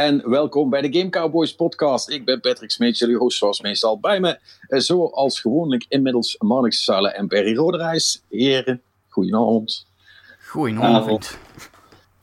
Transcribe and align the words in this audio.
En 0.00 0.30
welkom 0.30 0.70
bij 0.70 0.80
de 0.80 0.98
Game 0.98 1.10
Cowboys 1.10 1.54
podcast. 1.54 2.10
Ik 2.10 2.24
ben 2.24 2.40
Patrick 2.40 2.70
Smeet, 2.70 2.98
jullie 2.98 3.16
host 3.16 3.38
zoals 3.38 3.60
meestal. 3.60 3.98
Bij 3.98 4.20
me, 4.20 4.38
eh, 4.68 4.78
zoals 4.80 5.40
gewoonlijk, 5.40 5.84
inmiddels 5.88 6.36
Marnix 6.38 6.84
Zuilen 6.84 7.14
en 7.14 7.28
Perry 7.28 7.56
Roderijs. 7.56 8.22
Heren, 8.28 8.82
goedenavond. 9.08 9.86
Goedenavond. 10.46 11.38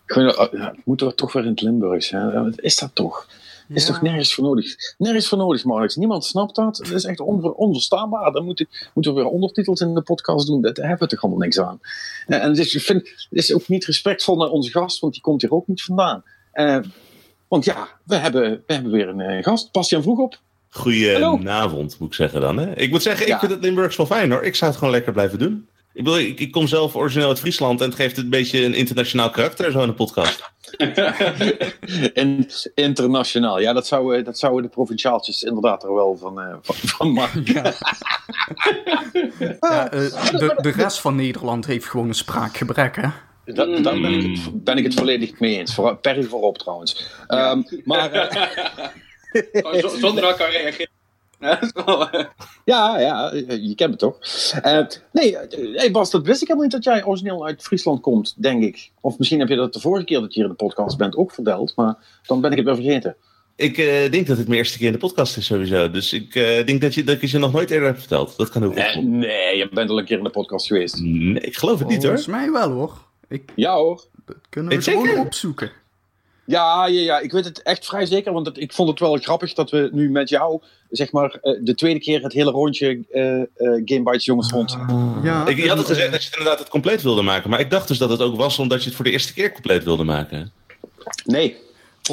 Goedenavond. 0.06 0.54
Uh, 0.54 0.68
moeten 0.84 1.08
we 1.08 1.16
toch 1.16 1.34
weer 1.34 1.44
in 1.44 1.50
het 1.50 1.62
Limburgs? 1.62 2.10
Hè? 2.10 2.44
Wat 2.44 2.62
is 2.62 2.78
dat 2.78 2.90
toch? 2.94 3.28
Ja. 3.68 3.76
Is 3.76 3.86
toch 3.86 4.02
nergens 4.02 4.34
voor 4.34 4.44
nodig? 4.44 4.76
Nergens 4.98 5.28
voor 5.28 5.38
nodig, 5.38 5.64
Marnix. 5.64 5.96
Niemand 5.96 6.26
snapt 6.26 6.56
dat. 6.56 6.78
Dat 6.78 6.92
is 6.92 7.04
echt 7.04 7.20
onver, 7.20 7.52
onverstaanbaar. 7.52 8.32
Dan 8.32 8.46
moeten, 8.46 8.68
moeten 8.94 9.14
we 9.14 9.22
weer 9.22 9.30
ondertitels 9.30 9.82
in 9.82 9.94
de 9.94 10.02
podcast 10.02 10.48
doen. 10.48 10.62
Daar 10.62 10.74
hebben 10.74 11.08
we 11.08 11.08
toch 11.08 11.24
allemaal 11.24 11.42
niks 11.42 11.60
aan. 11.60 11.80
Uh, 12.28 12.44
en 12.44 12.54
dus, 12.54 12.76
ik 12.76 12.82
vind 12.82 13.08
het 13.08 13.40
is 13.40 13.54
ook 13.54 13.68
niet 13.68 13.86
respectvol 13.86 14.38
naar 14.38 14.50
onze 14.50 14.72
gast, 14.72 15.00
want 15.00 15.14
die 15.14 15.22
komt 15.22 15.42
hier 15.42 15.52
ook 15.52 15.68
niet 15.68 15.84
vandaan. 15.84 16.24
Uh, 16.54 16.80
want 17.48 17.66
ja, 17.66 17.88
we 18.04 18.16
hebben, 18.16 18.64
we 18.68 18.74
hebben 18.74 18.92
weer 18.92 19.08
een 19.08 19.20
uh, 19.20 19.44
gast. 19.44 19.72
Bastiaan 19.72 20.04
vroeg 20.04 20.20
op. 20.20 20.40
Goedenavond, 20.70 22.00
moet 22.00 22.10
ik 22.10 22.16
zeggen 22.16 22.42
dan. 22.42 22.58
Hè? 22.58 22.78
Ik 22.78 22.92
moet 22.92 23.02
zeggen, 23.02 23.26
ik 23.26 23.32
ja. 23.32 23.40
vind 23.40 23.52
het 23.52 23.62
Limburgs 23.62 23.96
wel 23.96 24.06
fijn 24.06 24.32
hoor. 24.32 24.44
Ik 24.44 24.56
zou 24.56 24.70
het 24.70 24.80
gewoon 24.80 24.94
lekker 24.94 25.14
blijven 25.14 25.40
doen. 25.40 25.68
Ik, 25.94 26.04
bedoel, 26.04 26.20
ik, 26.20 26.40
ik, 26.40 26.52
kom 26.52 26.68
zelf 26.68 26.96
origineel 26.96 27.28
uit 27.28 27.40
Friesland 27.40 27.82
en 27.82 27.88
het 27.88 27.96
geeft 27.96 28.18
een 28.18 28.30
beetje 28.30 28.64
een 28.64 28.74
internationaal 28.74 29.30
karakter, 29.30 29.72
zo 29.72 29.82
in 29.82 29.88
een 29.88 29.96
podcast. 29.96 30.52
in, 32.14 32.50
internationaal, 32.76 33.60
ja, 33.60 33.74
dat 33.74 33.88
zouden 33.88 34.24
dat 34.24 34.40
zou 34.40 34.62
de 34.62 34.68
provinciaaltjes 34.68 35.44
inderdaad 35.44 35.84
er 35.84 35.94
wel 35.94 36.18
van, 36.18 36.40
uh, 36.40 36.56
van, 36.62 36.76
van 36.76 37.14
maken. 37.14 37.42
Ja. 37.46 37.64
ja, 39.60 39.94
uh, 39.94 40.32
de, 40.32 40.58
de 40.62 40.72
rest 40.72 41.00
van 41.00 41.16
Nederland 41.16 41.66
heeft 41.66 41.86
gewoon 41.86 42.08
een 42.08 42.14
spraakgebrek, 42.14 42.96
hè? 42.96 43.08
Da 43.54 43.66
daar 43.66 44.00
ben 44.00 44.14
ik, 44.14 44.38
het, 44.38 44.64
ben 44.64 44.78
ik 44.78 44.84
het 44.84 44.94
volledig 44.94 45.40
mee 45.40 45.58
eens. 45.58 45.74
Voor, 45.74 45.98
Perry 45.98 46.24
voorop 46.24 46.58
trouwens. 46.58 47.10
Um, 47.28 47.66
maar. 47.84 48.12
Uh, 49.52 49.88
Zonder 49.88 50.22
dat 50.24 50.36
kan 50.36 50.50
reageren. 50.50 50.90
ja, 52.66 53.00
ja, 53.00 53.34
je 53.34 53.74
kent 53.76 53.92
me 53.92 53.96
toch? 53.96 54.20
Uh, 54.66 54.86
nee, 55.12 55.38
hey 55.74 55.92
Bas, 55.92 56.12
dat 56.12 56.26
wist 56.26 56.42
ik 56.42 56.48
helemaal 56.48 56.68
niet 56.68 56.84
dat 56.84 56.84
jij 56.84 57.06
origineel 57.06 57.46
uit 57.46 57.62
Friesland 57.62 58.02
komt, 58.02 58.42
denk 58.42 58.64
ik. 58.64 58.92
Of 59.02 59.18
misschien 59.18 59.40
heb 59.40 59.48
je 59.48 59.56
dat 59.56 59.74
de 59.74 59.80
vorige 59.80 60.06
keer 60.06 60.20
dat 60.20 60.34
je 60.34 60.40
hier 60.40 60.50
in 60.50 60.56
de 60.58 60.64
podcast 60.64 60.98
bent 60.98 61.16
ook 61.16 61.32
verteld, 61.32 61.74
maar 61.76 61.96
dan 62.26 62.42
ben 62.42 62.52
ik 62.52 62.58
het 62.58 62.66
weer 62.66 62.76
vergeten. 62.76 63.16
Ik 63.56 63.78
uh, 63.78 64.12
denk 64.12 64.28
dat 64.28 64.38
het 64.38 64.48
mijn 64.48 64.60
eerste 64.60 64.78
keer 64.78 64.88
in 64.88 64.94
de 64.94 65.00
podcast 65.00 65.38
is 65.38 65.46
sowieso. 65.46 65.92
Dus 65.92 66.14
ik 66.14 66.36
uh, 66.36 66.66
denk 66.66 66.82
dat, 66.82 66.94
je, 66.94 67.04
dat 67.04 67.22
ik 67.22 67.30
je 67.30 67.38
nog 67.38 67.52
nooit 67.52 67.72
eerder 67.72 67.88
heb 67.88 68.00
verteld. 68.00 68.38
Dat 68.38 68.50
kan 68.50 68.66
ook 68.66 68.76
nee, 68.76 69.04
nee, 69.04 69.58
je 69.58 69.70
bent 69.72 69.90
al 69.90 70.00
een 70.00 70.06
keer 70.06 70.18
in 70.18 70.24
de 70.24 70.30
podcast 70.30 70.68
geweest. 70.68 71.02
Nee, 71.02 71.40
ik 71.40 71.58
geloof 71.58 71.80
het 71.80 71.88
niet 71.88 72.04
hoor. 72.04 72.20
Volgens 72.20 72.36
mij 72.36 72.52
wel 72.52 72.70
hoor. 72.70 73.07
Ik, 73.28 73.52
ja 73.56 73.76
hoor. 73.76 74.04
Dat 74.26 74.38
kunnen 74.50 74.78
we 74.78 74.82
gewoon 74.82 75.18
opzoeken. 75.18 75.72
Ja, 76.46 76.86
ja, 76.86 77.02
ja, 77.02 77.20
ik 77.20 77.32
weet 77.32 77.46
het 77.46 77.62
echt 77.62 77.86
vrij 77.86 78.06
zeker, 78.06 78.34
want 78.34 78.46
het, 78.46 78.58
ik 78.58 78.74
vond 78.74 78.90
het 78.90 79.00
wel 79.00 79.18
grappig 79.18 79.54
dat 79.54 79.72
we 79.72 79.90
nu 79.92 80.10
met 80.12 80.30
jou, 80.30 80.62
zeg 80.90 81.12
maar, 81.12 81.40
uh, 81.44 81.60
de 81.62 81.76
tweede 81.76 82.00
keer 82.00 82.24
het 82.24 82.34
hele 82.34 82.52
rondje 82.52 83.04
uh, 83.12 83.38
uh, 83.38 83.46
Game 83.86 84.04
Bites 84.04 84.26
Jongens 84.26 84.50
vond. 84.50 84.78
Uh, 84.90 85.18
ja, 85.24 85.48
ik, 85.48 85.58
je 85.58 85.68
had 85.68 85.78
het 85.78 85.88
gezegd 85.88 86.12
dat 86.12 86.22
je 86.22 86.30
het 86.30 86.38
inderdaad 86.38 86.60
het 86.60 86.70
compleet 86.70 87.02
wilde 87.02 87.22
maken, 87.22 87.50
maar 87.50 87.60
ik 87.60 87.70
dacht 87.70 87.88
dus 87.88 87.98
dat 87.98 88.10
het 88.10 88.22
ook 88.22 88.36
was 88.36 88.60
omdat 88.60 88.80
je 88.80 88.86
het 88.86 88.96
voor 88.96 89.06
de 89.06 89.12
eerste 89.12 89.34
keer 89.34 89.52
compleet 89.52 89.84
wilde 89.84 90.04
maken. 90.04 90.52
Nee. 91.26 91.56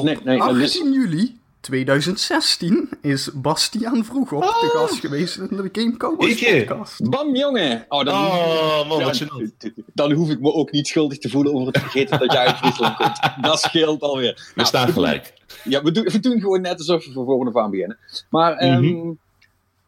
nee, 0.03 0.19
nee 0.25 0.41
18 0.41 0.93
juli 0.93 1.39
2016 1.65 2.89
is 3.01 3.31
Bastiaan 3.33 4.05
vroeg 4.05 4.33
op 4.33 4.43
oh. 4.43 4.61
de 4.61 4.67
gast 4.67 5.01
geweest 5.01 5.37
in 5.37 5.57
de 5.57 5.69
Game 5.73 5.97
Cowboys 5.97 6.45
podcast. 6.45 7.11
Bam, 7.11 7.37
jongen! 7.37 7.85
Oh, 7.89 8.05
dan, 8.05 8.15
oh, 8.15 8.89
man, 8.89 8.99
dan, 8.99 9.53
dan, 9.95 10.13
hoef 10.13 10.31
ik 10.31 10.41
me 10.41 10.53
ook 10.53 10.71
niet 10.71 10.87
schuldig 10.87 11.19
te 11.19 11.29
voelen 11.29 11.55
over 11.55 11.67
het 11.67 11.79
vergeten 11.79 12.19
dat 12.19 12.33
jij 12.33 12.47
uit 12.47 12.57
Friesland 12.57 12.97
komt. 12.97 13.19
Dat 13.41 13.61
scheelt 13.61 14.01
alweer. 14.01 14.35
We 14.35 14.53
nou, 14.55 14.69
staan 14.69 14.93
gelijk. 14.93 15.33
Ja, 15.65 15.83
we 15.83 15.93
doen, 15.93 16.05
we 16.05 16.21
doen 16.21 16.41
gewoon 16.41 16.61
net 16.61 16.79
alsof 16.79 17.07
we 17.07 17.13
voor 17.13 17.25
volgende 17.25 17.61
aan 17.61 17.71
beginnen. 17.71 17.99
Maar, 18.31 18.63
um, 18.63 18.81
mm 18.81 19.19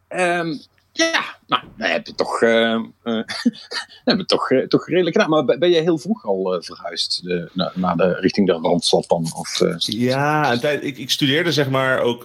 -hmm. 0.09 0.21
um, 0.21 0.61
ja, 0.97 1.25
nou, 1.47 1.63
dan 1.77 1.89
heb 1.89 2.05
toch, 2.05 2.43
uh, 2.43 2.81
uh, 3.05 4.21
toch, 4.27 4.51
uh, 4.51 4.67
toch 4.67 4.89
redelijk. 4.89 5.27
Maar 5.27 5.45
ben 5.45 5.71
je 5.71 5.81
heel 5.81 5.99
vroeg 5.99 6.25
al 6.25 6.63
verhuisd 6.63 7.23
naar, 7.53 7.73
naar 7.75 7.97
de, 7.97 8.13
richting 8.21 8.47
de 8.47 8.53
Randstad 8.53 9.05
dan? 9.09 9.27
Of, 9.37 9.63
ja, 9.77 10.53
ik, 10.63 10.99
ik, 10.99 11.11
studeerde 11.11 11.53
zeg 11.53 11.71
maar 11.71 12.01
ook 12.01 12.25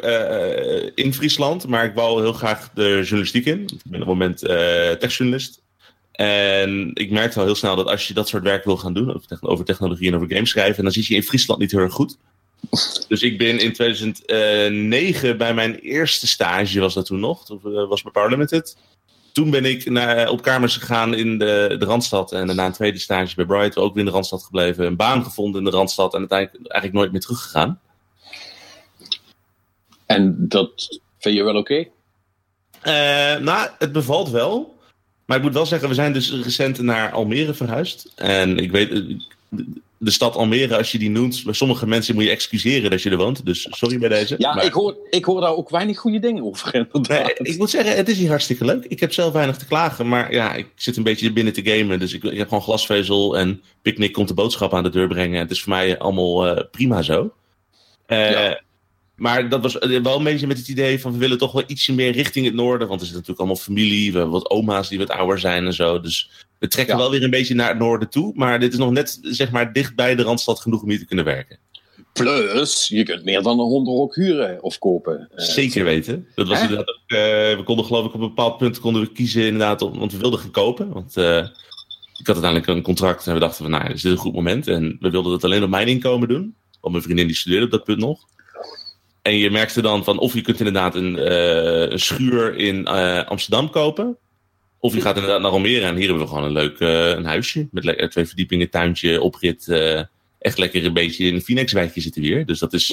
in 0.96 1.14
Friesland, 1.14 1.68
maar 1.68 1.86
ik 1.86 1.94
wou 1.94 2.22
heel 2.22 2.34
graag 2.34 2.70
de 2.74 3.00
journalistiek 3.02 3.46
in. 3.46 3.62
Ik 3.62 3.82
ben 3.84 4.02
op 4.02 4.08
het 4.08 4.18
moment 4.18 4.40
techjournalist. 5.00 5.62
En 6.12 6.92
ik 6.94 7.12
merkte 7.12 7.40
al 7.40 7.46
heel 7.46 7.56
snel 7.56 7.76
dat 7.76 7.88
als 7.88 8.08
je 8.08 8.14
dat 8.14 8.28
soort 8.28 8.44
werk 8.44 8.64
wil 8.64 8.78
gaan 8.78 8.94
doen, 8.94 9.22
over 9.40 9.66
technologie 9.66 10.08
en 10.08 10.16
over 10.16 10.34
games 10.34 10.50
schrijven, 10.50 10.84
dan 10.84 10.92
zit 10.92 11.06
je 11.06 11.16
in 11.16 11.24
Friesland 11.24 11.60
niet 11.60 11.72
heel 11.72 11.80
erg 11.80 11.94
goed. 11.94 12.18
Dus 13.08 13.22
ik 13.22 13.38
ben 13.38 13.60
in 13.60 13.74
2009 13.74 15.38
bij 15.38 15.54
mijn 15.54 15.76
eerste 15.76 16.28
stage, 16.28 16.80
was 16.80 16.94
dat 16.94 17.06
toen 17.06 17.20
nog, 17.20 17.46
dat 17.46 17.88
was 17.88 18.02
bij 18.02 18.12
Power 18.12 18.30
Limited. 18.30 18.78
Toen 19.32 19.50
ben 19.50 19.66
ik 19.66 19.90
naar, 19.90 20.30
op 20.30 20.42
kamers 20.42 20.78
gegaan 20.78 21.14
in 21.14 21.38
de, 21.38 21.76
de 21.80 21.86
Randstad. 21.86 22.32
En 22.32 22.48
daarna 22.48 22.66
een 22.66 22.72
tweede 22.72 23.00
stage 23.00 23.36
bij 23.36 23.46
Bright, 23.46 23.78
ook 23.78 23.94
weer 23.94 24.04
in 24.04 24.10
de 24.10 24.16
Randstad 24.16 24.44
gebleven. 24.44 24.86
Een 24.86 24.96
baan 24.96 25.24
gevonden 25.24 25.64
in 25.64 25.70
de 25.70 25.78
Randstad 25.78 26.14
en 26.14 26.20
uiteindelijk 26.20 26.68
eigenlijk 26.68 26.94
nooit 26.94 27.12
meer 27.12 27.22
teruggegaan. 27.22 27.80
En 30.06 30.36
dat 30.38 31.00
vind 31.20 31.36
je 31.36 31.44
wel 31.44 31.56
oké? 31.56 31.74
Okay? 31.74 31.92
Uh, 33.38 33.44
nou, 33.44 33.70
het 33.78 33.92
bevalt 33.92 34.30
wel. 34.30 34.80
Maar 35.26 35.38
ik 35.38 35.44
moet 35.44 35.54
wel 35.54 35.66
zeggen, 35.66 35.90
we 35.90 35.96
zijn 35.96 36.14
dus 36.14 36.32
recent 36.32 36.82
naar 36.82 37.12
Almere 37.12 37.54
verhuisd. 37.54 38.12
En 38.16 38.58
ik 38.58 38.72
weet, 38.72 39.04
de 40.04 40.12
stad 40.12 40.36
Almere, 40.36 40.78
als 40.78 40.92
je 40.92 40.98
die 40.98 41.10
noemt, 41.10 41.44
bij 41.44 41.54
sommige 41.54 41.88
mensen 41.88 42.16
moet 42.16 42.24
je 42.24 42.30
excuseren 42.30 42.90
dat 42.90 43.02
je 43.02 43.10
er 43.10 43.18
woont. 43.18 43.46
Dus 43.46 43.68
sorry 43.70 43.98
bij 43.98 44.10
deze. 44.10 44.36
Ja, 44.38 44.54
maar... 44.54 44.66
ik, 44.66 44.74
hoor, 44.74 44.98
ik 45.10 45.26
hoor 45.26 45.42
daar 45.42 45.56
ook 45.56 45.70
weinig 45.70 45.98
goede 45.98 46.20
dingen 46.20 46.44
over. 46.44 46.88
Nee, 47.10 47.34
ik 47.34 47.58
moet 47.58 47.70
zeggen, 47.70 47.96
het 47.96 48.10
is 48.10 48.18
hier 48.18 48.30
hartstikke 48.30 48.66
leuk. 48.66 48.86
Ik 48.86 49.00
heb 49.00 49.14
zelf 49.14 49.34
weinig 49.34 49.58
te 49.58 49.66
klagen, 49.66 50.08
maar 50.08 50.34
ja, 50.34 50.54
ik 50.54 50.68
zit 50.76 50.98
een 50.98 51.04
beetje 51.04 51.34
binnen 51.34 51.54
te 51.54 51.64
gamen. 51.64 52.00
Dus 52.00 52.14
ik, 52.14 52.24
ik 52.24 52.38
heb 52.38 52.48
gewoon 52.48 52.64
glasvezel 52.64 53.38
en 53.38 53.62
Picnic 53.82 54.14
komt 54.14 54.28
de 54.28 54.34
boodschap 54.34 54.74
aan 54.74 54.84
de 54.84 54.90
deur 54.90 55.08
brengen. 55.08 55.40
Het 55.40 55.52
is 55.52 55.62
voor 55.62 55.74
mij 55.74 56.00
allemaal 56.00 56.48
uh, 56.48 56.64
prima 56.72 57.02
zo. 57.02 57.34
Uh, 58.08 58.32
ja. 58.32 58.62
Maar 59.16 59.50
dat 59.50 59.62
was 59.62 59.74
wel 59.74 60.18
een 60.18 60.24
beetje 60.24 60.48
met 60.48 60.58
het 60.58 60.68
idee 60.68 61.00
van 61.00 61.12
we 61.12 61.18
willen 61.18 61.38
toch 61.38 61.52
wel 61.52 61.64
ietsje 61.68 61.94
meer 61.94 62.12
richting 62.12 62.46
het 62.46 62.56
noorden. 62.56 62.88
Want 62.88 63.00
er 63.00 63.06
zit 63.06 63.16
natuurlijk 63.16 63.40
allemaal 63.40 63.64
familie, 63.64 64.12
we 64.12 64.18
hebben 64.18 64.40
wat 64.40 64.50
oma's 64.50 64.90
die 64.90 64.98
wat 64.98 65.10
ouder 65.10 65.40
zijn 65.40 65.66
en 65.66 65.74
zo. 65.74 66.00
Dus 66.00 66.46
we 66.60 66.68
trekken 66.68 66.96
ja. 66.96 67.02
wel 67.02 67.12
weer 67.12 67.24
een 67.24 67.30
beetje 67.30 67.56
naar 67.56 67.70
het 67.70 67.80
noorden 67.80 68.10
toe. 68.10 68.32
Maar 68.36 68.60
dit 68.60 68.72
is 68.74 68.80
nog 68.80 68.92
net 68.92 69.20
zeg 69.22 69.52
maar 69.52 69.74
dicht 69.74 69.96
bij 69.96 70.16
de 70.16 70.24
Randstad 70.24 70.60
genoeg 70.60 70.82
om 70.82 70.90
hier 70.90 71.00
te 71.00 71.06
kunnen 71.06 71.26
werken. 71.26 71.60
Plus, 72.14 72.88
je 72.88 73.04
kunt 73.04 73.24
meer 73.24 73.42
dan 73.42 73.60
een 73.60 73.66
hond 73.66 73.88
ook 73.88 74.16
huren 74.16 74.64
of 74.64 74.78
kopen. 74.78 75.30
Uh, 75.36 75.46
Zeker 75.46 75.84
weten. 75.84 76.28
Dat 76.36 76.48
was 76.48 76.62
inderdaad 76.62 76.90
ook, 76.90 77.02
uh, 77.08 77.18
we 77.58 77.62
konden 77.64 77.86
geloof 77.86 78.06
ik 78.06 78.14
op 78.14 78.22
een 78.22 78.28
bepaald 78.28 78.58
punt 78.58 78.80
konden 78.80 79.02
we 79.02 79.12
kiezen 79.12 79.44
inderdaad, 79.44 79.82
om, 79.82 80.00
want 80.00 80.12
we 80.12 80.18
wilden 80.18 80.40
gaan 80.40 80.52
kopen. 80.52 80.94
Want 80.94 81.18
uh, 81.18 81.38
ik 82.20 82.28
had 82.28 82.36
uiteindelijk 82.36 82.68
een 82.68 82.82
contract 82.82 83.28
en 83.28 83.34
we 83.34 83.40
dachten 83.40 83.64
van, 83.64 83.80
nou, 83.80 83.94
is 83.94 84.02
dit 84.02 84.12
een 84.12 84.18
goed 84.18 84.34
moment? 84.34 84.68
En 84.68 84.98
we 85.00 85.10
wilden 85.10 85.32
dat 85.32 85.44
alleen 85.44 85.64
op 85.64 85.70
mijn 85.70 85.88
inkomen 85.88 86.28
doen. 86.28 86.56
Want 86.82 86.94
mijn 86.94 87.04
vriendin 87.04 87.28
die 87.28 87.36
studeerde 87.36 87.66
op 87.66 87.72
dat 87.72 87.84
punt 87.84 88.00
nog. 88.00 88.20
En 89.22 89.38
je 89.38 89.52
merkte 89.52 89.82
dan 89.82 90.04
van 90.04 90.20
of 90.20 90.34
je 90.34 90.42
kunt 90.42 90.58
inderdaad 90.58 90.96
een, 90.96 91.16
uh, 91.16 91.90
een 91.90 92.00
schuur 92.00 92.56
in 92.56 92.80
uh, 92.82 93.24
Amsterdam 93.26 93.70
kopen. 93.70 94.18
Of 94.80 94.94
je 94.94 95.02
gaat 95.02 95.16
inderdaad 95.16 95.42
naar 95.42 95.52
Almere 95.52 95.86
en 95.86 95.96
hier 95.96 96.08
hebben 96.08 96.24
we 96.24 96.30
gewoon 96.30 96.44
een 96.44 96.52
leuk 96.52 96.80
uh, 96.80 97.10
een 97.10 97.26
huisje. 97.26 97.68
Met 97.72 98.12
twee 98.12 98.26
verdiepingen, 98.26 98.70
tuintje, 98.70 99.22
oprit. 99.22 99.68
echt 100.40 100.58
lekker 100.58 100.86
een 100.86 100.94
beetje 100.94 101.26
in 101.26 101.34
een 101.34 101.42
Phoenix-wijkje 101.42 102.02
zitten 102.02 102.22
we 102.22 102.28
hier. 102.28 102.46
Dus 102.46 102.60
dat 102.60 102.74
is, 102.74 102.88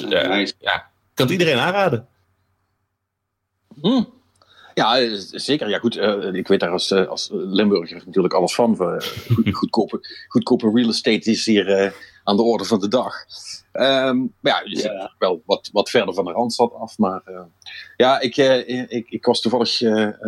ja, 0.59 0.89
kan 1.13 1.25
het 1.25 1.29
iedereen 1.29 1.57
aanraden. 1.57 2.07
Hmm. 3.81 4.17
Ja, 4.73 5.17
zeker. 5.31 5.69
Ja, 5.69 5.79
goed. 5.79 5.97
Uh, 5.97 6.33
ik 6.33 6.47
weet 6.47 6.59
daar 6.59 6.69
als, 6.69 6.91
uh, 6.91 7.07
als 7.07 7.29
Limburger 7.31 8.01
natuurlijk 8.05 8.33
alles 8.33 8.55
van. 8.55 8.75
Goed, 9.33 9.55
goedkope, 9.59 9.99
goedkope 10.27 10.71
real 10.73 10.89
estate 10.89 11.31
is 11.31 11.45
hier 11.45 11.83
uh, 11.83 11.91
aan 12.23 12.35
de 12.35 12.43
orde 12.43 12.65
van 12.65 12.79
de 12.79 12.87
dag. 12.87 13.13
Um, 13.79 14.33
maar 14.39 14.53
ja, 14.53 14.61
je 14.63 14.75
zit 14.75 14.91
ja. 14.91 15.13
wel 15.17 15.41
wat, 15.45 15.69
wat 15.71 15.89
verder 15.89 16.13
van 16.13 16.25
de 16.25 16.31
Randstad 16.31 16.73
af. 16.73 16.97
Maar 16.97 17.21
ja, 17.97 18.19
ik, 18.19 18.37
ik, 18.37 19.09
ik 19.09 19.25
was 19.25 19.41
toevallig 19.41 19.77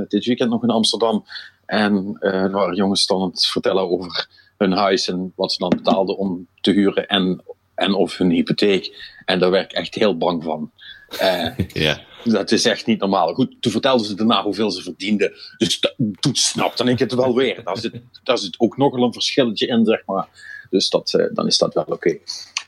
dit 0.08 0.26
weekend 0.26 0.50
nog 0.50 0.64
in 0.64 0.70
Amsterdam. 0.70 1.26
En 1.66 2.18
er 2.20 2.52
waren 2.52 2.76
jongens 2.76 3.06
dan 3.06 3.22
aan 3.22 3.30
het 3.30 3.46
vertellen 3.46 3.90
over 3.90 4.28
hun 4.58 4.72
huis 4.72 5.08
en 5.08 5.34
wat 5.36 5.52
ze 5.52 5.58
dan 5.58 5.70
betaalden 5.70 6.18
om 6.18 6.48
te 6.62 6.72
huren 6.72 7.08
en, 7.08 7.44
en 7.76 7.94
of 7.94 8.18
hun 8.18 8.30
hypotheek. 8.30 9.14
En 9.26 9.40
daar 9.40 9.52
werd 9.52 9.72
ik 9.72 9.78
echt 9.78 9.96
heel 9.96 10.18
bang 10.18 10.44
van. 10.44 10.72
ja. 11.74 12.02
Dat 12.24 12.52
is 12.52 12.66
echt 12.66 12.86
niet 12.86 13.00
normaal. 13.00 13.34
Goed, 13.34 13.56
toen 13.60 13.72
vertelden 13.72 14.06
ze 14.06 14.16
daarna 14.16 14.44
hoeveel 14.44 14.72
ze 14.72 14.82
verdienden. 14.82 15.34
Dus 15.58 15.80
toen 16.20 16.36
snapte 16.36 16.84
ik 16.84 17.00
het 17.00 17.14
wel 17.14 17.36
weer. 17.36 17.64
Daar 17.64 17.78
zit, 17.78 18.02
daar 18.24 18.38
zit 18.38 18.60
ook 18.60 18.78
nog 18.78 18.96
wel 18.96 19.04
een 19.04 19.14
verschilletje 19.14 19.68
in, 19.68 19.86
zeg 19.86 20.06
maar. 20.06 20.28
Dus 20.70 20.90
dat, 20.90 21.30
dan 21.34 21.48
is 21.48 21.58
dat 21.58 21.74
wel 21.74 21.84
oké. 21.84 21.94
Okay. 21.94 22.22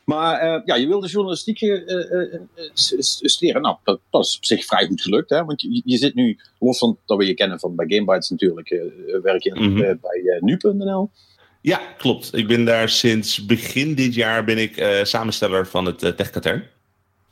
Maar 0.05 0.45
uh, 0.45 0.61
ja, 0.65 0.75
je 0.75 0.88
wilde 0.88 1.07
journalistiek 1.07 1.61
uh, 1.61 1.81
studeren. 2.73 3.61
Nou, 3.61 3.77
dat, 3.83 4.00
dat, 4.09 4.25
is 4.25 4.38
op 4.38 4.45
zich 4.45 4.65
vrij 4.65 4.85
goed 4.88 5.01
gelukt. 5.01 5.29
Hè? 5.29 5.45
Want 5.45 5.61
je, 5.61 5.81
je 5.85 5.97
zit 5.97 6.15
nu, 6.15 6.39
los 6.59 6.77
van 6.77 6.97
dat 7.05 7.17
we 7.17 7.25
je 7.25 7.33
kennen 7.33 7.59
van 7.59 7.75
bij 7.75 7.85
Gamebytes 7.88 8.29
natuurlijk, 8.29 8.69
werk 9.21 9.44
je 9.44 9.55
mm 9.55 9.61
-hmm. 9.61 10.00
bij 10.01 10.38
nu.nl. 10.39 11.09
Ja, 11.61 11.81
klopt. 11.97 12.35
Ik 12.35 12.47
ben 12.47 12.65
daar 12.65 12.89
sinds 12.89 13.45
begin 13.45 13.95
dit 13.95 14.15
jaar 14.15 14.44
ben 14.44 14.57
ik 14.57 15.00
samensteller 15.03 15.67
van 15.67 15.85
het 15.85 16.03
uh, 16.03 16.09
Techkatern. 16.09 16.63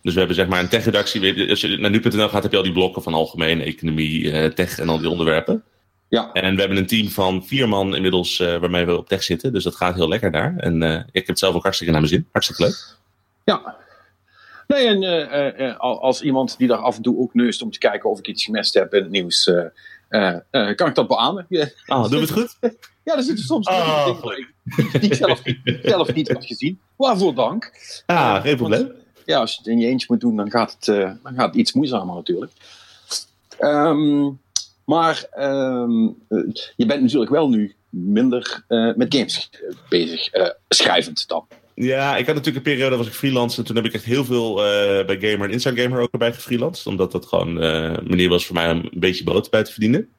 Dus 0.02 0.14
we 0.14 0.20
hebben 0.20 0.38
zeg 0.38 0.48
maar 0.48 0.60
een 0.60 0.70
tech-redactie. 0.70 1.50
Als 1.50 1.62
je 1.62 1.78
naar 1.78 1.90
nu.nl 1.90 2.30
gaat, 2.30 2.44
heb 2.44 2.52
je 2.52 2.58
al 2.58 2.64
die 2.64 2.72
blokken 2.72 3.02
van 3.02 3.14
algemeen, 3.14 3.62
economie, 3.62 4.32
eh, 4.32 4.52
tech 4.52 4.80
en 4.80 4.90
al 4.90 4.98
die 4.98 5.10
onderwerpen. 5.10 5.64
Ja. 6.12 6.32
En 6.34 6.54
we 6.54 6.60
hebben 6.60 6.78
een 6.78 6.86
team 6.86 7.10
van 7.10 7.46
vier 7.46 7.70
man 7.70 7.96
inmiddels 7.96 8.40
uh, 8.40 8.58
waarmee 8.58 8.86
we 8.86 8.98
op 8.98 9.08
tech 9.08 9.24
zitten. 9.24 9.54
Dus 9.54 9.64
dat 9.64 9.76
gaat 9.76 9.96
heel 9.96 10.08
lekker 10.08 10.32
daar. 10.32 10.54
En 10.58 10.82
uh, 10.82 10.96
ik 10.96 11.06
heb 11.12 11.28
het 11.28 11.40
zelf 11.40 11.56
ook 11.56 11.64
hartstikke 11.64 11.94
naar 11.94 12.02
mijn 12.02 12.14
zin. 12.14 12.28
Hartstikke 12.32 12.64
leuk. 12.64 12.98
Ja. 13.44 13.76
Nee, 14.68 14.88
en 14.88 15.02
uh, 15.62 15.78
als 15.80 16.22
iemand 16.22 16.58
die 16.58 16.68
daar 16.68 16.78
af 16.78 16.96
en 16.96 17.02
toe 17.02 17.18
ook 17.18 17.34
neust 17.34 17.62
om 17.62 17.72
te 17.72 17.80
kijken 17.80 18.10
of 18.10 18.20
ik 18.20 18.28
iets 18.28 18.44
gemist 18.44 18.74
heb 18.74 18.94
in 18.94 19.02
het 19.02 19.12
nieuws, 19.12 19.44
kan 20.76 20.88
ik 20.88 20.96
dat 20.96 21.08
beamen. 21.08 21.48
Ah, 21.86 22.02
doen 22.02 22.12
we 22.12 22.20
het 22.20 22.32
goed? 22.32 22.58
ja, 23.06 23.16
er 23.16 23.24
zitten 23.24 23.46
soms 23.46 23.68
oh. 23.68 24.22
dingen 24.22 24.48
die 24.92 25.02
ik 25.02 25.14
zelf, 25.14 25.42
zelf 25.84 26.14
niet 26.14 26.32
had 26.32 26.46
gezien. 26.46 26.80
Waarvoor 26.96 27.36
dank. 27.36 27.72
Ah, 28.06 28.42
geen 28.42 28.56
probleem. 28.56 28.88
Want, 28.88 28.94
ja, 29.26 29.40
als 29.40 29.52
je 29.52 29.58
het 29.58 29.68
in 29.68 29.80
je 29.80 29.88
eentje 29.88 30.08
moet 30.10 30.22
doen, 30.22 30.36
dan 30.36 30.52
gaat 30.52 30.72
het, 30.80 30.86
dan 31.24 31.34
gaat 31.36 31.48
het 31.48 31.56
iets 31.56 31.74
moeizamer 31.74 32.16
natuurlijk. 32.16 32.52
Um, 33.60 34.40
maar 34.92 35.26
um, 35.40 36.18
je 36.76 36.86
bent 36.86 37.02
natuurlijk 37.02 37.32
wel 37.32 37.50
nu 37.50 37.76
minder 37.90 38.64
uh, 38.70 38.96
met 38.96 39.16
games 39.16 39.50
bezig, 39.90 40.34
uh, 40.34 40.48
schrijvend 40.70 41.28
dan. 41.28 41.48
Ja, 41.76 42.18
ik 42.18 42.26
had 42.26 42.36
natuurlijk 42.36 42.66
een 42.66 42.74
periode 42.74 42.98
was 42.98 43.08
ik 43.08 43.14
freelance 43.14 43.58
en 43.58 43.66
toen 43.66 43.76
heb 43.76 43.86
ik 43.86 43.94
echt 43.94 44.04
heel 44.04 44.26
veel 44.26 44.58
uh, 44.58 45.06
bij 45.06 45.20
Gamer 45.20 45.48
en 45.48 45.52
Inside 45.52 45.82
Gamer 45.82 46.02
ook 46.02 46.12
erbij 46.12 46.34
gefreelanced. 46.34 46.88
Omdat 46.88 47.12
dat 47.12 47.26
gewoon 47.26 47.62
een 47.62 48.08
manier 48.08 48.30
was 48.30 48.46
voor 48.46 48.56
mij 48.56 48.72
om 48.72 48.78
een 48.78 49.00
beetje 49.00 49.24
brood 49.24 49.50
bij 49.50 49.64
te 49.64 49.72
verdienen. 49.72 50.10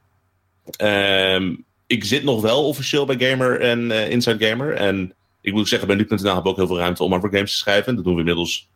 Um, 0.83 1.65
ik 1.87 2.05
zit 2.05 2.25
nog 2.25 2.41
wel 2.41 2.67
officieel 2.67 3.05
bij 3.05 3.31
Gamer 3.31 3.61
en 3.61 3.91
Inside 3.91 4.47
Gamer. 4.47 4.75
En 4.75 5.15
ik 5.41 5.53
moet 5.53 5.69
zeggen, 5.69 5.89
bij 5.89 5.97
nu.nl 5.97 6.35
heb 6.35 6.45
ik 6.45 6.47
ook 6.47 6.57
heel 6.57 6.67
veel 6.67 6.79
ruimte 6.79 7.05
om 7.05 7.15
over 7.15 7.33
games 7.33 7.51
te 7.51 7.57
schrijven. 7.57 7.95
Dat 7.95 8.05
doen 8.05 8.15
we 8.15 8.21
inmiddels 8.21 8.69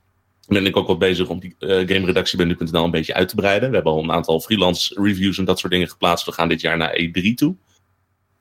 ben 0.46 0.66
ik 0.66 0.76
ook 0.76 0.86
wel 0.86 0.96
bezig 0.96 1.28
om 1.28 1.40
die 1.40 1.54
uh, 1.58 1.68
game-redactie 1.70 2.36
bij 2.36 2.46
nu.nl 2.46 2.84
een 2.84 2.90
beetje 2.90 3.14
uit 3.14 3.28
te 3.28 3.34
breiden. 3.34 3.68
We 3.68 3.74
hebben 3.74 3.92
al 3.92 4.02
een 4.02 4.12
aantal 4.12 4.40
freelance 4.40 5.02
reviews 5.02 5.38
en 5.38 5.44
dat 5.44 5.58
soort 5.58 5.72
dingen 5.72 5.88
geplaatst. 5.88 6.26
We 6.26 6.32
gaan 6.32 6.48
dit 6.48 6.60
jaar 6.60 6.76
naar 6.76 7.00
E3 7.00 7.34
toe. 7.34 7.54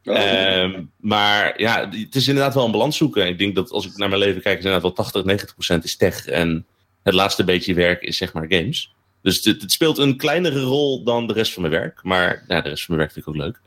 Oh. 0.04 0.62
Um, 0.62 0.92
maar 0.98 1.62
ja, 1.62 1.90
het 1.90 2.16
is 2.16 2.28
inderdaad 2.28 2.54
wel 2.54 2.66
een 2.66 2.72
balans 2.72 2.98
zoeken. 2.98 3.28
Ik 3.28 3.38
denk 3.38 3.56
dat 3.56 3.72
als 3.72 3.86
ik 3.86 3.98
naar 3.98 4.10
mijn 4.10 4.22
leven 4.22 4.42
kijk, 4.42 4.58
is 4.58 4.64
inderdaad 4.64 4.96
wel 4.96 5.06
80, 5.06 5.24
90 5.24 5.54
procent 5.54 5.84
is 5.84 5.98
tech. 5.98 6.26
En 6.26 6.66
het 7.04 7.14
laatste 7.14 7.44
beetje 7.44 7.74
werk 7.74 8.02
is 8.02 8.18
zeg 8.18 8.34
maar 8.34 8.46
games. 8.50 8.94
Dus 9.22 9.44
het, 9.44 9.62
het, 9.62 9.72
speelt 9.72 9.98
een 9.98 10.18
kleinere 10.18 10.62
rol 10.62 11.04
dan 11.04 11.28
de 11.28 11.34
rest 11.34 11.54
van 11.54 11.62
mijn 11.62 11.74
werk. 11.74 12.04
Maar 12.04 12.44
ja, 12.48 12.62
de 12.62 12.70
rest 12.70 12.86
van 12.86 12.96
mijn 12.96 13.08
werk 13.08 13.12
vind 13.12 13.28
ik 13.28 13.34
ook 13.34 13.42
leuk. 13.42 13.62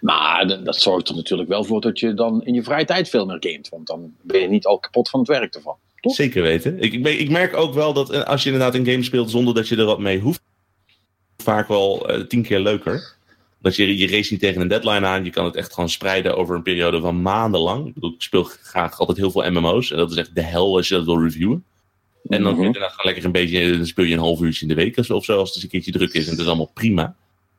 Maar 0.00 0.64
dat 0.64 0.76
zorgt 0.76 1.08
er 1.08 1.14
natuurlijk 1.14 1.48
wel 1.48 1.64
voor 1.64 1.80
dat 1.80 1.98
je 1.98 2.14
dan 2.14 2.44
in 2.44 2.54
je 2.54 2.62
vrije 2.62 2.84
tijd 2.84 3.08
veel 3.08 3.26
meer 3.26 3.36
gamet. 3.40 3.68
Want 3.68 3.86
dan 3.86 4.14
ben 4.22 4.40
je 4.40 4.48
niet 4.48 4.66
al 4.66 4.78
kapot 4.78 5.10
van 5.10 5.20
het 5.20 5.28
werk 5.28 5.54
ervan. 5.54 5.76
Toch? 6.00 6.14
Zeker 6.14 6.42
weten. 6.42 6.80
Ik, 6.80 6.92
ik, 7.06 7.30
merk 7.30 7.56
ook 7.56 7.74
wel 7.74 7.92
dat 7.92 8.10
eh, 8.10 8.22
als 8.22 8.42
je 8.42 8.50
inderdaad 8.50 8.74
een 8.74 8.86
game 8.86 9.02
speelt 9.02 9.30
zonder 9.30 9.54
dat 9.54 9.68
je 9.68 9.76
er 9.76 9.84
wat 9.84 9.98
mee 9.98 10.20
hoeft, 10.20 10.40
vaak 11.36 11.68
wel 11.68 12.10
uh, 12.10 12.20
tien 12.20 12.42
keer 12.42 12.60
leuker. 12.60 13.16
Dat 13.60 13.76
je, 13.76 13.96
je 13.96 14.08
race 14.08 14.32
niet 14.32 14.40
tegen 14.40 14.60
een 14.60 14.68
deadline 14.68 15.06
aan. 15.06 15.24
Je 15.24 15.30
kan 15.30 15.44
het 15.44 15.56
echt 15.56 15.72
gewoon 15.72 15.88
spreiden 15.88 16.36
over 16.36 16.54
een 16.54 16.62
periode 16.62 17.00
van 17.00 17.22
maanden 17.22 17.86
Ik, 17.86 17.94
bedoel, 17.94 18.12
ik 18.12 18.22
speel 18.22 18.42
graag 18.42 18.98
altijd 18.98 19.18
heel 19.18 19.30
veel 19.30 19.50
MMO's. 19.50 19.90
En 19.90 19.96
dat 19.96 20.10
is 20.10 20.16
echt 20.16 20.34
de 20.34 20.42
hel 20.42 20.76
als 20.76 20.88
je 20.88 20.94
dat 20.94 21.04
wil 21.04 21.22
reviewen. 21.22 21.64
En 22.28 22.42
dan, 22.42 22.54
mm 22.54 22.62
-hmm. 22.62 22.72
dan 22.72 22.90
gewoon 22.90 22.96
lekker 23.02 23.24
een 23.24 23.32
beetje, 23.32 23.76
dan 23.76 23.86
speel 23.86 24.04
je 24.04 24.14
een 24.14 24.20
half 24.20 24.40
uurtje 24.40 24.62
in 24.62 24.68
de 24.68 24.74
week 24.74 24.96
of 24.96 25.04
zo, 25.04 25.14
als 25.14 25.24
het 25.28 25.54
eens 25.54 25.62
een 25.62 25.68
keertje 25.68 25.92
druk 25.92 26.12
is. 26.12 26.24
En 26.24 26.30
het 26.30 26.40
is 26.40 26.46
allemaal 26.46 26.70
prima. 26.74 27.14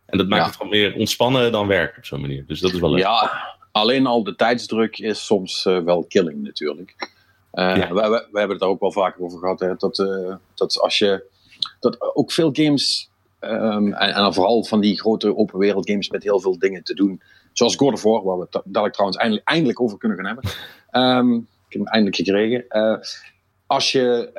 En 0.06 0.18
dat 0.18 0.27
maakt 0.27 0.42
ja. 0.42 0.47
het 0.47 0.56
gewoon 0.56 0.71
meer 0.71 0.94
ontspannen 0.94 1.51
dan 1.51 1.68
werk 1.68 1.97
op 1.97 2.06
zo'n 2.06 2.21
manier. 2.21 2.44
Dus 2.47 2.59
dat 2.59 2.74
is 2.74 2.80
wel 2.80 2.89
leuk. 2.89 3.00
Ja, 3.00 3.31
alleen 3.71 4.06
al 4.06 4.24
de 4.24 4.35
tijdsdruk 4.35 4.97
is 4.97 5.25
soms 5.25 5.65
uh, 5.65 5.80
wel 5.83 6.03
killing 6.03 6.44
natuurlijk. 6.44 6.95
Uh, 7.54 7.78
ja. 7.78 7.94
we, 7.94 8.01
we, 8.01 8.28
we, 8.31 8.40
hebben 8.40 8.50
het 8.50 8.60
daar 8.60 8.69
ook 8.69 8.80
wel 8.80 8.92
vaker 8.92 9.22
over 9.22 9.40
gehad. 9.40 9.60
Hè, 9.60 9.75
dat, 9.75 10.00
uh, 10.00 10.36
dat 10.56 10.80
als 10.80 10.98
je. 10.98 11.24
Dat 11.80 12.16
ook 12.16 12.31
veel 12.31 12.50
games. 12.54 13.10
Um, 13.42 13.94
en, 13.94 14.13
en 14.13 14.34
vooral 14.34 14.63
van 14.63 14.80
die 14.80 15.00
grote 15.00 15.38
open 15.38 15.60
wereld 15.60 15.90
games 15.90 16.10
met 16.10 16.24
heel 16.24 16.40
veel 16.40 16.60
dingen 16.60 16.84
te 16.84 16.94
doen. 16.94 17.22
Zoals 17.54 17.75
God 17.75 17.94
of 17.94 18.04
War, 18.04 18.24
waar 18.24 18.38
we 18.38 18.48
het 18.50 18.62
dadelijk 18.66 18.94
trouwens 18.94 19.19
eindelijk, 19.19 19.48
eindelijk 19.48 19.81
over 19.81 19.98
kunnen 19.98 20.18
gaan 20.18 20.25
hebben. 20.25 20.44
Um, 20.92 21.38
ik 21.38 21.74
heb 21.74 21.81
hem 21.81 21.88
eindelijk 21.88 22.16
gekregen. 22.16 22.66
Uh, 22.69 22.98
als 23.68 23.92
je, 23.92 24.31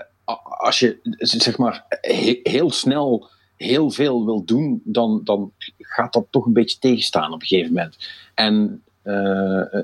als 0.58 0.78
je 0.78 0.98
zeg 1.18 1.58
maar 1.58 1.84
he, 1.88 2.40
heel 2.42 2.70
snel 2.70 3.28
heel 3.56 3.90
veel 3.90 4.24
wil 4.24 4.44
doen, 4.44 4.80
dan, 4.84 5.20
dan 5.24 5.52
gaat 5.78 6.12
dat 6.12 6.26
toch 6.30 6.46
een 6.46 6.52
beetje 6.52 6.78
tegenstaan 6.78 7.32
op 7.32 7.40
een 7.40 7.46
gegeven 7.46 7.72
moment. 7.72 7.96
En 8.34 8.82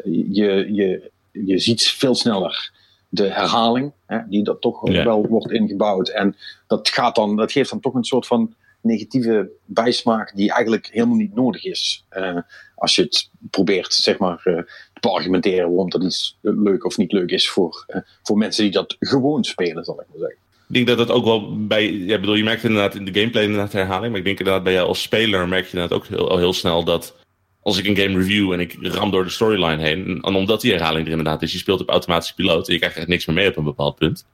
je, 0.04 0.68
je, 0.72 1.10
je 1.32 1.58
ziet 1.58 1.82
veel 1.82 2.14
sneller 2.14 2.72
de 3.08 3.32
herhaling, 3.32 3.92
hè, 4.06 4.18
die 4.28 4.44
dat 4.44 4.60
toch 4.60 4.90
ja. 4.90 5.04
wel 5.04 5.26
wordt 5.26 5.50
ingebouwd. 5.50 6.08
En 6.08 6.36
dat, 6.66 6.88
gaat 6.88 7.14
dan, 7.14 7.36
dat 7.36 7.52
geeft 7.52 7.70
dan 7.70 7.80
toch 7.80 7.94
een 7.94 8.04
soort 8.04 8.26
van 8.26 8.54
negatieve 8.80 9.50
bijsmaak 9.64 10.36
die 10.36 10.52
eigenlijk 10.52 10.88
helemaal 10.92 11.16
niet 11.16 11.34
nodig 11.34 11.64
is. 11.64 12.04
Uh, 12.16 12.38
als 12.74 12.94
je 12.94 13.02
het 13.02 13.30
probeert 13.50 13.92
zeg 13.92 14.18
maar, 14.18 14.42
uh, 14.44 14.62
te 15.00 15.10
argumenteren 15.10 15.68
waarom 15.68 15.90
dat 15.90 16.02
iets 16.02 16.38
leuk 16.40 16.84
of 16.84 16.96
niet 16.96 17.12
leuk 17.12 17.30
is 17.30 17.48
voor, 17.48 17.84
uh, 17.88 18.00
voor 18.22 18.36
mensen 18.36 18.62
die 18.62 18.72
dat 18.72 18.96
gewoon 18.98 19.44
spelen, 19.44 19.84
zal 19.84 20.00
ik 20.00 20.06
maar 20.08 20.18
zeggen. 20.18 20.38
Ik 20.68 20.74
denk 20.74 20.86
dat 20.86 20.98
dat 20.98 21.10
ook 21.10 21.24
wel 21.24 21.66
bij. 21.66 21.92
Ja, 21.92 22.20
bedoel, 22.20 22.34
je 22.34 22.44
merkt 22.44 22.64
inderdaad 22.64 22.94
in 22.94 23.04
de 23.04 23.20
gameplay 23.20 23.44
inderdaad 23.44 23.72
herhaling. 23.72 24.08
Maar 24.08 24.18
ik 24.18 24.24
denk 24.24 24.38
inderdaad 24.38 24.64
bij 24.64 24.72
jou 24.72 24.88
als 24.88 25.02
speler 25.02 25.48
merk 25.48 25.64
je 25.66 25.72
inderdaad 25.72 25.98
ook 25.98 26.06
heel, 26.06 26.30
al 26.30 26.38
heel 26.38 26.52
snel 26.52 26.84
dat 26.84 27.16
als 27.66 27.78
ik 27.78 27.86
een 27.86 27.96
game 27.96 28.18
review 28.18 28.52
en 28.52 28.60
ik 28.60 28.76
ram 28.80 29.10
door 29.10 29.24
de 29.24 29.30
storyline 29.30 29.82
heen, 29.82 30.18
en 30.22 30.34
omdat 30.34 30.60
die 30.60 30.72
herhaling 30.72 31.04
er 31.04 31.10
inderdaad 31.10 31.42
is, 31.42 31.52
je 31.52 31.58
speelt 31.58 31.80
op 31.80 31.88
automatische 31.88 32.34
piloot 32.34 32.66
en 32.66 32.72
je 32.72 32.78
krijgt 32.78 32.96
echt 32.96 33.06
niks 33.06 33.26
meer 33.26 33.36
mee 33.36 33.48
op 33.48 33.56
een 33.56 33.64
bepaald 33.64 33.96
punt. 33.96 34.26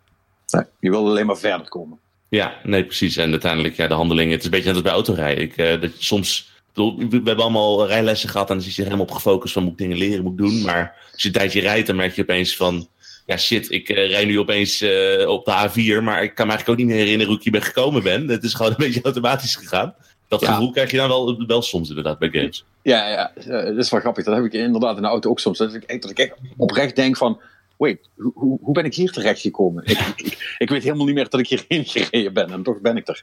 Nee, 0.47 0.65
je 0.81 0.91
wil 0.91 1.07
alleen 1.07 1.27
maar 1.27 1.39
verder 1.39 1.69
komen. 1.69 1.99
Ja, 2.29 2.55
nee, 2.63 2.85
precies. 2.85 3.17
En 3.17 3.31
uiteindelijk, 3.31 3.77
ja, 3.77 3.87
de 3.87 3.95
handelingen, 3.95 4.31
het 4.31 4.39
is 4.39 4.45
een 4.45 4.51
beetje 4.51 4.67
net 4.67 4.75
als 4.75 4.85
bij 4.85 4.93
autorijden. 4.93 5.45
Ik, 5.45 5.57
uh, 5.57 5.81
dat 5.81 5.91
soms, 5.99 6.51
bedoel, 6.67 6.97
we 6.97 7.17
hebben 7.17 7.37
allemaal 7.37 7.87
rijlessen 7.87 8.29
gehad 8.29 8.49
en 8.49 8.55
dan 8.55 8.65
zit 8.65 8.75
je 8.75 8.83
helemaal 8.83 9.05
op 9.05 9.11
gefocust 9.11 9.53
van 9.53 9.63
moet 9.63 9.73
ik 9.73 9.79
dingen 9.79 9.97
leren, 9.97 10.23
moet 10.23 10.33
ik 10.33 10.39
doen. 10.39 10.63
Maar 10.63 10.97
als 11.13 11.23
je 11.23 11.29
een 11.29 11.35
tijdje 11.35 11.61
rijdt, 11.61 11.87
dan 11.87 11.97
merk 11.97 12.15
je 12.15 12.23
opeens 12.23 12.57
van, 12.57 12.89
ja 13.27 13.37
shit, 13.37 13.71
ik 13.71 13.89
uh, 13.89 14.11
rij 14.11 14.25
nu 14.25 14.39
opeens 14.39 14.83
uh, 14.83 15.29
op 15.29 15.45
de 15.45 15.69
A4, 15.69 16.03
maar 16.03 16.23
ik 16.23 16.35
kan 16.35 16.47
me 16.47 16.53
eigenlijk 16.53 16.69
ook 16.69 16.77
niet 16.77 16.87
meer 16.87 16.97
herinneren 16.97 17.27
hoe 17.27 17.37
ik 17.37 17.43
hier 17.43 17.53
ben 17.53 17.63
gekomen 17.63 18.03
ben. 18.03 18.29
Het 18.29 18.45
is 18.45 18.55
gewoon 18.55 18.71
een 18.71 18.77
beetje 18.79 19.03
automatisch 19.13 19.57
gegaan. 19.57 19.95
Dat 20.33 20.41
ja. 20.41 20.53
gevoel 20.53 20.71
krijg 20.71 20.91
je 20.91 20.97
dan 20.97 21.09
wel, 21.09 21.47
wel 21.47 21.63
soms 21.63 21.89
inderdaad 21.89 22.19
bij 22.19 22.31
games. 22.31 22.65
Ja, 22.83 23.09
ja, 23.09 23.33
dat 23.45 23.77
is 23.77 23.91
wel 23.91 24.01
grappig. 24.01 24.25
Dat 24.25 24.35
heb 24.35 24.45
ik 24.45 24.53
inderdaad 24.53 24.97
in 24.97 25.03
de 25.03 25.09
auto 25.09 25.31
ook 25.31 25.41
soms. 25.41 25.59
Dat 25.59 25.75
ik, 25.75 26.03
dat 26.03 26.11
ik 26.11 26.19
echt 26.19 26.35
oprecht 26.57 26.97
denk 26.97 27.17
van... 27.17 27.41
Wait, 27.77 28.09
hoe, 28.17 28.59
hoe 28.63 28.73
ben 28.73 28.85
ik 28.85 28.95
hier 28.95 29.13
terecht 29.13 29.41
gekomen? 29.41 29.85
ik, 29.85 29.99
ik, 30.17 30.57
ik, 30.59 30.69
weet 30.69 30.83
helemaal 30.83 31.07
niet 31.07 31.15
meer 31.15 31.29
dat 31.29 31.41
ik 31.41 31.49
hierheen 31.49 31.85
gereden 31.85 32.33
ben. 32.33 32.51
En 32.51 32.63
toch 32.63 32.81
ben 32.81 32.97
ik 32.97 33.09
er. 33.09 33.21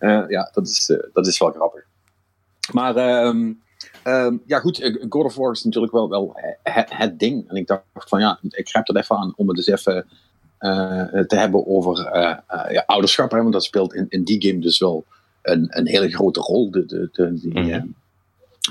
Uh, 0.00 0.24
ja, 0.28 0.50
dat 0.52 0.66
is, 0.66 0.88
uh, 0.88 0.98
dat 1.12 1.26
is 1.26 1.38
wel 1.38 1.50
grappig. 1.50 1.84
Maar 2.72 3.24
um, 3.26 3.62
um, 4.04 4.42
ja 4.46 4.58
goed, 4.58 4.96
God 5.08 5.24
of 5.24 5.34
War 5.34 5.52
is 5.52 5.64
natuurlijk 5.64 5.92
wel, 5.92 6.08
wel 6.08 6.36
het, 6.62 6.88
het, 6.96 7.18
ding. 7.18 7.48
En 7.48 7.56
ik 7.56 7.66
dacht 7.66 7.84
van 7.94 8.20
ja, 8.20 8.38
ik 8.48 8.68
grijp 8.68 8.88
er 8.88 8.96
even 8.96 9.16
aan 9.16 9.32
om 9.36 9.48
het 9.48 9.56
dus 9.56 9.66
even 9.66 10.06
uh, 10.60 11.24
te 11.26 11.36
hebben 11.36 11.66
over 11.66 11.98
ja, 12.72 12.82
ouderschap. 12.86 13.30
Hè, 13.30 13.38
want 13.38 13.52
dat 13.52 13.64
speelt 13.64 13.94
in, 13.94 14.06
in 14.08 14.24
die 14.24 14.48
game 14.48 14.60
dus 14.60 14.78
wel 14.78 15.04
een, 15.42 15.66
een 15.78 15.86
hele 15.86 16.10
grote 16.10 16.40
rol. 16.40 16.70
De, 16.70 16.86
de, 16.86 17.08
de, 17.12 17.34
die, 17.34 17.60
mm 17.60 17.70
-hmm. 17.70 17.94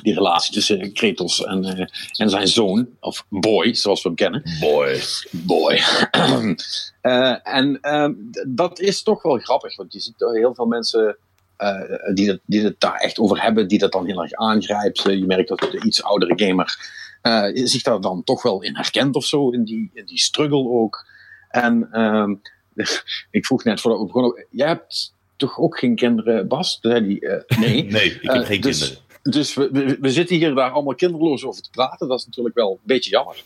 die 0.02 0.14
relatie 0.14 0.54
tussen 0.54 0.94
Kratos 0.94 1.46
en, 1.46 1.64
uh, 1.64 1.86
en 2.18 2.30
zijn 2.30 2.48
zoon, 2.48 2.90
of 3.00 3.26
boy, 3.30 3.74
zoals 3.74 4.02
we 4.02 4.08
hem 4.08 4.18
kennen. 4.18 4.44
Boy. 4.60 5.02
Boy. 5.32 5.82
uh, 7.02 7.48
en 7.58 7.80
uh, 7.82 8.10
dat 8.48 8.80
is 8.80 9.04
toch 9.04 9.22
wel 9.22 9.38
grappig, 9.38 9.76
want 9.76 9.94
je 9.94 10.00
ziet 10.00 10.16
heel 10.18 10.56
veel 10.56 10.66
mensen 10.66 11.18
die, 12.14 12.30
het, 12.30 12.42
die 12.46 12.64
het 12.64 12.80
daar 12.80 12.96
echt 12.96 13.20
over 13.20 13.42
hebben, 13.42 13.68
die 13.68 13.80
dat 13.80 13.92
dan 13.92 14.06
heel 14.06 14.22
erg 14.22 14.34
aangrijpt. 14.34 15.02
je 15.02 15.26
merkt 15.26 15.50
dat 15.50 15.60
de 15.60 15.82
iets 15.86 16.04
oudere 16.04 16.34
gamer 16.36 17.00
zich 17.54 17.82
daar 17.82 18.02
dan 18.02 18.24
toch 18.24 18.44
wel 18.44 18.62
in 18.62 18.76
herkent 18.76 19.16
of 19.16 19.26
zo, 19.26 19.50
in 19.50 19.64
die, 19.64 19.92
in 19.94 20.06
die 20.06 20.20
struggle 20.20 20.70
ook. 20.70 21.06
En 21.52 21.92
ehm, 21.92 22.36
ik 23.38 23.46
vroeg 23.46 23.64
net 23.64 23.82
voordat 23.82 24.00
we 24.02 24.06
begonnen, 24.06 24.46
jij 24.50 24.68
hebt 24.68 25.14
toch 25.42 25.60
ook 25.60 25.80
geen 25.80 25.96
kinderen, 25.96 26.48
Bas? 26.48 26.80
Die, 26.82 27.22
uh, 27.22 27.60
nee. 27.60 27.84
nee, 27.92 28.06
ik 28.06 28.22
heb 28.22 28.36
uh, 28.36 28.46
geen 28.46 28.62
dus, 28.62 28.80
kinderen. 28.80 29.04
Dus 29.22 29.54
we, 29.54 29.70
we, 29.72 29.98
we, 30.00 30.12
zitten 30.12 30.36
hier 30.36 30.56
daar 30.56 30.72
allemaal 30.72 30.96
kinderloos 30.96 31.46
over 31.46 31.62
te 31.62 31.70
praten. 31.70 32.08
Dat 32.08 32.20
is 32.20 32.26
natuurlijk 32.26 32.56
wel 32.56 32.72
een 32.72 32.80
beetje 32.84 33.10
jammer. 33.10 33.44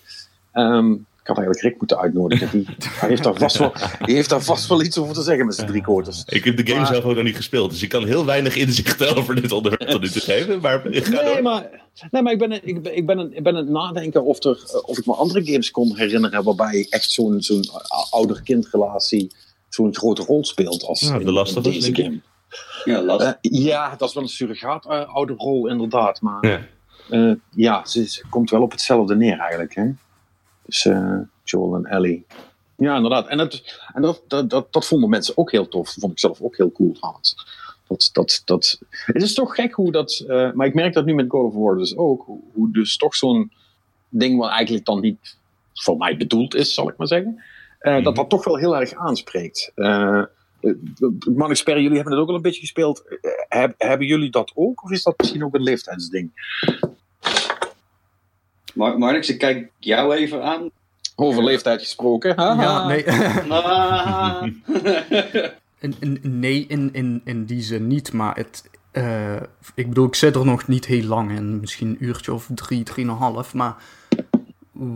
Um, 0.53 1.05
ik 1.25 1.35
had 1.35 1.37
eigenlijk 1.37 1.67
Rick 1.67 1.79
moeten 1.79 1.99
uitnodigen. 1.99 2.49
Die, 2.51 2.65
hij 2.99 3.09
heeft 3.09 3.23
daar 3.23 3.35
vast 3.35 3.57
wel, 3.57 3.73
die 4.05 4.15
heeft 4.15 4.29
daar 4.29 4.41
vast 4.41 4.67
wel 4.67 4.81
iets 4.83 4.97
over 4.97 5.13
te 5.13 5.21
zeggen 5.21 5.45
met 5.45 5.55
zijn 5.55 5.67
drie 5.67 5.81
quarters. 5.81 6.23
Ik 6.25 6.43
heb 6.43 6.57
de 6.57 6.65
game 6.65 6.79
maar, 6.79 6.87
zelf 6.87 7.03
ook 7.03 7.15
nog 7.15 7.23
niet 7.23 7.35
gespeeld. 7.35 7.69
Dus 7.71 7.83
ik 7.83 7.89
kan 7.89 8.05
heel 8.05 8.25
weinig 8.25 8.55
inzicht 8.55 9.07
over 9.17 9.41
dit 9.41 9.51
onderwerp 9.51 9.89
tot 9.89 10.01
nu 10.01 10.09
te 10.09 10.19
geven. 10.19 10.61
Maar 10.61 10.85
ik 10.85 11.05
ga 11.05 11.21
nee, 11.21 11.41
maar, 11.41 11.69
nee, 12.11 12.21
maar 12.21 12.31
ik 12.31 12.39
ben, 12.39 12.51
ik, 12.51 12.81
ben, 12.81 12.95
ik, 12.97 13.05
ben, 13.05 13.33
ik 13.33 13.43
ben 13.43 13.55
aan 13.55 13.63
het 13.63 13.69
nadenken 13.69 14.23
of, 14.23 14.43
er, 14.43 14.81
of 14.85 14.97
ik 14.97 15.05
me 15.05 15.13
andere 15.13 15.45
games 15.45 15.71
kon 15.71 15.95
herinneren. 15.95 16.43
waarbij 16.43 16.87
echt 16.89 17.11
zo'n 17.11 17.41
zo'n 17.41 17.65
ouder-kindrelatie 18.09 19.31
zo'n 19.75 19.95
grote 19.95 20.23
rol 20.23 20.45
speelt 20.45 20.83
als 20.83 21.01
ja, 21.01 21.19
de 21.19 21.31
lastige 21.31 21.69
deze 21.69 21.95
game. 21.95 22.21
Ja. 22.83 23.01
Uh, 23.01 23.31
ja, 23.41 23.95
dat 23.95 24.07
is 24.07 24.15
wel 24.15 24.23
een 24.23 24.29
surrogaat 24.29 24.85
uh, 24.85 25.15
oude 25.15 25.33
rol 25.33 25.67
inderdaad, 25.67 26.21
maar 26.21 26.47
ja, 26.47 26.61
uh, 27.09 27.35
ja 27.55 27.85
ze, 27.85 28.09
ze, 28.09 28.27
komt 28.29 28.49
wel 28.49 28.61
op 28.61 28.71
hetzelfde 28.71 29.15
neer 29.15 29.39
eigenlijk. 29.39 29.75
Hè? 29.75 29.91
Dus 30.65 30.87
Joel 31.43 31.75
en 31.75 31.85
Ellie. 31.85 32.25
Ja, 32.77 32.95
inderdaad. 32.95 33.27
En, 33.27 33.39
het, 33.39 33.79
en 33.93 34.01
dat, 34.01 34.21
dat, 34.27 34.49
dat, 34.49 34.73
dat 34.73 34.85
vonden 34.85 35.09
mensen 35.09 35.37
ook 35.37 35.51
heel 35.51 35.67
tof. 35.67 35.85
Dat 35.85 35.99
vond 35.99 36.11
ik 36.11 36.19
zelf 36.19 36.41
ook 36.41 36.57
heel 36.57 36.71
cool 36.71 36.91
trouwens. 36.91 37.35
Dat, 37.87 38.09
dat, 38.13 38.41
dat, 38.45 38.79
het 38.89 39.21
is 39.21 39.33
toch 39.33 39.55
gek 39.55 39.73
hoe 39.73 39.91
dat. 39.91 40.23
Uh, 40.27 40.51
maar 40.51 40.67
ik 40.67 40.73
merk 40.73 40.93
dat 40.93 41.05
nu 41.05 41.13
met 41.13 41.29
God 41.29 41.45
of 41.45 41.53
War 41.53 41.77
dus 41.77 41.97
ook. 41.97 42.23
Hoe, 42.25 42.39
hoe 42.53 42.71
dus 42.71 42.97
toch 42.97 43.15
zo'n 43.15 43.51
ding 44.09 44.39
wat 44.39 44.49
eigenlijk 44.49 44.85
dan 44.85 44.99
niet 44.99 45.37
voor 45.73 45.97
mij 45.97 46.17
bedoeld 46.17 46.55
is, 46.55 46.73
zal 46.73 46.89
ik 46.89 46.97
maar 46.97 47.07
zeggen. 47.07 47.43
Uh, 47.85 47.91
mm 47.91 47.95
-hmm. 47.95 48.03
Dat 48.03 48.15
dat 48.15 48.29
toch 48.29 48.43
wel 48.43 48.57
heel 48.57 48.77
erg 48.77 48.93
aanspreekt. 48.93 49.71
Uh, 49.75 50.23
Man 51.35 51.49
Expert, 51.49 51.77
jullie 51.77 51.95
hebben 51.95 52.13
het 52.13 52.21
ook 52.21 52.29
al 52.29 52.35
een 52.35 52.41
beetje 52.41 52.59
gespeeld. 52.59 53.03
Heb, 53.49 53.73
hebben 53.77 54.07
jullie 54.07 54.29
dat 54.29 54.51
ook? 54.55 54.83
Of 54.83 54.91
is 54.91 55.03
dat 55.03 55.17
misschien 55.17 55.43
ook 55.43 55.55
een 55.55 55.63
leeftijdsding? 55.63 56.31
Mar 58.73 58.97
Marnix, 58.97 59.29
ik 59.29 59.37
kijk 59.37 59.71
jou 59.79 60.15
even 60.15 60.43
aan. 60.43 60.69
Over 61.15 61.43
leeftijd 61.43 61.81
gesproken. 61.81 62.35
Haha. 62.35 62.61
Ja, 62.61 62.87
nee. 62.87 63.11
Ah. 63.51 64.43
In, 65.79 65.95
in, 65.99 66.19
nee, 66.21 66.65
in, 66.67 66.89
in, 66.93 67.21
in 67.25 67.45
die 67.45 67.61
zin 67.61 67.87
niet, 67.87 68.13
maar 68.13 68.35
het, 68.35 68.69
uh, 68.93 69.35
ik 69.75 69.87
bedoel, 69.87 70.05
ik 70.05 70.15
zit 70.15 70.35
er 70.35 70.45
nog 70.45 70.67
niet 70.67 70.85
heel 70.85 71.03
lang 71.03 71.31
in, 71.31 71.59
misschien 71.59 71.87
een 71.87 72.03
uurtje 72.03 72.33
of 72.33 72.49
drie, 72.53 72.83
drieënhalf, 72.83 73.53
maar 73.53 73.75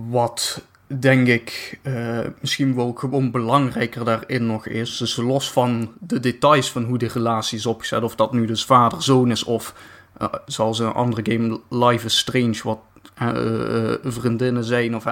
wat 0.10 0.62
denk 0.98 1.27
ik 1.27 1.79
uh, 1.84 2.19
misschien 2.41 2.75
wel 2.75 2.93
gewoon 2.93 3.31
belangrijker 3.31 4.05
daarin 4.05 4.46
nog 4.46 4.67
is, 4.67 4.98
dus 4.98 5.15
los 5.15 5.51
van 5.51 5.93
de 6.00 6.19
details 6.19 6.72
van 6.72 6.84
hoe 6.84 6.98
de 6.98 7.08
relatie 7.08 7.58
is 7.58 7.65
opgezet, 7.65 8.03
of 8.03 8.15
dat 8.15 8.34
nu 8.34 8.46
dus 8.46 8.65
vader-zoon 8.65 9.31
is, 9.31 9.43
of 9.43 9.74
uh, 10.22 10.27
zoals 10.46 10.79
een 10.79 10.93
andere 10.93 11.31
game 11.31 11.60
Life 11.69 12.05
is 12.05 12.17
Strange, 12.17 12.60
wat 12.63 12.79
uh, 13.22 13.93
vriendinnen 14.03 14.63
zijn, 14.63 14.96
of 14.96 15.03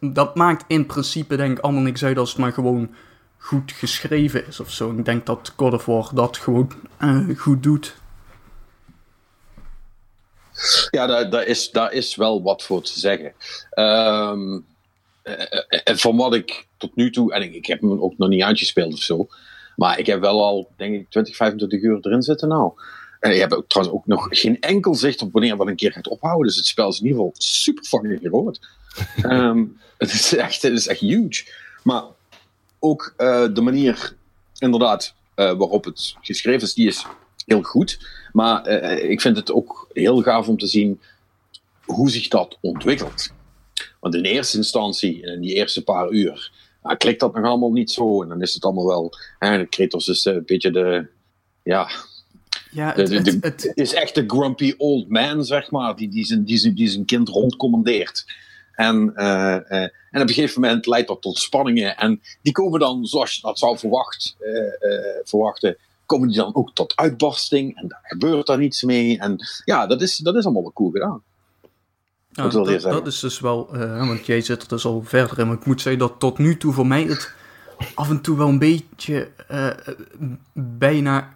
dat 0.00 0.34
maakt 0.34 0.64
in 0.66 0.86
principe 0.86 1.36
denk 1.36 1.58
ik 1.58 1.64
allemaal 1.64 1.82
niks 1.82 2.04
uit 2.04 2.18
als 2.18 2.30
het 2.30 2.38
maar 2.38 2.52
gewoon 2.52 2.94
goed 3.38 3.72
geschreven 3.72 4.46
is 4.46 4.60
of 4.60 4.70
zo. 4.70 4.90
Ik 4.90 5.04
denk 5.04 5.26
dat 5.26 5.52
God 5.56 5.72
of 5.72 5.84
War 5.84 6.10
dat 6.14 6.36
gewoon 6.36 6.72
goed 7.36 7.62
doet. 7.62 7.96
Ja, 10.90 11.06
daar, 11.06 11.30
daar, 11.30 11.46
is, 11.46 11.70
daar 11.70 11.92
is 11.92 12.16
wel 12.16 12.42
wat 12.42 12.62
voor 12.62 12.82
te 12.82 13.00
zeggen. 13.00 13.32
Um, 13.78 14.64
en 15.84 15.98
van 15.98 16.16
wat 16.16 16.34
ik 16.34 16.66
tot 16.76 16.96
nu 16.96 17.10
toe, 17.10 17.32
en 17.32 17.42
ik, 17.42 17.54
ik 17.54 17.66
heb 17.66 17.80
hem 17.80 18.00
ook 18.00 18.18
nog 18.18 18.28
niet 18.28 18.42
uitgespeeld 18.42 18.92
of 18.92 19.00
zo, 19.00 19.26
maar 19.76 19.98
ik 19.98 20.06
heb 20.06 20.20
wel 20.20 20.44
al, 20.44 20.70
denk 20.76 20.94
ik, 20.94 21.10
20, 21.10 21.36
25 21.36 21.82
uur 21.82 21.98
erin 22.00 22.22
zitten 22.22 22.48
nou. 22.48 22.72
En 23.20 23.34
je 23.34 23.40
hebt 23.40 23.54
ook, 23.54 23.68
trouwens 23.68 23.96
ook 23.96 24.06
nog 24.06 24.26
geen 24.30 24.60
enkel 24.60 24.94
zicht 24.94 25.22
op 25.22 25.32
wanneer 25.32 25.56
dat 25.56 25.66
een 25.66 25.76
keer 25.76 25.92
gaat 25.92 26.08
ophouden. 26.08 26.46
Dus 26.46 26.56
het 26.56 26.66
spel 26.66 26.88
is 26.88 26.98
in 26.98 27.06
ieder 27.06 27.18
geval 27.18 27.34
super 27.38 27.84
fucking 27.84 28.20
groot. 28.22 28.60
um, 29.22 29.80
het, 29.98 30.12
is 30.12 30.36
echt, 30.36 30.62
het 30.62 30.72
is 30.72 30.86
echt 30.86 31.00
huge. 31.00 31.44
Maar 31.82 32.02
ook 32.78 33.14
uh, 33.18 33.46
de 33.52 33.60
manier, 33.60 34.16
inderdaad, 34.58 35.14
uh, 35.36 35.52
waarop 35.52 35.84
het 35.84 36.16
geschreven 36.20 36.62
is, 36.62 36.74
die 36.74 36.86
is 36.86 37.06
heel 37.46 37.62
goed. 37.62 38.08
Maar 38.32 38.68
uh, 38.68 39.10
ik 39.10 39.20
vind 39.20 39.36
het 39.36 39.52
ook 39.52 39.88
heel 39.92 40.22
gaaf 40.22 40.48
om 40.48 40.58
te 40.58 40.66
zien 40.66 41.00
hoe 41.84 42.10
zich 42.10 42.28
dat 42.28 42.58
ontwikkelt. 42.60 43.32
Want 44.04 44.16
in 44.16 44.24
eerste 44.24 44.56
instantie, 44.56 45.20
in 45.20 45.40
die 45.40 45.54
eerste 45.54 45.84
paar 45.84 46.10
uur, 46.10 46.52
nou, 46.82 46.96
klikt 46.96 47.20
dat 47.20 47.34
nog 47.34 47.44
allemaal 47.44 47.72
niet 47.72 47.90
zo. 47.90 48.22
En 48.22 48.28
dan 48.28 48.42
is 48.42 48.54
het 48.54 48.64
allemaal 48.64 48.86
wel. 48.86 49.12
Hè, 49.38 49.66
Kratos 49.66 50.08
is 50.08 50.24
een 50.24 50.42
beetje 50.46 50.70
de. 50.70 51.06
Ja. 51.62 51.90
Ja, 52.70 52.92
het, 52.94 53.06
de, 53.06 53.14
het, 53.14 53.24
de, 53.24 53.38
het, 53.40 53.72
is 53.74 53.94
echt 53.94 54.14
de 54.14 54.24
grumpy 54.26 54.74
old 54.76 55.08
man, 55.08 55.44
zeg 55.44 55.70
maar, 55.70 55.96
die, 55.96 56.08
die, 56.08 56.24
zijn, 56.24 56.44
die, 56.44 56.58
zijn, 56.58 56.74
die 56.74 56.88
zijn 56.88 57.04
kind 57.04 57.28
rondcommandeert. 57.28 58.24
En, 58.72 59.12
uh, 59.16 59.24
uh, 59.68 59.82
en 59.82 59.90
op 60.10 60.20
een 60.20 60.28
gegeven 60.28 60.60
moment 60.60 60.86
leidt 60.86 61.08
dat 61.08 61.22
tot 61.22 61.38
spanningen. 61.38 61.96
En 61.96 62.20
die 62.42 62.52
komen 62.52 62.80
dan, 62.80 63.06
zoals 63.06 63.34
je 63.34 63.40
dat 63.40 63.58
zou 63.58 63.78
verwacht, 63.78 64.36
uh, 64.40 64.90
verwachten, 65.22 65.76
komen 66.06 66.28
die 66.28 66.36
dan 66.36 66.54
ook 66.54 66.74
tot 66.74 66.96
uitbarsting. 66.96 67.76
En 67.76 67.88
daar 67.88 68.02
gebeurt 68.02 68.46
daar 68.46 68.58
niets 68.58 68.82
mee. 68.82 69.18
En 69.18 69.36
ja, 69.64 69.86
dat 69.86 70.02
is, 70.02 70.16
dat 70.16 70.36
is 70.36 70.44
allemaal 70.44 70.62
wel 70.62 70.72
cool 70.72 70.90
gedaan. 70.90 71.22
Ja, 72.36 72.48
dat, 72.48 72.80
dat, 72.82 73.06
is 73.06 73.20
dus 73.20 73.40
wel, 73.40 73.68
want 74.06 74.26
jij 74.26 74.40
zit 74.40 74.62
er 74.62 74.68
dus 74.68 74.84
al 74.84 75.02
verder 75.06 75.38
in. 75.38 75.46
Maar 75.46 75.56
ik 75.56 75.66
moet 75.66 75.80
zeggen 75.80 76.00
dat 76.00 76.14
tot 76.18 76.38
nu 76.38 76.56
toe 76.56 76.72
voor 76.72 76.86
mij 76.86 77.02
het 77.02 77.34
af 77.94 78.10
en 78.10 78.20
toe 78.20 78.36
wel 78.36 78.48
een 78.48 78.58
beetje 78.58 79.28
bijna 80.52 81.34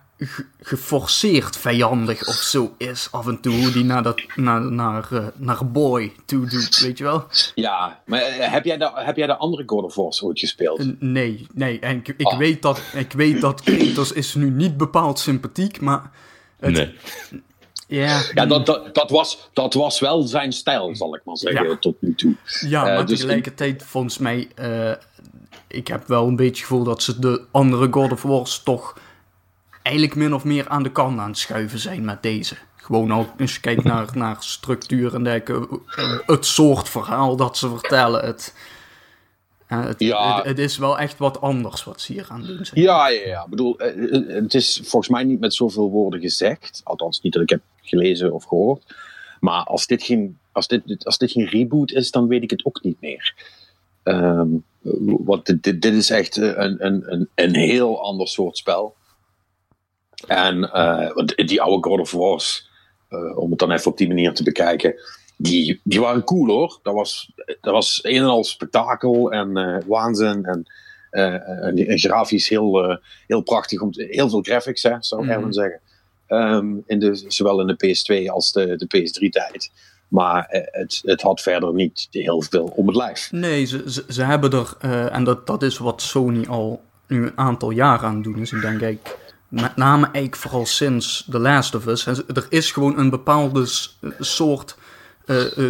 geforceerd 0.60 1.56
vijandig 1.56 2.28
of 2.28 2.34
zo 2.34 2.74
is 2.78 3.08
af 3.10 3.26
en 3.26 3.40
toe 3.40 3.54
hoe 3.54 3.72
die 3.72 3.84
naar, 3.84 4.02
dat, 4.02 4.22
naar, 4.34 4.72
naar, 4.72 5.08
uh, 5.12 5.26
naar 5.36 5.70
Boy 5.70 6.12
toe 6.24 6.46
doet, 6.46 6.78
weet 6.78 6.98
je 6.98 7.04
wel? 7.04 7.26
Ja, 7.54 8.00
maar 8.06 8.20
heb 8.50 8.64
jij 8.64 8.78
de, 8.78 8.90
heb 8.94 9.16
jij 9.16 9.26
de 9.26 9.36
andere 9.36 9.62
God 9.66 9.84
of 9.84 9.94
War 9.94 10.18
ooit 10.20 10.38
gespeeld? 10.38 10.80
Uh, 10.80 10.92
nee, 10.98 11.46
nee. 11.52 11.78
En 11.78 11.96
ik, 11.96 12.08
ik, 12.08 12.26
oh. 12.26 12.38
weet 12.38 12.62
dat, 12.62 12.82
ik 12.94 13.12
weet 13.12 13.40
dat 13.40 13.62
Kratos 13.62 14.12
is 14.12 14.34
nu 14.34 14.50
niet 14.50 14.76
bepaald 14.76 15.18
sympathiek, 15.18 15.80
maar... 15.80 16.10
Het, 16.58 16.72
nee. 16.72 16.94
Ja, 17.88 18.22
ja 18.34 18.46
dat, 18.46 18.66
dat, 18.66 18.94
dat, 18.94 19.10
was, 19.10 19.48
dat 19.52 19.74
was 19.74 20.00
wel 20.00 20.22
zijn 20.22 20.52
stijl, 20.52 20.96
zal 20.96 21.14
ik 21.14 21.20
maar 21.24 21.36
zeggen, 21.36 21.68
ja. 21.68 21.76
tot 21.76 21.96
nu 22.00 22.14
toe. 22.14 22.34
Ja, 22.60 22.82
maar 22.82 23.00
uh, 23.00 23.06
dus 23.06 23.18
tegelijkertijd, 23.18 23.82
volgens 23.82 24.18
mij... 24.18 24.48
ik 25.68 25.88
heb 25.88 26.06
wel 26.06 26.26
een 26.26 26.36
beetje 26.36 26.50
het 26.50 26.60
gevoel 26.60 26.84
dat 26.84 27.02
ze 27.02 27.18
de 27.18 27.42
andere 27.50 27.88
God 27.90 28.12
of 28.12 28.22
Wars 28.22 28.62
toch 28.62 28.96
eigenlijk 29.82 30.16
min 30.16 30.34
of 30.34 30.44
meer 30.44 30.68
aan 30.68 30.82
de 30.82 30.92
kant 30.92 31.18
aan 31.18 31.28
het 31.28 31.38
schuiven 31.38 31.78
zijn 31.78 32.04
met 32.04 32.22
deze. 32.22 32.56
Gewoon 32.76 33.14
ook 33.14 33.28
als 33.40 33.54
je 33.54 33.60
kijkt 33.60 33.84
naar, 33.84 34.06
naar 34.14 34.36
structuur 34.38 35.14
en 35.14 35.24
dergelijke. 35.24 35.80
Het 36.26 36.46
soort 36.46 36.88
verhaal 36.88 37.36
dat 37.36 37.56
ze 37.56 37.68
vertellen. 37.68 38.24
Het, 38.24 38.54
het, 39.68 40.00
ja. 40.00 40.36
het, 40.36 40.44
het, 40.44 40.58
is 40.58 40.78
wel 40.78 40.98
echt 40.98 41.18
wat 41.18 41.40
anders 41.40 41.84
wat 41.84 42.00
ze 42.00 42.12
hier 42.12 42.26
aan 42.28 42.42
doen 42.42 42.64
zijn. 42.64 42.80
Ja, 42.80 43.08
ja, 43.08 43.26
ja. 43.26 43.42
Ik 43.42 43.50
bedoel, 43.50 43.76
het 44.28 44.54
is 44.54 44.80
volgens 44.84 45.08
mij 45.08 45.24
niet 45.24 45.40
met 45.40 45.54
zoveel 45.54 45.90
woorden 45.90 46.20
gezegd. 46.20 46.80
Althans, 46.84 47.20
niet 47.20 47.32
dat 47.32 47.42
ik 47.42 47.48
heb 47.48 47.60
gelezen 47.82 48.32
of 48.32 48.44
gehoord. 48.44 48.94
Maar 49.40 49.64
als 49.64 49.86
dit 49.86 50.02
geen, 50.02 50.38
als 50.52 50.66
dit, 50.68 51.04
als 51.04 51.18
dit 51.18 51.32
geen 51.32 51.46
reboot 51.46 51.90
is, 51.90 52.10
dan 52.10 52.28
weet 52.28 52.42
ik 52.42 52.50
het 52.50 52.64
ook 52.64 52.82
niet 52.82 53.00
meer. 53.00 53.34
Um, 54.04 54.64
want 55.24 55.46
dit, 55.46 55.62
dit, 55.62 55.82
dit 55.82 55.94
is 55.94 56.10
echt 56.10 56.36
een, 56.36 56.86
een, 56.86 57.12
een, 57.12 57.28
een 57.34 57.54
heel 57.54 58.02
ander 58.02 58.28
soort 58.28 58.56
spel. 58.56 58.96
En 60.26 60.56
uh, 60.56 61.10
die 61.46 61.62
oude 61.62 61.88
God 61.88 62.00
of 62.00 62.12
Wars, 62.12 62.70
uh, 63.10 63.38
om 63.38 63.50
het 63.50 63.58
dan 63.58 63.70
even 63.70 63.90
op 63.90 63.98
die 63.98 64.08
manier 64.08 64.32
te 64.32 64.42
bekijken, 64.42 64.94
die, 65.38 65.80
die 65.84 66.00
waren 66.00 66.24
cool 66.24 66.46
hoor. 66.46 66.78
Dat 66.82 66.94
was, 66.94 67.32
dat 67.60 67.72
was 67.72 68.00
een 68.02 68.16
en 68.16 68.24
al 68.24 68.44
spektakel 68.44 69.32
en 69.32 69.58
uh, 69.58 69.76
waanzin 69.86 70.44
en, 70.44 70.66
en, 71.10 71.98
grafisch 71.98 72.48
heel, 72.48 72.98
heel 73.26 73.40
prachtig. 73.40 73.80
Om 73.80 73.92
te, 73.92 74.06
heel 74.10 74.28
veel 74.28 74.42
graphics, 74.42 74.82
hè, 74.82 74.96
zou 75.00 75.22
ik 75.22 75.36
mm 75.36 75.42
-hmm. 75.42 75.52
zeggen. 75.52 75.80
Um, 76.28 76.82
in 76.86 76.98
de, 76.98 77.24
zowel 77.28 77.60
in 77.60 77.66
de 77.66 77.86
PS2 77.86 78.30
als 78.30 78.52
de, 78.52 78.76
de 78.76 78.86
PS3-tijd. 78.86 79.70
Maar 80.08 80.46
het, 80.50 81.00
het 81.04 81.22
had 81.22 81.40
verder 81.40 81.74
niet 81.74 82.08
heel 82.10 82.42
veel 82.42 82.72
om 82.76 82.86
het 82.86 82.96
lijf. 82.96 83.32
Nee, 83.32 83.64
ze, 83.64 83.82
ze, 83.86 84.04
ze 84.08 84.22
hebben 84.22 84.50
er, 84.52 84.76
en 85.10 85.24
dat, 85.24 85.46
dat 85.46 85.62
is 85.62 85.78
wat 85.78 86.02
Sony 86.02 86.46
al 86.46 86.82
nu 87.06 87.22
een 87.22 87.38
aantal 87.38 87.70
jaar 87.70 88.04
aan 88.04 88.22
doen. 88.22 88.36
Dus 88.36 88.52
ik 88.52 88.60
denk, 88.60 88.80
ik 88.80 89.16
met 89.48 89.76
name 89.76 90.04
eigenlijk 90.04 90.36
vooral 90.36 90.66
sinds 90.66 91.26
The 91.30 91.38
Last 91.38 91.74
of 91.74 91.86
Us. 91.86 92.06
Er 92.06 92.46
is 92.48 92.72
gewoon 92.72 92.98
een 92.98 93.10
bepaalde 93.10 93.64
soort 94.18 94.76
uh, 94.76 94.84
uh, 94.84 94.87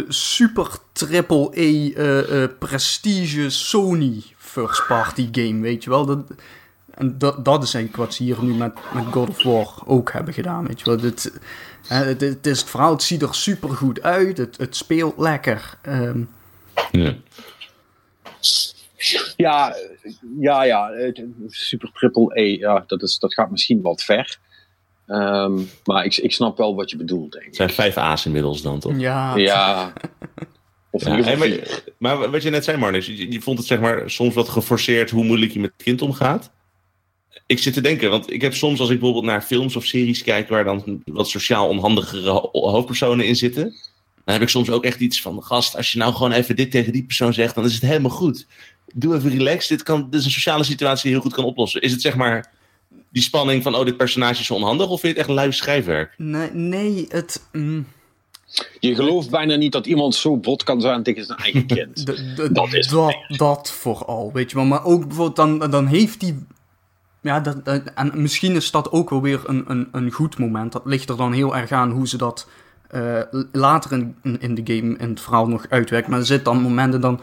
super 0.07 0.67
triple 0.91 1.49
E 1.53 1.93
uh, 1.93 2.47
prestige 2.59 3.49
Sony 3.49 4.23
first 4.37 4.87
party 4.87 5.29
game, 5.31 5.61
weet 5.61 5.83
je 5.83 5.89
wel. 5.89 6.05
Dat, 6.05 6.19
en 6.93 7.17
dat, 7.17 7.45
dat 7.45 7.63
is 7.63 7.73
eigenlijk 7.73 8.03
wat 8.03 8.13
ze 8.13 8.23
hier 8.23 8.43
nu 8.43 8.53
met, 8.53 8.73
met 8.93 9.05
God 9.05 9.29
of 9.29 9.43
War 9.43 9.73
ook 9.85 10.11
hebben 10.11 10.33
gedaan, 10.33 10.67
weet 10.67 10.79
je 10.79 10.85
wel. 10.85 10.97
Dit, 10.97 11.39
het, 11.87 12.21
het, 12.21 12.45
is 12.45 12.59
het 12.59 12.69
verhaal, 12.69 12.91
het 12.91 13.03
ziet 13.03 13.21
er 13.21 13.35
super 13.35 13.69
goed 13.69 14.01
uit, 14.01 14.37
het, 14.37 14.57
het 14.57 14.75
speelt 14.75 15.17
lekker. 15.17 15.77
Um, 15.87 16.29
ja. 16.91 17.15
Ja, 19.35 19.75
ja, 20.39 20.63
ja. 20.63 21.11
Super 21.47 21.91
triple 21.93 22.39
E, 22.41 22.57
ja, 22.57 22.83
dat, 22.87 23.01
is, 23.01 23.17
dat 23.17 23.33
gaat 23.33 23.51
misschien 23.51 23.81
wat 23.81 24.03
ver. 24.03 24.39
Um, 25.09 25.69
maar 25.83 26.05
ik, 26.05 26.17
ik 26.17 26.33
snap 26.33 26.57
wel 26.57 26.75
wat 26.75 26.89
je 26.89 26.97
bedoelt, 26.97 27.31
denk 27.31 27.43
ik. 27.43 27.47
Het 27.47 27.55
zijn 27.55 27.69
vijf 27.69 27.97
A's 27.97 28.25
inmiddels 28.25 28.61
dan, 28.61 28.79
toch? 28.79 28.99
Ja. 28.99 29.35
Ja. 29.35 29.93
Of 30.91 31.05
ja, 31.05 31.21
hey, 31.21 31.37
maar, 31.37 31.49
maar, 31.97 32.31
wat 32.31 32.43
je 32.43 32.49
net 32.49 32.63
zei, 32.63 32.77
Marnix, 32.77 33.05
je, 33.05 33.31
je, 33.31 33.41
vond 33.41 33.57
het 33.57 33.67
zeg 33.67 33.79
maar 33.79 34.09
soms 34.09 34.33
wat 34.33 34.49
geforceerd 34.49 35.09
hoe 35.09 35.23
moeilijk 35.23 35.51
je 35.51 35.59
met 35.59 35.71
het 35.77 35.83
kind 35.83 36.01
omgaat. 36.01 36.51
Ik 37.45 37.59
zit 37.59 37.73
te 37.73 37.81
denken, 37.81 38.09
want 38.09 38.31
ik 38.31 38.41
heb 38.41 38.53
soms 38.53 38.79
als 38.79 38.89
ik 38.89 38.99
bijvoorbeeld 38.99 39.31
naar 39.31 39.41
films 39.41 39.75
of 39.75 39.85
series 39.85 40.23
kijk 40.23 40.49
waar 40.49 40.63
dan 40.63 41.01
wat 41.05 41.29
sociaal 41.29 41.67
onhandigere 41.67 42.29
hoofdpersonen 42.51 43.25
in 43.25 43.35
zitten, 43.35 43.63
dan 44.23 44.33
heb 44.33 44.41
ik 44.41 44.49
soms 44.49 44.69
ook 44.69 44.83
echt 44.83 44.99
iets 44.99 45.21
van, 45.21 45.43
gast, 45.43 45.75
als 45.75 45.91
je 45.91 45.97
nou 45.97 46.13
gewoon 46.13 46.31
even 46.31 46.55
dit 46.55 46.71
tegen 46.71 46.93
die 46.93 47.03
persoon 47.03 47.33
zegt, 47.33 47.55
dan 47.55 47.65
is 47.65 47.73
het 47.73 47.81
helemaal 47.81 48.11
goed 48.11 48.45
doe 48.93 49.15
even 49.15 49.29
relax. 49.29 49.67
Dit, 49.67 49.83
kan, 49.83 50.09
dit 50.09 50.19
is 50.19 50.25
een 50.25 50.31
sociale 50.31 50.63
situatie 50.63 51.01
die 51.01 51.11
je 51.11 51.17
heel 51.17 51.29
goed 51.29 51.37
kan 51.37 51.45
oplossen. 51.45 51.81
Is 51.81 51.91
het 51.91 52.01
zeg 52.01 52.15
maar 52.15 52.51
die 53.09 53.23
spanning 53.23 53.63
van, 53.63 53.75
oh, 53.75 53.85
dit 53.85 53.97
personage 53.97 54.41
is 54.41 54.51
onhandig? 54.51 54.87
Of 54.89 54.99
vind 54.99 55.13
je 55.15 55.19
het 55.19 55.27
echt 55.29 55.37
lui 55.37 55.51
schrijfwerk? 55.51 56.13
Nee, 56.17 56.49
nee 56.53 57.05
het... 57.09 57.43
Mm, 57.51 57.85
Je 58.79 58.95
gelooft 58.95 59.29
bijna 59.29 59.55
niet 59.55 59.71
dat 59.71 59.85
iemand 59.85 60.15
zo 60.15 60.37
bot 60.37 60.63
kan 60.63 60.81
zijn 60.81 61.03
tegen 61.03 61.25
zijn 61.25 61.39
eigen 61.39 61.65
kind. 61.75 62.05
De- 62.05 62.33
de- 62.35 62.51
Dat 62.51 62.73
is 62.73 62.87
dat, 62.87 63.15
dat 63.27 63.71
vooral, 63.71 64.31
weet 64.33 64.49
je 64.51 64.55
wel. 64.57 64.65
Maar 64.65 64.85
ook 64.85 65.07
bijvoorbeeld, 65.07 65.35
dan, 65.59 65.71
dan 65.71 65.85
heeft 65.87 66.21
hij. 66.21 66.37
Ja, 67.21 67.39
dat, 67.39 67.65
dat- 67.65 67.83
en 67.95 68.11
misschien 68.21 68.55
is 68.55 68.71
dat 68.71 68.91
ook 68.91 69.09
wel 69.09 69.21
weer 69.21 69.39
een, 69.45 69.63
een, 69.67 69.87
een 69.91 70.11
goed 70.11 70.37
moment. 70.37 70.71
Dat 70.71 70.85
ligt 70.85 71.09
er 71.09 71.17
dan 71.17 71.33
heel 71.33 71.55
erg 71.55 71.71
aan 71.71 71.91
hoe 71.91 72.07
ze 72.07 72.17
dat 72.17 72.47
eh, 72.89 73.19
later 73.51 73.91
in, 73.91 74.15
in, 74.23 74.41
in 74.41 74.55
de 74.55 74.75
game, 74.75 74.97
in 74.97 75.09
het 75.09 75.21
verhaal 75.21 75.47
nog 75.47 75.65
uitwerkt. 75.69 76.07
Maar 76.07 76.19
er 76.19 76.25
zitten 76.25 76.53
dan 76.53 76.61
momenten 76.61 77.01
dan. 77.01 77.19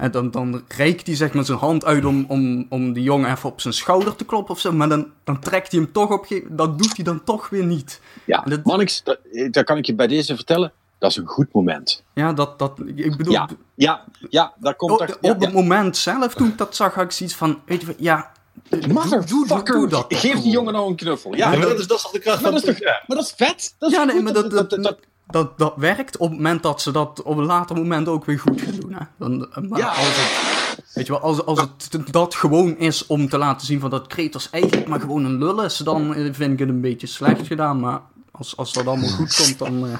Eh, 0.00 0.12
dan, 0.12 0.30
dan 0.30 0.62
reikt 0.68 1.06
hij 1.06 1.16
zeg 1.16 1.32
maar 1.32 1.44
zijn 1.44 1.58
hand 1.58 1.84
uit 1.84 2.04
om, 2.04 2.24
om, 2.28 2.66
om 2.68 2.92
die 2.92 3.02
jongen 3.02 3.30
even 3.30 3.48
op 3.48 3.60
zijn 3.60 3.74
schouder 3.74 4.16
te 4.16 4.24
kloppen 4.24 4.54
of 4.54 4.60
zo. 4.60 4.72
Maar 4.72 4.88
dan, 4.88 5.06
dan 5.24 5.40
trekt 5.40 5.72
hij 5.72 5.80
hem 5.80 5.92
toch 5.92 6.10
op. 6.10 6.26
Dat 6.48 6.78
doet 6.78 6.96
hij 6.96 7.04
dan 7.04 7.24
toch 7.24 7.48
weer 7.48 7.64
niet. 7.64 8.00
Ja, 8.24 8.40
Dat- 8.40 8.64
Mannix, 8.64 9.02
dat, 9.02 9.18
dat 9.50 9.64
kan 9.64 9.76
ik 9.76 9.86
je 9.86 9.94
bij 9.94 10.06
deze 10.06 10.34
vertellen. 10.34 10.72
Dat 10.98 11.10
is 11.10 11.16
een 11.16 11.26
goed 11.26 11.52
moment. 11.52 12.04
Ja, 12.14 12.32
dat, 12.32 12.58
dat, 12.58 12.78
ik 12.94 13.16
bedoel, 13.16 13.32
Ja, 13.32 13.48
ja, 13.74 14.04
ja 14.30 14.52
daar 14.58 14.74
komt 14.74 14.92
op, 14.92 15.00
echt... 15.00 15.16
op 15.16 15.22
ja, 15.24 15.32
het 15.32 15.42
ja. 15.42 15.50
moment 15.50 15.96
zelf, 15.96 16.34
toen 16.34 16.48
ik 16.48 16.58
dat 16.58 16.76
zag, 16.76 16.94
had 16.94 17.04
ik 17.04 17.10
zoiets 17.10 17.34
van, 17.36 17.60
weet 17.64 17.80
je 17.80 17.86
wat, 17.86 17.96
ja, 17.98 18.30
doe, 18.68 18.80
doe, 18.80 18.92
Motherfucker, 18.92 19.74
doe 19.74 19.88
dat 19.88 20.06
geef 20.08 20.40
die 20.40 20.50
jongen 20.52 20.72
nou 20.72 20.88
een 20.88 20.96
knuffel. 20.96 21.34
Ja, 21.34 21.56
dat, 21.56 21.78
is, 21.78 21.86
dat 21.86 21.96
is 21.96 22.02
toch 22.02 22.12
de 22.12 22.18
kracht 22.18 22.40
maar 22.42 22.52
van 22.52 22.60
dat 22.60 22.68
is 22.68 22.76
toch, 22.78 22.88
ja. 22.88 23.02
maar 23.06 23.16
dat 23.16 23.26
is 23.26 23.32
vet. 23.36 23.74
Dat 23.78 23.90
is 23.90 23.96
Ja, 23.96 24.04
nee, 24.04 24.14
goed. 24.14 24.24
maar 24.24 24.32
dat, 24.32 24.50
dat, 24.50 24.70
dat, 24.70 24.98
dat, 25.32 25.72
werkt 25.76 26.16
op 26.16 26.28
het 26.28 26.36
moment 26.38 26.62
dat 26.62 26.82
ze 26.82 26.90
dat 26.90 27.22
op 27.22 27.36
een 27.36 27.44
later 27.44 27.76
moment 27.76 28.08
ook 28.08 28.24
weer 28.24 28.38
goed 28.38 28.60
gaan 28.60 28.74
doen. 28.80 28.92
Hè. 28.92 29.04
Dan, 29.18 29.48
maar 29.68 29.78
Ja. 29.78 29.88
als 29.88 30.06
het, 30.06 30.84
weet 30.94 31.06
je 31.06 31.12
wel, 31.12 31.20
als, 31.22 31.44
als 31.44 31.60
het 31.60 32.12
dat 32.12 32.34
gewoon 32.34 32.78
is 32.78 33.06
om 33.06 33.28
te 33.28 33.38
laten 33.38 33.66
zien 33.66 33.80
van 33.80 33.90
dat 33.90 34.06
Kratos 34.06 34.50
eigenlijk 34.50 34.88
maar 34.88 35.00
gewoon 35.00 35.24
een 35.24 35.38
lul 35.38 35.64
is, 35.64 35.76
dan 35.76 36.14
eh, 36.14 36.28
vind 36.32 36.52
ik 36.52 36.58
het 36.58 36.68
een 36.68 36.80
beetje 36.80 37.06
slecht 37.06 37.46
gedaan. 37.46 37.80
Maar 37.80 38.00
als, 38.30 38.56
als 38.56 38.72
dat 38.72 38.86
allemaal 38.86 39.08
goed 39.08 39.36
komt, 39.36 39.58
dan... 39.58 39.86
eh, 39.86 39.92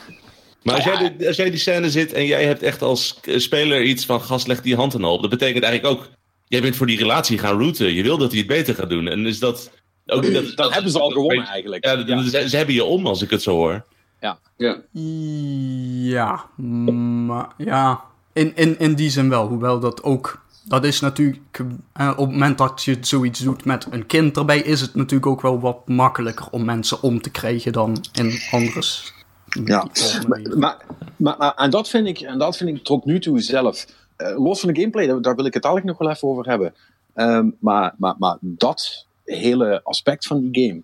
Maar 0.63 0.75
als 0.75 0.85
jij, 0.85 1.15
die, 1.19 1.27
als 1.27 1.37
jij 1.37 1.51
die 1.51 1.59
scène 1.59 1.91
zit 1.91 2.13
en 2.13 2.27
jij 2.27 2.45
hebt 2.45 2.63
echt 2.63 2.83
als 2.83 3.19
eh, 3.23 3.39
speler 3.39 3.83
iets 3.83 4.05
van 4.07 4.21
gast 4.23 4.47
leg 4.47 4.63
die 4.63 4.77
hand 4.77 4.95
en 4.95 5.05
op, 5.05 5.21
dat 5.21 5.31
betekent 5.31 5.65
eigenlijk 5.65 5.99
ook, 5.99 6.09
jij 6.49 6.61
bent 6.61 6.77
voor 6.77 6.87
die 6.87 6.99
relatie 6.99 7.39
gaan 7.39 7.59
routen. 7.59 7.95
Je 7.95 8.03
wil 8.03 8.19
dat 8.19 8.31
hij 8.31 8.39
het 8.39 8.49
beter 8.49 8.75
gaat 8.75 8.89
doen. 8.91 9.09
En 9.09 9.27
is 9.27 9.39
dat... 9.39 9.71
Ook, 10.07 10.23
dat, 10.23 10.33
Dan 10.33 10.53
dat- 10.55 10.73
hebben 10.73 10.91
ze 10.93 10.99
al 11.01 11.09
dat- 11.09 11.17
gewonnen 11.17 11.47
eigenlijk. 11.47 11.85
Ja, 11.85 11.97
dat- 11.97 12.25
Ze, 12.25 12.49
ze 12.49 12.57
hebben 12.57 12.75
je 12.75 12.85
om 12.85 13.07
als 13.07 13.23
ik 13.23 13.31
het 13.31 13.43
zo 13.43 13.51
hoor. 13.57 13.85
Ja. 14.21 14.39
Ja, 16.11 16.45
maar 17.27 17.49
ja, 17.57 18.01
in, 18.33 18.53
in, 18.57 18.79
in 18.79 18.95
die 18.95 19.11
zin 19.11 19.29
wel. 19.29 19.47
Hoewel 19.49 19.81
dat 19.81 20.03
ook, 20.03 20.43
dat 20.65 20.85
is 20.85 21.01
natuurlijk, 21.01 21.61
eh, 21.93 22.09
op 22.11 22.17
het 22.17 22.31
moment 22.31 22.59
dat 22.59 22.83
je 22.85 22.97
zoiets 23.01 23.41
doet 23.41 23.65
met 23.65 23.87
een 23.91 24.07
kind 24.07 24.37
erbij, 24.37 24.59
is 24.61 24.81
het 24.81 24.95
natuurlijk 24.95 25.27
ook 25.31 25.41
wel 25.41 25.61
wat 25.61 25.89
makkelijker 25.89 26.47
om 26.51 26.65
mensen 26.65 27.03
om 27.03 27.21
te 27.21 27.31
krijgen 27.31 27.73
dan 27.73 28.05
in 28.13 28.39
andere 28.51 28.83
s- 28.83 29.13
Ja. 29.65 29.87
Maar, 30.29 30.41
maar, 31.17 31.35
maar, 31.39 31.55
en, 31.55 31.71
dat 31.71 31.89
vind 31.89 32.07
ik, 32.07 32.21
en 32.21 32.39
dat 32.39 32.57
vind 32.57 32.77
ik 32.77 32.85
tot 32.85 33.05
nu 33.05 33.21
toe 33.21 33.41
zelf. 33.41 33.87
eh, 34.17 34.39
los 34.45 34.61
van 34.61 34.73
de 34.73 34.81
gameplay, 34.81 35.07
daar, 35.07 35.23
daar 35.23 35.35
wil 35.37 35.45
ik 35.45 35.55
het 35.55 35.65
eigenlijk 35.65 35.99
nog 35.99 36.07
wel 36.09 36.17
even 36.17 36.29
over 36.29 36.47
hebben. 36.49 36.75
Ehm, 37.15 37.51
maar, 37.61 37.95
maar, 37.99 38.15
maar 38.19 38.37
dat 38.41 39.07
hele 39.25 39.81
aspect 39.85 40.27
van 40.27 40.51
die 40.51 40.69
game. 40.69 40.83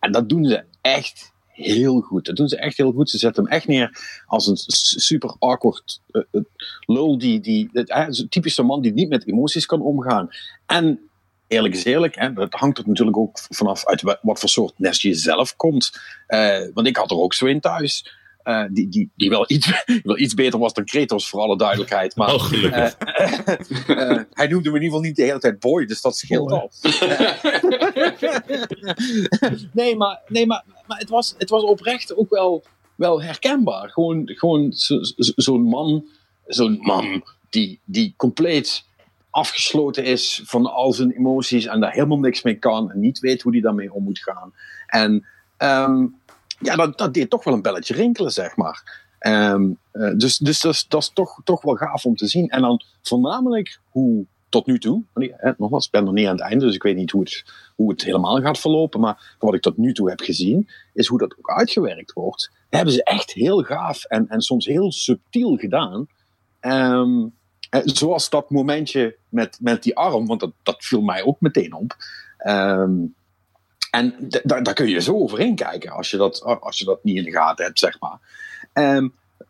En 0.00 0.12
dat 0.12 0.28
doen 0.28 0.44
ze 0.44 0.64
echt 0.80 1.32
heel 1.58 2.00
goed. 2.00 2.24
Dat 2.24 2.36
doen 2.36 2.48
ze 2.48 2.56
echt 2.56 2.76
heel 2.76 2.92
goed. 2.92 3.10
Ze 3.10 3.18
zetten 3.18 3.44
hem 3.44 3.52
echt 3.52 3.66
neer 3.66 3.98
als 4.26 4.46
een 4.46 4.56
super 5.00 5.34
awkward 5.38 6.00
eh, 6.10 6.22
lul. 6.86 7.18
Die, 7.18 7.40
die, 7.40 7.70
zo'n 8.08 8.28
typische 8.28 8.62
man 8.62 8.80
die 8.82 8.92
niet 8.92 9.08
met 9.08 9.26
emoties 9.26 9.66
kan 9.66 9.80
omgaan. 9.82 10.28
En 10.66 11.00
eerlijk 11.46 11.74
is 11.74 11.84
eerlijk, 11.84 12.14
hè, 12.18 12.32
dat 12.32 12.52
hangt 12.52 12.78
er 12.78 12.84
natuurlijk 12.86 13.16
ook 13.16 13.38
vanaf 13.50 13.86
uit 13.86 14.02
wa- 14.02 14.18
wat 14.22 14.38
voor 14.40 14.48
soort 14.48 14.78
nest 14.78 15.00
je 15.02 15.14
zelf 15.14 15.56
komt. 15.56 15.90
Eh, 16.26 16.58
want 16.74 16.86
ik 16.86 16.96
had 16.96 17.10
er 17.10 17.18
ook 17.18 17.34
zo 17.34 17.46
in 17.46 17.60
thuis. 17.60 18.16
die, 18.70 18.88
die, 18.88 19.10
die 19.16 19.30
wel 19.30 19.44
iets, 19.50 19.84
wel 20.02 20.18
iets 20.18 20.34
beter 20.34 20.58
was 20.58 20.72
dan 20.72 20.84
Kratos, 20.84 21.28
voor 21.28 21.40
alle 21.40 21.56
duidelijkheid. 21.58 22.16
Maar 22.16 22.32
Oh, 22.34 22.42
gelukkig. 22.42 22.96
hij 24.40 24.46
noemde 24.46 24.70
me 24.70 24.76
in 24.76 24.82
ieder 24.82 24.82
geval 24.82 25.00
niet 25.00 25.16
de 25.16 25.22
hele 25.22 25.38
tijd 25.38 25.58
boy, 25.60 25.86
dus 25.86 26.00
dat 26.00 26.16
scheelt 26.16 26.52
al. 26.52 26.70
nee, 29.72 29.96
maar, 29.96 30.20
nee 30.28 30.46
maar, 30.46 30.64
maar 30.88 30.98
het, 30.98 31.08
was, 31.08 31.34
het 31.38 31.50
was 31.50 31.62
oprecht 31.62 32.16
ook 32.16 32.30
wel, 32.30 32.64
wel 32.94 33.22
herkenbaar. 33.22 33.90
Gewoon, 33.90 34.22
gewoon 34.34 34.72
zo- 34.72 35.02
zo- 35.02 35.32
zo'n 35.36 35.62
man, 35.62 36.04
zo'n 36.46 36.78
man 36.80 37.22
die, 37.50 37.80
die 37.84 38.14
compleet 38.16 38.84
afgesloten 39.30 40.04
is 40.04 40.42
van 40.44 40.66
al 40.66 40.92
zijn 40.92 41.10
emoties 41.10 41.66
en 41.66 41.80
daar 41.80 41.92
helemaal 41.92 42.18
niks 42.18 42.42
mee 42.42 42.54
kan 42.58 42.90
en 42.90 43.00
niet 43.00 43.18
weet 43.18 43.42
hoe 43.42 43.52
hij 43.52 43.60
daarmee 43.60 43.92
om 43.92 44.02
moet 44.04 44.18
gaan. 44.18 44.52
En 44.86 45.26
ehm, 45.56 46.06
ja, 46.58 46.76
dat, 46.76 46.98
dat 46.98 47.14
deed 47.14 47.30
toch 47.30 47.44
wel 47.44 47.54
een 47.54 47.62
belletje 47.62 47.94
rinkelen, 47.94 48.32
zeg 48.32 48.56
maar. 48.56 49.06
Ehm, 49.18 49.70
eh, 49.92 50.10
dus 50.16 50.38
dus 50.38 50.60
dat, 50.60 50.84
dat 50.88 51.02
is 51.02 51.10
toch, 51.14 51.40
toch 51.44 51.62
wel 51.62 51.74
gaaf 51.74 52.04
om 52.04 52.16
te 52.16 52.26
zien. 52.26 52.48
En 52.48 52.60
dan 52.60 52.82
voornamelijk 53.02 53.80
hoe 53.90 54.26
tot 54.48 54.66
nu 54.66 54.78
toe, 54.78 55.02
nogmaals, 55.56 55.86
ik 55.86 55.90
ben 55.90 56.04
nog 56.04 56.14
niet 56.14 56.26
aan 56.26 56.36
het 56.36 56.44
einde, 56.44 56.64
dus 56.64 56.74
ik 56.74 56.82
weet 56.82 56.96
niet 56.96 57.10
hoe 57.10 57.90
het, 57.90 58.04
helemaal 58.04 58.40
gaat 58.40 58.58
verlopen. 58.58 59.00
Maar 59.00 59.36
wat 59.38 59.54
ik 59.54 59.60
tot 59.60 59.76
nu 59.76 59.92
toe 59.92 60.08
heb 60.08 60.20
gezien, 60.20 60.68
is 60.92 61.06
hoe 61.06 61.18
dat 61.18 61.38
ook 61.38 61.50
uitgewerkt 61.50 62.12
wordt. 62.12 62.50
hebben 62.70 62.94
ze 62.94 63.04
echt 63.04 63.32
heel 63.32 63.62
gaaf 63.62 64.04
en, 64.04 64.28
en 64.28 64.40
soms 64.40 64.66
heel 64.66 64.92
subtiel 64.92 65.56
gedaan. 65.56 66.06
Ehm, 66.60 67.26
eh, 67.70 67.80
zoals 67.84 68.30
dat 68.30 68.50
momentje 68.50 69.16
met, 69.28 69.58
met 69.60 69.82
die 69.82 69.96
arm, 69.96 70.26
want 70.26 70.40
dat, 70.40 70.52
dat 70.62 70.84
viel 70.84 71.00
mij 71.00 71.22
ook 71.22 71.40
meteen 71.40 71.74
op. 71.74 71.96
Ehm, 72.38 72.94
en 73.90 74.14
daar 74.44 74.74
kun 74.74 74.88
je 74.88 75.00
zo 75.00 75.14
overheen 75.14 75.54
kijken 75.54 75.90
als 75.92 76.10
je 76.10 76.16
dat, 76.16 76.42
als 76.42 76.78
je 76.78 76.84
dat 76.84 77.04
niet 77.04 77.16
in 77.16 77.24
de 77.24 77.30
gaten 77.30 77.64
hebt, 77.64 77.78
zeg 77.78 78.00
maar. 78.00 78.18
Ehm, 78.72 79.08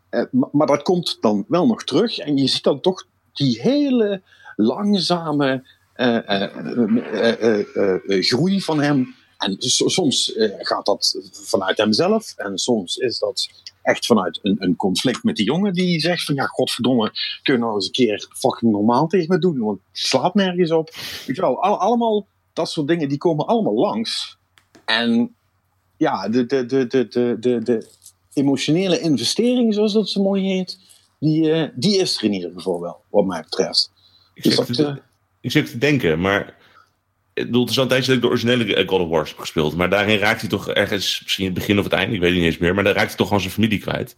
eh, 0.09 0.23
maar, 0.31 0.49
maar 0.51 0.67
dat 0.67 0.81
komt 0.81 1.17
dan 1.21 1.45
wel 1.47 1.67
nog 1.67 1.83
terug 1.83 2.17
en 2.17 2.37
je 2.37 2.47
ziet 2.47 2.63
dan 2.63 2.81
toch 2.81 3.05
die 3.33 3.61
hele 3.61 4.21
langzame 4.61 5.63
eh, 5.93 6.29
eh, 6.29 7.59
eh, 7.75 8.23
groei 8.23 8.61
van 8.61 8.81
hem. 8.81 9.15
En 9.37 9.55
so- 9.57 9.87
soms 9.87 10.33
gaat 10.57 10.85
dat 10.85 11.17
vanuit 11.31 11.77
hemzelf 11.77 12.33
en 12.35 12.57
soms 12.57 12.97
is 12.97 13.19
dat 13.19 13.49
echt 13.81 14.05
vanuit 14.05 14.39
een, 14.41 14.55
een 14.59 14.75
conflict 14.75 15.23
met 15.23 15.35
die 15.35 15.45
jongen 15.45 15.73
die 15.73 15.99
zegt 15.99 16.23
van 16.23 16.35
ja, 16.35 16.45
godverdomme, 16.45 17.11
kun 17.43 17.53
je 17.53 17.59
nou 17.59 17.73
eens 17.73 17.85
een 17.85 17.91
keer 17.91 18.27
fucking 18.33 18.71
normaal 18.71 19.07
tegen 19.07 19.27
me 19.29 19.39
doen, 19.39 19.59
want 19.59 19.79
het 19.91 19.97
slaat 19.97 20.33
nergens 20.33 20.71
op. 20.71 20.95
Weet 21.25 21.39
allemaal 21.39 22.27
dat 22.53 22.69
soort 22.69 22.87
dingen, 22.87 23.09
die 23.09 23.17
komen 23.17 23.45
allemaal 23.45 23.75
langs. 23.75 24.37
En 24.85 25.35
ja, 25.97 26.29
de, 26.29 26.45
de, 26.45 26.65
de, 26.65 26.87
de, 26.87 27.07
de, 27.39 27.63
de, 27.63 27.87
emotionele 28.33 28.99
investering, 28.99 29.73
zoals 29.73 29.93
dat 29.93 30.09
zo 30.09 30.21
mooi 30.21 30.43
heet, 30.43 30.79
die, 31.19 31.71
die 31.75 31.97
is 31.97 32.17
er 32.17 32.23
in 32.23 32.33
ieder 32.33 32.51
geval 32.51 32.81
wel, 32.81 33.01
wat 33.09 33.25
mij 33.25 33.41
betreft. 33.41 33.91
Ik 34.39 34.45
Dus 34.45 34.55
zit, 34.55 34.77
dat, 34.77 34.95
te, 34.95 35.01
ik 35.41 35.51
zit 35.51 35.71
te 35.71 35.77
denken, 35.77 36.19
maar. 36.19 36.57
Ik 37.33 37.45
bedoel, 37.45 37.61
het 37.61 37.69
is 37.69 37.77
al 37.77 37.83
een 37.83 37.89
tijdje 37.89 38.07
dat 38.07 38.15
ik 38.15 38.21
de 38.21 38.29
originele 38.29 38.87
God 38.87 38.99
of 39.01 39.09
War 39.09 39.25
heb 39.27 39.37
gespeeld. 39.37 39.75
Maar 39.75 39.89
daarin 39.89 40.17
raakt 40.17 40.39
hij 40.41 40.49
toch 40.49 40.69
ergens, 40.69 41.21
misschien 41.23 41.45
het 41.45 41.53
begin 41.53 41.77
of 41.77 41.83
het 41.83 41.93
einde, 41.93 42.13
ik 42.15 42.21
weet 42.21 42.29
het 42.29 42.39
niet 42.39 42.47
eens 42.47 42.57
meer. 42.57 42.73
Maar 42.75 42.83
dan 42.83 42.93
raakt 42.93 43.07
hij 43.07 43.17
toch 43.17 43.27
gewoon 43.27 43.41
zijn 43.41 43.53
familie 43.53 43.79
kwijt. 43.79 44.17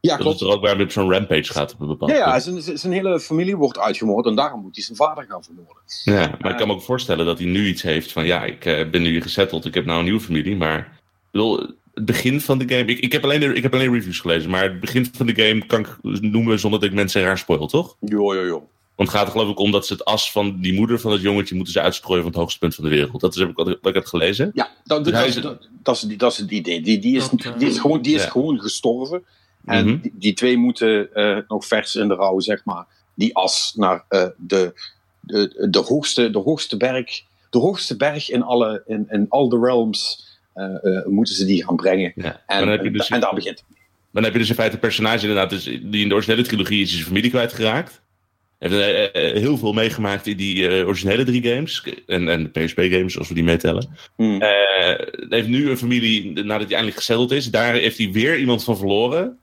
ja, 0.00 0.16
Dat 0.16 0.20
klopt. 0.20 0.40
er 0.40 0.48
ook 0.48 0.60
waar 0.62 0.80
op 0.80 0.90
zo'n 0.90 1.10
rampage 1.12 1.52
gaat 1.52 1.72
op 1.72 1.80
een 1.80 1.86
bepaald 1.86 2.10
Ja, 2.10 2.16
ja 2.16 2.40
zijn, 2.40 2.78
zijn 2.78 2.92
hele 2.92 3.20
familie 3.20 3.56
wordt 3.56 3.78
uitgemoord 3.78 4.26
en 4.26 4.34
daarom 4.34 4.60
moet 4.60 4.74
hij 4.74 4.84
zijn 4.84 4.96
vader 4.96 5.24
gaan 5.28 5.44
vermoorden. 5.44 5.82
Ja, 6.04 6.36
maar 6.40 6.50
ik 6.50 6.56
kan 6.56 6.66
me 6.66 6.74
ook 6.74 6.82
voorstellen 6.82 7.26
dat 7.26 7.38
hij 7.38 7.46
nu 7.46 7.66
iets 7.66 7.82
heeft 7.82 8.12
van, 8.12 8.26
ja, 8.26 8.44
ik 8.44 8.64
eh, 8.64 8.90
ben 8.90 9.02
nu 9.02 9.08
hier 9.08 9.22
gezetteld, 9.22 9.64
ik 9.64 9.74
heb 9.74 9.84
nou 9.84 9.98
een 9.98 10.04
nieuwe 10.04 10.20
familie, 10.20 10.56
maar 10.56 10.78
ik 10.78 11.30
bedoel, 11.30 11.56
het 11.94 12.04
begin 12.04 12.40
van 12.40 12.58
de 12.58 12.68
game, 12.68 12.84
ik, 12.84 12.98
ik, 12.98 13.12
heb 13.12 13.24
alleen 13.24 13.40
de, 13.40 13.52
ik 13.54 13.62
heb 13.62 13.74
alleen 13.74 13.92
reviews 13.92 14.20
gelezen, 14.20 14.50
maar 14.50 14.62
het 14.62 14.80
begin 14.80 15.06
van 15.12 15.26
de 15.26 15.34
game 15.34 15.66
kan 15.66 15.80
ik 15.80 15.96
noemen 16.20 16.58
zonder 16.58 16.80
dat 16.80 16.88
ik 16.88 16.94
mensen 16.94 17.22
raar 17.22 17.38
spoil, 17.38 17.66
toch? 17.66 17.96
Jo, 18.00 18.34
jo, 18.34 18.46
jo. 18.46 18.68
Want 18.98 19.10
het 19.10 19.18
gaat 19.18 19.26
er 19.26 19.32
geloof 19.32 19.50
ik 19.50 19.58
om 19.58 19.70
dat 19.70 19.86
ze 19.86 19.92
het 19.92 20.04
as 20.04 20.32
van 20.32 20.60
die 20.60 20.74
moeder 20.74 21.00
van 21.00 21.12
het 21.12 21.20
jongetje 21.20 21.54
moeten 21.54 21.72
ze 21.72 21.80
uitstrooien 21.80 22.22
van 22.22 22.30
het 22.32 22.40
hoogste 22.40 22.58
punt 22.58 22.74
van 22.74 22.84
de 22.84 22.90
wereld. 22.90 23.20
Dat 23.20 23.34
is 23.34 23.40
heb 23.40 23.48
ik, 23.48 23.56
wat 23.56 23.68
ik, 23.82 23.94
heb 23.94 24.04
gelezen. 24.04 24.50
Ja, 24.54 24.70
dat, 24.84 25.04
Dus 25.04 25.12
dat, 25.12 25.26
is, 25.26 25.34
dat, 25.34 25.68
dat, 25.82 25.96
is, 25.96 26.16
dat 26.16 26.32
is 26.32 26.38
het 26.38 26.50
idee. 26.50 26.80
Die, 26.80 26.98
die, 26.98 27.16
is, 27.16 27.28
eh, 27.28 27.58
die 27.58 27.68
is, 27.68 27.78
gewoon, 27.78 28.02
die 28.02 28.14
is 28.14 28.22
ja. 28.22 28.28
gewoon 28.30 28.60
gestorven. 28.60 29.24
En 29.64 29.86
Mhm. 29.86 30.00
die, 30.00 30.12
die 30.14 30.32
twee 30.32 30.56
moeten 30.56 31.14
eh, 31.14 31.38
nog 31.48 31.66
vers 31.66 31.96
in 31.96 32.08
de 32.08 32.14
rouw, 32.14 32.40
zeg 32.40 32.64
maar, 32.64 32.86
die 33.14 33.36
as 33.36 33.72
naar 33.76 34.04
eh, 34.08 34.26
de, 34.36 34.72
de, 35.20 35.68
de, 35.70 35.78
hoogste, 35.78 36.30
de 36.30 36.38
hoogste 36.38 36.76
berg. 36.76 37.22
De 37.50 37.58
hoogste 37.58 37.96
berg 37.96 38.30
in, 38.30 38.42
alle, 38.42 38.82
in, 38.86 39.06
in 39.10 39.26
all 39.28 39.48
the 39.48 39.58
realms 39.58 40.26
eh, 40.52 40.64
eh, 40.64 41.06
moeten 41.06 41.34
ze 41.34 41.44
die 41.44 41.64
gaan 41.64 41.76
brengen. 41.76 42.12
Ja. 42.14 42.42
En, 42.46 42.66
dan 42.66 42.78
en, 42.78 42.92
dus, 42.92 43.08
en 43.08 43.20
daar 43.20 43.34
begint 43.34 43.58
het. 43.58 43.76
dan 44.12 44.24
heb 44.24 44.32
je 44.32 44.38
dus 44.38 44.48
in 44.48 44.54
feite 44.54 44.74
een 44.74 44.80
personage 44.80 45.20
inderdaad, 45.20 45.50
dus 45.50 45.64
die 45.64 46.02
in 46.02 46.08
de 46.08 46.14
originele 46.14 46.42
trilogie 46.42 46.82
is 46.82 46.92
zijn 46.92 47.04
familie 47.04 47.30
kwijtgeraakt. 47.30 48.00
Heeft 48.58 48.74
eh, 48.74 49.04
eh, 49.04 49.36
heel 49.36 49.58
veel 49.58 49.72
meegemaakt 49.72 50.26
in 50.26 50.36
die 50.36 50.68
eh, 50.68 50.86
originele 50.86 51.24
drie 51.24 51.42
games. 51.42 51.84
En, 52.06 52.28
en 52.28 52.42
de 52.42 52.64
PSP-games, 52.64 53.18
als 53.18 53.28
we 53.28 53.34
die 53.34 53.44
meetellen. 53.44 53.88
Eh, 54.16 55.28
heeft 55.28 55.48
nu 55.48 55.70
een 55.70 55.78
familie, 55.78 56.32
nadat 56.32 56.66
hij 56.66 56.76
eindelijk 56.76 56.96
gezetteld 56.96 57.30
is, 57.30 57.50
daar 57.50 57.74
heeft 57.74 57.98
hij 57.98 58.10
weer 58.10 58.38
iemand 58.38 58.64
van 58.64 58.76
verloren. 58.76 59.38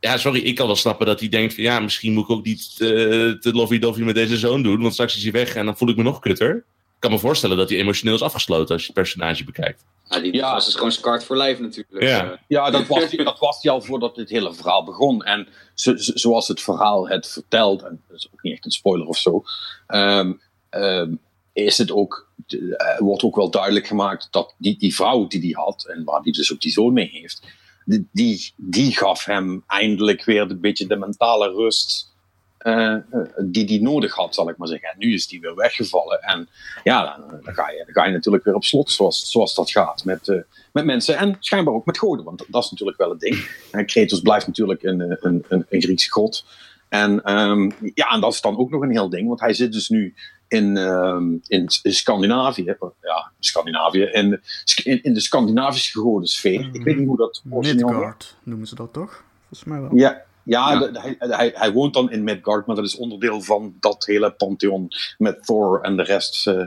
Ja, 0.00 0.16
sorry, 0.16 0.40
ik 0.40 0.54
kan 0.54 0.66
wel 0.66 0.76
snappen 0.76 1.06
dat 1.06 1.20
hij 1.20 1.28
denkt 1.28 1.54
van 1.54 1.64
ja, 1.64 1.80
misschien 1.80 2.12
moet 2.12 2.24
ik 2.24 2.30
ook 2.30 2.44
niet 2.44 2.76
eh, 2.78 2.88
te 3.30 3.50
lovey-dovey 3.52 4.04
met 4.04 4.14
deze 4.14 4.36
zoon 4.36 4.62
doen, 4.62 4.80
want 4.80 4.92
straks 4.92 5.16
is 5.16 5.22
hij 5.22 5.32
weg 5.32 5.54
en 5.54 5.64
dan 5.64 5.76
voel 5.76 5.88
ik 5.88 5.96
me 5.96 6.02
nog 6.02 6.18
kutter. 6.18 6.64
Ik 6.96 7.02
kan 7.02 7.10
me 7.10 7.18
voorstellen 7.18 7.56
dat 7.56 7.68
hij 7.68 7.78
emotioneel 7.78 8.14
is 8.14 8.22
afgesloten 8.22 8.72
als 8.72 8.80
je 8.80 8.86
het 8.86 8.96
personage 8.96 9.44
bekijkt. 9.44 9.84
Ja, 10.08 10.20
die 10.20 10.34
Ja. 10.34 10.52
was 10.52 10.64
dus 10.64 10.74
gewoon 10.74 10.92
scarred 10.92 11.24
for 11.24 11.36
life 11.36 11.62
natuurlijk. 11.62 12.02
Ja. 12.02 12.24
Eh, 12.32 12.38
Ja, 12.48 12.70
dat 12.70 12.86
was, 12.86 13.10
hij- 13.10 13.24
dat 13.24 13.38
was 13.38 13.62
hij 13.62 13.72
al 13.72 13.80
voordat 13.82 14.14
dit 14.14 14.28
hele 14.28 14.54
verhaal 14.54 14.84
begon. 14.84 15.22
En 15.24 15.48
zo, 15.74 15.96
zo- 15.96 16.12
zoals 16.16 16.48
het 16.48 16.60
verhaal 16.60 17.08
het 17.08 17.28
vertelt, 17.28 17.82
en 17.82 18.02
dat 18.08 18.16
is 18.16 18.28
ook 18.32 18.42
niet 18.42 18.52
echt 18.52 18.64
een 18.64 18.70
spoiler 18.70 19.06
of 19.06 19.16
zo, 19.18 19.42
ehm, 19.86 20.32
ehm, 20.70 21.14
is 21.52 21.78
het 21.78 21.92
ook, 21.92 22.30
eh, 22.46 22.98
wordt 22.98 23.22
ook 23.22 23.36
wel 23.36 23.50
duidelijk 23.50 23.86
gemaakt 23.86 24.28
dat 24.30 24.54
die, 24.58 24.78
die 24.78 24.94
vrouw 24.94 25.26
die 25.26 25.40
hij 25.40 25.64
had, 25.64 25.86
en 25.86 26.04
waar 26.04 26.20
hij 26.22 26.32
dus 26.32 26.52
ook 26.52 26.60
die 26.60 26.72
zoon 26.72 26.92
mee 26.92 27.08
heeft, 27.12 27.42
die, 27.84 28.08
die, 28.12 28.52
die 28.56 28.96
gaf 28.96 29.24
hem 29.24 29.64
eindelijk 29.66 30.24
weer 30.24 30.40
een 30.50 30.60
beetje 30.60 30.86
de 30.86 30.96
mentale 30.96 31.48
rust 31.52 32.14
eh, 32.58 32.92
eh, 32.92 33.00
die 33.42 33.64
hij 33.64 33.78
nodig 33.78 34.14
had, 34.14 34.34
zal 34.34 34.48
ik 34.48 34.56
maar 34.56 34.68
zeggen. 34.68 34.88
En 34.88 34.98
nu 34.98 35.12
is 35.12 35.26
die 35.26 35.40
weer 35.40 35.54
weggevallen. 35.54 36.20
En 36.20 36.48
ja, 36.84 37.16
dan, 37.16 37.40
dan 37.42 37.54
ga, 37.54 37.70
je, 37.70 37.82
dan 37.84 37.94
ga 37.94 38.06
je 38.06 38.12
natuurlijk 38.12 38.44
weer 38.44 38.54
op 38.54 38.64
slot, 38.64 38.90
zoals, 38.90 39.30
zoals 39.30 39.54
dat 39.54 39.70
gaat 39.70 40.04
met, 40.04 40.28
eh, 40.28 40.36
met 40.72 40.84
mensen. 40.84 41.16
En 41.16 41.36
schijnbaar 41.40 41.74
ook 41.74 41.86
met 41.86 41.98
goden, 41.98 42.24
want 42.24 42.44
dat 42.48 42.64
is 42.64 42.70
natuurlijk 42.70 42.98
wel 42.98 43.10
het 43.10 43.20
ding. 43.20 43.48
En 43.70 43.86
Kratos 43.86 44.20
blijft 44.20 44.46
natuurlijk 44.46 44.82
een, 44.82 45.00
eh, 45.00 45.16
een, 45.20 45.44
een, 45.48 45.66
een 45.68 45.82
Griekse 45.82 46.10
god. 46.10 46.44
En 46.88 47.22
ehm, 47.22 47.70
ja, 47.94 48.08
en 48.08 48.20
dat 48.20 48.32
is 48.32 48.40
dan 48.40 48.58
ook 48.58 48.70
nog 48.70 48.82
een 48.82 48.90
heel 48.90 49.08
ding, 49.08 49.28
want 49.28 49.40
hij 49.40 49.54
zit 49.54 49.72
dus 49.72 49.88
nu 49.88 50.14
in, 50.48 50.76
ehm, 50.76 51.32
in, 51.32 51.68
in 51.82 51.94
Scandinavië. 51.94 52.76
Ja, 53.02 53.30
Scandinavië. 53.38 54.02
In, 54.02 54.40
in, 54.84 55.02
in 55.02 55.14
de 55.14 55.20
Scandinavische 55.20 55.98
godensfeer. 55.98 56.68
Ik 56.72 56.82
weet 56.82 56.96
niet 56.96 57.06
hoe 57.06 57.16
dat 57.16 57.42
werkt. 57.44 57.74
Midgard 57.74 58.36
noemen 58.42 58.66
ze 58.66 58.74
dat 58.74 58.92
toch? 58.92 59.24
Volgens 59.48 59.64
mij 59.64 59.80
wel. 59.80 59.94
Ja, 59.94 60.24
ja, 60.46 60.72
Ja. 60.72 60.78
de- 60.78 61.00
hij, 61.00 61.16
hij, 61.18 61.52
hij 61.54 61.72
woont 61.72 61.94
dan 61.94 62.10
in 62.10 62.24
Midgard, 62.24 62.66
maar 62.66 62.76
dat 62.76 62.84
is 62.84 62.96
onderdeel 62.96 63.40
van 63.42 63.74
dat 63.80 64.06
hele 64.06 64.30
pantheon 64.32 64.88
met 65.18 65.44
Thor 65.46 65.80
en 65.80 65.96
de 65.96 66.02
rest 66.02 66.46
eh, 66.46 66.64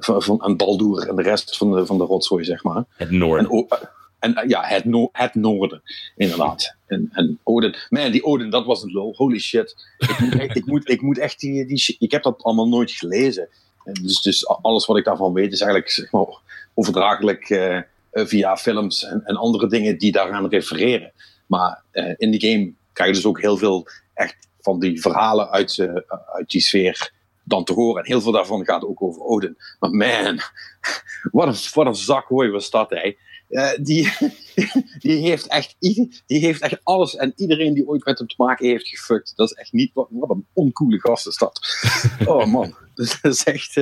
van, 0.00 0.22
van 0.22 0.40
en 0.42 0.56
Baldur 0.56 1.08
en 1.08 1.16
de 1.16 1.22
rest 1.22 1.56
van 1.56 1.72
de, 1.72 1.86
van 1.86 1.98
de 1.98 2.04
rotzooi, 2.04 2.44
zeg 2.44 2.62
maar. 2.62 2.84
Het 2.96 3.10
Noorden. 3.10 3.66
En, 4.18 4.44
ja, 4.48 4.62
het, 4.64 4.84
no 4.84 5.08
het 5.12 5.34
noorden, 5.34 5.82
inderdaad. 6.16 6.74
En, 6.86 7.08
en 7.12 7.38
Odin, 7.42 7.74
man, 7.88 8.10
die 8.10 8.24
Odin, 8.24 8.50
dat 8.50 8.64
was 8.66 8.82
een 8.82 8.92
lul. 8.92 9.14
Holy 9.16 9.38
shit. 9.38 9.74
Ik 9.98 10.18
moet 10.20 10.38
echt, 10.40 10.56
ik 10.56 10.66
moet, 10.66 10.88
ik 10.88 11.02
moet 11.02 11.18
echt 11.18 11.40
die, 11.40 11.66
die 11.66 11.78
shit- 11.78 11.96
ik 12.00 12.10
heb 12.10 12.22
dat 12.22 12.42
allemaal 12.42 12.68
nooit 12.68 12.90
gelezen. 12.90 13.48
En 13.84 13.92
Dus, 13.92 14.20
dus 14.22 14.46
alles 14.48 14.86
wat 14.86 14.96
ik 14.96 15.04
daarvan 15.04 15.32
weet 15.32 15.52
is 15.52 15.60
eigenlijk 15.60 15.90
zeg 15.90 16.12
maar, 16.12 16.26
overdraaglijk 16.74 17.46
via 18.12 18.56
films 18.56 19.04
en, 19.04 19.22
en 19.24 19.36
andere 19.36 19.66
dingen 19.68 19.98
die 19.98 20.12
daaraan 20.12 20.48
refereren. 20.48 21.12
Maar 21.48 21.82
eh, 21.90 22.14
in 22.16 22.30
die 22.30 22.40
game 22.40 22.72
krijg 22.92 23.10
je 23.10 23.16
dus 23.16 23.26
ook 23.26 23.40
heel 23.40 23.56
veel 23.56 23.88
echt 24.14 24.48
van 24.60 24.80
die 24.80 25.00
verhalen 25.00 25.50
uit, 25.50 25.78
eh, 25.78 25.94
uit 26.34 26.50
die 26.50 26.60
sfeer 26.60 27.12
dan 27.44 27.64
te 27.64 27.72
horen. 27.72 28.02
En 28.02 28.08
heel 28.08 28.20
veel 28.20 28.32
daarvan 28.32 28.64
gaat 28.64 28.84
ook 28.84 29.02
over 29.02 29.22
Odin. 29.22 29.56
Maar 29.78 29.90
man, 29.90 30.40
wat 31.32 31.46
een, 31.46 31.70
wat 31.74 31.86
een 31.86 31.94
zakhooi 31.94 32.50
was 32.50 32.70
dat, 32.70 32.90
hè. 32.90 33.16
Eh, 33.48 33.70
die, 33.80 34.12
die, 34.98 35.16
heeft 35.16 35.46
echt, 35.46 35.76
die 35.78 36.38
heeft 36.38 36.60
echt 36.60 36.80
alles 36.82 37.16
en 37.16 37.32
iedereen 37.36 37.74
die 37.74 37.88
ooit 37.88 38.04
met 38.04 38.18
hem 38.18 38.28
te 38.28 38.34
maken 38.38 38.66
heeft 38.66 38.88
gefuckt. 38.88 39.32
Dat 39.36 39.50
is 39.50 39.56
echt 39.56 39.72
niet, 39.72 39.90
wat, 39.94 40.08
wat 40.10 40.30
een 40.30 40.46
oncoole 40.52 41.00
gast 41.00 41.26
is 41.26 41.36
dat. 41.36 41.60
Oh 42.26 42.46
man, 42.46 42.74
dat 42.94 43.18
is 43.22 43.44
echt... 43.44 43.76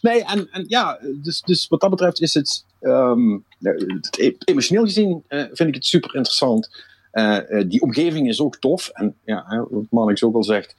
nee, 0.00 0.24
en, 0.24 0.50
en 0.50 0.64
ja, 0.68 0.98
dus, 1.22 1.40
dus 1.40 1.68
wat 1.68 1.80
dat 1.80 1.90
betreft 1.90 2.20
is 2.20 2.34
het... 2.34 2.64
ehm, 2.80 3.38
het 3.58 4.18
e- 4.18 4.36
emotioneel 4.44 4.84
gezien 4.84 5.24
vind 5.28 5.68
ik 5.68 5.74
het 5.74 5.86
super 5.86 6.14
interessant. 6.14 6.70
Eh, 7.12 7.58
eh, 7.58 7.68
die 7.68 7.82
omgeving 7.82 8.28
is 8.28 8.40
ook 8.40 8.56
tof. 8.56 8.88
En 8.88 9.16
ja, 9.24 9.66
wat 9.70 9.84
Marnix 9.90 10.22
ook 10.22 10.34
al 10.34 10.44
zegt, 10.44 10.76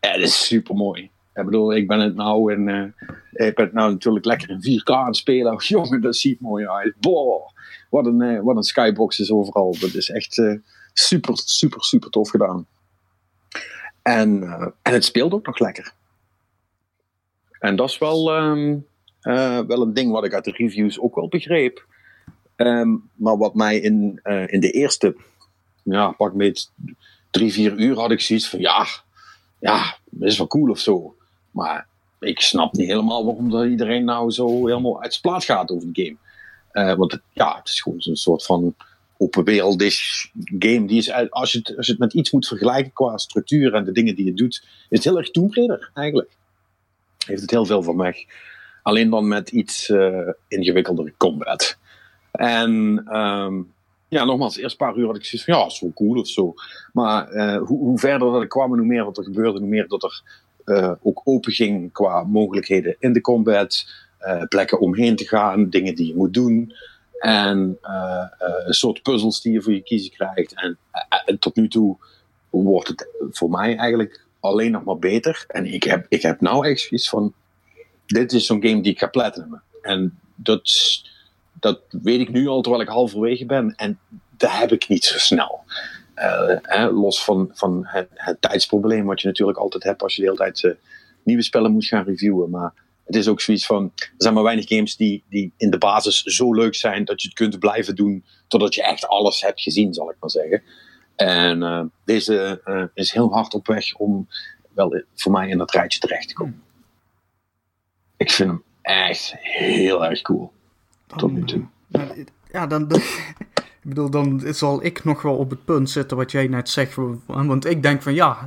het 0.00 0.20
is 0.20 0.46
super 0.46 0.74
mooi. 0.74 1.10
Ik 1.34 1.44
bedoel, 1.44 1.74
ik 1.74 1.86
ben 1.86 2.00
het 2.00 2.14
nou 2.14 2.52
in, 2.52 2.68
eh, 2.68 3.46
ik 3.46 3.54
ben 3.54 3.64
het 3.64 3.74
nou 3.74 3.92
natuurlijk 3.92 4.24
lekker 4.24 4.50
in 4.50 4.62
4K 4.62 4.90
aan 4.90 5.06
het 5.06 5.16
spelen. 5.16 5.56
Jongen, 5.66 6.00
dat 6.00 6.16
ziet 6.16 6.40
mooi 6.40 6.68
uit. 6.68 6.94
Boah, 7.00 7.48
wat 7.90 8.06
een, 8.06 8.42
wat 8.42 8.56
een 8.56 8.62
skybox 8.62 9.20
is 9.20 9.30
overal. 9.30 9.76
Dat 9.80 9.94
is 9.94 10.10
echt 10.10 10.42
super, 10.92 11.36
super, 11.36 11.82
super 11.84 12.10
tof 12.10 12.30
gedaan. 12.30 12.66
En, 14.02 14.42
en 14.82 14.92
het 14.92 15.04
speelt 15.04 15.32
ook 15.32 15.46
nog 15.46 15.58
lekker. 15.58 15.92
En 17.58 17.76
dat 17.76 17.88
is 17.88 17.98
wel, 17.98 18.32
ehm, 18.32 18.78
eh, 19.20 19.60
wel 19.60 19.82
een 19.82 19.94
ding 19.94 20.12
wat 20.12 20.24
ik 20.24 20.34
uit 20.34 20.44
de 20.44 20.50
reviews 20.56 21.00
ook 21.00 21.14
wel 21.14 21.28
begreep. 21.28 21.86
Ehm, 22.56 22.96
maar 23.14 23.36
wat 23.36 23.54
mij 23.54 23.78
in, 23.78 24.20
in 24.46 24.60
de 24.60 24.70
eerste, 24.70 25.16
ja, 25.82 26.10
pak 26.10 26.34
me 26.34 26.44
het 26.44 26.70
drie, 27.30 27.52
vier 27.52 27.78
uur 27.78 27.98
had 27.98 28.10
ik 28.10 28.20
zoiets 28.20 28.48
van, 28.48 28.60
ja, 28.60 28.86
ja, 29.58 29.96
dat 30.10 30.28
is 30.28 30.38
wel 30.38 30.46
cool 30.46 30.70
of 30.70 30.78
zo. 30.78 31.16
Maar 31.50 31.86
ik 32.20 32.40
snap 32.40 32.72
niet 32.72 32.88
helemaal 32.88 33.24
waarom 33.24 33.50
dat 33.50 33.66
iedereen 33.66 34.04
nou 34.04 34.30
zo 34.30 34.66
helemaal 34.66 35.02
uit 35.02 35.12
zijn 35.12 35.22
plaat 35.22 35.44
gaat 35.44 35.70
over 35.70 35.92
de 35.92 36.02
game. 36.02 36.16
Eh, 36.72 36.96
want 36.96 37.20
ja, 37.32 37.56
het 37.56 37.68
is 37.68 37.80
gewoon 37.80 38.00
zo'n 38.00 38.16
soort 38.16 38.44
van 38.44 38.74
open 39.16 39.44
wereldish 39.44 40.26
game. 40.58 40.84
Die 40.84 40.98
is, 40.98 41.30
als, 41.30 41.52
je 41.52 41.58
het, 41.58 41.76
als 41.76 41.86
je 41.86 41.92
het 41.92 42.00
met 42.00 42.14
iets 42.14 42.30
moet 42.30 42.46
vergelijken 42.46 42.92
qua 42.92 43.16
structuur 43.16 43.74
en 43.74 43.84
de 43.84 43.92
dingen 43.92 44.14
die 44.14 44.24
je 44.24 44.34
doet, 44.34 44.64
is 44.88 44.98
het 44.98 45.04
heel 45.04 45.18
erg 45.18 45.30
Tomb 45.30 45.54
eigenlijk. 45.94 46.36
Heeft 47.26 47.40
het 47.40 47.50
heel 47.50 47.66
veel 47.66 47.82
van 47.82 47.96
weg. 47.96 48.16
Alleen 48.82 49.10
dan 49.10 49.28
met 49.28 49.50
iets 49.50 49.88
eh 49.88 50.28
ingewikkeldere 50.48 51.14
combat. 51.16 51.78
En 52.32 53.02
ehm, 53.06 53.60
ja, 54.12 54.24
nogmaals, 54.24 54.54
de 54.54 54.62
eerste 54.62 54.76
paar 54.76 54.96
uur 54.96 55.06
had 55.06 55.16
ik 55.16 55.24
zoiets 55.24 55.48
van, 55.48 55.58
ja, 55.58 55.68
zo 55.68 55.90
cool 55.94 56.20
of 56.20 56.28
zo. 56.28 56.54
Maar 56.92 57.28
eh, 57.28 57.56
hoe, 57.56 57.78
hoe 57.78 57.98
verder 57.98 58.32
dat 58.32 58.42
ik 58.42 58.48
kwam 58.48 58.72
en 58.72 58.78
hoe 58.78 58.86
meer 58.86 59.04
dat 59.04 59.18
er 59.18 59.24
gebeurde, 59.24 59.58
hoe 59.58 59.68
meer 59.68 59.88
dat 59.88 60.02
er 60.02 60.22
eh, 60.64 60.92
ook 61.02 61.20
open 61.24 61.52
ging 61.52 61.92
qua 61.92 62.22
mogelijkheden 62.24 62.96
in 62.98 63.12
de 63.12 63.20
combat, 63.20 63.86
eh, 64.18 64.42
plekken 64.48 64.80
omheen 64.80 65.16
te 65.16 65.28
gaan, 65.28 65.70
dingen 65.70 65.94
die 65.94 66.06
je 66.06 66.14
moet 66.14 66.34
doen. 66.34 66.74
En 67.18 67.78
een 68.64 68.74
soort 68.74 69.02
puzzels 69.02 69.42
die 69.42 69.52
je 69.52 69.62
voor 69.62 69.72
je 69.72 69.82
kiezen 69.82 70.10
krijgt. 70.10 70.54
En, 70.54 70.78
tot 71.38 71.56
nu 71.56 71.68
toe 71.68 71.96
wordt 72.50 72.88
het 72.88 73.08
voor 73.30 73.50
mij 73.50 73.76
eigenlijk 73.76 74.24
alleen 74.40 74.70
nog 74.70 74.84
maar 74.84 74.98
beter. 74.98 75.44
En 75.48 75.66
ik 75.66 75.82
heb, 75.82 76.06
ik 76.08 76.22
heb 76.22 76.40
nou 76.40 76.66
echt 76.66 76.80
zoiets 76.80 77.08
van, 77.08 77.32
dit 78.06 78.32
is 78.32 78.46
zo'n 78.46 78.62
game 78.62 78.82
die 78.82 78.92
ik 78.92 78.98
ga 78.98 79.06
platinum. 79.06 79.62
En 79.82 80.18
dat, 80.34 80.70
dat 81.62 81.80
weet 81.88 82.20
ik 82.20 82.30
nu 82.30 82.46
al 82.46 82.60
terwijl 82.60 82.82
ik 82.82 82.88
halverwege 82.88 83.46
ben. 83.46 83.74
En 83.76 83.98
dat 84.36 84.50
heb 84.50 84.72
ik 84.72 84.88
niet 84.88 85.04
zo 85.04 85.18
snel. 85.18 85.64
Eh, 86.14 86.88
los 86.90 87.24
van, 87.24 87.50
van 87.52 87.82
het, 87.86 88.36
tijdsprobleem 88.40 89.04
wat 89.04 89.20
je 89.20 89.26
natuurlijk 89.26 89.58
altijd 89.58 89.82
hebt 89.82 90.02
als 90.02 90.14
je 90.14 90.20
de 90.20 90.26
hele 90.26 90.38
tijd 90.38 90.64
eh, 90.64 90.72
nieuwe 91.24 91.42
spellen 91.42 91.72
moet 91.72 91.84
gaan 91.84 92.04
reviewen. 92.04 92.50
Maar 92.50 92.72
het 93.04 93.16
is 93.16 93.28
ook 93.28 93.40
zoiets 93.40 93.66
van, 93.66 93.92
er 93.94 94.12
zijn 94.16 94.34
maar 94.34 94.42
weinig 94.42 94.68
games 94.68 94.96
die, 94.96 95.24
die 95.28 95.52
in 95.56 95.70
de 95.70 95.78
basis 95.78 96.22
zo 96.22 96.54
leuk 96.54 96.74
zijn 96.74 97.04
dat 97.04 97.22
je 97.22 97.28
het 97.28 97.36
kunt 97.36 97.58
blijven 97.58 97.94
doen 97.94 98.24
totdat 98.48 98.74
je 98.74 98.82
echt 98.82 99.06
alles 99.06 99.40
hebt 99.40 99.60
gezien, 99.60 99.94
zal 99.94 100.10
ik 100.10 100.16
maar 100.20 100.30
zeggen. 100.30 100.62
En 101.16 101.62
eh, 101.62 101.84
deze 102.04 102.60
is 102.94 103.12
heel 103.12 103.32
hard 103.32 103.54
op 103.54 103.66
weg 103.66 103.94
om 103.94 104.28
wel 104.74 105.02
voor 105.14 105.32
mij 105.32 105.48
in 105.48 105.58
dat 105.58 105.70
rijtje 105.70 106.00
terecht 106.00 106.28
te 106.28 106.34
komen. 106.34 106.62
Ik 108.16 108.30
vind 108.30 108.50
hem 108.50 108.62
echt 108.82 109.34
heel 109.38 110.04
erg 110.04 110.22
cool. 110.22 110.52
Tot 111.16 111.32
nu 111.32 111.44
toe. 111.44 111.62
Ja, 112.52 112.66
dan, 112.66 112.88
dan- 112.88 113.00
ik 113.82 113.88
bedoel, 113.88 114.10
dan 114.10 114.42
zal 114.46 114.84
ik 114.84 115.04
nog 115.04 115.22
wel 115.22 115.36
op 115.36 115.50
het 115.50 115.64
punt 115.64 115.90
zitten 115.90 116.16
wat 116.16 116.30
jij 116.32 116.46
net 116.46 116.68
zegt. 116.68 116.96
Want 117.26 117.64
ik 117.66 117.82
denk 117.82 118.02
van 118.02 118.14
ja, 118.14 118.46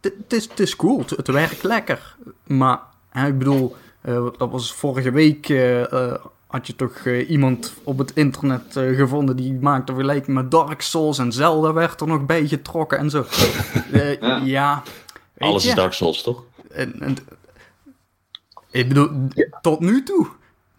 het 0.00 0.32
is, 0.32 0.48
het 0.48 0.60
is 0.60 0.76
cool, 0.76 0.98
het, 0.98 1.10
het 1.10 1.28
werkt 1.28 1.62
lekker. 1.62 2.16
Maar 2.46 2.80
hè, 3.10 3.26
ik 3.26 3.38
bedoel, 3.38 3.76
eh, 4.00 4.26
dat 4.38 4.50
was 4.50 4.72
vorige 4.74 5.10
week. 5.10 5.48
eh, 5.48 5.92
eh, 5.92 6.14
had 6.46 6.66
je 6.66 6.76
toch 6.76 7.06
iemand 7.06 7.74
op 7.82 7.98
het 7.98 8.12
internet 8.14 8.64
gevonden 8.72 9.36
die 9.36 9.52
maakte 9.52 9.92
vergelijking 9.92 10.36
met 10.36 10.50
Dark 10.50 10.80
Souls 10.82 11.18
en 11.18 11.32
Zelda 11.32 11.72
werd 11.72 12.00
er 12.00 12.06
nog 12.06 12.26
bij 12.26 12.46
getrokken 12.46 12.98
en 12.98 13.10
zo. 13.10 13.24
Eh, 13.92 14.20
Ja. 14.20 14.36
ja. 14.44 14.82
Alles 15.38 15.62
je? 15.62 15.68
is 15.68 15.74
Dark 15.74 15.92
Souls, 15.92 16.22
toch? 16.22 16.42
En, 16.70 17.00
en, 17.00 17.16
ik 18.70 18.88
bedoel, 18.88 19.10
tot 19.60 19.80
nu 19.80 20.02
toe, 20.02 20.26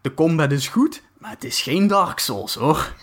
de 0.01 0.13
combat 0.13 0.51
is 0.51 0.67
goed, 0.67 1.01
het 1.29 1.43
is 1.43 1.61
geen 1.61 1.87
Dark 1.87 2.19
Souls 2.19 2.53
hoor. 2.53 2.93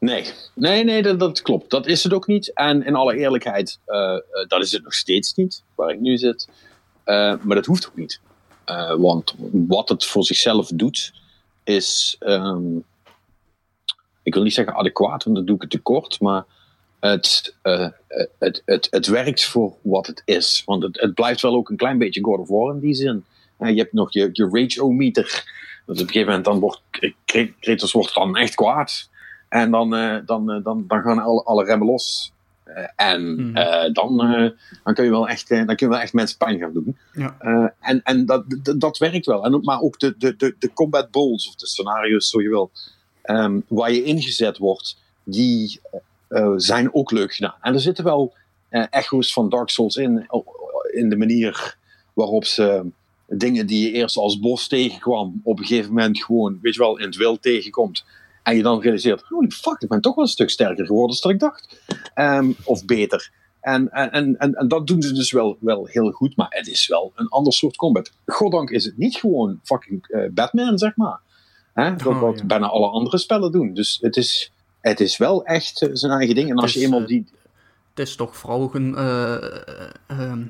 Nee, 0.00 0.32
nee, 0.54 0.84
nee, 0.84 1.02
dat, 1.02 1.18
dat 1.18 1.42
klopt. 1.42 1.70
Dat 1.70 1.86
is 1.86 2.02
het 2.02 2.12
ook 2.12 2.26
niet. 2.26 2.52
En 2.52 2.84
in 2.84 2.94
alle 2.94 3.16
eerlijkheid, 3.16 3.78
eh, 3.84 4.14
eh, 4.14 4.20
dat 4.48 4.62
is 4.62 4.72
het 4.72 4.82
nog 4.82 4.94
steeds 4.94 5.34
niet, 5.34 5.62
waar 5.74 5.90
ik 5.90 6.00
nu 6.00 6.16
zit. 6.16 6.48
Eh, 7.04 7.34
maar 7.42 7.56
dat 7.56 7.66
hoeft 7.66 7.86
ook 7.88 7.96
niet. 7.96 8.20
Want 8.98 9.34
wat 9.52 9.88
het 9.88 10.04
voor 10.04 10.24
zichzelf 10.24 10.68
doet, 10.74 11.12
is. 11.64 12.16
ehm, 12.18 12.76
ik 14.22 14.34
wil 14.34 14.42
niet 14.42 14.54
zeggen 14.54 14.74
adequaat, 14.74 15.24
want 15.24 15.36
dat 15.36 15.46
doe 15.46 15.56
ik 15.56 15.62
het 15.62 15.70
tekort. 15.70 16.20
Maar 16.20 16.44
het, 17.00 17.54
het, 18.38 18.62
het, 18.64 18.86
het 18.90 19.06
werkt 19.06 19.44
voor 19.44 19.74
wat 19.82 20.06
het 20.06 20.22
is. 20.24 20.62
Want 20.64 20.82
het, 20.82 21.00
het 21.00 21.14
blijft 21.14 21.40
wel 21.40 21.54
ook 21.54 21.68
een 21.70 21.76
klein 21.76 21.98
beetje 21.98 22.24
God 22.24 22.38
of 22.38 22.48
War 22.48 22.74
in 22.74 22.80
die 22.80 22.94
zin. 22.94 23.24
Je 23.58 23.74
hebt 23.74 23.92
nog 23.92 24.12
je, 24.12 24.28
je 24.32 24.48
rage-o-meter. 24.52 25.44
Dus 25.86 26.00
op 26.00 26.06
een 26.06 26.12
gegeven 26.12 26.26
moment 26.26 26.44
dan 26.44 26.58
wordt 26.58 26.82
Kratos 27.60 27.92
wordt 27.92 28.14
dan 28.14 28.36
echt 28.36 28.54
kwaad. 28.54 29.08
En 29.48 29.70
dan, 29.70 29.94
eh, 29.94 30.16
dan, 30.26 30.50
eh, 30.50 30.64
dan, 30.64 30.84
dan 30.88 31.02
gaan 31.02 31.18
alle, 31.18 31.42
alle 31.42 31.64
remmen 31.64 31.86
los. 31.86 32.32
Eh, 32.64 32.84
en 32.96 33.20
Hmm. 33.20 33.56
eh, 33.56 33.92
dan, 33.92 34.16
dan, 34.84 34.94
kun 34.94 35.04
je 35.04 35.10
wel 35.10 35.28
echt, 35.28 35.48
dan 35.48 35.66
kun 35.66 35.76
je 35.78 35.88
wel 35.88 35.98
echt 36.00 36.12
mensen 36.12 36.38
pijn 36.38 36.58
gaan 36.58 36.72
doen. 36.72 36.96
Ja. 37.12 37.36
En 37.80 38.00
en 38.02 38.26
dat, 38.26 38.44
dat, 38.62 38.80
dat 38.80 38.98
werkt 38.98 39.26
wel. 39.26 39.44
En, 39.44 39.60
maar 39.62 39.80
ook 39.80 39.98
de, 39.98 40.14
de, 40.18 40.36
de, 40.36 40.54
de 40.58 40.72
combat 40.72 41.10
bowls, 41.10 41.48
of 41.48 41.54
de 41.54 41.66
scenario's, 41.66 42.30
zo 42.30 42.42
je 42.42 42.48
wil, 42.48 42.70
ehm, 43.22 43.60
waar 43.68 43.92
je 43.92 44.02
ingezet 44.02 44.58
wordt, 44.58 44.96
die 45.24 45.80
zijn 46.56 46.94
ook 46.94 47.10
leuk 47.10 47.34
gedaan. 47.34 47.54
En 47.60 47.74
er 47.74 47.80
zitten 47.80 48.04
wel 48.04 48.34
echo's 48.90 49.32
van 49.32 49.48
Dark 49.48 49.68
Souls 49.70 49.96
in, 49.96 50.26
in 50.92 51.08
de 51.08 51.16
manier 51.16 51.76
waarop 52.12 52.44
ze 52.44 52.90
dingen 53.36 53.66
die 53.66 53.86
je 53.86 53.92
eerst 53.92 54.16
als 54.16 54.38
bos 54.40 54.66
tegenkwam, 54.68 55.40
op 55.42 55.58
een 55.58 55.64
gegeven 55.66 55.92
moment 55.92 56.24
gewoon, 56.24 56.58
weet 56.62 56.74
je 56.74 56.80
wel, 56.80 56.98
in 56.98 57.06
het 57.06 57.16
wild 57.16 57.42
tegenkomt. 57.42 58.04
En 58.42 58.56
je 58.56 58.62
dan 58.62 58.80
realiseert, 58.80 59.22
holy 59.28 59.50
fuck, 59.50 59.80
ik 59.80 59.88
ben 59.88 60.00
toch 60.00 60.14
wel 60.14 60.24
een 60.24 60.30
stuk 60.30 60.50
sterker 60.50 60.86
geworden 60.86 61.16
dan 61.20 61.30
ik 61.30 61.38
dacht. 61.40 61.80
Ehm, 62.14 62.52
of 62.64 62.84
beter. 62.84 63.30
En, 63.60 63.90
en, 63.92 64.10
en, 64.38 64.54
en, 64.54 64.68
dat 64.68 64.86
doen 64.86 65.02
ze 65.02 65.12
dus 65.12 65.32
wel, 65.32 65.56
wel 65.60 65.86
heel 65.86 66.10
goed, 66.10 66.36
maar 66.36 66.46
het 66.50 66.66
is 66.66 66.86
wel 66.86 67.12
een 67.14 67.28
ander 67.28 67.52
soort 67.52 67.76
combat. 67.76 68.12
Goddank 68.26 68.70
is 68.70 68.84
het 68.84 68.96
niet 68.98 69.16
gewoon 69.16 69.60
fucking 69.62 70.06
eh, 70.08 70.30
Batman, 70.30 70.78
zeg 70.78 70.96
maar. 70.96 71.20
Hè? 71.74 71.96
Dat 71.96 72.06
Oh, 72.06 72.20
wat 72.20 72.38
ja. 72.38 72.44
bijna 72.44 72.66
alle 72.66 72.88
andere 72.88 73.18
spellen 73.18 73.52
doen. 73.52 73.74
Dus 73.74 73.98
het 74.00 74.16
is, 74.16 74.52
het 74.80 75.00
is 75.00 75.16
wel 75.16 75.44
echt 75.44 75.82
eh, 75.82 75.88
zijn 75.92 76.12
eigen 76.12 76.34
ding. 76.34 76.50
En 76.50 76.56
als 76.56 76.72
je 76.72 76.80
eenmaal 76.80 77.00
eh, 77.00 77.06
die... 77.06 77.26
Het 77.94 78.06
is 78.06 78.16
toch 78.16 78.36
vooral 78.36 78.60
ook 78.60 78.74
een. 78.74 78.94
eh, 78.96 79.34
eh, 79.34 79.90
ehm, 80.06 80.42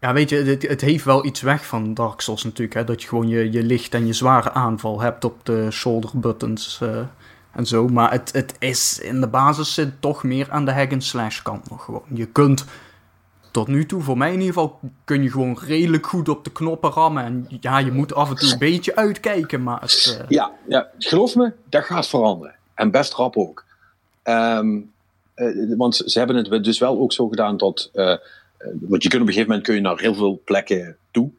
ja, 0.00 0.12
weet 0.12 0.28
je, 0.28 0.36
het, 0.36 0.68
het 0.68 0.80
heeft 0.80 1.04
wel 1.04 1.24
iets 1.24 1.40
weg 1.40 1.66
van 1.66 1.94
Dark 1.94 2.20
Souls 2.20 2.44
natuurlijk. 2.44 2.74
Hè? 2.74 2.84
Dat 2.84 3.02
je 3.02 3.08
gewoon 3.08 3.28
je, 3.28 3.52
je 3.52 3.62
licht 3.62 3.94
en 3.94 4.06
je 4.06 4.12
zware 4.12 4.52
aanval 4.52 5.00
hebt 5.00 5.24
op 5.24 5.44
de 5.44 5.70
shoulder 5.70 6.10
buttons 6.14 6.78
eh, 6.82 6.98
en 7.52 7.66
zo. 7.66 7.88
Maar 7.88 8.10
het, 8.10 8.32
het 8.32 8.54
is 8.58 9.00
in 9.00 9.20
de 9.20 9.28
basis 9.28 9.74
zit 9.74 10.00
toch 10.00 10.22
meer 10.22 10.50
aan 10.50 10.64
de 10.64 10.72
hack 10.72 10.92
and 10.92 11.04
slash 11.04 11.42
kant 11.42 11.70
nog 11.70 11.84
gewoon. 11.84 12.04
Je 12.14 12.26
kunt 12.26 12.64
tot 13.50 13.68
nu 13.68 13.86
toe, 13.86 14.02
voor 14.02 14.16
mij 14.16 14.32
in 14.32 14.40
ieder 14.40 14.54
geval, 14.54 14.78
kun 15.04 15.22
je 15.22 15.30
gewoon 15.30 15.58
redelijk 15.66 16.06
goed 16.06 16.28
op 16.28 16.44
de 16.44 16.52
knoppen 16.52 16.90
rammen. 16.90 17.24
En 17.24 17.46
ja, 17.60 17.78
je 17.78 17.92
moet 17.92 18.14
af 18.14 18.30
en 18.30 18.36
toe 18.36 18.52
een 18.52 18.58
beetje 18.58 18.96
uitkijken, 18.96 19.62
maar 19.62 19.80
het, 19.80 20.18
eh, 20.20 20.28
Ja, 20.28 20.50
ja, 20.68 20.88
geloof 20.98 21.34
me, 21.34 21.52
dat 21.68 21.84
gaat 21.84 22.08
veranderen. 22.08 22.54
En 22.74 22.90
best 22.90 23.14
rap 23.14 23.36
ook. 23.36 23.64
Ehm, 24.22 24.78
eh, 25.34 25.76
want 25.76 25.96
ze 25.96 26.18
hebben 26.18 26.36
het 26.36 26.64
dus 26.64 26.78
wel 26.78 26.98
ook 26.98 27.12
zo 27.12 27.28
gedaan 27.28 27.56
dat. 27.56 27.90
Eh, 28.60 28.70
want 28.80 29.02
je 29.02 29.08
kunt 29.08 29.22
op 29.22 29.28
een 29.28 29.34
gegeven 29.34 29.48
moment 29.48 29.62
kun 29.66 29.74
je 29.74 29.80
naar 29.80 29.98
heel 29.98 30.14
veel 30.14 30.40
plekken 30.44 30.96
toe. 31.10 31.30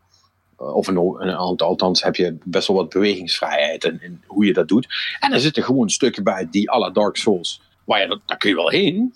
Eh, 0.58 0.76
of 0.76 0.88
een, 0.88 0.98
een 0.98 1.36
aantal, 1.38 1.68
althans 1.68 2.04
heb 2.04 2.16
je 2.16 2.38
best 2.44 2.68
wel 2.68 2.78
wat 2.78 2.90
bewegingsvrijheid 2.90 3.84
in, 3.84 4.02
in 4.02 4.22
hoe 4.28 4.46
je 4.46 4.54
dat 4.54 4.68
doet. 4.68 4.88
En 5.20 5.34
er 5.34 5.40
zitten 5.40 5.64
gewoon 5.64 5.90
stukken 5.90 6.24
bij 6.24 6.48
die 6.52 6.72
à 6.72 6.78
la 6.80 6.90
Dark 6.90 7.16
Souls. 7.18 7.62
Waar 7.84 8.02
je, 8.02 8.08
dat- 8.08 8.22
daar 8.26 8.38
kun 8.38 8.50
je 8.50 8.56
wel 8.56 8.70
heen. 8.70 9.14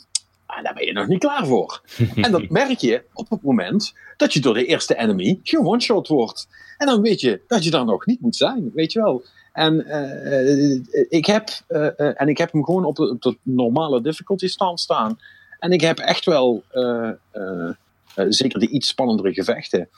Maar 0.47 0.63
daar 0.63 0.73
ben 0.73 0.85
je 0.85 0.93
nog 0.93 1.07
niet 1.07 1.19
klaar 1.19 1.45
voor. 1.45 1.81
en 2.15 2.31
dat 2.31 2.49
merk 2.49 2.77
je 2.79 3.03
op 3.13 3.29
het 3.29 3.41
moment 3.41 3.93
dat 4.17 4.33
je 4.33 4.39
door 4.39 4.53
de 4.53 4.65
eerste 4.65 4.95
enemy 4.97 5.39
gewone-shot 5.43 6.07
wordt. 6.07 6.47
En 6.77 6.87
dan 6.87 7.01
weet 7.01 7.21
je 7.21 7.41
dat 7.47 7.63
je 7.63 7.71
daar 7.71 7.85
nog 7.85 8.05
niet 8.05 8.21
moet 8.21 8.35
zijn, 8.35 8.71
weet 8.73 8.91
je 8.91 9.01
wel. 9.01 9.23
En, 9.53 9.85
eh, 9.85 10.79
ik, 11.09 11.25
heb, 11.25 11.49
en 12.15 12.27
ik 12.27 12.37
heb 12.37 12.51
hem 12.51 12.63
gewoon 12.65 12.85
op 12.85 12.95
de, 12.95 13.09
op 13.09 13.21
de 13.21 13.37
normale 13.41 14.01
difficulty 14.01 14.47
stand 14.47 14.79
staan. 14.79 15.19
En 15.59 15.71
ik 15.71 15.81
heb 15.81 15.97
echt 15.99 16.25
wel, 16.25 16.63
zeker 18.29 18.59
die 18.59 18.69
iets 18.69 18.87
spannendere 18.87 19.33
gevechten, 19.33 19.89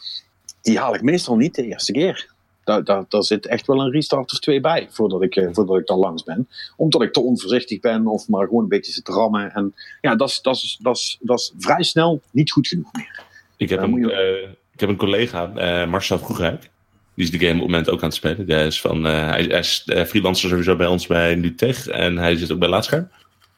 die 0.62 0.80
haal 0.80 0.95
ik 0.95 1.01
meestal 1.01 1.36
niet 1.36 1.56
de 1.56 1.65
eerste 1.65 1.91
keer. 1.91 2.36
Daar, 2.63 2.84
daar, 2.84 3.06
daar 3.10 3.23
zit 3.23 3.45
echt 3.45 3.67
wel 3.67 3.82
een 3.82 3.91
restart 3.91 4.32
of 4.32 4.39
twee 4.39 4.60
bij 4.62 4.88
voordat 4.91 5.21
ik, 5.21 5.36
eh, 5.36 5.47
voordat 5.51 5.77
ik 5.80 5.88
dan 5.88 5.97
langs 5.99 6.23
ben. 6.23 6.47
Omdat 6.75 7.01
ik 7.01 7.13
te 7.13 7.19
onvoorzichtig 7.19 7.80
ben 7.80 8.08
of 8.08 8.27
maar 8.27 8.45
gewoon 8.47 8.63
een 8.63 8.69
beetje 8.69 8.91
zit 8.91 9.08
rammen. 9.08 9.51
En 9.53 9.73
ja, 10.01 10.15
dat 10.15 10.30
is, 10.30 10.41
dat 10.41 10.56
is, 10.56 10.77
dat 10.82 10.95
is, 10.95 11.17
dat 11.21 11.39
is 11.39 11.53
vrij 11.58 11.84
snel 11.84 12.21
niet 12.32 12.51
goed 12.51 12.67
genoeg 12.67 12.91
meer. 12.93 13.23
Ik 13.58 13.69
heb, 13.69 13.82
een, 13.82 13.93
je- 13.99 14.12
eh, 14.13 14.49
ik 14.73 14.80
heb 14.80 14.89
een 14.89 14.95
collega, 14.97 15.51
eh, 15.56 15.89
Marcel 15.89 16.17
Vroegrijk. 16.19 16.69
Die 17.13 17.25
is 17.25 17.32
de 17.32 17.39
game 17.39 17.53
op 17.53 17.60
het 17.60 17.67
moment 17.69 17.89
ook 17.89 17.99
aan 18.01 18.08
het 18.08 18.17
spelen. 18.17 18.45
Die 18.45 18.56
is 18.65 18.82
van, 18.82 19.06
eh, 19.08 19.30
hij, 19.30 19.43
hij 19.43 19.60
is 19.60 19.84
eh, 19.86 20.03
freelancer 20.06 20.49
sowieso 20.49 20.75
bij 20.75 20.88
ons 20.88 21.08
bij 21.08 21.36
Nutech. 21.36 21.88
En 21.88 22.17
hij 22.17 22.36
zit 22.36 22.51
ook 22.51 22.60
bij 22.60 22.69
Laatscherm. 22.69 23.10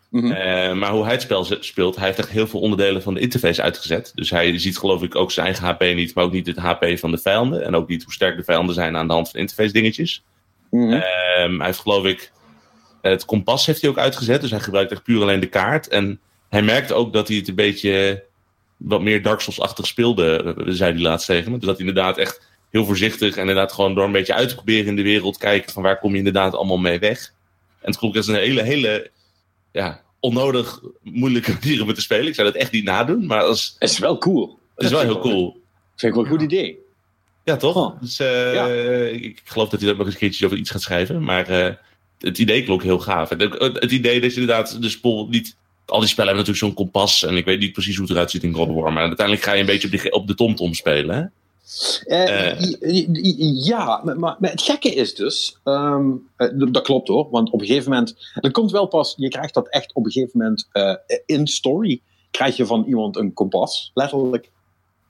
Mhm. 0.09 0.31
Eh, 0.31 0.73
maar 0.73 0.91
hoe 0.91 1.03
hij 1.03 1.11
het 1.11 1.21
spel 1.21 1.43
speelt, 1.59 1.95
hij 1.95 2.05
heeft 2.05 2.19
echt 2.19 2.29
heel 2.29 2.47
veel 2.47 2.59
onderdelen 2.59 3.01
van 3.01 3.13
de 3.13 3.19
interface 3.19 3.61
uitgezet. 3.61 4.11
Dus 4.15 4.29
hij 4.29 4.59
ziet 4.59 4.77
geloof 4.77 5.03
ik 5.03 5.15
ook 5.15 5.31
zijn 5.31 5.45
eigen 5.45 5.65
HP 5.65 5.81
niet, 5.95 6.15
maar 6.15 6.23
ook 6.23 6.31
niet 6.31 6.47
het 6.47 6.57
HP 6.57 6.85
van 6.99 7.11
de 7.11 7.17
vijanden. 7.17 7.65
En 7.65 7.75
ook 7.75 7.87
niet 7.87 8.03
hoe 8.03 8.13
sterk 8.13 8.37
de 8.37 8.43
vijanden 8.43 8.75
zijn 8.75 8.97
aan 8.97 9.07
de 9.07 9.13
hand 9.13 9.29
van 9.29 9.39
interface 9.39 9.73
dingetjes. 9.73 10.23
Mhm. 10.69 10.91
Ehm, 10.91 11.57
hij 11.57 11.65
heeft 11.65 11.79
geloof 11.79 12.05
ik 12.05 12.31
het 13.01 13.25
kompas 13.25 13.65
heeft 13.65 13.81
hij 13.81 13.89
ook 13.89 13.97
uitgezet. 13.97 14.41
Dus 14.41 14.51
hij 14.51 14.59
gebruikt 14.59 14.91
echt 14.91 15.03
puur 15.03 15.21
alleen 15.21 15.39
de 15.39 15.49
kaart. 15.49 15.87
En 15.87 16.19
hij 16.49 16.61
merkte 16.61 16.93
ook 16.93 17.13
dat 17.13 17.27
hij 17.27 17.37
het 17.37 17.47
een 17.47 17.55
beetje 17.55 18.23
wat 18.77 19.01
meer 19.01 19.21
Dark 19.21 19.39
Souls-achtig 19.39 19.87
speelde, 19.87 20.55
eh, 20.57 20.63
zei 20.73 20.93
hij 20.93 21.01
laatst 21.01 21.27
tegen 21.27 21.51
me. 21.51 21.57
Dus 21.57 21.67
dat 21.67 21.77
hij 21.77 21.87
inderdaad 21.87 22.17
echt 22.17 22.47
heel 22.69 22.85
voorzichtig 22.85 23.33
en 23.33 23.39
inderdaad 23.39 23.71
gewoon 23.71 23.95
door 23.95 24.03
een 24.03 24.11
beetje 24.11 24.33
uit 24.33 24.49
te 24.49 24.55
proberen 24.55 24.87
in 24.87 24.95
de 24.95 25.01
wereld 25.01 25.37
kijken 25.37 25.73
van 25.73 25.83
waar 25.83 25.99
kom 25.99 26.11
je 26.11 26.17
inderdaad 26.17 26.53
allemaal 26.53 26.77
mee 26.77 26.99
weg. 26.99 27.33
En 27.81 27.89
het 27.89 27.97
klonk 27.97 28.15
als 28.15 28.27
een 28.27 28.35
hele, 28.35 28.63
hele 28.63 29.09
ja, 29.71 30.01
onnodig 30.19 30.81
moeilijke 31.03 31.51
manier 31.61 31.81
om 31.81 31.87
het 31.87 31.95
te 31.95 32.01
spelen. 32.01 32.27
Ik 32.27 32.35
zou 32.35 32.47
dat 32.51 32.61
echt 32.61 32.71
niet 32.71 32.83
nadoen, 32.83 33.25
maar 33.25 33.41
als, 33.43 33.75
Het 33.79 33.89
is 33.89 33.99
wel 33.99 34.17
cool. 34.17 34.59
het 34.75 34.85
is 34.85 34.91
wel 34.91 35.01
heel 35.01 35.19
cool. 35.19 35.61
Vind 35.95 36.11
ik 36.11 36.13
wel 36.13 36.23
een 36.23 36.39
goed 36.39 36.51
idee. 36.51 36.77
Ja, 37.43 37.57
toch? 37.57 37.75
Oh. 37.75 38.01
Dus, 38.01 38.19
eh, 38.19 38.53
Ja. 38.53 38.67
ik, 39.07 39.41
geloof 39.43 39.69
dat 39.69 39.79
hij 39.79 39.89
daar 39.89 39.97
nog 39.97 40.05
eens 40.05 40.15
een 40.15 40.21
keertje 40.21 40.45
over 40.45 40.57
iets 40.57 40.69
gaat 40.69 40.81
schrijven. 40.81 41.23
Maar 41.23 41.47
eh, 41.47 41.73
het 42.19 42.37
idee 42.37 42.63
klonk 42.63 42.83
heel 42.83 42.99
gaaf. 42.99 43.31
En 43.31 43.41
ook 43.41 43.59
Het, 43.59 43.79
het 43.79 43.91
idee 43.91 44.21
dat 44.21 44.33
je 44.33 44.39
inderdaad 44.39 44.81
de 44.81 44.89
spol 44.89 45.27
niet... 45.27 45.57
Al 45.85 45.99
die 45.99 46.09
spellen 46.09 46.33
hebben 46.33 46.47
natuurlijk 46.51 46.77
zo'n 46.77 46.85
kompas. 46.85 47.23
En 47.23 47.37
ik 47.37 47.45
weet 47.45 47.59
niet 47.59 47.73
precies 47.73 47.95
hoe 47.95 48.03
het 48.03 48.13
eruit 48.13 48.31
ziet 48.31 48.43
in 48.43 48.53
God 48.53 48.69
of 48.69 48.75
War. 48.75 48.93
Maar 48.93 49.03
uiteindelijk 49.07 49.45
ga 49.45 49.53
je 49.53 49.59
een 49.59 49.65
beetje 49.65 49.87
op, 49.87 50.01
die, 50.01 50.11
op 50.11 50.27
de 50.27 50.35
tomtom 50.35 50.73
spelen. 50.73 51.33
Eh, 52.05 52.49
Eh. 52.51 53.65
ja, 53.65 54.01
maar, 54.17 54.35
het 54.39 54.61
gekke 54.61 54.89
is 54.93 55.15
dus, 55.15 55.59
ehm, 55.63 56.09
eh, 56.35 56.47
dat 56.71 56.81
klopt 56.83 57.07
hoor, 57.07 57.27
want 57.29 57.51
op 57.51 57.61
een 57.61 57.67
gegeven 57.67 57.89
moment, 57.91 58.15
dat 58.33 58.51
komt 58.51 58.71
wel 58.71 58.87
pas, 58.87 59.13
je 59.17 59.27
krijgt 59.29 59.53
dat 59.53 59.67
echt 59.69 59.93
op 59.93 60.05
een 60.05 60.11
gegeven 60.11 60.39
moment 60.39 60.67
in 61.25 61.47
story, 61.47 62.01
krijg 62.31 62.57
je 62.57 62.65
van 62.65 62.83
iemand 62.87 63.15
een 63.17 63.33
kompas, 63.33 63.91
letterlijk. 63.93 64.49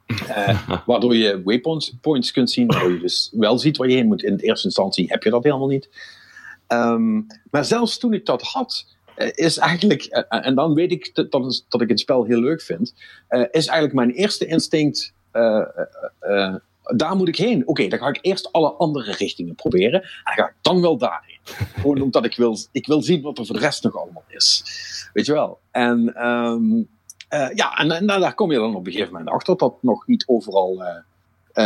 Waardoor 0.86 1.16
je 1.16 1.42
waypoints 1.44 1.94
points 2.02 2.32
kunt 2.32 2.52
zien, 2.52 2.68
waardoor 2.68 2.92
je 2.92 3.00
dus 3.00 3.30
wel 3.34 3.58
ziet 3.60 3.78
waar 3.78 3.90
je 3.90 3.96
heen 3.96 4.08
moet. 4.08 4.24
In 4.24 4.38
de 4.38 4.44
eerste 4.44 4.66
instantie 4.66 5.08
heb 5.10 5.24
je 5.24 5.30
dat 5.30 5.44
helemaal 5.44 5.68
niet. 5.68 5.90
Ehm, 6.68 7.16
maar 7.52 7.66
zelfs 7.66 7.98
toen 7.98 8.14
ik 8.14 8.26
dat 8.26 8.42
had, 8.42 8.86
is 9.32 9.58
eigenlijk, 9.58 10.04
en 10.30 10.56
dan 10.56 10.74
weet 10.74 10.92
ik 10.92 11.16
dat, 11.16 11.32
dat, 11.32 11.46
is- 11.46 11.66
dat 11.70 11.82
ik 11.82 11.90
het 11.90 12.00
spel 12.00 12.24
heel 12.24 12.40
leuk 12.40 12.62
vind, 12.62 12.94
is 13.30 13.66
eigenlijk 13.68 13.94
mijn 13.94 14.12
eerste 14.12 14.46
instinct, 14.46 15.14
daar 16.96 17.16
moet 17.16 17.28
ik 17.28 17.36
heen. 17.36 17.68
Oké, 17.68 17.88
dan 17.88 18.00
ga 18.00 18.08
ik 18.08 18.20
eerst 18.22 18.52
alle 18.52 18.72
andere 18.72 19.12
richtingen 19.12 19.56
proberen. 19.56 20.02
En 20.02 20.10
dan 20.24 20.34
ga 20.34 20.48
ik 20.48 20.56
dan 20.62 20.82
wel 20.82 20.98
daarheen. 20.98 21.40
Gewoon 21.82 22.02
omdat 22.02 22.26
ik 22.26 22.36
wil, 22.36 22.58
ik 22.72 22.88
wil 22.88 23.02
zien 23.02 23.22
wat 23.22 23.38
er 23.38 23.46
voor 23.46 23.56
de 23.56 23.62
rest 23.62 23.84
nog 23.84 23.98
allemaal 23.98 24.24
is. 24.28 24.64
Weet 25.14 25.26
je 25.26 25.34
wel? 25.34 25.60
En 25.72 26.16
ehm, 26.16 26.84
eh, 27.28 27.56
ja, 27.56 27.78
en, 27.78 27.92
en 27.92 28.08
daar 28.08 28.36
kom 28.36 28.52
je 28.52 28.58
dan 28.58 28.76
op 28.76 28.86
een 28.86 28.92
gegeven 28.92 29.14
moment 29.14 29.30
achter 29.30 29.58
dat 29.58 29.74
nog 29.82 30.08
niet 30.08 30.24
overal 30.28 30.84
eh, 30.84 30.98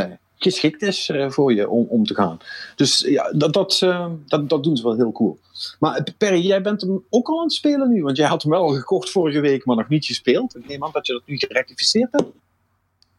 eh, 0.02 0.12
geschikt 0.44 0.82
is 0.82 1.10
eh, 1.10 1.30
voor 1.30 1.54
je 1.54 1.70
om, 1.70 1.86
om 1.90 2.06
te 2.06 2.16
gaan. 2.16 2.38
Dus 2.76 3.00
ja, 3.00 3.32
dat, 3.32 3.54
dat, 3.54 3.80
eh, 3.84 4.12
dat, 4.26 4.50
dat 4.50 4.64
doen 4.64 4.78
ze 4.78 4.84
wel 4.84 4.96
heel 4.96 5.12
cool. 5.12 5.40
Maar 5.80 5.96
eh, 5.96 6.04
Perry, 6.18 6.46
jij 6.46 6.62
bent 6.62 6.82
hem 6.82 7.04
ook 7.10 7.28
al 7.28 7.38
aan 7.38 7.44
het 7.44 7.54
spelen 7.54 7.90
nu, 7.90 8.04
want 8.04 8.18
jij 8.18 8.28
had 8.28 8.42
hem 8.42 8.52
wel 8.52 8.62
al 8.62 8.74
gekocht 8.74 9.10
vorige 9.10 9.40
week, 9.40 9.66
maar 9.66 9.76
nog 9.76 9.90
niet 9.90 10.06
gespeeld. 10.06 10.56
Ik 10.56 10.68
neem 10.68 10.84
aan 10.84 10.92
dat 10.94 11.08
je 11.08 11.14
dat 11.14 11.22
nu 11.26 11.38
gerectificeerd 11.38 12.12
hebt. 12.12 12.32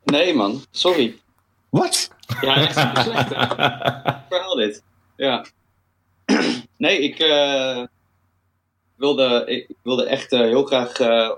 Nee, 0.05 0.35
man. 0.35 0.63
Sorry. 0.71 1.19
Wat? 1.71 2.11
Ja, 2.41 2.57
echt 2.57 2.79
super 2.79 3.03
slecht. 3.09 3.29
verhaal 4.29 4.55
dit. 4.55 4.83
Ja. 5.17 5.45
Nee, 6.77 6.99
ik, 6.99 7.19
eh, 7.19 7.83
wilde, 8.97 9.43
ik 9.47 9.77
wilde 9.83 10.07
echt 10.07 10.33
eh, 10.33 10.41
heel 10.41 10.65
graag, 10.65 10.99
eh, 10.99 11.31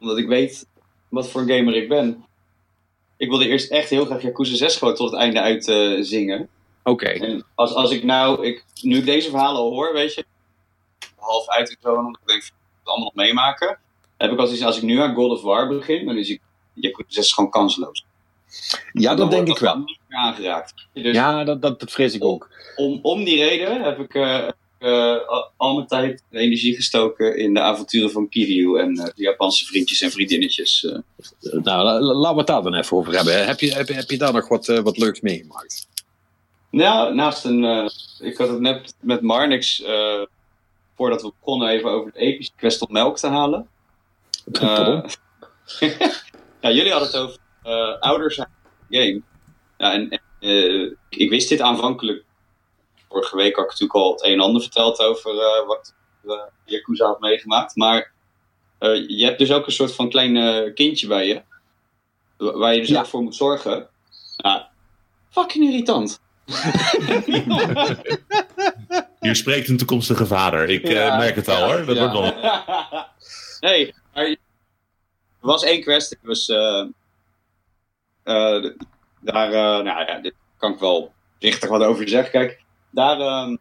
omdat 0.00 0.18
ik 0.18 0.26
weet 0.26 0.66
wat 1.08 1.28
voor 1.28 1.40
gamer 1.40 1.74
ik 1.74 1.88
ben. 1.88 2.24
Ik 3.16 3.28
wilde 3.28 3.48
eerst 3.48 3.70
echt 3.70 3.90
heel 3.90 4.04
graag 4.04 4.22
Yakuza 4.22 4.56
6 4.56 4.76
gewoon 4.76 4.94
tot 4.94 5.10
het 5.10 5.20
einde 5.20 5.40
uit 5.40 5.64
zingen. 6.06 6.48
Oké. 6.82 7.06
En 7.06 7.44
als, 7.54 7.74
als 7.74 7.90
ik 7.90 8.04
nou, 8.04 8.46
ik, 8.46 8.64
nu 8.82 8.96
ik 8.96 9.04
deze 9.04 9.30
verhalen 9.30 9.60
al 9.60 9.70
hoor, 9.70 9.92
weet 9.92 10.14
je, 10.14 10.24
half 11.16 11.48
uit 11.48 11.68
en 11.68 11.76
zo, 11.80 11.94
omdat 11.94 12.20
ik 12.20 12.28
denk, 12.28 12.42
ik 12.42 12.52
het 12.78 12.88
allemaal 12.88 13.12
nog 13.14 13.14
meemaken, 13.14 13.78
heb 14.16 14.32
ik 14.32 14.38
als, 14.38 14.62
als 14.62 14.76
ik 14.76 14.82
nu 14.82 15.00
aan 15.00 15.14
God 15.14 15.30
of 15.30 15.42
War 15.42 15.68
begin, 15.68 16.06
dan 16.06 16.16
is 16.16 16.28
ik 16.28 16.40
Yakuza 16.74 17.06
6 17.08 17.32
gewoon 17.32 17.50
kansloos. 17.50 18.04
Ja, 18.92 19.14
dat 19.14 19.30
denk 19.30 19.48
ik 19.48 19.58
wel. 19.58 19.76
niet 19.78 19.98
aangeraakt. 20.08 20.74
Dus 20.92 21.14
Ja, 21.14 21.44
dat, 21.44 21.62
dat, 21.62 21.80
dat 21.80 21.90
vrees 21.90 22.14
ik 22.14 22.24
ook. 22.24 22.50
om, 22.76 22.98
om 23.02 23.24
die 23.24 23.44
reden 23.44 23.82
heb 23.82 23.98
ik 23.98 24.14
eh, 24.14 24.48
eh, 24.78 25.16
al- 25.56 25.74
mijn 25.74 25.86
tijd 25.86 26.22
en 26.30 26.38
energie 26.40 26.74
gestoken 26.74 27.36
in 27.38 27.54
de 27.54 27.60
avonturen 27.60 28.10
van 28.10 28.28
Kiryu 28.28 28.78
en 28.78 28.96
eh, 28.98 29.04
de 29.04 29.22
Japanse 29.22 29.64
vriendjes 29.64 30.00
en 30.00 30.10
vriendinnetjes. 30.10 30.82
Nou, 31.40 31.62
la- 31.62 32.00
la- 32.00 32.14
laten 32.14 32.32
we 32.32 32.38
het 32.38 32.46
daar 32.46 32.62
dan 32.62 32.74
even 32.74 32.96
over 32.96 33.14
hebben. 33.14 33.46
Heb 33.46 33.60
je, 33.60 33.72
heb, 33.72 33.88
je- 33.88 33.94
heb 33.94 34.10
je 34.10 34.18
daar 34.18 34.32
nog 34.32 34.48
wat, 34.48 34.66
wat 34.66 34.98
leuks 34.98 35.20
meegemaakt? 35.20 35.86
Nou, 36.70 37.14
naast 37.14 37.44
een. 37.44 37.90
ik 38.18 38.36
had 38.36 38.48
het 38.48 38.60
net 38.60 38.94
met 39.00 39.20
Marnix. 39.20 39.82
voordat 40.96 41.22
we 41.22 41.32
begonnen, 41.40 41.68
even 41.68 41.90
over 41.90 42.06
het 42.06 42.16
epische 42.16 42.52
Quest 42.56 42.80
op 42.80 42.90
melk 42.90 43.18
te 43.18 43.26
halen. 43.26 43.68
Ja, 46.60 46.70
jullie 46.70 46.90
hadden 46.90 47.08
het 47.08 47.16
over 47.16 47.36
uh, 47.64 47.98
ouders 47.98 48.36
game. 48.90 49.22
Ja, 49.78 49.92
en, 49.92 50.08
en 50.08 50.20
uh, 50.40 50.92
ik 51.08 51.30
wist 51.30 51.48
dit 51.48 51.60
aanvankelijk. 51.60 52.24
Vorige 53.08 53.36
week 53.36 53.56
had 53.56 53.64
ik 53.64 53.70
natuurlijk 53.70 53.98
al 53.98 54.12
het 54.12 54.24
een 54.24 54.32
en 54.32 54.40
ander 54.40 54.62
verteld 54.62 55.00
over 55.00 55.34
uh, 55.34 55.66
wat 55.66 55.94
Yakuza 56.64 57.06
had 57.06 57.20
meegemaakt. 57.20 57.76
Maar 57.76 58.12
je 59.06 59.24
hebt 59.24 59.38
dus 59.38 59.52
ook 59.52 59.66
een 59.66 59.72
soort 59.72 59.94
van 59.94 60.08
klein 60.08 60.74
kindje 60.74 61.06
bij 61.06 61.26
je. 61.26 61.42
Waar 62.36 62.74
je 62.74 62.80
dus 62.80 62.88
ja. 62.88 63.00
ook 63.00 63.06
voor 63.06 63.22
moet 63.22 63.34
zorgen. 63.34 63.88
Ja, 64.36 64.70
fucking 65.30 65.64
irritant. 65.64 66.20
Hier 69.20 69.36
spreekt 69.36 69.68
een 69.68 69.76
toekomstige 69.76 70.26
vader. 70.26 70.68
Ik 70.68 70.88
ja, 70.88 71.16
merk 71.16 71.36
het 71.36 71.48
al 71.48 71.58
ja, 71.58 71.66
hoor. 71.66 71.84
Dat 71.84 71.98
wordt 71.98 72.12
wel. 72.12 72.34
nee, 73.70 73.94
maar 74.14 74.24
er 74.24 74.36
was 75.40 75.64
één 75.64 75.80
kwestie. 75.80 76.18
Was, 76.22 76.46
uh, 78.24 78.70
daar, 79.20 79.48
uh, 79.48 79.84
nou 79.84 79.84
ja, 79.84 80.20
kan 80.56 80.72
ik 80.72 80.78
wel 80.78 81.12
richtig 81.38 81.68
wat 81.68 81.82
over 81.82 82.08
zeggen. 82.08 82.30
Kijk, 82.30 82.64
daar, 82.90 83.20
ehm, 83.20 83.56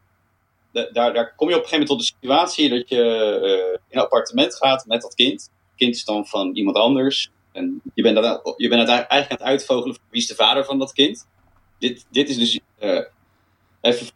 daar, 0.72 1.14
daar 1.14 1.34
kom 1.36 1.50
je 1.50 1.56
op 1.56 1.62
een 1.62 1.68
gegeven 1.68 1.72
moment 1.72 1.88
tot 1.88 2.00
de 2.00 2.06
situatie 2.06 2.70
dat 2.70 2.90
je 2.90 3.80
in 3.90 3.98
een 3.98 4.04
appartement 4.04 4.56
gaat 4.56 4.86
met 4.86 5.02
dat 5.02 5.16
kind. 5.16 5.42
Het 5.42 5.76
kind 5.76 5.96
is 5.96 6.04
dan 6.04 6.26
van 6.26 6.56
iemand 6.56 6.78
anders. 6.78 7.32
En 7.52 7.82
je 7.94 8.02
bent, 8.02 8.16
dat, 8.16 8.54
je 8.58 8.70
bent 8.70 8.90
eigenlijk 8.90 9.12
aan 9.12 9.38
het 9.38 9.42
uitvogelen 9.42 9.98
wie 10.10 10.22
is 10.22 10.28
de 10.28 10.36
vader 10.36 10.66
van 10.66 10.80
dat 10.80 10.94
kind. 10.94 11.28
Dit, 11.80 12.06
dit 12.10 12.30
is 12.30 12.38
dus, 12.38 12.60
even 13.82 14.08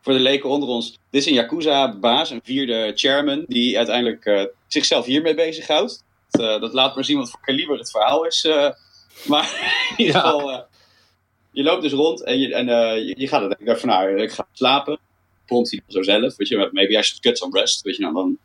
voor 0.00 0.12
de 0.12 0.20
leken 0.20 0.48
onder 0.48 0.68
ons, 0.68 0.90
dit 1.10 1.20
is 1.20 1.26
een 1.26 1.34
Yakuza-baas, 1.34 2.30
een 2.30 2.40
vierde 2.44 2.92
chairman, 2.94 3.44
die 3.48 3.76
uiteindelijk 3.76 4.50
zichzelf 4.66 5.04
hiermee 5.04 5.34
bezighoudt. 5.34 6.04
Dat, 6.30 6.40
uh, 6.40 6.60
dat 6.60 6.72
laat 6.72 6.94
maar 6.94 7.04
zien 7.04 7.18
wat 7.18 7.30
voor 7.30 7.40
kaliber 7.40 7.78
het 7.78 7.90
verhaal 7.90 8.24
is. 8.26 8.48
maar 9.30 9.74
in 9.96 10.04
ieder 10.04 10.20
geval, 10.20 10.66
je 11.50 11.62
loopt 11.62 11.82
dus 11.82 11.92
rond 11.92 12.22
en 12.22 12.38
je, 12.38 12.54
en, 12.54 12.66
je, 13.06 13.14
je 13.16 13.28
gaat 13.28 13.40
denk 13.40 13.70
ik 13.70 13.78
van, 13.78 13.88
nou, 13.88 14.20
ik 14.20 14.32
ga 14.32 14.46
slapen. 14.52 14.98
Pont 15.46 15.70
hij 15.70 15.80
zo 15.88 16.02
zelf, 16.02 16.36
weet 16.36 16.48
je, 16.48 16.68
maybe 16.72 16.98
I 16.98 17.02
should 17.02 17.18
get 17.20 17.38
some 17.38 17.58
rest, 17.58 17.82
weet 17.82 17.96
je, 17.96 18.02
nou, 18.02 18.14
dan 18.14 18.38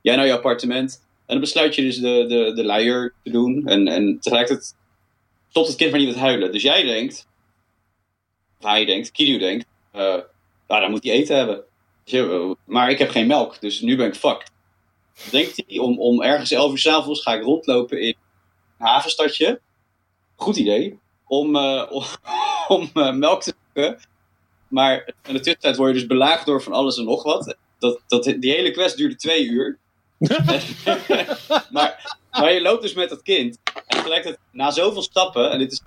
jij 0.00 0.16
naar 0.16 0.26
je 0.26 0.32
appartement. 0.32 1.08
En 1.26 1.36
dan 1.36 1.40
besluit 1.40 1.74
je 1.74 1.82
dus 1.82 1.98
de, 1.98 2.24
de, 2.28 2.52
de 2.54 2.64
luier 2.64 3.14
te 3.22 3.30
doen. 3.30 3.66
En, 3.66 3.88
en 3.88 4.18
tegelijkertijd 4.20 4.74
stopt 5.48 5.68
het 5.68 5.76
kind 5.76 5.90
maar 5.90 6.00
niet 6.00 6.08
met 6.08 6.18
huilen. 6.18 6.52
Dus 6.52 6.62
jij 6.62 6.82
denkt, 6.82 7.26
of 8.58 8.64
hij 8.64 8.84
denkt, 8.84 9.10
Kiryu 9.10 9.38
denkt, 9.38 9.66
nou, 9.92 10.24
dan 10.66 10.90
moet 10.90 11.04
hij 11.04 11.12
eten 11.12 11.36
hebben. 11.36 11.64
Maar 12.64 12.90
ik 12.90 12.98
heb 12.98 13.10
geen 13.10 13.26
melk, 13.26 13.60
dus 13.60 13.80
nu 13.80 13.96
ben 13.96 14.06
ik 14.06 14.14
fucked. 14.14 14.50
Denkt 15.30 15.62
hij, 15.66 15.78
om, 15.78 15.98
om 15.98 16.22
ergens 16.22 16.50
11 16.50 16.70
uur 16.70 16.78
s'avonds 16.78 17.22
ga 17.22 17.34
ik 17.34 17.42
rondlopen 17.42 18.00
in 18.00 18.16
een 18.78 18.86
havenstadje. 18.86 19.60
Goed 20.40 20.56
idee. 20.56 20.98
Om, 21.26 21.56
uh, 21.56 21.86
om, 21.90 22.04
om 22.76 22.90
uh, 22.94 23.12
melk 23.12 23.42
te 23.42 23.54
zoeken. 23.72 24.00
Maar 24.68 25.14
in 25.26 25.32
de 25.32 25.40
tussentijd 25.40 25.76
word 25.76 25.92
je 25.92 25.98
dus 25.98 26.06
belaagd 26.06 26.46
door 26.46 26.62
van 26.62 26.72
alles 26.72 26.96
en 26.96 27.04
nog 27.04 27.22
wat. 27.22 27.56
Dat, 27.78 28.00
dat, 28.06 28.24
die 28.24 28.52
hele 28.52 28.70
quest 28.70 28.96
duurde 28.96 29.16
twee 29.16 29.44
uur. 29.44 29.78
maar, 31.70 32.18
maar 32.30 32.52
je 32.52 32.60
loopt 32.62 32.82
dus 32.82 32.94
met 32.94 33.08
dat 33.08 33.22
kind. 33.22 33.58
En 33.86 33.96
tegelijkertijd, 33.96 34.38
na 34.52 34.70
zoveel 34.70 35.02
stappen, 35.02 35.50
en 35.50 35.58
dit 35.58 35.72
is 35.72 35.82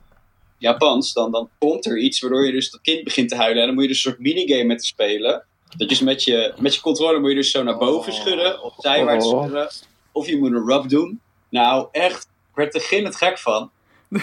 Japans, 0.58 1.13
dan, 1.13 1.32
dan 1.32 1.50
komt 1.60 1.86
er 1.86 1.98
iets 1.98 2.20
waardoor 2.20 2.46
je 2.46 2.52
dus 2.52 2.72
dat 2.72 2.82
kind 2.82 3.04
begint 3.04 3.30
te 3.30 3.36
huilen. 3.36 3.60
En 3.60 3.66
dan 3.66 3.74
moet 3.74 3.84
je 3.84 3.89
dus 3.89 4.06
een 4.06 4.12
soort 4.12 4.24
minigame 4.24 4.63
met 4.63 4.80
te 4.80 4.86
spelen. 4.86 5.46
Dat 5.78 5.98
je 5.98 6.04
met 6.04 6.24
je, 6.24 6.54
met 6.58 6.76
je 6.76 6.82
controller 6.82 7.20
moet 7.20 7.30
je 7.30 7.36
dus 7.36 7.52
zo 7.52 7.63
naar 7.63 7.78
boven 7.78 8.13
schudden, 8.13 8.63
of 8.63 8.74
zijwaarts 8.78 9.30
schudden. 9.30 9.70
Of 10.12 10.28
je 10.28 10.38
moet 10.38 10.52
een 10.52 10.66
rub 10.66 10.89
doen. 10.89 11.22
Nou, 11.50 11.88
echt, 11.92 12.24
ik 12.24 12.56
werd 12.56 12.76
er 12.76 12.82
ginnet 12.82 13.16
gek 13.16 13.39
van. 13.39 13.72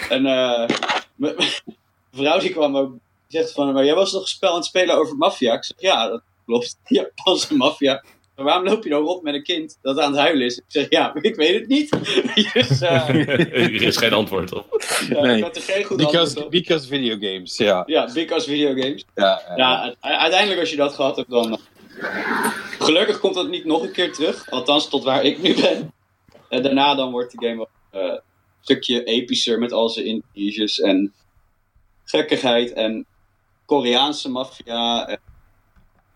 En 0.09 0.25
uh, 0.25 0.67
mijn 1.15 1.35
vrouw 2.13 2.39
die 2.39 2.51
kwam 2.51 2.77
ook, 2.77 2.91
die 3.27 3.39
zegt 3.39 3.51
van, 3.51 3.73
maar 3.73 3.85
jij 3.85 3.95
was 3.95 4.11
nog 4.11 4.21
een 4.21 4.27
spel 4.27 4.49
aan 4.49 4.55
het 4.55 4.65
spelen 4.65 4.95
over 4.95 5.15
maffia? 5.15 5.53
Ik 5.53 5.63
zeg, 5.63 5.77
ja, 5.79 6.07
dat 6.07 6.21
klopt, 6.45 6.77
Japanse 6.85 7.55
maffia. 7.55 8.03
Maar 8.35 8.45
waarom 8.45 8.65
loop 8.65 8.83
je 8.83 8.89
dan 8.89 9.03
rond 9.03 9.23
met 9.23 9.33
een 9.33 9.43
kind 9.43 9.77
dat 9.81 9.99
aan 9.99 10.11
het 10.11 10.19
huilen 10.19 10.45
is? 10.45 10.57
Ik 10.57 10.63
zeg, 10.67 10.89
ja, 10.89 11.13
ik 11.21 11.35
weet 11.35 11.59
het 11.59 11.67
niet. 11.67 11.89
dus, 12.53 12.81
uh, 12.81 13.09
er 13.09 13.81
is 13.81 13.97
geen 13.97 14.13
antwoord 14.13 14.53
op. 14.53 14.83
Ja, 15.09 15.21
nee. 15.21 15.37
Ik 15.37 15.43
had 15.43 15.55
er 15.55 15.61
geen 15.61 15.83
goed 15.83 15.97
because, 15.97 16.17
antwoord 16.17 16.45
op. 16.45 16.51
Because 16.51 16.87
video 16.87 17.17
games, 17.19 17.57
ja. 17.57 17.83
Ja, 17.85 18.09
because 18.13 18.49
video 18.49 18.81
games. 18.81 19.05
Ja, 19.15 19.41
uh, 19.49 19.57
ja, 19.57 19.95
uiteindelijk 19.99 20.59
als 20.59 20.69
je 20.69 20.75
dat 20.75 20.93
gehad 20.93 21.15
hebt, 21.15 21.29
dan... 21.29 21.59
Gelukkig 22.79 23.19
komt 23.19 23.35
dat 23.35 23.49
niet 23.49 23.65
nog 23.65 23.83
een 23.83 23.91
keer 23.91 24.13
terug. 24.13 24.49
Althans, 24.49 24.89
tot 24.89 25.03
waar 25.03 25.23
ik 25.23 25.41
nu 25.41 25.55
ben. 25.55 25.93
En 26.49 26.63
daarna 26.63 26.95
dan 26.95 27.11
wordt 27.11 27.31
de 27.31 27.47
game 27.47 27.67
een 27.91 28.21
stukje 28.61 29.03
epischer 29.03 29.59
met 29.59 29.71
al 29.71 29.89
zijn 29.89 30.05
intriges 30.05 30.79
en 30.79 31.13
gekkigheid 32.03 32.73
en 32.73 33.05
Koreaanse 33.65 34.29
maffia. 34.29 35.07
En, 35.07 35.19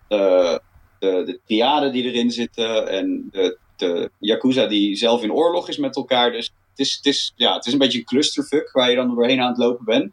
de, 0.08 0.62
de 1.00 1.40
triaden 1.46 1.92
die 1.92 2.04
erin 2.04 2.32
zitten 2.32 2.88
en 2.88 3.28
de, 3.32 3.58
de 3.78 4.12
Yakuza 4.20 4.68
die 4.68 4.96
zelf 4.96 5.24
in 5.24 5.32
oorlog 5.32 5.70
is 5.70 5.78
met 5.78 5.96
elkaar. 5.96 6.32
Dus 6.32 6.46
het 6.46 6.80
is, 6.80 6.96
het 6.96 7.06
is, 7.06 7.34
ja, 7.36 7.56
het 7.56 7.66
is 7.66 7.74
een 7.74 7.80
beetje 7.80 8.00
een 8.00 8.06
clusterfuck 8.06 8.72
waar 8.72 8.90
je 8.90 8.96
dan 8.96 9.16
doorheen 9.16 9.42
aan 9.42 9.50
het 9.50 9.58
lopen 9.58 9.86
bent. 9.86 10.12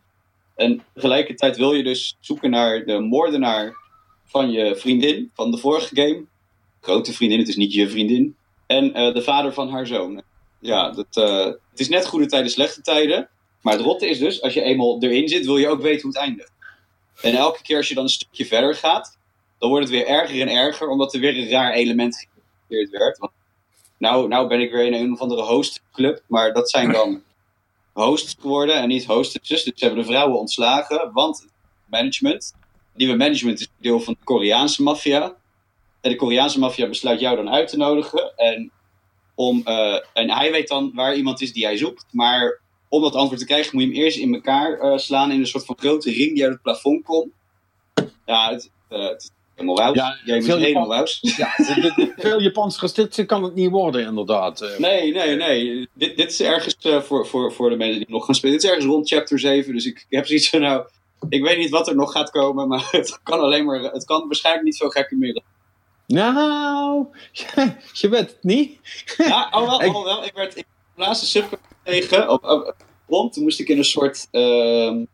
En 0.56 0.82
tegelijkertijd 0.94 1.56
wil 1.56 1.72
je 1.72 1.82
dus 1.82 2.16
zoeken 2.20 2.50
naar 2.50 2.84
de 2.84 3.00
moordenaar 3.00 3.72
van 4.24 4.50
je 4.50 4.76
vriendin 4.76 5.30
van 5.34 5.50
de 5.50 5.58
vorige 5.58 5.94
game. 5.94 6.24
Grote 6.80 7.12
vriendin, 7.12 7.38
het 7.38 7.48
is 7.48 7.56
niet 7.56 7.72
je 7.72 7.88
vriendin. 7.88 8.36
En 8.66 8.84
uh, 8.84 9.14
de 9.14 9.22
vader 9.22 9.52
van 9.52 9.68
haar 9.68 9.86
zoon. 9.86 10.22
Ja, 10.62 10.90
dat, 10.90 11.16
uh, 11.16 11.44
het 11.44 11.80
is 11.80 11.88
net 11.88 12.06
goede 12.06 12.26
tijden, 12.26 12.50
slechte 12.50 12.80
tijden. 12.80 13.28
Maar 13.60 13.72
het 13.72 13.82
rotte 13.82 14.08
is 14.08 14.18
dus, 14.18 14.42
als 14.42 14.54
je 14.54 14.62
eenmaal 14.62 15.02
erin 15.02 15.28
zit, 15.28 15.46
wil 15.46 15.56
je 15.56 15.68
ook 15.68 15.80
weten 15.80 16.02
hoe 16.02 16.10
het 16.10 16.20
eindigt. 16.20 16.52
En 17.20 17.34
elke 17.34 17.62
keer 17.62 17.76
als 17.76 17.88
je 17.88 17.94
dan 17.94 18.04
een 18.04 18.10
stukje 18.10 18.46
verder 18.46 18.74
gaat, 18.74 19.18
dan 19.58 19.68
wordt 19.68 19.84
het 19.84 19.94
weer 19.94 20.06
erger 20.06 20.40
en 20.40 20.48
erger, 20.48 20.88
omdat 20.88 21.14
er 21.14 21.20
weer 21.20 21.38
een 21.38 21.48
raar 21.48 21.72
element 21.72 22.26
gecreëerd 22.58 22.90
werd. 22.90 23.18
Want 23.18 23.32
nou, 23.98 24.28
nou 24.28 24.48
ben 24.48 24.60
ik 24.60 24.70
weer 24.70 24.86
in 24.86 24.94
een 24.94 25.12
of 25.12 25.20
andere 25.20 25.42
hostclub, 25.42 26.22
maar 26.26 26.52
dat 26.52 26.70
zijn 26.70 26.92
dan 26.92 27.22
hosts 27.92 28.36
geworden 28.40 28.76
en 28.76 28.88
niet 28.88 29.04
hostesses. 29.04 29.64
Dus 29.64 29.78
ze 29.78 29.84
hebben 29.84 30.04
de 30.04 30.10
vrouwen 30.10 30.38
ontslagen, 30.38 31.12
want 31.12 31.46
management, 31.86 32.54
nieuwe 32.94 33.16
management 33.16 33.60
is 33.60 33.68
deel 33.78 34.00
van 34.00 34.16
de 34.18 34.24
Koreaanse 34.24 34.82
maffia. 34.82 35.34
En 36.00 36.10
de 36.10 36.16
Koreaanse 36.16 36.58
maffia 36.58 36.88
besluit 36.88 37.20
jou 37.20 37.36
dan 37.36 37.50
uit 37.50 37.68
te 37.68 37.76
nodigen. 37.76 38.36
En, 38.36 38.72
om, 39.34 39.62
uh, 39.64 39.98
en 40.12 40.30
hij 40.30 40.50
weet 40.50 40.68
dan 40.68 40.90
waar 40.94 41.16
iemand 41.16 41.40
is 41.40 41.52
die 41.52 41.64
hij 41.64 41.76
zoekt. 41.76 42.04
Maar 42.10 42.60
om 42.88 43.02
dat 43.02 43.14
antwoord 43.14 43.40
te 43.40 43.46
krijgen 43.46 43.70
moet 43.72 43.82
je 43.82 43.88
hem 43.88 43.98
eerst 43.98 44.18
in 44.18 44.34
elkaar 44.34 44.82
uh, 44.82 44.98
slaan 44.98 45.30
in 45.30 45.40
een 45.40 45.46
soort 45.46 45.64
van 45.64 45.78
grote 45.78 46.10
ring 46.10 46.34
die 46.34 46.42
uit 46.42 46.52
het 46.52 46.62
plafond 46.62 47.04
komt. 47.04 47.32
Ja, 48.26 48.50
het, 48.50 48.70
uh, 48.90 49.08
het 49.08 49.32
helemaal 49.54 49.76
wauw. 49.76 49.94
Ja, 49.94 50.18
Jij 50.24 50.42
veel 50.42 50.56
helemaal. 50.56 51.06
Ja, 51.20 51.52
veel 52.16 52.40
Japans 52.40 52.92
dit 52.94 53.26
kan 53.26 53.42
het 53.42 53.54
niet 53.54 53.70
worden, 53.70 54.06
inderdaad. 54.06 54.60
Eh, 54.60 54.78
Nee, 54.78 55.12
nee, 55.12 55.36
nee. 55.36 55.88
Dit, 55.92 56.16
dit 56.16 56.30
is 56.30 56.40
ergens 56.40 56.76
eh, 56.80 57.00
voor, 57.00 57.26
voor, 57.26 57.52
voor 57.52 57.70
de 57.70 57.76
mensen 57.76 57.98
die 57.98 58.10
nog 58.10 58.24
gaan 58.24 58.34
spelen. 58.34 58.54
Dit 58.54 58.64
is 58.64 58.70
ergens 58.70 58.88
rond 58.88 59.08
chapter 59.08 59.38
7. 59.38 59.72
Dus 59.72 59.86
ik 59.86 60.06
heb 60.08 60.26
zoiets 60.26 60.48
van, 60.48 60.60
nou, 60.60 60.86
ik 61.28 61.42
weet 61.42 61.58
niet 61.58 61.70
wat 61.70 61.88
er 61.88 61.94
nog 61.94 62.12
gaat 62.12 62.30
komen. 62.30 62.68
Maar 62.68 62.88
het 62.90 63.20
kan 63.22 63.40
alleen 63.40 63.64
maar, 63.64 63.80
het 63.80 64.04
kan 64.04 64.26
waarschijnlijk 64.26 64.64
niet 64.64 64.76
veel 64.76 64.90
gekker 64.90 65.16
meer. 65.16 65.42
Nou, 66.12 67.06
je 67.92 68.08
weet 68.08 68.20
het 68.20 68.38
niet. 68.42 68.78
Ja, 69.16 69.48
alhoewel, 69.50 69.80
Ik- 69.82 69.86
alhoewel 69.86 70.24
ik 70.24 70.32
werd 70.34 70.56
ik, 70.56 70.66
de 70.94 71.02
laatste 71.02 71.26
sub 71.26 71.58
tegen 71.84 72.28
op, 72.28 72.44
op, 72.44 72.66
op 72.66 72.76
rond. 73.08 73.32
Toen 73.32 73.42
moest 73.42 73.60
ik 73.60 73.68
in 73.68 73.78
een 73.78 73.84
soort, 73.84 74.28
ehm, 74.30 75.04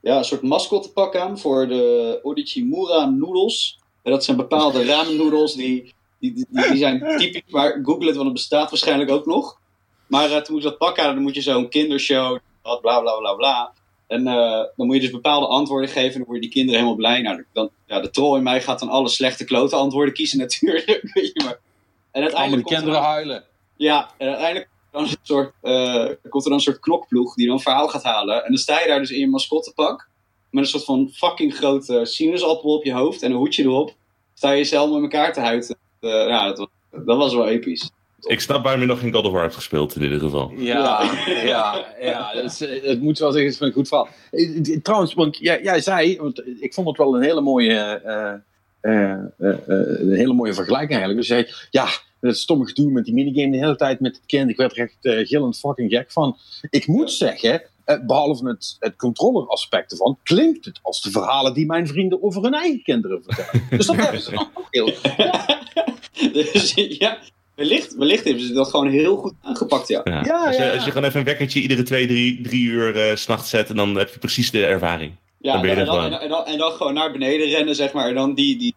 ja, 0.00 0.16
een 0.16 0.24
soort 0.24 0.42
mascottepak 0.42 1.16
aan 1.16 1.38
voor 1.38 1.68
de 1.68 2.18
Odichimura 2.22 3.04
noodles. 3.04 3.78
En 4.02 4.10
dat 4.12 4.24
zijn 4.24 4.36
bepaalde 4.36 4.84
ramen 4.92 5.16
noodles 5.16 5.52
die, 5.54 5.94
die, 6.20 6.32
die, 6.34 6.46
die 6.50 6.76
zijn 6.76 7.16
typisch, 7.18 7.42
maar 7.52 7.80
google 7.82 8.06
het, 8.06 8.14
want 8.14 8.26
het 8.26 8.36
bestaat 8.36 8.70
waarschijnlijk 8.70 9.10
ook 9.10 9.26
nog. 9.26 9.58
Maar 10.06 10.30
eh, 10.30 10.36
toen 10.40 10.54
moest 10.54 10.66
ik 10.66 10.70
dat 10.70 10.78
pak 10.78 10.98
aan, 10.98 11.14
dan 11.14 11.22
moet 11.22 11.34
je 11.34 11.40
zo'n 11.40 11.68
kindershow, 11.68 12.38
bla 12.62 12.76
bla 12.76 13.00
bla 13.00 13.34
bla. 13.34 13.72
En 14.08 14.26
eh, 14.26 14.64
dan 14.76 14.86
moet 14.86 14.94
je 14.94 15.00
dus 15.00 15.10
bepaalde 15.10 15.46
antwoorden 15.46 15.88
geven 15.88 16.10
en 16.12 16.18
dan 16.18 16.24
worden 16.24 16.42
die 16.42 16.50
kinderen 16.50 16.80
helemaal 16.80 16.98
blij. 16.98 17.20
Nou, 17.20 17.44
dan, 17.52 17.70
ja, 17.86 18.00
de 18.00 18.10
troll 18.10 18.36
in 18.36 18.42
mij 18.42 18.62
gaat 18.62 18.78
dan 18.78 18.88
alle 18.88 19.08
slechte 19.08 19.44
klote 19.44 19.76
antwoorden 19.76 20.14
kiezen 20.14 20.38
natuurlijk. 20.48 20.86
Weet 20.86 21.30
je, 21.32 21.42
maar... 21.44 21.58
En 22.10 22.22
uiteindelijk 22.22 22.62
komt 22.62 22.76
er 22.76 22.82
kinderen 22.82 23.02
dan- 23.02 23.12
huilen. 23.12 23.44
ja, 23.76 24.10
en 24.18 24.28
uiteindelijk 24.28 24.68
dan 24.90 25.02
een 25.02 25.16
soort, 25.22 25.52
eh, 25.62 26.06
komt 26.28 26.44
er 26.44 26.50
dan 26.50 26.52
een 26.52 26.60
soort 26.60 26.80
knokploeg 26.80 27.34
die 27.34 27.46
dan 27.46 27.54
een 27.54 27.62
verhaal 27.62 27.88
gaat 27.88 28.02
halen. 28.02 28.44
En 28.44 28.48
dan 28.48 28.58
sta 28.58 28.80
je 28.80 28.88
daar 28.88 28.98
dus 28.98 29.10
in 29.10 29.20
je 29.20 29.28
mascottepak. 29.28 30.08
Met 30.50 30.64
een 30.64 30.70
soort 30.70 30.84
van 30.84 31.10
fucking 31.12 31.54
grote 31.54 32.00
sinaasappel 32.04 32.74
op 32.76 32.84
je 32.84 32.92
hoofd 32.92 33.22
en 33.22 33.30
een 33.30 33.36
hoedje 33.36 33.62
erop. 33.62 33.94
Sta 34.34 34.50
je 34.50 34.56
jezelf 34.56 34.90
met 34.90 35.02
elkaar 35.02 35.32
te 35.32 35.40
huiten. 35.40 35.76
Eh, 36.00 36.10
ja, 36.10 36.46
dat 36.46 36.58
was, 36.58 36.68
dat 37.04 37.16
was 37.16 37.34
wel 37.34 37.48
episch. 37.48 37.90
Ik 38.20 38.40
snap 38.40 38.62
waarom 38.62 38.80
je 38.80 38.86
nog 38.86 39.00
geen 39.00 39.12
God 39.12 39.24
of 39.24 39.32
War 39.32 39.42
hebt 39.42 39.54
gespeeld 39.54 39.96
in 39.96 40.02
ieder 40.02 40.20
geval. 40.20 40.52
Ja, 40.56 41.10
ja, 41.26 41.86
ja. 42.00 42.32
Eh, 42.32 42.82
het 42.82 43.00
moet 43.00 43.18
wel 43.18 43.32
zeggen, 43.32 43.50
het 43.50 43.60
is 43.60 43.60
een 43.60 43.72
goed 43.72 43.88
verhaal. 43.88 44.08
Eh, 44.30 44.56
eh, 44.56 44.82
Trouwens, 44.82 45.14
want 45.14 45.36
jij, 45.36 45.62
jij 45.62 45.80
zei, 45.80 46.18
want 46.20 46.42
ik 46.60 46.74
vond 46.74 46.86
het 46.88 46.96
wel 46.96 47.16
een 47.16 47.22
hele 47.22 47.40
mooie, 47.40 47.74
eh, 47.74 48.34
eh, 48.80 49.12
eh, 49.12 49.50
eh, 49.68 50.00
een 50.00 50.14
hele 50.14 50.32
mooie 50.32 50.54
vergelijking 50.54 50.98
eigenlijk. 50.98 51.18
Dus 51.20 51.28
je 51.28 51.34
zei, 51.34 51.54
ja, 51.70 51.88
Dat 52.20 52.36
stomme 52.36 52.66
gedoe 52.66 52.90
met 52.90 53.04
die 53.04 53.14
minigame 53.14 53.50
de 53.50 53.58
hele 53.58 53.76
tijd 53.76 54.00
met 54.00 54.16
het 54.16 54.26
kind. 54.26 54.50
Ik 54.50 54.56
werd 54.56 54.76
er 54.76 54.78
echt 54.78 54.96
uh, 55.00 55.26
gillend 55.26 55.58
fucking 55.58 55.90
gek 55.90 56.12
van. 56.12 56.36
Ik 56.70 56.86
moet 56.86 57.12
zeggen, 57.12 57.62
uh, 57.86 58.06
behalve 58.06 58.48
het, 58.48 58.76
het 58.78 58.96
controller 58.96 59.46
aspect 59.46 59.90
ervan, 59.90 60.18
klinkt 60.22 60.64
het 60.64 60.78
als 60.82 61.02
de 61.02 61.10
verhalen 61.10 61.54
die 61.54 61.66
mijn 61.66 61.86
vrienden 61.86 62.22
over 62.22 62.42
hun 62.42 62.54
eigen 62.54 62.82
kinderen 62.82 63.22
vertellen. 63.22 63.66
dus 63.70 63.86
dat 63.86 63.96
hebben 64.04 64.20
ze 64.20 64.30
dan 64.30 64.50
ook 64.54 64.66
heel 64.70 64.86
dus 66.32 66.72
ja, 66.74 67.18
wellicht, 67.58 67.94
wellicht 67.94 68.24
hebben 68.24 68.42
ze 68.42 68.52
dat 68.52 68.70
gewoon 68.70 68.88
heel 68.88 69.16
goed 69.16 69.34
aangepakt, 69.42 69.88
ja. 69.88 70.00
ja. 70.04 70.20
ja 70.24 70.46
als, 70.46 70.56
je, 70.56 70.72
als 70.72 70.84
je 70.84 70.90
gewoon 70.90 71.06
even 71.06 71.18
een 71.18 71.26
wekkertje 71.26 71.60
iedere 71.60 71.82
twee, 71.82 72.06
drie, 72.06 72.40
drie 72.42 72.62
uur 72.62 72.96
uh, 72.96 73.16
s'nachts 73.16 73.50
zet, 73.50 73.76
dan 73.76 73.96
heb 73.96 74.12
je 74.12 74.18
precies 74.18 74.50
de 74.50 74.66
ervaring. 74.66 75.16
Ja, 75.40 75.52
dan 75.52 75.60
ben 75.60 75.70
je 75.70 75.76
en, 75.76 75.86
dan, 75.86 76.12
en, 76.12 76.28
dan, 76.28 76.46
en, 76.46 76.58
dan, 76.58 76.72
gewoon 76.72 76.94
naar 76.94 77.12
beneden 77.12 77.48
rennen, 77.48 77.74
zeg 77.74 77.92
maar. 77.92 78.08
En 78.08 78.14
dan 78.14 78.34
die, 78.34 78.58
die 78.58 78.74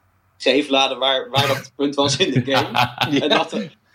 waar, 0.70 1.00
waar 1.30 1.48
dat 1.48 1.72
punt 1.76 1.96
was 1.96 2.18
in 2.18 2.32
de 2.32 2.42
game. 2.52 2.70
ja. 3.12 3.22
en, 3.22 3.30
dat, 3.30 3.54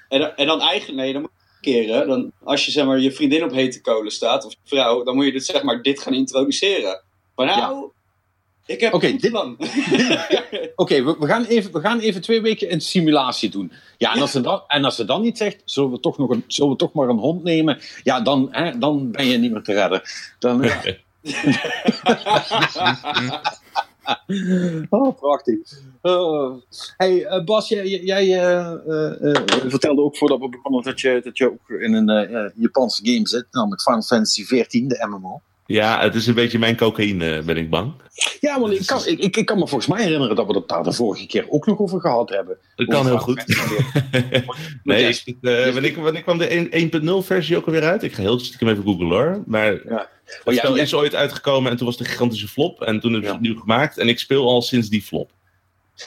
en, 0.09 0.37
en 0.37 0.47
dan 0.47 0.61
eigenlijk, 0.61 1.01
nee, 1.01 1.12
dan 1.12 1.20
moet 1.20 1.30
je 1.61 1.70
keren. 1.70 2.09
Dan, 2.09 2.32
als 2.45 2.66
je 2.66 2.70
zeg 2.70 2.87
maar, 2.87 2.99
je 2.99 3.12
vriendin 3.12 3.45
op 3.45 3.53
hete 3.53 3.80
kolen 3.80 4.12
staat, 4.12 4.45
of 4.45 4.53
je 4.53 4.59
vrouw, 4.64 5.03
dan 5.03 5.14
moet 5.14 5.24
je 5.24 5.32
dit, 5.32 5.45
zeg 5.45 5.62
maar, 5.62 5.82
dit 5.82 6.01
gaan 6.01 6.14
introduceren. 6.14 7.03
Maar 7.34 7.47
nou, 7.47 7.91
ik 8.67 8.81
heb 8.81 8.95
okay, 8.95 9.11
een 9.11 9.19
dit, 9.19 9.31
plan. 9.31 9.57
Oké, 10.77 11.05
we, 11.05 11.17
we, 11.19 11.27
gaan 11.27 11.45
even, 11.45 11.73
we 11.73 11.81
gaan 11.81 11.99
even 11.99 12.21
twee 12.21 12.43
weken 12.43 12.73
een 12.73 12.81
simulatie 12.81 13.51
doen. 13.51 13.73
Ja, 13.99 14.14
en, 14.14 14.21
Als 14.21 14.31
ze 14.31 14.41
dan, 14.41 14.62
en 14.67 14.85
als 14.85 14.97
ze 14.97 15.05
dan 15.05 15.23
niet 15.23 15.39
zegt, 15.39 15.62
zullen 15.64 15.91
we 15.91 16.01
toch, 16.01 16.19
nog 16.19 16.31
een, 16.31 16.45
zullen 16.47 16.71
we 16.71 16.77
toch 16.77 16.93
maar 16.93 17.09
een 17.09 17.19
hond 17.19 17.43
nemen? 17.43 17.79
Ja, 18.03 18.21
dan, 18.21 18.49
hè, 18.51 18.79
dan 18.79 19.11
ben 19.11 19.27
je 19.27 19.39
niet 19.39 19.53
meer 19.53 19.62
te 19.62 19.73
redden. 19.73 20.03
Dan, 20.39 20.64
oh, 24.89 25.17
prachtig. 25.17 25.57
Uh, 26.03 26.53
hey, 26.97 27.21
uh, 27.21 27.45
Bas, 27.45 27.69
jij, 27.69 27.87
jij 27.87 28.27
uh, 28.27 28.73
vertelde 29.67 30.03
ook 30.03 30.17
voordat 30.17 30.39
we 30.39 30.49
begonnen 30.49 30.83
dat 30.83 31.01
je, 31.01 31.21
dat 31.25 31.39
je 31.39 31.51
ook 31.51 31.71
in 31.81 31.93
een 31.93 32.53
Japanse 32.57 33.07
game 33.07 33.29
zit, 33.29 33.47
namelijk 33.51 33.83
Final 33.83 34.03
Fantasy 34.03 34.43
XIV, 34.43 34.87
de 34.87 35.07
MMO. 35.09 35.41
Ja, 35.67 36.01
het 36.01 36.14
is 36.14 36.27
een 36.27 36.35
beetje 36.35 36.59
mijn 36.59 36.77
cocaïne, 36.77 37.43
ben 37.43 37.57
ik 37.57 37.71
bang. 37.71 37.93
Ja, 38.41 38.61
want 38.61 38.73
ik 38.73 38.87
kan, 38.87 39.07
ik, 39.07 39.19
ik, 39.19 39.37
ik 39.37 39.47
kan 39.47 39.59
me 39.59 39.67
volgens 39.69 39.91
mij 39.91 40.03
herinneren 40.03 40.37
dat 40.37 40.47
we 40.47 40.53
het 40.53 40.69
daar 40.69 40.83
de 40.83 40.93
vorige 40.93 41.27
keer 41.27 41.47
ook 41.49 41.67
nog 41.67 41.79
over 41.79 42.01
gehad 42.01 42.29
hebben. 42.29 42.59
Dat 42.75 42.87
kan 42.87 43.07
heel 43.07 43.19
goed. 43.19 43.45
nee, 44.83 45.21
ik, 45.25 45.37
uh, 45.41 45.73
wanneer, 45.73 46.01
wanneer 46.01 46.23
kwam 46.23 46.39
de 46.39 46.91
1.0 47.23 47.27
versie 47.27 47.57
ook 47.57 47.67
alweer 47.67 47.85
uit? 47.85 48.03
Ik 48.03 48.14
ga 48.14 48.23
heel 48.23 48.39
stiekem 48.39 48.69
even 48.69 48.83
googlen 48.83 49.09
hoor. 49.09 49.43
Maar 49.47 49.73
ja. 49.89 50.09
het 50.45 50.57
spel 50.57 50.77
is 50.77 50.95
ooit 50.95 51.14
uitgekomen 51.14 51.71
en 51.71 51.77
toen 51.77 51.87
was 51.87 51.99
het 51.99 52.07
een 52.07 52.12
gigantische 52.12 52.49
flop. 52.49 52.83
En 52.83 53.01
toen 53.01 53.12
hebben 53.12 53.29
ze 53.29 53.37
het 53.37 53.45
nieuw 53.45 53.61
gemaakt 53.61 53.99
en 53.99 54.09
ik 54.09 54.19
speel 54.19 54.49
al 54.49 54.62
sinds 54.62 54.89
die 54.89 55.03
flop. 55.03 55.31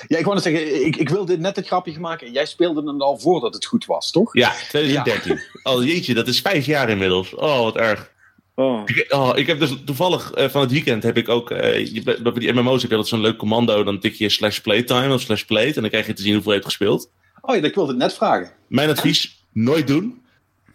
Ja, 0.08 0.18
ik 0.18 0.26
wou 0.26 0.40
zeggen, 0.40 0.86
ik, 0.86 0.96
ik 0.96 1.10
wilde 1.10 1.38
net 1.38 1.56
het 1.56 1.68
grapje 1.68 2.00
maken. 2.00 2.32
Jij 2.32 2.46
speelde 2.46 2.84
hem 2.84 3.02
al 3.02 3.20
voordat 3.20 3.54
het 3.54 3.66
goed 3.66 3.86
was, 3.86 4.12
toch? 4.12 4.34
Ja, 4.34 4.54
2013. 4.70 5.36
Ja. 5.36 5.72
Oh 5.72 5.84
jeetje, 5.84 6.14
dat 6.14 6.28
is 6.28 6.42
vijf 6.42 6.66
jaar 6.66 6.90
inmiddels. 6.90 7.36
Oh, 7.36 7.60
wat 7.60 7.76
erg. 7.76 8.12
Oh. 8.60 8.82
Ik, 8.86 9.06
oh, 9.14 9.32
ik 9.36 9.48
heb 9.48 9.60
dus 9.60 9.74
toevallig 9.86 10.38
uh, 10.38 10.50
van 10.50 10.62
het 10.62 10.72
weekend 10.72 11.04
heb 11.04 11.18
ik 11.18 11.30
ook. 11.30 11.52
Uh, 11.52 11.60
bij 12.04 12.34
die 12.34 12.54
MMO's 12.54 12.82
heb 12.82 12.92
je 12.92 12.98
altijd 12.98 13.08
zo'n 13.08 13.22
leuk 13.22 13.38
commando. 13.38 13.84
Dan 13.84 14.00
tik 14.00 14.14
je 14.14 14.30
slash 14.30 14.60
playtime 14.60 15.14
of 15.14 15.22
slash 15.22 15.44
playt. 15.44 15.76
En 15.76 15.82
dan 15.82 15.90
krijg 15.90 16.08
je 16.08 16.14
te 16.14 16.22
zien 16.22 16.34
hoeveel 16.34 16.52
je 16.52 16.58
hebt 16.58 16.70
gespeeld. 16.70 17.12
Oh 17.42 17.56
ja, 17.56 17.62
ik 17.62 17.76
wilde 17.76 17.92
het 17.92 18.02
net 18.02 18.14
vragen. 18.14 18.52
Mijn 18.68 18.90
advies: 18.90 19.44
nooit 19.52 19.88
doen. 19.88 20.22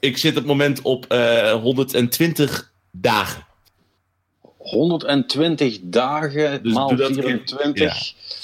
Ik 0.00 0.16
zit 0.16 0.30
op 0.30 0.36
het 0.36 0.46
moment 0.46 0.82
op 0.82 1.12
uh, 1.12 1.52
120 1.52 2.72
dagen. 2.90 3.46
120 4.56 5.78
dagen 5.82 6.62
dus 6.62 6.72
maal 6.72 6.96
dat 6.96 7.12
24. 7.12 7.74
Ja, 7.74 7.94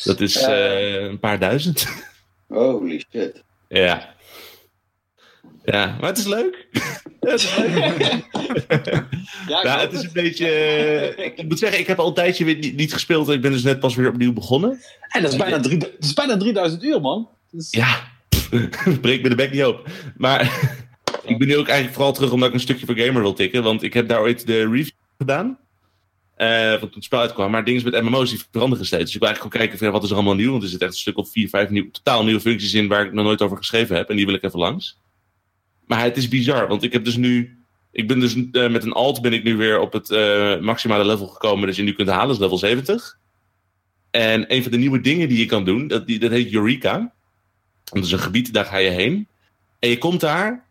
dat 0.05 0.21
is 0.21 0.43
een 0.43 1.19
paar 1.19 1.39
duizend. 1.39 1.87
Holy 2.49 3.05
shit. 3.11 3.43
Ja. 3.69 4.15
Ja, 5.71 5.97
maar 6.01 6.09
het 6.09 6.19
is 6.19 6.27
leuk. 6.27 6.67
het 7.21 7.33
is 7.33 7.57
leuk. 7.57 7.99
ja, 9.49 9.63
nou, 9.63 9.81
het 9.81 9.93
is 9.93 10.03
een 10.03 10.13
beetje. 10.13 10.47
Uh, 11.19 11.25
ik 11.27 11.49
moet 11.49 11.59
zeggen, 11.59 11.79
ik 11.79 11.87
heb 11.87 11.99
al 11.99 12.09
een 12.09 12.15
tijdje 12.15 12.45
weer 12.45 12.57
niet, 12.57 12.77
niet, 12.77 12.93
gespeeld. 12.93 13.29
Ik 13.29 13.41
ben 13.41 13.53
dus 13.53 13.63
net 13.63 13.81
pas 13.81 13.95
weer 13.95 14.09
opnieuw 14.09 14.33
begonnen. 14.33 14.81
En 15.09 15.23
dat 15.23 15.33
is 15.33 15.39
bijna, 15.39 15.61
drie, 15.61 15.79
dat 15.79 15.91
is 16.01 16.13
bijna 16.13 16.37
3000 16.37 16.83
uur, 16.85 17.01
man. 17.01 17.29
Ja, 17.71 18.09
breek 19.01 19.23
me 19.23 19.29
de 19.29 19.35
bek 19.35 19.53
niet 19.53 19.65
op. 19.65 19.89
Maar 20.17 20.41
ik 21.31 21.39
ben 21.39 21.49
nu 21.49 21.57
ook 21.57 21.67
eigenlijk 21.67 21.95
vooral 21.95 22.13
terug 22.13 22.31
omdat 22.31 22.49
ik 22.49 22.55
een 22.55 22.61
stukje 22.61 22.87
voor 22.87 22.99
Gamer 22.99 23.23
wil 23.23 23.35
tikken. 23.35 23.63
Want 23.63 23.83
ik 23.83 23.95
heb 23.95 24.09
daar 24.09 24.21
ooit 24.21 24.47
de 24.47 24.69
review 24.69 24.95
gedaan. 25.19 25.59
Uh, 26.37 26.75
toen 26.75 26.91
het 26.95 27.05
spel 27.05 27.21
uitkwam. 27.21 27.51
Maar 27.51 27.65
dingen 27.65 27.85
met 27.85 28.03
MMO's 28.03 28.31
die 28.31 28.43
veranderen 28.51 28.87
steeds. 28.87 29.05
Dus 29.05 29.15
ik 29.15 29.21
wil 29.21 29.29
eigenlijk 29.29 29.55
gewoon 29.55 29.69
kijken 29.69 29.93
wat 29.93 30.03
is 30.03 30.11
er 30.11 30.17
allemaal 30.17 30.35
nieuw. 30.35 30.51
Want 30.51 30.63
er 30.63 30.69
zit 30.69 30.81
echt 30.81 30.93
een 30.93 30.99
stuk 30.99 31.19
of 31.19 31.31
vier, 31.31 31.49
vijf 31.49 31.69
nieuw, 31.69 31.91
totaal 31.91 32.25
nieuwe 32.25 32.41
functies 32.41 32.75
in 32.75 32.89
waar 32.89 33.07
ik 33.07 33.13
nog 33.13 33.25
nooit 33.25 33.43
over 33.43 33.57
geschreven 33.57 33.97
heb. 33.97 34.09
En 34.09 34.17
die 34.17 34.27
wil 34.27 34.35
ik 34.35 34.43
even 34.43 34.59
langs. 34.59 34.99
Maar 35.91 36.03
het 36.03 36.17
is 36.17 36.29
bizar, 36.29 36.69
want 36.69 36.83
ik 36.83 36.93
heb 36.93 37.05
dus 37.05 37.17
nu. 37.17 37.59
Ik 37.93 38.09
ben 38.09 38.21
dus 38.21 38.35
uh, 38.35 38.71
met 38.71 38.85
een 38.85 38.93
alt 38.93 39.23
ben 39.23 39.33
ik 39.33 39.43
nu 39.43 39.57
weer 39.57 39.81
op 39.81 39.93
het 39.93 40.11
uh, 40.11 40.59
maximale 40.59 41.05
level 41.05 41.27
gekomen 41.27 41.67
dat 41.67 41.77
je 41.77 41.83
nu 41.83 41.93
kunt 41.93 42.09
halen, 42.09 42.35
is 42.35 42.41
level 42.41 42.59
70. 42.59 43.19
En 44.11 44.55
een 44.55 44.63
van 44.63 44.73
de 44.73 44.79
nieuwe 44.79 45.01
dingen 45.01 45.29
die 45.29 45.39
je 45.39 45.47
kan 45.47 45.65
doen, 45.65 45.89
dat, 45.89 46.07
die, 46.07 46.19
dat 46.19 46.31
heet 46.31 46.53
Eureka. 46.53 47.13
Dat 47.85 48.05
is 48.05 48.13
een 48.13 48.19
gebied, 48.19 48.53
daar 48.53 48.65
ga 48.65 48.77
je 48.77 48.91
heen. 48.91 49.29
En 49.79 49.89
je 49.89 49.99
komt 49.99 50.21
daar 50.21 50.67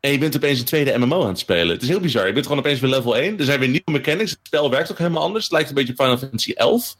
en 0.00 0.12
je 0.12 0.18
bent 0.18 0.36
opeens 0.36 0.58
een 0.58 0.64
tweede 0.64 0.98
MMO 0.98 1.22
aan 1.22 1.28
het 1.28 1.38
spelen. 1.38 1.68
Het 1.68 1.82
is 1.82 1.88
heel 1.88 2.00
bizar. 2.00 2.26
Je 2.26 2.32
bent 2.32 2.46
gewoon 2.46 2.60
opeens 2.60 2.80
weer 2.80 2.90
level 2.90 3.16
1. 3.16 3.38
Er 3.38 3.44
zijn 3.44 3.60
weer 3.60 3.68
nieuwe 3.68 3.90
mechanics. 3.90 4.30
Het 4.30 4.40
spel 4.42 4.70
werkt 4.70 4.90
ook 4.90 4.98
helemaal 4.98 5.22
anders. 5.22 5.44
Het 5.44 5.52
lijkt 5.52 5.68
een 5.68 5.74
beetje 5.74 5.92
op 5.92 5.98
Final 5.98 6.18
Fantasy 6.18 6.52
11. 6.52 6.96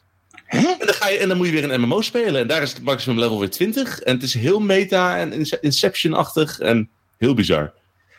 En 0.47 0.77
dan, 0.79 0.95
ga 0.95 1.09
je, 1.09 1.19
en 1.19 1.29
dan 1.29 1.37
moet 1.37 1.47
je 1.47 1.53
weer 1.53 1.73
een 1.73 1.81
MMO 1.81 2.01
spelen. 2.01 2.41
En 2.41 2.47
daar 2.47 2.63
is 2.63 2.73
het 2.73 2.83
maximum 2.83 3.19
level 3.19 3.39
weer 3.39 3.51
20. 3.51 4.01
En 4.01 4.15
het 4.15 4.23
is 4.23 4.35
heel 4.35 4.61
meta 4.61 5.19
en 5.19 5.47
Inception-achtig. 5.61 6.59
En 6.59 6.91
Heel 7.19 7.35
bizar. 7.35 7.73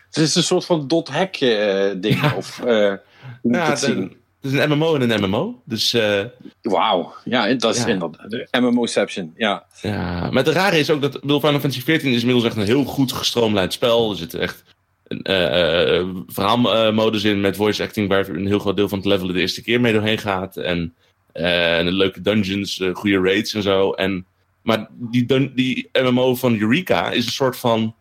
Het 0.06 0.18
is 0.18 0.36
een 0.36 0.44
soort 0.44 0.66
van 0.66 0.88
dot-hack 0.88 1.42
uh, 1.42 1.92
ding. 1.98 2.22
Ja. 2.22 2.34
Of, 2.36 2.60
uh, 2.60 2.94
hoe 3.42 3.54
ja, 3.54 3.70
het, 3.70 3.80
zien? 3.80 4.18
het 4.42 4.52
is 4.52 4.60
een 4.60 4.70
MMO 4.70 4.96
en 4.96 5.12
een 5.12 5.30
MMO. 5.30 5.62
Dus, 5.66 5.94
uh, 5.94 6.24
Wauw, 6.62 7.14
ja, 7.24 7.54
dat 7.54 7.76
is 7.76 7.82
ja. 7.82 7.88
inderdaad. 7.88 8.48
MMOception, 8.52 9.34
ja. 9.38 9.66
Ja, 9.82 10.30
maar 10.32 10.44
het 10.44 10.54
rare 10.54 10.80
is 10.80 10.90
ook 10.90 11.02
dat 11.02 11.20
Final 11.22 11.40
Fantasy 11.40 11.80
XIV 11.80 12.04
is 12.04 12.20
inmiddels 12.20 12.44
echt 12.44 12.56
een 12.56 12.64
heel 12.64 12.84
goed 12.84 13.12
gestroomlijnd 13.12 13.74
spel. 13.74 14.12
Er 14.12 14.18
zitten 14.18 14.40
echt 14.40 14.64
een 15.08 16.24
verhaalmodus 16.28 17.24
in 17.24 17.42
met 17.42 17.56
voice 17.56 17.84
acting 17.84 18.08
waar 18.08 18.30
een 18.30 18.48
heel 18.48 18.60
groot 18.60 18.76
deel 18.76 18.90
van 18.90 18.98
het 18.98 19.08
levelen 19.08 19.34
de 19.34 19.40
eerste 19.40 19.64
keer 19.64 19.82
mee 19.82 19.94
doorheen 19.94 20.18
gaat. 20.18 20.58
En, 20.58 20.94
en 21.34 21.88
leuke 21.92 22.22
dungeons, 22.22 22.82
goede 22.94 23.20
raids 23.20 23.54
en 23.54 23.62
zo. 23.62 23.92
En, 23.92 24.26
maar 24.62 24.88
die, 24.90 25.54
die 25.54 25.90
MMO 25.94 26.36
van 26.36 26.60
Eureka 26.60 27.12
is 27.12 27.26
een 27.26 27.32
soort 27.32 27.58
van 27.58 27.96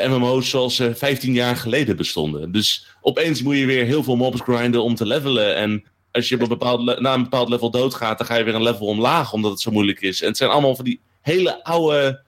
de 0.00 0.08
MMO's 0.08 0.50
zoals 0.50 0.76
ze 0.76 0.94
15 0.94 1.32
jaar 1.32 1.56
geleden 1.56 1.96
bestonden. 1.96 2.52
Dus 2.52 2.86
opeens 3.00 3.42
moet 3.42 3.56
je 3.56 3.66
weer 3.66 3.84
heel 3.84 4.02
veel 4.02 4.16
mobs 4.16 4.40
grinden 4.40 4.82
om 4.82 4.94
te 4.94 5.06
levelen. 5.06 5.56
En 5.56 5.84
als 6.12 6.28
je 6.28 6.34
op 6.34 6.40
een 6.40 6.48
bepaald, 6.48 7.00
na 7.00 7.14
een 7.14 7.22
bepaald 7.22 7.48
level 7.48 7.70
doodgaat, 7.70 8.18
dan 8.18 8.26
ga 8.26 8.36
je 8.36 8.44
weer 8.44 8.54
een 8.54 8.62
level 8.62 8.86
omlaag 8.86 9.32
omdat 9.32 9.50
het 9.50 9.60
zo 9.60 9.70
moeilijk 9.70 10.00
is. 10.00 10.20
En 10.20 10.28
het 10.28 10.36
zijn 10.36 10.50
allemaal 10.50 10.76
van 10.76 10.84
die 10.84 11.00
hele 11.20 11.64
oude. 11.64 12.26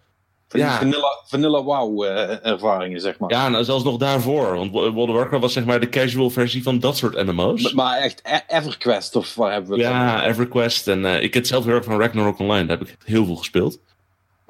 Van 0.48 0.60
ja. 0.60 0.78
vanilla, 0.78 1.22
vanilla 1.26 1.62
wow 1.62 2.04
uh, 2.04 2.46
ervaringen, 2.46 3.00
zeg 3.00 3.18
maar. 3.18 3.30
Ja, 3.30 3.48
nou, 3.48 3.64
zelfs 3.64 3.84
nog 3.84 3.96
daarvoor. 3.96 4.54
Want 4.56 4.70
World 4.72 5.08
of 5.08 5.14
Warcraft 5.14 5.42
was 5.42 5.52
zeg 5.52 5.64
maar 5.64 5.80
de 5.80 5.88
casual 5.88 6.30
versie 6.30 6.62
van 6.62 6.78
dat 6.78 6.96
soort 6.96 7.26
MMO's. 7.26 7.62
Maar, 7.62 7.74
maar 7.74 7.98
echt 7.98 8.22
e- 8.24 8.58
EverQuest 8.58 9.16
of 9.16 9.34
waar 9.34 9.52
hebben 9.52 9.70
we 9.70 9.76
het 9.76 9.92
Ja, 9.92 10.28
EverQuest. 10.28 10.88
En 10.88 11.00
uh, 11.00 11.22
ik 11.22 11.34
heb 11.34 11.46
zelf 11.46 11.64
heel 11.64 11.74
erg 11.74 11.84
van 11.84 12.00
Ragnarok 12.00 12.38
Online. 12.38 12.66
Daar 12.66 12.78
heb 12.78 12.88
ik 12.88 12.96
heel 13.04 13.24
veel 13.24 13.36
gespeeld. 13.36 13.78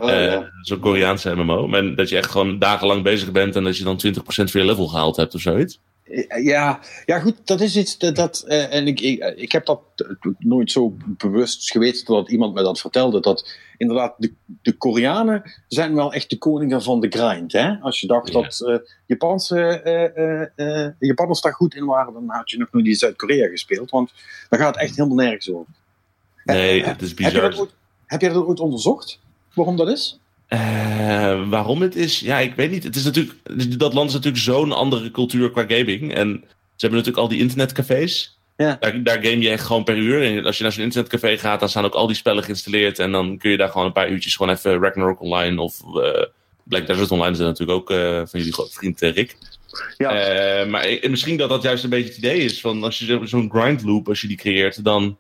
Oh, 0.01 0.11
uh, 0.11 0.39
Zo'n 0.61 0.81
Koreaanse 0.81 1.35
MMO. 1.35 1.67
Maar 1.67 1.95
dat 1.95 2.09
je 2.09 2.17
echt 2.17 2.31
gewoon 2.31 2.59
dagenlang 2.59 3.03
bezig 3.03 3.33
bent 3.33 3.57
en 3.57 3.65
dat 3.65 3.77
je 3.77 3.85
dan 3.85 4.01
20% 4.07 4.21
van 4.25 4.61
je 4.61 4.65
level 4.65 4.87
gehaald 4.87 5.17
hebt 5.17 5.35
of 5.35 5.41
zoiets. 5.41 5.81
Ja, 6.43 6.81
ja 7.07 7.19
goed, 7.21 7.37
dat 7.45 7.61
is 7.61 7.77
iets 7.77 7.99
dat. 7.99 8.17
dat 8.17 8.45
uh, 8.49 8.75
en 8.75 8.87
ik, 8.87 9.01
ik, 9.01 9.35
ik, 9.37 9.53
heb 9.53 9.67
dat 9.67 9.81
nooit 10.39 10.71
zo 10.71 10.97
bewust 11.03 11.71
geweten 11.71 12.05
totdat 12.05 12.31
iemand 12.31 12.55
me 12.55 12.63
dat 12.63 12.81
vertelde. 12.81 13.21
Dat 13.21 13.51
inderdaad, 13.77 14.15
de, 14.19 14.33
de 14.63 14.73
Koreanen 14.73 15.43
zijn 15.69 15.95
wel 15.95 16.13
echt 16.13 16.31
de 16.31 16.39
koningen 16.39 16.83
van 16.83 17.01
de 17.01 17.09
grind. 17.09 17.53
Hè? 17.53 17.79
Als 17.81 18.01
je 18.01 18.07
dacht 18.07 18.33
ja. 18.33 18.41
dat 18.41 18.61
uh, 18.67 18.77
Japanse, 19.07 20.93
Japanners 20.99 21.41
daar 21.41 21.55
goed 21.55 21.75
in 21.75 21.85
waren, 21.85 22.13
dan 22.13 22.25
had 22.27 22.51
je 22.51 22.59
nog 22.59 22.73
nooit 22.73 22.87
in 22.87 22.95
Zuid-Korea 22.95 23.49
gespeeld. 23.49 23.91
Want 23.91 24.13
daar 24.49 24.61
gaat 24.61 24.75
het 24.75 24.85
echt 24.85 24.97
helemaal 24.97 25.25
nergens 25.25 25.51
over. 25.51 25.73
Nee, 26.45 26.85
het 26.85 27.03
is 27.03 27.15
bizar. 27.15 27.33
Heb 27.33 27.43
je 27.43 27.49
dat 27.49 27.59
ooit, 27.59 27.75
heb 28.07 28.21
je 28.21 28.29
dat 28.29 28.45
ooit 28.45 28.61
onderzocht? 28.61 29.21
Waarom 29.55 29.77
dat 29.77 29.89
is? 29.89 30.19
Uh, 30.49 31.49
waarom 31.49 31.83
het 31.83 31.97
is? 31.97 32.21
Ja, 32.21 32.39
ik 32.39 32.55
weet 32.55 32.71
niet. 32.71 32.85
Het 32.85 32.97
is 32.97 33.05
natuurlijk, 33.05 33.35
dat 33.79 33.95
land 33.95 34.09
is 34.09 34.15
natuurlijk 34.15 34.43
zo'n 34.43 34.73
andere 34.73 35.11
cultuur 35.11 35.51
qua 35.51 35.65
gaming. 35.69 36.15
En 36.15 36.45
ze 36.47 36.87
hebben 36.87 36.99
natuurlijk 36.99 37.17
al 37.17 37.29
die 37.29 37.39
internetcafés. 37.39 38.39
Ja. 38.57 38.77
Daar, 38.81 39.03
daar 39.03 39.23
game 39.23 39.41
je 39.41 39.51
echt 39.51 39.65
gewoon 39.65 39.85
per 39.85 39.97
uur. 39.97 40.23
En 40.23 40.45
als 40.45 40.57
je 40.57 40.63
naar 40.63 40.73
zo'n 40.73 40.83
internetcafé 40.83 41.39
gaat, 41.39 41.61
dan 41.61 41.69
staan 41.69 41.85
ook 41.85 41.95
al 41.95 42.07
die 42.07 42.17
spellen 42.17 42.43
geïnstalleerd. 42.43 42.99
En 42.99 43.13
dan 43.13 43.39
kun 43.39 43.51
je 43.51 43.57
daar 43.57 43.69
gewoon 43.69 43.87
een 43.87 43.93
paar 43.93 44.11
uurtjes 44.11 44.37
gewoon 44.37 44.53
even 44.53 44.81
Ragnarok 44.81 45.21
Online 45.21 45.61
of 45.61 45.81
uh, 45.95 46.25
Black 46.65 46.87
Desert 46.87 47.11
Online 47.11 47.33
is 47.33 47.39
natuurlijk 47.39 47.79
ook 47.79 47.91
uh, 47.91 48.23
van 48.27 48.41
jullie 48.41 48.55
vriend 48.71 49.01
Rick. 49.01 49.37
Ja. 49.97 50.65
maar 50.65 50.99
misschien 51.03 51.37
dat 51.37 51.49
dat 51.49 51.63
juist 51.63 51.85
een 51.85 51.91
beetje 51.91 52.09
het 52.09 52.17
idee 52.17 52.39
is 52.39 52.61
van 52.61 52.85
als 52.85 52.99
je 52.99 53.21
zo'n 53.25 53.51
grind 53.51 53.83
loop, 53.83 54.09
als 54.09 54.21
je 54.21 54.29
die 54.29 54.37
creëert, 54.37 54.85
dan 54.85 55.19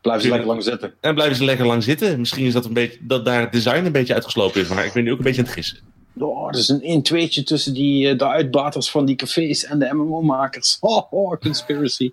Blijven 0.00 0.22
ze 0.22 0.28
lekker 0.28 0.48
lang 0.48 0.62
zitten. 0.62 0.94
En 1.00 1.14
blijven 1.14 1.36
ze 1.36 1.44
lekker 1.44 1.66
lang 1.66 1.82
zitten. 1.82 2.18
Misschien 2.18 2.46
is 2.46 2.52
dat 2.52 2.64
een 2.64 2.72
beetje 2.72 2.98
dat 3.00 3.24
daar 3.24 3.40
het 3.40 3.52
design 3.52 3.84
een 3.84 3.92
beetje 3.92 4.14
uitgeslopen 4.14 4.60
is. 4.60 4.68
Maar 4.68 4.84
ik 4.84 4.92
ben 4.92 5.04
nu 5.04 5.12
ook 5.12 5.18
een 5.18 5.24
beetje 5.24 5.40
aan 5.40 5.46
het 5.46 5.54
gissen. 5.54 5.78
Oh, 6.18 6.44
dat 6.44 6.60
is 6.60 6.68
een 6.68 7.04
1-2'tje 7.04 7.42
tussen 7.44 7.74
die, 7.74 8.12
uh, 8.12 8.18
de 8.18 8.28
uitbaters 8.28 8.90
van 8.90 9.06
die 9.06 9.16
cafés 9.16 9.64
en 9.64 9.78
de 9.78 9.88
MMO-makers. 9.92 10.76
Oh, 10.80 11.12
oh, 11.12 11.40
conspiracy. 11.40 12.10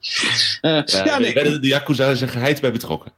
Uh, 0.61 0.83
ja, 0.85 1.05
ja, 1.05 1.19
nee. 1.19 1.33
de, 1.33 1.59
de 1.59 1.67
Yakuza 1.67 2.09
is 2.09 2.21
er 2.21 2.27
geheid 2.27 2.61
bij 2.61 2.71
betrokken. 2.71 3.11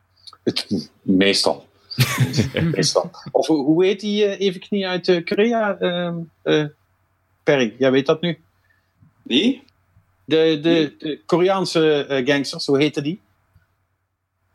Het, 0.43 0.89
meestal. 1.01 1.65
meestal. 2.75 3.11
Of 3.31 3.47
hoe 3.47 3.85
heet 3.85 3.99
die 3.99 4.25
uh, 4.25 4.39
even 4.39 4.59
knie 4.59 4.87
uit 4.87 5.07
uh, 5.07 5.25
Korea? 5.25 5.77
Perry, 7.43 7.73
jij 7.77 7.91
weet 7.91 8.05
dat 8.05 8.21
nu? 8.21 8.37
Wie? 9.23 9.63
De, 10.25 10.59
de, 10.61 10.95
de 10.97 11.19
Koreaanse 11.25 12.21
gangsters, 12.25 12.65
hoe 12.65 12.81
heette 12.81 13.01
die? 13.01 13.21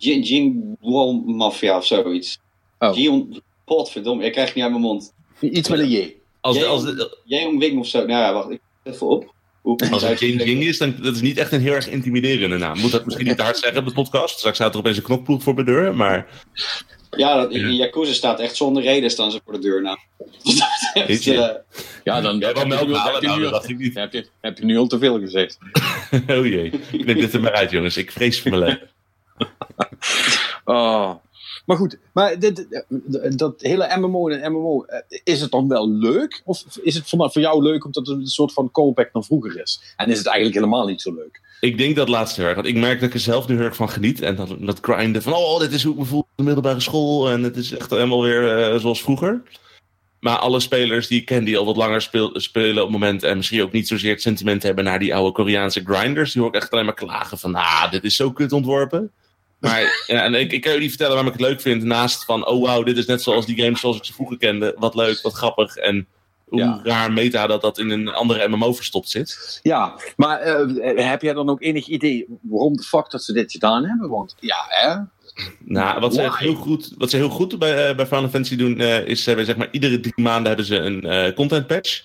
Jin, 0.03 0.23
Jin 0.23 0.77
Wall 0.81 1.23
Mafia 1.27 1.77
of 1.77 1.87
zoiets. 1.87 2.39
Oh. 2.79 2.97
Jion, 2.97 3.43
potverdomme, 3.65 4.25
ik 4.25 4.33
krijg 4.33 4.55
niet 4.55 4.65
uit 4.65 4.73
mijn 4.73 4.85
mond. 4.85 5.13
Iets 5.41 5.69
met 5.69 5.79
een 5.79 5.91
J. 5.91 6.15
Als 6.41 6.57
Jong 7.25 7.59
Wing 7.59 7.79
of 7.79 7.87
zo. 7.87 7.99
Nou 7.99 8.11
ja, 8.11 8.33
wacht, 8.33 8.51
ik 8.51 8.61
even 8.83 9.07
op. 9.07 9.33
Als 9.91 10.03
het 10.03 10.21
Jing 10.21 10.45
Jing 10.45 10.63
is, 10.63 10.79
dan 10.79 10.95
dat 11.03 11.15
is 11.15 11.21
niet 11.21 11.39
echt 11.39 11.53
een 11.53 11.61
heel 11.61 11.73
erg 11.73 11.89
intimiderende 11.89 12.59
naam. 12.59 12.79
Moet 12.79 12.91
dat 12.91 13.05
misschien 13.05 13.27
niet 13.27 13.37
te 13.37 13.43
hard 13.43 13.59
zeggen 13.59 13.79
op 13.79 13.87
de 13.87 13.93
podcast? 13.93 14.39
Straks 14.39 14.57
staat 14.57 14.73
er 14.73 14.79
opeens 14.79 14.97
een 14.97 15.03
knokploeg 15.03 15.43
voor 15.43 15.57
de 15.57 15.65
deur, 15.65 15.95
maar... 15.95 16.27
Ja, 17.11 17.37
dat, 17.37 17.53
in 17.53 17.75
Yakuza 17.75 18.13
staat 18.13 18.41
echt 18.41 18.57
zonder 18.57 18.83
reden 18.83 19.11
staan 19.11 19.31
ze 19.31 19.41
voor 19.45 19.53
de 19.53 19.59
deur 19.59 19.83
nou. 19.83 19.99
Uh, 20.95 21.51
ja, 22.05 22.21
dan 22.21 22.39
ja, 22.39 22.47
heb, 22.47 22.57
je 22.57 22.75
heb, 22.75 23.23
je 23.23 23.29
nu, 23.37 23.51
dat 23.51 23.69
ik 23.69 23.79
niet. 23.79 23.95
Heb, 23.95 24.13
je, 24.13 24.27
heb 24.41 24.59
je 24.59 24.65
nu 24.65 24.77
al 24.77 24.87
te 24.87 24.99
veel 24.99 25.21
gezegd. 25.21 25.59
oh 26.37 26.47
jee, 26.47 26.71
knip 26.91 27.19
dit 27.19 27.33
er 27.33 27.41
maar 27.41 27.53
uit 27.53 27.71
jongens. 27.71 27.97
Ik 27.97 28.11
vrees 28.11 28.41
voor 28.41 28.51
mijn 28.51 28.63
leven. 28.63 28.91
oh. 30.64 31.14
Maar 31.66 31.76
goed, 31.76 31.99
maar 32.12 32.39
dit, 32.39 32.66
dat 33.39 33.61
hele 33.61 33.97
MMO 33.99 34.28
en 34.28 34.53
MMO, 34.53 34.85
eh, 34.85 35.20
is 35.24 35.41
het 35.41 35.51
dan 35.51 35.68
wel 35.68 35.91
leuk? 35.91 36.43
Of 36.45 36.64
is 36.83 36.95
het 36.95 37.09
voor, 37.09 37.30
jou 37.33 37.62
leuk 37.62 37.85
omdat 37.85 38.07
het 38.07 38.18
een 38.18 38.26
soort 38.26 38.53
van 38.53 38.70
callback 38.70 39.12
naar 39.12 39.24
vroeger 39.24 39.61
is? 39.61 39.95
En 39.97 40.11
is 40.11 40.18
het 40.18 40.26
eigenlijk 40.26 40.57
helemaal 40.57 40.87
niet 40.87 41.01
zo 41.01 41.14
leuk? 41.14 41.41
Ik 41.61 41.78
denk 41.78 41.97
dat 41.97 42.09
laatste 42.09 42.43
erg. 42.43 42.55
Want 42.55 42.66
ik 42.66 42.76
merk 42.76 43.01
dat 43.01 43.09
ik 43.09 43.14
er 43.14 43.20
zelf 43.20 43.49
nu 43.49 43.57
heel 43.57 43.64
erg 43.64 43.76
van 43.76 43.89
geniet. 43.89 44.20
En 44.20 44.37
dat, 44.37 44.57
dat 44.59 44.78
grinden 44.80 45.22
van, 45.22 45.33
oh, 45.33 45.61
dit 45.61 45.72
is 45.72 45.83
hoe 45.83 45.93
ik 45.93 45.99
me 45.99 46.05
voel 46.05 46.20
in 46.20 46.33
de 46.37 46.43
middelbare 46.43 46.80
school. 46.80 47.30
En 47.30 47.43
het 47.43 47.57
is 47.57 47.72
echt 47.72 47.91
helemaal 47.91 48.22
weer 48.22 48.72
uh, 48.72 48.80
zoals 48.80 49.03
vroeger. 49.03 49.43
Maar 50.20 50.37
alle 50.37 50.61
spelers 50.61 51.07
die 51.07 51.20
ik 51.20 51.26
ken 51.26 51.45
die 51.45 51.59
al 51.59 51.64
wat 51.64 51.76
langer 51.76 52.03
spelen 52.33 52.76
op 52.76 52.83
het 52.83 52.91
moment. 52.91 53.22
En 53.22 53.37
misschien 53.37 53.62
ook 53.62 53.72
niet 53.72 53.89
zozeer 53.89 54.11
het 54.11 54.22
sentiment 54.22 54.62
hebben 54.62 54.85
naar 54.85 54.99
die 54.99 55.14
oude 55.14 55.33
Koreaanse 55.33 55.83
grinders. 55.85 56.33
Die 56.33 56.43
hoor 56.43 56.51
ik 56.55 56.61
echt 56.61 56.70
alleen 56.70 56.85
maar 56.85 56.95
klagen 56.95 57.39
van, 57.39 57.55
ah, 57.55 57.91
dit 57.91 58.05
is 58.05 58.16
zo 58.16 58.33
kut 58.33 58.53
ontworpen. 58.53 59.12
Maar 59.63 60.05
ja, 60.07 60.23
en 60.23 60.35
ik, 60.35 60.53
ik 60.53 60.61
kan 60.61 60.79
niet 60.79 60.89
vertellen 60.89 61.15
waarom 61.15 61.33
ik 61.33 61.39
het 61.39 61.49
leuk 61.49 61.61
vind. 61.61 61.83
Naast 61.83 62.25
van, 62.25 62.47
oh 62.47 62.61
wow, 62.69 62.87
dit 62.87 62.97
is 62.97 63.07
net 63.07 63.23
zoals 63.23 63.47
die 63.47 63.63
games 63.63 63.81
zoals 63.81 63.97
ik 63.97 64.05
ze 64.05 64.13
vroeger 64.13 64.39
kende. 64.39 64.75
Wat 64.79 64.95
leuk, 64.95 65.21
wat 65.23 65.33
grappig. 65.33 65.77
En 65.77 66.07
hoe 66.45 66.61
ja. 66.61 66.81
raar 66.83 67.13
meta 67.13 67.47
dat 67.47 67.61
dat 67.61 67.79
in 67.79 67.91
een 67.91 68.09
andere 68.09 68.49
MMO 68.49 68.73
verstopt 68.73 69.09
zit. 69.09 69.61
Ja, 69.63 69.95
maar 70.17 70.47
uh, 70.47 71.07
heb 71.09 71.23
jij 71.23 71.33
dan 71.33 71.49
ook 71.49 71.63
enig 71.63 71.87
idee 71.87 72.27
waarom 72.41 72.77
de 72.77 72.83
fuck 72.83 73.11
dat 73.11 73.23
ze 73.23 73.33
dit 73.33 73.53
gedaan 73.53 73.85
hebben? 73.85 74.09
Want 74.09 74.35
ja, 74.41 74.65
hè? 74.69 74.97
Nou, 75.59 76.01
wat 76.01 76.15
ze 76.15 76.31
heel 76.37 76.55
goed, 76.55 76.95
wat 76.99 77.11
ze 77.11 77.17
heel 77.17 77.29
goed 77.29 77.59
bij, 77.59 77.91
uh, 77.91 77.97
bij 77.97 78.07
Final 78.07 78.29
Fantasy 78.29 78.57
doen, 78.57 78.81
uh, 78.81 79.07
is 79.07 79.23
ze 79.23 79.29
hebben 79.29 79.47
zeg 79.47 79.57
maar 79.57 79.69
iedere 79.71 80.01
drie 80.01 80.23
maanden 80.23 80.47
hebben 80.47 80.67
ze 80.67 80.77
een 80.77 81.35
content 81.35 81.67
patch. 81.67 82.03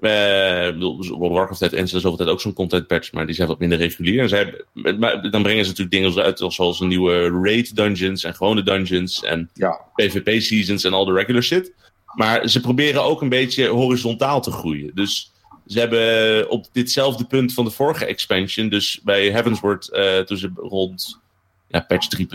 Uh, 0.00 0.78
World 0.78 1.10
of 1.10 1.28
Warcraft 1.28 1.60
heeft 1.60 1.72
eens 1.72 1.90
zoveel 1.90 2.16
tijd 2.16 2.28
ook 2.28 2.40
zo'n 2.40 2.52
content 2.52 2.86
patch, 2.86 3.12
maar 3.12 3.26
die 3.26 3.34
zijn 3.34 3.48
wat 3.48 3.58
minder 3.58 3.78
regulier. 3.78 4.20
En 4.20 4.28
zij, 4.28 4.64
maar 4.72 5.30
dan 5.30 5.42
brengen 5.42 5.64
ze 5.64 5.70
natuurlijk 5.70 5.90
dingen 5.90 6.24
uit 6.24 6.44
zoals 6.46 6.80
een 6.80 6.88
nieuwe 6.88 7.40
raid 7.42 7.76
dungeons 7.76 8.24
en 8.24 8.34
gewone 8.34 8.62
dungeons 8.62 9.22
en 9.24 9.50
ja. 9.54 9.80
PvP 9.94 10.40
seasons 10.40 10.84
en 10.84 10.92
al 10.92 11.04
de 11.04 11.12
regular 11.12 11.42
shit. 11.42 11.72
Maar 12.14 12.48
ze 12.48 12.60
proberen 12.60 13.02
ook 13.02 13.22
een 13.22 13.28
beetje 13.28 13.68
horizontaal 13.68 14.40
te 14.42 14.50
groeien. 14.50 14.90
Dus 14.94 15.32
ze 15.66 15.78
hebben 15.78 16.50
op 16.50 16.66
ditzelfde 16.72 17.24
punt 17.24 17.54
van 17.54 17.64
de 17.64 17.70
vorige 17.70 18.06
expansion, 18.06 18.68
dus 18.68 19.00
bij 19.02 19.30
Heavensward, 19.30 19.90
uh, 19.92 20.18
toen 20.18 20.36
ze 20.36 20.50
rond 20.54 21.20
ja, 21.68 21.80
patch 21.80 22.08
3.2, 22.18 22.26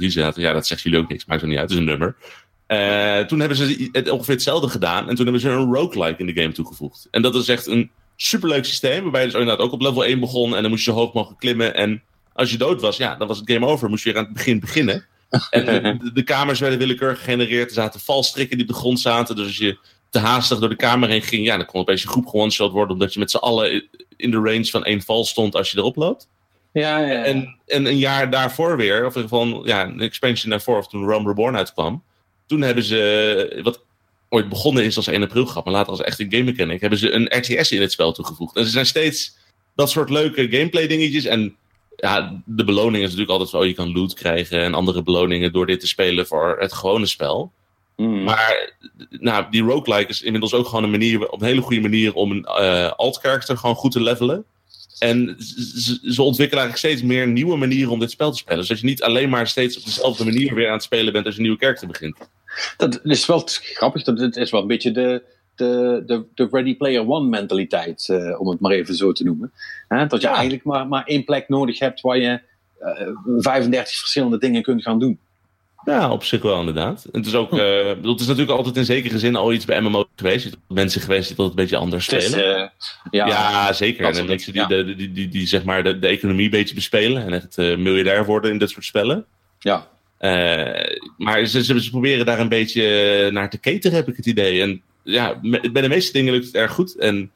3.3 0.00 0.06
zaten, 0.06 0.42
ja, 0.42 0.52
dat 0.52 0.66
zegt 0.66 0.82
jullie 0.82 0.98
ook 0.98 1.08
niks, 1.08 1.24
maakt 1.24 1.42
er 1.42 1.48
niet 1.48 1.58
uit, 1.58 1.70
het 1.70 1.78
is 1.78 1.84
een 1.84 1.90
nummer. 1.90 2.16
Uh, 2.68 3.18
toen 3.18 3.38
hebben 3.38 3.56
ze 3.56 3.88
het 3.92 4.10
ongeveer 4.10 4.34
hetzelfde 4.34 4.68
gedaan. 4.68 5.08
En 5.08 5.14
toen 5.14 5.24
hebben 5.24 5.42
ze 5.42 5.48
een 5.48 5.74
roguelike 5.74 6.20
in 6.20 6.26
de 6.26 6.40
game 6.40 6.52
toegevoegd. 6.52 7.08
En 7.10 7.22
dat 7.22 7.34
is 7.34 7.48
echt 7.48 7.66
een 7.66 7.90
superleuk 8.16 8.64
systeem. 8.64 9.02
Waarbij 9.02 9.20
je 9.20 9.26
dus 9.26 9.40
inderdaad 9.40 9.64
ook 9.64 9.72
op 9.72 9.80
level 9.80 10.04
1 10.04 10.20
begon. 10.20 10.56
En 10.56 10.62
dan 10.62 10.70
moest 10.70 10.84
je 10.84 10.90
hoog 10.90 11.12
mogen 11.12 11.36
klimmen. 11.36 11.74
En 11.74 12.02
als 12.32 12.50
je 12.50 12.58
dood 12.58 12.80
was, 12.80 12.96
ja, 12.96 13.14
dan 13.14 13.28
was 13.28 13.38
het 13.38 13.50
game 13.50 13.66
over. 13.66 13.88
Moest 13.88 14.04
je 14.04 14.10
weer 14.10 14.18
aan 14.18 14.24
het 14.24 14.34
begin 14.34 14.60
beginnen. 14.60 15.06
En 15.50 15.64
de, 15.64 16.10
de 16.12 16.22
kamers 16.22 16.60
werden 16.60 16.78
willekeurig 16.78 17.18
gegenereerd. 17.18 17.68
Er 17.68 17.74
zaten 17.74 18.00
valstrikken 18.00 18.56
die 18.56 18.66
op 18.66 18.72
de 18.72 18.78
grond 18.78 19.00
zaten. 19.00 19.36
Dus 19.36 19.46
als 19.46 19.56
je 19.56 19.78
te 20.10 20.18
haastig 20.18 20.58
door 20.58 20.68
de 20.68 20.76
kamer 20.76 21.08
heen 21.08 21.22
ging, 21.22 21.46
ja, 21.46 21.56
dan 21.56 21.66
kon 21.66 21.80
opeens 21.80 22.02
je 22.02 22.08
groep 22.08 22.26
gewoon 22.26 22.52
shot 22.52 22.72
worden. 22.72 22.92
Omdat 22.92 23.12
je 23.12 23.18
met 23.18 23.30
z'n 23.30 23.36
allen 23.36 23.88
in 24.16 24.30
de 24.30 24.36
range 24.36 24.64
van 24.64 24.84
één 24.84 25.02
val 25.02 25.24
stond 25.24 25.54
als 25.54 25.70
je 25.70 25.78
erop 25.78 25.96
loopt. 25.96 26.28
Ja, 26.72 26.98
ja, 26.98 27.12
ja. 27.12 27.22
En, 27.22 27.58
en 27.66 27.86
een 27.86 27.98
jaar 27.98 28.30
daarvoor 28.30 28.76
weer, 28.76 29.06
of 29.06 29.16
in 29.16 29.22
ieder 29.22 29.38
geval 29.38 29.66
ja, 29.66 29.84
een 29.84 30.00
expansion 30.00 30.50
daarvoor, 30.50 30.78
of 30.78 30.88
toen 30.88 31.08
Rome 31.08 31.28
Reborn 31.28 31.56
uitkwam 31.56 32.02
toen 32.48 32.62
hebben 32.62 32.84
ze, 32.84 33.60
wat 33.62 33.84
ooit 34.28 34.48
begonnen 34.48 34.84
is 34.84 34.96
als 34.96 35.06
1 35.06 35.22
april 35.22 35.44
grap, 35.44 35.64
maar 35.64 35.74
later 35.74 35.90
als 35.90 36.00
echt 36.00 36.20
een 36.20 36.30
game 36.30 36.42
mechanic, 36.42 36.80
hebben 36.80 36.98
ze 36.98 37.12
een 37.12 37.38
RTS 37.38 37.72
in 37.72 37.80
het 37.80 37.92
spel 37.92 38.12
toegevoegd. 38.12 38.56
En 38.56 38.64
ze 38.64 38.70
zijn 38.70 38.86
steeds 38.86 39.36
dat 39.74 39.90
soort 39.90 40.10
leuke 40.10 40.48
gameplay 40.50 40.86
dingetjes. 40.86 41.24
En 41.24 41.56
ja, 41.96 42.42
de 42.44 42.64
beloning 42.64 42.96
is 42.96 43.02
natuurlijk 43.02 43.30
altijd 43.30 43.48
zo, 43.48 43.58
oh, 43.58 43.66
je 43.66 43.74
kan 43.74 43.92
loot 43.92 44.14
krijgen 44.14 44.60
en 44.60 44.74
andere 44.74 45.02
beloningen 45.02 45.52
door 45.52 45.66
dit 45.66 45.80
te 45.80 45.86
spelen 45.86 46.26
voor 46.26 46.56
het 46.58 46.72
gewone 46.72 47.06
spel. 47.06 47.52
Mm. 47.96 48.22
Maar 48.22 48.72
nou, 49.10 49.46
die 49.50 49.62
roguelike 49.62 50.10
is 50.10 50.22
inmiddels 50.22 50.54
ook 50.54 50.66
gewoon 50.66 50.84
een 50.84 50.90
manier, 50.90 51.28
op 51.28 51.40
een 51.40 51.46
hele 51.46 51.60
goede 51.60 51.80
manier 51.80 52.14
om 52.14 52.30
een 52.30 52.46
uh, 52.60 52.90
alt-character 52.90 53.56
gewoon 53.56 53.76
goed 53.76 53.92
te 53.92 54.02
levelen. 54.02 54.44
En 54.98 55.36
ze, 55.38 56.12
ze, 56.12 56.22
ontwikkelen 56.22 56.64
eigenlijk 56.64 56.76
steeds 56.76 57.02
meer 57.02 57.28
nieuwe 57.28 57.56
manieren 57.56 57.92
om 57.92 57.98
dit 57.98 58.10
spel 58.10 58.30
te 58.30 58.38
spelen. 58.38 58.64
Zodat 58.64 58.80
je 58.80 58.86
niet 58.86 59.02
alleen 59.02 59.28
maar 59.28 59.46
steeds 59.46 59.76
op 59.76 59.84
dezelfde 59.84 60.24
manier 60.24 60.54
weer 60.54 60.66
aan 60.66 60.72
het 60.72 60.82
spelen 60.82 61.12
bent 61.12 61.24
als 61.24 61.34
je 61.34 61.40
een 61.40 61.46
nieuwe 61.46 61.62
character 61.62 61.88
begint. 61.88 62.16
Dat 62.76 63.00
is 63.04 63.26
wel 63.26 63.42
grappig. 63.46 64.02
Dat 64.02 64.36
is 64.36 64.50
wel 64.50 64.60
een 64.60 64.66
beetje 64.66 64.90
de, 64.90 65.22
de, 65.58 66.02
de, 66.06 66.24
de 66.34 66.48
Ready 66.50 66.76
Player 66.76 67.08
One 67.08 67.28
mentaliteit, 67.28 68.08
uh, 68.10 68.40
om 68.40 68.48
het 68.48 68.60
maar 68.60 68.72
even 68.72 68.94
zo 68.94 69.12
te 69.12 69.24
noemen. 69.24 69.52
dat 70.08 70.20
je 70.20 70.28
eigenlijk 70.28 70.64
maar, 70.64 70.88
maar 70.88 71.04
één 71.04 71.24
plek 71.24 71.48
nodig 71.48 71.78
hebt 71.78 72.00
waar 72.00 72.18
je 72.18 72.40
uh, 72.82 73.00
eh, 73.00 73.08
35 73.38 73.98
verschillende 73.98 74.38
dingen 74.38 74.62
kunt 74.62 74.82
gaan 74.82 74.98
doen. 74.98 75.18
Ja, 75.84 76.10
op 76.10 76.24
zich 76.24 76.42
wel 76.42 76.58
inderdaad. 76.58 77.06
Het 77.12 77.26
is 77.26 77.34
ook, 77.34 77.52
uh, 77.52 77.88
het 77.88 78.20
is 78.20 78.26
natuurlijk 78.26 78.56
altijd 78.56 78.76
in 78.76 78.84
zekere 78.84 79.18
zin 79.18 79.36
al 79.36 79.52
iets 79.52 79.64
bij 79.64 79.80
MMO 79.80 80.08
geweest. 80.16 80.46
Er 80.46 80.52
mensen 80.68 81.00
geweest 81.00 81.28
die 81.28 81.36
dat 81.36 81.48
een 81.48 81.54
beetje 81.54 81.76
anders 81.76 82.04
spelen. 82.04 82.72
ja, 83.10 83.26
ja, 83.26 83.72
zeker. 83.72 84.16
En 84.16 84.26
mensen 84.26 84.52
die, 84.52 84.66
die, 84.66 84.96
die, 84.96 85.12
die, 85.12 85.28
die, 85.28 85.46
zeg 85.46 85.64
maar 85.64 85.82
de, 85.82 85.98
de 85.98 86.06
economie 86.06 86.44
een 86.44 86.50
beetje 86.50 86.74
bespelen 86.74 87.22
en 87.22 87.32
echt 87.32 87.56
miljardair 87.56 88.24
worden 88.24 88.50
in 88.50 88.58
dit 88.58 88.70
soort 88.70 88.84
spellen. 88.84 89.26
Ja. 89.58 89.88
Uh, 90.20 90.96
maar 91.16 91.46
ze, 91.46 91.64
ze, 91.64 91.90
proberen 91.90 92.26
daar 92.26 92.38
een 92.38 92.48
beetje 92.48 93.30
naar 93.30 93.50
te 93.50 93.60
cateren, 93.60 93.96
heb 93.96 94.08
ik 94.08 94.16
het 94.16 94.26
idee. 94.26 94.62
En 94.62 94.82
ja, 95.02 95.40
bij 95.72 95.82
de 95.82 95.88
meeste 95.88 96.12
dingen 96.12 96.32
lukt 96.32 96.46
het 96.46 96.54
erg 96.54 96.72
goed. 96.72 96.96
En 96.96 97.30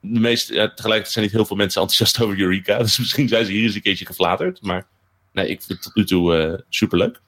de 0.00 0.20
meeste, 0.20 0.54
ja, 0.54 0.68
tegelijkertijd 0.68 1.12
zijn 1.12 1.24
niet 1.24 1.34
heel 1.34 1.44
veel 1.44 1.56
mensen 1.56 1.80
enthousiast 1.80 2.20
over 2.22 2.40
Eureka. 2.40 2.78
Dus 2.78 2.98
misschien 2.98 3.28
zijn 3.28 3.44
ze 3.44 3.52
hier 3.52 3.64
eens 3.64 3.74
een 3.74 3.82
keertje 3.82 4.06
geflaterd. 4.06 4.62
Maar 4.62 4.86
nee, 5.32 5.48
ik 5.48 5.62
vind 5.62 5.68
het 5.68 5.82
tot 5.82 5.94
nu 5.94 6.04
toe 6.04 6.36
uh, 6.36 6.58
superleuk. 6.68 7.20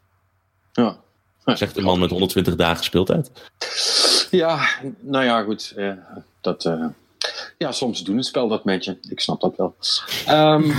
Ja. 0.72 0.96
Zegt 1.44 1.74
de 1.74 1.80
man 1.80 1.98
met 1.98 2.10
120 2.10 2.54
dagen 2.54 2.84
speeltijd. 2.84 3.30
Ja, 4.30 4.68
nou 5.00 5.24
ja, 5.24 5.42
goed. 5.42 5.72
Uh, 5.76 5.92
dat, 6.40 6.64
uh, 6.64 6.86
ja, 7.58 7.72
soms 7.72 8.04
doen 8.04 8.16
het 8.16 8.26
spel 8.26 8.48
dat 8.48 8.64
met 8.64 8.84
je. 8.84 8.98
Ik 9.08 9.20
snap 9.20 9.40
dat 9.40 9.56
wel. 9.56 9.76
Um, 10.28 10.64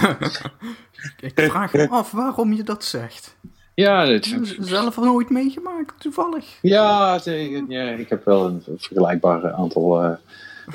ik 1.19 1.31
vraag 1.33 1.73
me 1.73 1.89
af 1.89 2.11
waarom 2.11 2.53
je 2.53 2.63
dat 2.63 2.83
zegt. 2.83 3.35
Ja, 3.79 4.05
dit... 4.05 4.35
zelf 4.59 4.97
nooit 4.97 5.29
meegemaakt, 5.29 5.93
toevallig. 5.99 6.45
Ja, 6.61 7.19
ja, 7.67 7.89
ik 7.89 8.09
heb 8.09 8.25
wel 8.25 8.45
een 8.45 8.63
vergelijkbaar 8.77 9.51
aantal 9.51 10.03
uh, 10.03 10.11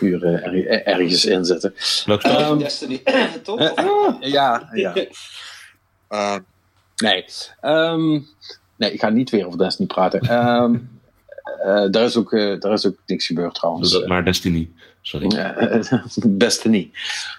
uren 0.01 0.43
er, 0.43 0.85
ergens 0.87 1.25
inzetten. 1.25 1.75
Um, 2.07 2.59
Destiny, 2.59 3.03
toch? 3.43 3.61
Uh, 3.61 4.15
ja, 4.21 4.69
ja. 4.73 4.95
Uh, 6.11 6.37
nee. 7.05 7.25
Um, 7.63 8.27
nee, 8.77 8.93
ik 8.93 9.01
ga 9.01 9.09
niet 9.09 9.31
weer 9.31 9.47
over 9.47 9.59
Destiny 9.59 9.87
praten. 9.89 10.33
Um, 10.33 11.01
daar, 11.91 12.05
is 12.05 12.17
ook, 12.17 12.31
daar 12.31 12.73
is 12.73 12.87
ook 12.87 12.97
niks 13.07 13.27
gebeurd 13.27 13.55
trouwens. 13.55 13.93
Dat 13.93 14.07
maar 14.07 14.25
Destiny, 14.25 14.71
sorry. 15.01 15.29
Destiny. 16.39 16.91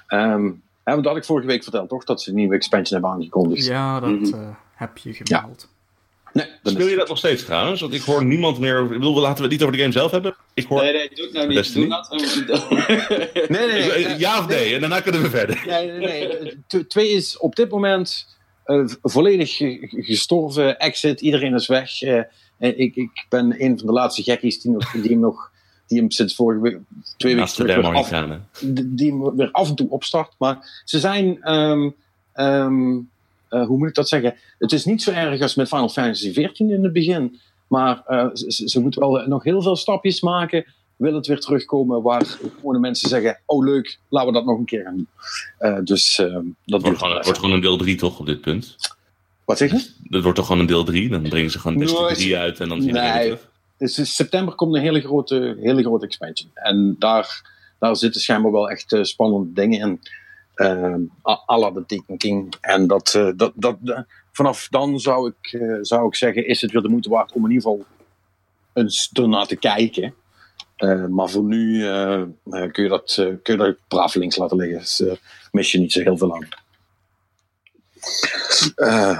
Um, 0.09 0.63
dat 0.83 1.05
had 1.05 1.17
ik 1.17 1.25
vorige 1.25 1.47
week 1.47 1.63
verteld, 1.63 1.89
toch? 1.89 2.03
Dat 2.03 2.21
ze 2.21 2.29
een 2.29 2.35
nieuwe 2.35 2.55
expansion 2.55 3.01
hebben 3.01 3.17
aangekondigd. 3.17 3.65
Ja, 3.65 3.99
dat... 3.99 4.09
Mm 4.09 4.31
-hmm 4.31 4.63
heb 4.75 4.97
je 4.97 5.13
gemeld. 5.13 5.67
Nee, 6.33 6.47
Speel 6.63 6.87
je 6.87 6.95
dat 6.95 7.07
nog 7.07 7.17
steeds 7.17 7.45
trouwens? 7.45 7.81
Want 7.81 7.93
ik 7.93 8.01
hoor 8.01 8.25
niemand 8.25 8.59
meer 8.59 8.77
over. 8.79 8.93
Ik 8.93 8.99
bedoel, 8.99 9.19
laten 9.19 9.35
we 9.35 9.41
het 9.41 9.51
niet 9.51 9.61
over 9.61 9.75
de 9.75 9.79
game 9.79 9.91
zelf 9.91 10.11
hebben. 10.11 10.35
Ik 10.53 10.65
hoor... 10.65 10.81
Nee, 10.81 10.93
nee, 10.93 11.09
doe 11.13 11.25
het 11.25 11.33
nou 11.33 11.47
niet. 11.47 11.73
Doe 11.73 11.87
dat. 12.45 12.69
nee, 13.49 13.67
nee, 13.67 14.05
nee. 14.05 14.17
Ja 14.17 14.39
of 14.39 14.47
nee? 14.47 14.73
En 14.73 14.79
daarna 14.79 14.99
kunnen 14.99 15.21
we 15.21 15.29
verder. 15.29 15.63
Nee, 15.67 15.91
nee, 15.91 16.27
nee. 16.67 16.85
Twee 16.87 17.09
is 17.09 17.37
op 17.37 17.55
dit 17.55 17.69
moment 17.69 18.37
uh, 18.65 18.87
volledig 19.01 19.57
gestorven. 19.89 20.79
Exit, 20.79 21.21
iedereen 21.21 21.53
is 21.53 21.67
weg. 21.67 22.01
Uh, 22.01 22.21
ik, 22.57 22.95
ik 22.95 23.25
ben 23.29 23.63
een 23.63 23.77
van 23.77 23.87
de 23.87 23.93
laatste 23.93 24.23
gekkies 24.23 24.61
die, 24.61 24.71
nog, 24.71 24.91
die 24.91 25.11
hem 25.11 25.19
nog 25.19 25.51
die 25.87 25.99
hem 25.99 26.11
sinds 26.11 26.35
vorige 26.35 26.61
week, 26.61 26.77
twee 27.17 27.35
weken 27.35 27.53
terug 27.53 27.75
weer, 27.75 27.93
af, 27.93 28.07
gaan, 28.07 28.47
die 28.85 29.11
hem 29.11 29.35
weer 29.35 29.51
af 29.51 29.69
en 29.69 29.75
toe 29.75 29.89
opstart. 29.89 30.35
Maar 30.37 30.81
ze 30.85 30.99
zijn, 30.99 31.53
um, 31.53 31.95
um, 32.35 33.09
uh, 33.55 33.67
hoe 33.67 33.77
moet 33.77 33.87
ik 33.87 33.95
dat 33.95 34.07
zeggen? 34.07 34.35
Het 34.59 34.71
is 34.71 34.85
niet 34.85 35.03
zo 35.03 35.11
erg 35.11 35.41
als 35.41 35.55
met 35.55 35.67
Final 35.67 35.89
Fantasy 35.89 36.31
XIV 36.31 36.59
in 36.59 36.83
het 36.83 36.93
begin. 36.93 37.39
Maar 37.67 38.03
uh, 38.07 38.27
ze, 38.33 38.69
ze 38.69 38.81
moeten 38.81 39.01
wel 39.01 39.27
nog 39.27 39.43
heel 39.43 39.61
veel 39.61 39.75
stapjes 39.75 40.21
maken 40.21 40.65
wil 40.95 41.13
het 41.13 41.27
weer 41.27 41.39
terugkomen 41.39 42.01
waar 42.01 42.25
gewone 42.25 42.79
mensen 42.79 43.09
zeggen: 43.09 43.39
Oh, 43.45 43.65
leuk, 43.65 43.99
laten 44.09 44.29
we 44.29 44.35
dat 44.35 44.45
nog 44.45 44.57
een 44.57 44.65
keer 44.65 44.83
gaan 44.83 44.95
doen. 44.95 45.07
Uh, 45.59 45.79
dus 45.83 46.15
dat 46.65 46.81
wordt 46.81 46.97
gewoon, 46.97 47.13
wordt 47.13 47.39
gewoon 47.39 47.51
een 47.51 47.61
deel 47.61 47.77
3 47.77 47.95
toch 47.95 48.19
op 48.19 48.25
dit 48.25 48.41
punt? 48.41 48.75
Wat 49.45 49.57
zeg 49.57 49.71
je? 49.71 49.89
Dat 50.03 50.21
wordt 50.21 50.37
toch 50.37 50.45
gewoon 50.45 50.61
een 50.61 50.67
deel 50.67 50.83
3? 50.83 51.09
Dan 51.09 51.21
brengen 51.21 51.51
ze 51.51 51.59
gewoon 51.59 51.77
Destiny 51.77 52.13
3 52.13 52.37
uit 52.37 52.59
en 52.59 52.69
dan 52.69 52.81
zien 52.81 52.93
we 52.93 52.99
nee, 52.99 53.23
terug. 53.23 53.49
Dus 53.77 53.97
in 53.97 54.05
september 54.05 54.55
komt 54.55 54.75
een 54.75 54.81
hele 54.81 55.01
grote, 55.01 55.57
hele 55.59 55.81
grote 55.81 56.05
expansion. 56.05 56.49
En 56.53 56.95
daar, 56.99 57.51
daar 57.79 57.95
zitten 57.95 58.21
schijnbaar 58.21 58.51
wel 58.51 58.69
echt 58.69 58.97
spannende 59.01 59.53
dingen 59.53 59.79
in. 59.79 59.99
À 60.55 61.71
de 61.73 61.83
Taken. 61.87 62.49
En 62.61 62.87
dat, 62.87 63.13
uh, 63.17 63.29
dat, 63.35 63.51
dat, 63.55 63.77
vanaf 64.31 64.67
dan 64.69 64.99
zou 64.99 65.31
ik, 65.39 65.59
zou 65.81 66.07
ik 66.07 66.15
zeggen: 66.15 66.47
is 66.47 66.61
het 66.61 66.71
weer 66.71 66.81
de 66.81 66.89
moeite 66.89 67.09
waard 67.09 67.31
om 67.31 67.45
in 67.45 67.51
ieder 67.51 67.69
geval 67.69 67.85
eens 68.73 69.09
ernaar 69.13 69.47
te 69.47 69.55
kijken. 69.55 70.13
Maar 71.09 71.29
voor 71.29 71.43
nu 71.43 71.79
kun, 72.71 72.83
je 72.83 72.89
dat, 72.89 73.13
kun 73.15 73.53
je 73.53 73.57
dat 73.57 73.75
braaf 73.87 74.15
links 74.15 74.37
laten 74.37 74.57
liggen. 74.57 74.79
Dus 74.79 75.03
mis 75.51 75.71
je 75.71 75.79
niet 75.79 75.91
zo 75.91 76.01
heel 76.01 76.17
veel 76.17 76.35
aan. 76.35 76.47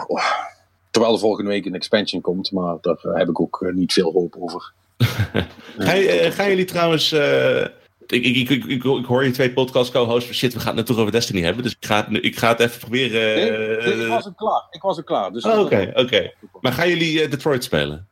Oh, 0.07 0.23
terwijl 0.91 1.13
de 1.13 1.19
volgende 1.19 1.49
week 1.49 1.65
een 1.65 1.75
expansion 1.75 2.21
komt, 2.21 2.51
maar 2.51 2.77
daar 2.81 2.97
heb 3.01 3.29
ik 3.29 3.39
ook 3.39 3.71
niet 3.73 3.93
veel 3.93 4.11
hoop 4.11 4.35
over. 4.39 4.71
Ga, 5.77 6.31
gaan 6.31 6.49
jullie 6.49 6.65
trouwens. 6.65 7.13
Ik, 8.07 8.23
ik, 8.23 8.49
ik, 8.49 8.65
ik, 8.65 8.83
hoor 8.83 9.23
je 9.23 9.31
twee 9.31 9.53
podcast 9.53 9.91
co-hosts. 9.91 10.31
Shit, 10.31 10.53
we 10.53 10.59
gaan 10.59 10.77
het 10.77 10.85
toch 10.85 10.97
over 10.97 11.11
Destiny 11.11 11.41
hebben. 11.41 11.63
Dus 11.63 11.71
ik 11.71 11.85
ga 11.85 12.07
het, 12.09 12.23
ik 12.23 12.37
ga 12.37 12.49
het 12.49 12.59
even 12.59 12.79
proberen. 12.79 13.21
Nee, 13.89 14.03
ik 14.03 14.07
was 14.07 14.27
ook 14.27 14.37
klaar. 14.37 14.67
Ik 14.71 14.81
was 14.81 14.99
ook 14.99 15.05
klaar. 15.05 15.31
Dus 15.31 15.43
oh, 15.43 15.59
Oké, 15.59 15.91
oké. 15.95 16.33
Maar 16.61 16.71
gaan 16.71 16.89
jullie 16.89 17.27
Detroit 17.27 17.63
spelen? 17.63 18.07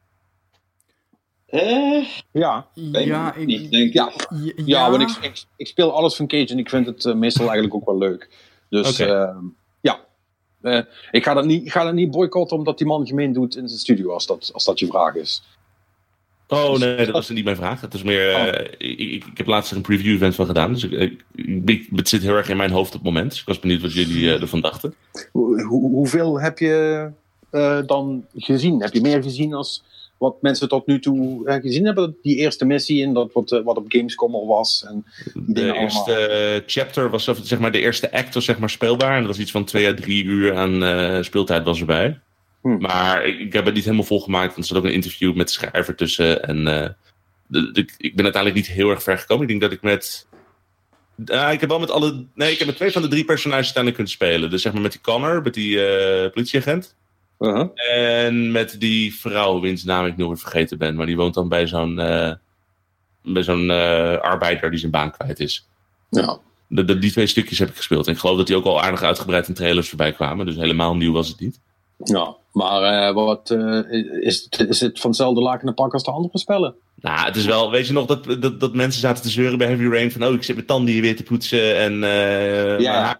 Uh, 1.53 2.05
ja. 2.31 2.67
Ja, 2.73 3.35
ik, 3.35 3.45
niet, 3.45 3.71
denk 3.71 3.93
ja. 3.93 4.11
Ja, 4.29 4.53
ja 4.65 4.91
want 4.91 5.01
ik, 5.01 5.09
ik, 5.21 5.43
ik, 5.55 5.67
speel 5.67 5.93
alles 5.93 6.15
van 6.15 6.27
Cage 6.27 6.47
en 6.47 6.59
ik 6.59 6.69
vind 6.69 6.85
het 6.85 7.05
uh, 7.05 7.15
meestal 7.15 7.45
eigenlijk 7.45 7.75
ook 7.75 7.85
wel 7.85 7.97
leuk. 7.97 8.29
Dus 8.69 9.01
okay. 9.01 9.23
uh, 9.23 9.37
ja, 9.81 9.99
uh, 10.61 10.81
ik 11.11 11.23
ga 11.23 11.33
dat 11.33 11.45
niet, 11.45 11.71
ga 11.71 11.83
dat 11.83 11.93
niet 11.93 12.11
boycotten 12.11 12.57
omdat 12.57 12.77
die 12.77 12.87
man 12.87 13.07
gemeen 13.07 13.33
doet 13.33 13.55
in 13.55 13.67
zijn 13.67 13.79
studio, 13.79 14.11
als 14.13 14.25
dat, 14.25 14.49
als 14.53 14.65
dat 14.65 14.79
je 14.79 14.87
vraag 14.87 15.15
is. 15.15 15.43
Oh 16.47 16.77
nee, 16.77 16.97
dat 16.97 17.09
was 17.09 17.29
niet 17.29 17.43
mijn 17.43 17.55
vraag. 17.55 17.81
Het 17.81 17.93
is 17.93 18.03
meer, 18.03 18.35
oh. 18.35 18.47
ik, 18.77 18.99
ik, 18.99 19.25
ik, 19.25 19.37
heb 19.37 19.47
laatst 19.47 19.71
een 19.71 19.81
preview 19.81 20.13
event 20.13 20.35
van 20.35 20.45
gedaan, 20.45 20.73
dus 20.73 20.83
ik, 20.83 21.23
ik, 21.65 21.87
het 21.95 22.09
zit 22.09 22.21
heel 22.21 22.35
erg 22.35 22.49
in 22.49 22.57
mijn 22.57 22.71
hoofd 22.71 22.95
op 22.95 23.03
het 23.03 23.13
moment. 23.13 23.29
Dus 23.29 23.39
ik 23.39 23.47
was 23.47 23.59
benieuwd 23.59 23.81
wat 23.81 23.93
jullie 23.93 24.39
ervan 24.39 24.61
dachten. 24.61 24.93
Hoe, 25.31 25.65
hoeveel 25.67 26.39
heb 26.39 26.59
je 26.59 27.09
dan 27.85 28.25
gezien? 28.35 28.81
Heb 28.81 28.93
je 28.93 29.01
meer 29.01 29.23
gezien 29.23 29.53
als 29.53 29.83
wat 30.17 30.41
mensen 30.41 30.69
tot 30.69 30.87
nu 30.87 30.99
toe 30.99 31.41
gezien 31.61 31.85
hebben. 31.85 32.17
Die 32.21 32.35
eerste 32.35 32.65
missie 32.65 33.03
en 33.03 33.13
dat 33.13 33.33
wat, 33.33 33.61
wat 33.63 33.77
op 33.77 33.85
Gamescom 33.87 34.35
al 34.35 34.47
was. 34.47 34.85
En 34.87 35.05
die 35.33 35.53
de 35.55 35.73
eerste 35.73 36.15
allemaal. 36.15 36.61
chapter 36.65 37.09
was, 37.09 37.27
of, 37.27 37.39
zeg 37.43 37.59
maar, 37.59 37.71
de 37.71 37.79
eerste 37.79 38.11
act 38.11 38.33
was 38.33 38.45
zeg 38.45 38.59
maar 38.59 38.69
speelbaar. 38.69 39.13
En 39.13 39.19
dat 39.19 39.27
was 39.27 39.39
iets 39.39 39.51
van 39.51 39.63
twee 39.63 39.87
à 39.87 39.93
drie 39.93 40.23
uur 40.23 40.55
aan 40.55 41.23
speeltijd 41.23 41.63
was 41.63 41.79
erbij. 41.79 42.19
Hm. 42.63 42.77
Maar 42.77 43.25
ik, 43.25 43.39
ik, 43.39 43.53
heb 43.53 43.65
het 43.65 43.73
niet 43.73 43.83
helemaal 43.83 44.05
volgemaakt, 44.05 44.47
want 44.47 44.57
er 44.57 44.65
zat 44.65 44.77
ook 44.77 44.83
een 44.83 44.93
interview 44.93 45.35
met 45.35 45.47
de 45.47 45.53
schrijver 45.53 45.95
tussen. 45.95 46.43
En 46.43 46.63
de, 47.47 47.71
de, 47.71 47.89
ik 47.97 48.15
ben 48.15 48.23
uiteindelijk 48.23 48.55
niet 48.55 48.75
heel 48.75 48.89
erg 48.89 49.03
ver 49.03 49.17
gekomen. 49.17 49.43
Ik 49.43 49.49
denk 49.49 49.61
dat 49.61 49.71
ik 49.71 49.81
met 49.81 50.27
ik 51.25 51.59
heb 51.59 51.69
wel 51.69 51.79
met 51.79 51.91
alle. 51.91 52.25
Nee, 52.33 52.51
ik 52.51 52.57
heb 52.57 52.67
met 52.67 52.75
twee 52.75 52.91
van 52.91 53.01
de 53.01 53.07
drie 53.07 53.25
personages 53.25 53.73
uiteindelijk 53.75 53.95
kunnen 53.95 54.13
spelen. 54.13 54.49
Dus 54.49 54.61
zeg 54.61 54.73
maar 54.73 54.81
met 54.81 54.91
die 54.91 55.01
Connor, 55.01 55.41
met 55.41 55.53
die 55.53 55.75
uh, 55.75 56.31
politieagent. 56.31 56.95
Uh-huh. 57.39 57.69
En 58.25 58.51
met 58.51 58.75
die 58.79 59.15
vrouw, 59.15 59.59
wiens 59.59 59.83
naam 59.83 60.05
ik 60.05 60.17
nu 60.17 60.25
weer 60.25 60.37
vergeten 60.37 60.77
ben, 60.77 60.95
maar 60.95 61.05
die 61.05 61.15
woont 61.15 61.33
dan 61.33 61.49
bij 61.49 61.67
zo'n 61.67 61.99
uh, 61.99 62.33
bij 63.23 63.43
zo'n 63.43 63.69
uh, 63.69 64.17
arbeider 64.17 64.69
die 64.69 64.79
zijn 64.79 64.91
baan 64.91 65.11
kwijt 65.11 65.39
is. 65.39 65.67
Ja. 66.09 66.37
De, 66.67 66.85
de, 66.85 66.99
die 66.99 67.11
twee 67.11 67.27
stukjes 67.27 67.59
heb 67.59 67.69
ik 67.69 67.75
gespeeld. 67.75 68.07
En 68.07 68.13
ik 68.13 68.19
geloof 68.19 68.37
dat 68.37 68.47
die 68.47 68.55
ook 68.55 68.65
al 68.65 68.81
aardig 68.81 69.01
uitgebreid 69.01 69.47
in 69.47 69.53
trailers 69.53 69.89
voorbij 69.89 70.11
kwamen. 70.11 70.45
Dus 70.45 70.55
helemaal 70.55 70.95
nieuw 70.95 71.13
was 71.13 71.27
het 71.27 71.39
niet. 71.39 71.59
Ja, 71.97 72.35
maar 72.53 73.09
uh, 73.09 73.13
wat, 73.13 73.49
is, 74.19 74.47
het, 74.49 74.69
is 74.69 74.79
het 74.79 74.99
van 74.99 75.09
hetzelfde 75.09 75.41
laken 75.41 75.67
en 75.67 75.73
pak 75.73 75.93
als 75.93 76.03
de 76.03 76.11
andere 76.11 76.37
spellen? 76.37 76.75
Nou, 76.95 77.25
het 77.25 77.35
is 77.35 77.45
wel, 77.45 77.71
weet 77.71 77.87
je 77.87 77.93
nog 77.93 78.05
dat, 78.05 78.41
dat, 78.41 78.59
dat 78.59 78.73
mensen 78.73 79.01
zaten 79.01 79.23
te 79.23 79.29
zeuren 79.29 79.57
bij 79.57 79.67
Heavy 79.67 79.87
Rain 79.87 80.11
van, 80.11 80.23
oh, 80.23 80.33
ik 80.33 80.43
zit 80.43 80.55
mijn 80.55 80.67
tanden 80.67 80.93
hier 80.93 81.01
weer 81.01 81.15
te 81.15 81.23
poetsen 81.23 81.77
en... 81.77 81.93
ja. 82.81 83.01
Maar, 83.01 83.19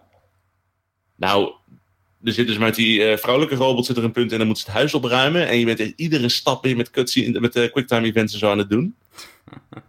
nou, 1.16 1.52
er 2.24 2.32
zit 2.32 2.46
dus 2.46 2.58
met 2.58 2.74
die 2.74 3.10
uh, 3.10 3.16
vrouwelijke 3.16 3.56
robot 3.56 3.86
zit 3.86 3.96
er 3.96 4.04
een 4.04 4.12
punt 4.12 4.32
en 4.32 4.38
dan 4.38 4.46
moet 4.46 4.58
ze 4.58 4.64
het 4.64 4.74
huis 4.74 4.94
opruimen. 4.94 5.48
En 5.48 5.58
je 5.58 5.64
bent 5.64 5.92
iedere 5.96 6.28
stap 6.28 6.62
weer 6.62 6.76
met 6.76 6.90
cutscene, 6.90 7.40
met 7.40 7.56
uh, 7.56 7.72
quicktime 7.72 8.06
events 8.06 8.32
en 8.32 8.38
zo 8.38 8.50
aan 8.50 8.58
het 8.58 8.70
doen. 8.70 8.96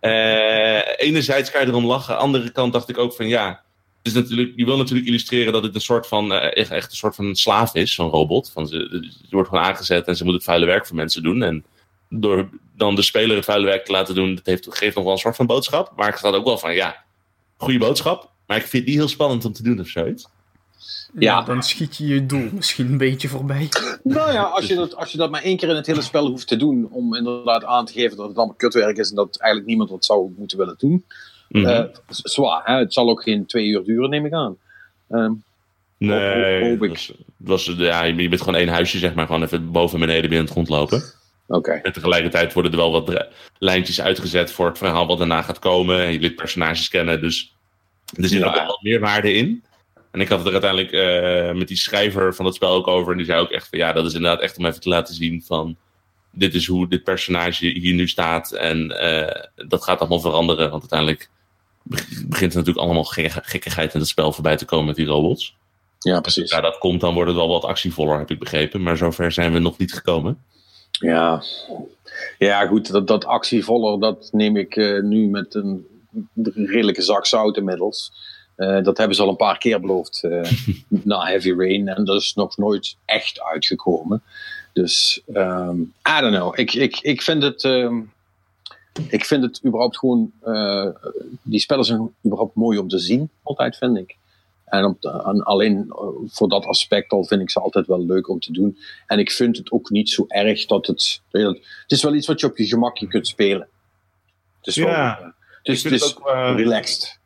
Uh, 0.02 0.80
enerzijds 1.08 1.52
kan 1.52 1.62
je 1.62 1.68
erom 1.68 1.86
lachen. 1.86 2.18
Andere 2.18 2.52
kant 2.52 2.74
dacht 2.74 2.90
ik 2.90 2.98
ook 2.98 3.14
van 3.14 3.28
ja. 3.28 3.64
Het 4.06 4.16
is 4.16 4.22
natuurlijk, 4.22 4.54
je 4.56 4.66
wil 4.66 4.78
natuurlijk 4.78 5.08
illustreren 5.08 5.54
dat 5.54 5.64
het 5.64 5.76
een 5.76 5.82
soort 5.82 6.08
van, 6.08 6.34
echt, 6.34 6.72
echt 6.72 6.92
een 6.92 6.98
soort 6.98 7.16
van 7.16 7.36
slaaf 7.36 7.76
is, 7.76 7.94
zo'n 7.94 8.10
robot. 8.10 8.52
Van 8.52 8.68
ze, 8.68 9.08
ze 9.22 9.36
wordt 9.36 9.50
gewoon 9.50 9.64
aangezet 9.64 10.08
en 10.08 10.16
ze 10.16 10.24
moet 10.24 10.34
het 10.34 10.44
vuile 10.44 10.66
werk 10.66 10.88
voor 10.88 10.96
mensen 10.96 11.24
doen. 11.24 11.44
En 11.44 11.66
door 12.10 12.50
dan 12.76 12.96
de 12.96 13.02
speler 13.02 13.36
het 13.36 13.46
vuile 13.46 13.66
werk 13.66 13.86
te 13.86 13.92
laten 13.92 14.16
doen, 14.16 14.36
dat 14.36 14.46
heeft, 14.46 14.68
geeft 14.70 14.96
nog 14.96 15.04
wel 15.04 15.14
een 15.14 15.20
soort 15.20 15.36
van 15.36 15.46
boodschap. 15.46 15.92
Maar 15.96 16.10
ik 16.10 16.16
staat 16.16 16.34
ook 16.34 16.46
wel 16.46 16.58
van 16.58 16.76
ja, 16.76 17.04
goede 17.58 17.80
boodschap. 17.80 18.32
Maar 18.48 18.58
ik 18.58 18.64
vind 18.64 18.84
het 18.84 18.86
niet 18.86 18.96
heel 18.96 19.08
spannend 19.08 19.46
om 19.46 19.54
te 19.54 19.64
doen 19.64 19.80
of 19.80 19.88
zoiets. 19.88 20.28
Ja. 21.20 21.42
dan 21.42 21.64
schiet 21.64 21.96
je 21.96 22.08
je 22.08 22.26
doel 22.26 22.50
misschien 22.54 22.86
een 22.92 22.98
beetje 22.98 23.28
voorbij. 23.28 23.70
Nou 24.04 24.32
ja, 24.32 24.44
als 24.44 24.68
je, 24.68 24.76
dat, 24.76 24.96
als 24.96 25.12
je 25.12 25.18
dat 25.18 25.32
maar 25.32 25.42
één 25.42 25.58
keer 25.58 25.70
in 25.70 25.76
het 25.76 25.86
hele 25.86 26.02
spel 26.02 26.28
hoeft 26.28 26.48
te 26.48 26.56
doen, 26.56 26.88
om 26.92 27.16
inderdaad 27.16 27.64
aan 27.64 27.86
te 27.86 27.94
geven 27.94 28.18
dat 28.18 28.28
het 28.28 28.38
allemaal 28.38 28.56
kutwerk 28.56 28.98
is 28.98 29.10
en 29.10 29.16
dat 29.16 29.38
eigenlijk 29.38 29.70
niemand 29.70 29.90
wat 29.90 30.06
zou 30.06 30.34
moeten 30.38 30.58
willen 30.58 30.76
doen. 30.78 31.06
Mm 31.50 31.66
-hmm. 31.66 31.74
uh, 31.74 31.84
zwaar, 32.08 32.62
hè? 32.66 32.74
het 32.74 32.94
zal 32.94 33.10
ook 33.10 33.24
geen 33.24 33.46
twee 33.46 33.68
uur 33.68 33.84
duren, 33.84 34.10
neem 34.10 34.26
ik 34.26 34.34
aan. 34.34 34.58
Um, 35.10 35.44
nee, 35.98 36.64
hoop, 36.64 36.80
hoop 36.80 36.98
was, 37.38 37.66
ja, 37.78 38.04
je 38.04 38.30
bent 38.30 38.42
gewoon 38.42 38.60
één 38.60 38.68
huisje, 38.68 38.98
zeg 38.98 39.14
maar, 39.14 39.26
gewoon 39.26 39.44
even 39.44 39.72
boven 39.72 40.00
en 40.00 40.06
beneden 40.06 40.30
binnen 40.30 40.48
het 40.48 40.56
rondlopen. 40.56 41.04
Oké. 41.48 41.58
Okay. 41.58 41.80
En 41.82 41.94
tegelijkertijd 41.94 42.54
worden 42.54 42.72
er 42.72 42.78
wel 42.78 42.92
wat 42.92 43.28
lijntjes 43.58 44.02
uitgezet 44.02 44.52
voor 44.52 44.68
het 44.68 44.78
verhaal 44.78 45.08
wat 45.08 45.18
daarna 45.18 45.42
gaat 45.42 45.60
komen. 45.60 46.00
En 46.00 46.12
je 46.12 46.20
leert 46.20 46.36
personages 46.36 46.90
kennen, 46.90 47.22
dus 47.22 47.56
er 48.14 48.28
zit 48.28 48.40
ja. 48.40 48.48
ook 48.48 48.56
wel 48.56 48.80
meer 48.82 49.00
waarde 49.00 49.34
in. 49.34 49.64
En 50.12 50.22
ik 50.22 50.28
had 50.28 50.38
het 50.38 50.48
er 50.48 50.62
uiteindelijk 50.62 50.92
uh, 50.92 51.58
met 51.60 51.68
die 51.68 51.78
schrijver 51.78 52.36
van 52.36 52.46
het 52.46 52.56
spel 52.56 52.72
ook 52.72 52.88
over. 52.88 53.12
En 53.12 53.18
die 53.18 53.26
zei 53.26 53.40
ook 53.40 53.52
echt 53.52 53.68
van 53.70 53.80
ja, 53.80 53.94
dat 53.94 54.06
is 54.06 54.14
inderdaad 54.14 54.42
echt 54.42 54.58
om 54.58 54.66
even 54.66 54.82
te 54.82 54.90
laten 54.90 55.16
zien 55.16 55.44
van 55.46 55.78
dit 56.36 56.54
is 56.54 56.68
hoe 56.68 56.88
dit 56.88 57.04
personage 57.04 57.66
hier 57.66 57.94
nu 57.94 58.08
staat. 58.08 58.52
En 58.52 58.92
uh, 58.92 59.68
dat 59.68 59.84
gaat 59.84 60.00
allemaal 60.00 60.20
veranderen. 60.20 60.70
Want 60.70 60.82
uiteindelijk 60.82 61.30
begint 62.28 62.52
er 62.52 62.58
natuurlijk 62.58 62.86
allemaal 62.86 63.04
gekkigheid 63.04 63.94
in 63.94 64.00
het 64.00 64.10
spel 64.10 64.32
voorbij 64.32 64.56
te 64.56 64.66
komen 64.66 64.86
met 64.86 64.96
die 64.96 65.06
robots. 65.06 65.56
Ja, 66.00 66.20
precies. 66.20 66.52
Ja, 66.52 66.62
dat 66.62 66.78
komt, 66.78 67.02
dan 67.02 67.14
wordt 67.14 67.30
het 67.30 67.40
wel 67.40 67.48
wat 67.48 67.64
actievoller, 67.64 68.18
heb 68.18 68.32
ik 68.32 68.40
begrepen. 68.40 68.84
Maar 68.84 68.98
zover 68.98 69.32
zijn 69.32 69.54
we 69.54 69.60
nog 69.60 69.78
niet 69.78 69.94
gekomen. 69.94 70.44
Ja, 70.92 71.44
ja 72.38 72.68
goed, 72.68 72.92
dat, 72.92 73.08
dat 73.08 73.26
actievoller, 73.26 74.00
dat 74.00 74.30
neem 74.32 74.58
ik 74.58 74.76
uh, 74.76 75.02
nu 75.02 75.28
met 75.28 75.54
een 75.54 75.88
redelijke 76.54 77.02
zak 77.02 77.26
zout 77.26 77.58
inmiddels. 77.58 78.12
Uh, 78.58 78.84
dat 78.84 78.98
hebben 78.98 79.16
ze 79.16 79.22
al 79.22 79.30
een 79.30 79.36
paar 79.36 79.58
keer 79.58 79.80
beloofd 79.80 80.22
uh, 80.24 80.52
na 81.04 81.26
Heavy 81.26 81.54
Rain. 81.58 81.88
En 81.88 82.06
dat 82.06 82.22
is 82.22 82.34
nog 82.34 82.58
nooit 82.58 82.96
echt 83.06 83.42
uitgekomen. 83.42 84.24
Dus, 84.76 85.22
um, 85.34 85.94
I 86.18 86.22
don't 86.22 86.36
know. 86.36 86.60
Ik, 86.60 86.74
ik, 86.74 87.00
ik 87.02 87.22
vind 87.22 87.44
het... 87.44 87.64
Um, 87.64 88.12
ik 89.08 89.26
vind 89.26 89.44
het 89.44 89.62
überhaupt 89.66 89.98
gewoon... 89.98 90.32
Uh, 90.46 90.90
die 91.42 91.60
spellen 91.60 91.86
zijn 91.86 92.14
überhaupt 92.26 92.56
mooi 92.56 92.78
om 92.78 92.88
te 92.88 93.00
zien. 93.00 93.30
Altijd, 93.44 93.78
vind 93.78 93.98
ik. 93.98 94.16
En, 94.66 94.86
op 94.86 95.02
de, 95.02 95.10
en 95.10 95.44
alleen 95.44 95.86
voor 96.26 96.50
dat 96.50 96.66
aspect 96.66 97.12
al 97.12 97.24
vind 97.24 97.42
ik 97.42 97.50
ze 97.50 97.60
altijd 97.60 97.88
wel 97.88 98.06
leuk 98.06 98.30
om 98.30 98.40
te 98.40 98.52
doen. 98.52 98.78
En 99.08 99.20
ik 99.20 99.32
vind 99.32 99.58
het 99.58 99.72
ook 99.72 99.90
niet 99.90 100.10
zo 100.10 100.26
erg 100.28 100.66
dat 100.66 100.88
het... 100.88 101.22
Het 101.32 101.62
is 101.88 102.04
wel 102.04 102.16
iets 102.16 102.28
wat 102.28 102.40
je 102.40 102.48
op 102.48 102.58
je 102.58 102.66
gemakje 102.66 103.08
kunt 103.08 103.28
spelen. 103.28 103.68
Het 104.58 104.68
is 104.68 104.76
ja. 104.76 105.34
Het 105.64 105.76
is, 105.76 105.84
het 105.84 105.94
is 105.94 106.18
ook, 106.18 106.30
relaxed. 106.56 107.20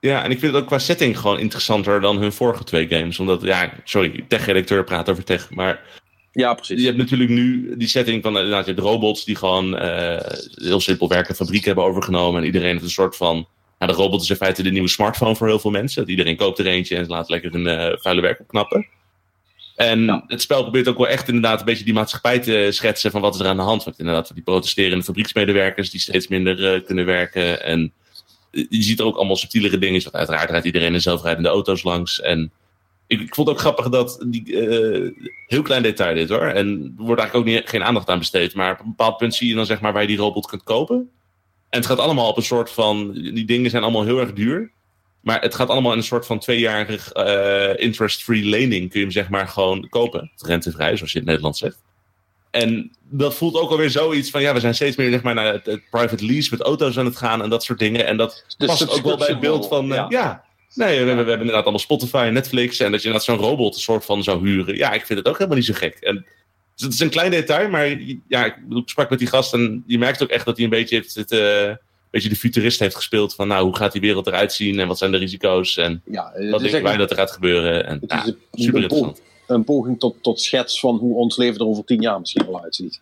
Ja, 0.00 0.24
en 0.24 0.30
ik 0.30 0.38
vind 0.38 0.52
het 0.52 0.62
ook 0.62 0.68
qua 0.68 0.78
setting 0.78 1.18
gewoon 1.18 1.38
interessanter 1.38 2.00
dan 2.00 2.18
hun 2.18 2.32
vorige 2.32 2.64
twee 2.64 2.88
games. 2.88 3.18
Omdat, 3.18 3.42
ja, 3.42 3.72
sorry, 3.84 4.24
tech-redacteur 4.28 4.84
praat 4.84 5.08
over 5.08 5.24
tech, 5.24 5.50
maar... 5.50 6.02
Ja, 6.34 6.54
precies. 6.54 6.80
Je 6.80 6.86
hebt 6.86 6.98
natuurlijk 6.98 7.30
nu 7.30 7.76
die 7.76 7.88
setting 7.88 8.22
van 8.22 8.36
inderdaad, 8.36 8.66
je 8.66 8.72
hebt 8.72 8.84
robots 8.86 9.24
die 9.24 9.36
gewoon 9.36 9.74
uh, 9.82 10.16
heel 10.54 10.80
simpel 10.80 11.08
werken, 11.08 11.34
fabriek 11.34 11.64
hebben 11.64 11.84
overgenomen. 11.84 12.40
En 12.40 12.46
iedereen 12.46 12.70
heeft 12.70 12.82
een 12.82 12.90
soort 12.90 13.16
van... 13.16 13.48
Nou, 13.78 13.92
de 13.92 13.98
robot 13.98 14.22
is 14.22 14.30
in 14.30 14.36
feite 14.36 14.62
de 14.62 14.70
nieuwe 14.70 14.88
smartphone 14.88 15.36
voor 15.36 15.46
heel 15.46 15.58
veel 15.58 15.70
mensen. 15.70 16.00
Dat 16.00 16.10
iedereen 16.10 16.36
koopt 16.36 16.58
er 16.58 16.66
eentje 16.66 16.96
en 16.96 17.06
laat 17.06 17.28
lekker 17.28 17.52
hun 17.52 17.66
uh, 17.66 17.96
vuile 18.00 18.20
werk 18.20 18.40
opknappen. 18.40 18.86
En 19.76 20.04
Ja. 20.04 20.24
het 20.26 20.42
spel 20.42 20.62
probeert 20.62 20.88
ook 20.88 20.98
wel 20.98 21.08
echt 21.08 21.28
inderdaad 21.28 21.58
een 21.58 21.64
beetje 21.64 21.84
die 21.84 21.94
maatschappij 21.94 22.38
te 22.38 22.68
schetsen 22.70 23.10
van 23.10 23.20
wat 23.20 23.34
is 23.34 23.40
er 23.40 23.46
aan 23.46 23.56
de 23.56 23.62
hand. 23.62 23.84
Want 23.84 23.98
inderdaad, 23.98 24.34
die 24.34 24.42
protesterende 24.42 25.04
fabrieksmedewerkers 25.04 25.90
die 25.90 26.00
steeds 26.00 26.28
minder 26.28 26.74
eh, 26.74 26.84
kunnen 26.84 27.04
werken. 27.04 27.62
En 27.64 27.92
je 28.50 28.82
ziet 28.82 28.98
er 28.98 29.04
ook 29.04 29.16
allemaal 29.16 29.36
subtielere 29.36 29.78
dingen. 29.78 30.02
Want 30.02 30.14
uiteraard 30.14 30.50
rijdt 30.50 30.66
iedereen 30.66 30.94
in 30.94 31.00
zelfrijdende 31.00 31.48
auto's 31.48 31.82
langs. 31.82 32.20
En 32.20 32.52
ik, 33.06 33.20
ik 33.20 33.34
vond 33.34 33.48
het 33.48 33.56
ook 33.56 33.62
grappig 33.62 33.88
dat 33.88 34.24
die 34.26 34.68
eh, 34.68 35.10
heel 35.46 35.62
klein 35.62 35.82
detail 35.82 36.14
dit 36.14 36.28
hoor. 36.28 36.46
En 36.46 36.94
er 36.98 37.04
wordt 37.04 37.20
eigenlijk 37.20 37.34
ook 37.34 37.54
niet, 37.54 37.68
geen 37.68 37.84
aandacht 37.84 38.08
aan 38.08 38.18
besteed. 38.18 38.54
Maar 38.54 38.72
op 38.72 38.78
een 38.78 38.94
bepaald 38.96 39.16
punt 39.16 39.34
zie 39.34 39.48
je 39.48 39.54
dan 39.54 39.66
zeg 39.66 39.80
maar 39.80 39.92
waar 39.92 40.02
je 40.02 40.08
die 40.08 40.16
robot 40.16 40.46
kunt 40.46 40.62
kopen. 40.62 40.96
En 41.68 41.80
het 41.80 41.86
gaat 41.86 41.98
allemaal 41.98 42.28
op 42.28 42.36
een 42.36 42.42
soort 42.42 42.70
van. 42.70 43.12
Die 43.12 43.44
dingen 43.44 43.70
zijn 43.70 43.82
allemaal 43.82 44.04
heel 44.04 44.20
erg 44.20 44.32
duur. 44.32 44.70
Maar 45.20 45.40
het 45.40 45.54
gaat 45.54 45.68
allemaal 45.68 45.92
in 45.92 45.98
een 45.98 46.04
soort 46.04 46.26
van 46.26 46.38
tweejarig 46.38 47.12
eh, 47.12 47.70
interest-free 47.76 48.44
lening. 48.44 48.90
Kun 48.90 48.98
je 48.98 49.06
hem 49.06 49.14
zeg 49.14 49.28
maar 49.28 49.48
gewoon 49.48 49.88
kopen. 49.88 50.30
Rentevrij, 50.36 50.96
zoals 50.96 51.12
je 51.12 51.18
in 51.18 51.24
het 51.24 51.26
Nederlands 51.26 51.58
zegt. 51.58 51.82
En 52.50 52.92
dat 53.08 53.34
voelt 53.34 53.56
ook 53.56 53.70
alweer 53.70 53.90
zoiets 53.90 54.30
van, 54.30 54.42
ja, 54.42 54.54
we 54.54 54.60
zijn 54.60 54.74
steeds 54.74 54.96
meer 54.96 55.10
zeg 55.10 55.22
maar, 55.22 55.34
naar 55.34 55.52
het, 55.52 55.66
het 55.66 55.82
private 55.90 56.26
lease 56.26 56.48
met 56.50 56.60
auto's 56.60 56.98
aan 56.98 57.04
het 57.04 57.16
gaan 57.16 57.42
en 57.42 57.50
dat 57.50 57.62
soort 57.64 57.78
dingen. 57.78 58.06
En 58.06 58.16
dat 58.16 58.44
past 58.58 58.90
ook 58.90 59.04
wel 59.04 59.16
bij 59.16 59.26
het 59.26 59.40
beeld 59.40 59.68
van, 59.68 59.94
eh, 59.94 60.06
ja. 60.08 60.44
Nee, 60.74 61.04
we, 61.04 61.10
hebben 61.10 61.38
inderdaad 61.38 61.62
allemaal 61.62 61.78
Spotify 61.80 62.24
en 62.26 62.32
Netflix. 62.32 62.80
En 62.80 62.90
dat 62.90 63.02
je 63.02 63.06
inderdaad 63.06 63.36
zo'n 63.36 63.46
robot 63.46 63.74
een 63.74 63.80
soort 63.80 64.04
van 64.04 64.22
zou 64.22 64.48
huren. 64.48 64.76
Ja, 64.76 64.92
ik 64.92 65.06
vind 65.06 65.18
het 65.18 65.28
ook 65.28 65.34
helemaal 65.36 65.56
niet 65.56 65.66
zo 65.66 65.74
gek. 65.74 65.94
En, 65.94 66.26
dus 66.74 66.84
het 66.84 66.92
is 66.92 67.00
een 67.00 67.10
klein 67.10 67.30
detail, 67.30 67.68
maar 67.68 67.98
ja, 68.28 68.44
ik, 68.44 68.54
sprak 68.84 69.10
met 69.10 69.18
die 69.18 69.28
gast 69.28 69.54
en 69.54 69.84
je 69.86 69.98
merkt 69.98 70.22
ook 70.22 70.28
echt 70.28 70.44
dat 70.44 70.56
hij 70.56 70.64
een 70.64 70.70
beetje, 70.70 70.94
heeft, 70.94 71.14
het, 71.14 71.30
een 71.30 71.78
beetje 72.10 72.28
de 72.28 72.36
futurist 72.36 72.78
heeft 72.78 72.96
gespeeld. 72.96 73.34
Van 73.34 73.48
nou, 73.48 73.64
hoe 73.64 73.76
gaat 73.76 73.92
die 73.92 74.00
wereld 74.00 74.26
eruit 74.26 74.52
zien 74.52 74.80
en 74.80 74.88
wat 74.88 74.98
zijn 74.98 75.10
de 75.10 75.16
risico's 75.18 75.76
en 75.76 76.02
Ja, 76.04 76.32
wat 76.50 76.62
is 76.62 76.70
denken 76.70 76.88
wij 76.88 76.96
dat 76.96 77.10
er 77.10 77.16
gaat 77.16 77.30
gebeuren. 77.30 77.86
En, 77.86 78.00
ja, 78.06 78.22
is 78.22 78.28
een- 78.28 78.38
super 78.52 78.80
interessant. 78.80 79.12
poging, 79.12 79.28
een 79.46 79.64
poging 79.64 80.00
tot, 80.00 80.16
tot 80.20 80.40
schets 80.40 80.80
van 80.80 80.96
hoe 80.96 81.16
ons 81.16 81.36
leven 81.36 81.60
er 81.60 81.66
over 81.66 81.84
tien 81.84 82.00
jaar 82.00 82.20
misschien 82.20 82.46
wel 82.46 82.62
uitziet. 82.62 83.00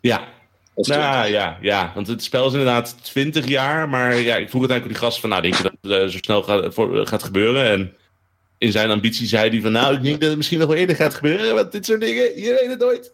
Ja, 0.00 0.28
Nou 0.74 1.28
ja, 1.28 1.58
ja, 1.60 1.92
want 1.94 2.06
het 2.06 2.22
spel 2.22 2.46
is 2.46 2.52
inderdaad 2.52 3.04
20 3.04 3.48
jaar. 3.48 3.88
Maar 3.88 4.16
ja, 4.16 4.36
ik 4.36 4.48
vroeg 4.48 4.62
het 4.62 4.70
eigenlijk 4.70 4.84
op 4.84 4.88
die 4.88 4.96
gast 4.96 5.20
van, 5.20 5.28
nou, 5.28 5.42
denk 5.42 5.54
je 5.54 5.62
dat 5.62 5.72
het 5.80 5.92
eh, 5.92 6.06
zo 6.06 6.18
snel 6.18 6.42
gaat, 6.42 6.74
voor, 6.74 7.06
gaat 7.06 7.22
gebeuren? 7.22 7.64
En 7.64 7.94
in 8.58 8.72
zijn 8.72 8.90
ambitie 8.90 9.26
zei 9.26 9.50
hij 9.50 9.60
van, 9.60 9.72
nou, 9.72 9.94
ik 9.94 10.02
denk 10.02 10.20
dat 10.20 10.28
het 10.28 10.36
misschien 10.36 10.58
nog 10.58 10.68
wel 10.68 10.76
eerder 10.76 10.96
gaat 10.96 11.14
gebeuren. 11.14 11.54
Want 11.54 11.72
dit 11.72 11.86
soort 11.86 12.00
dingen, 12.00 12.40
je 12.40 12.58
weet 12.60 12.70
het 12.70 12.78
nooit. 12.78 13.12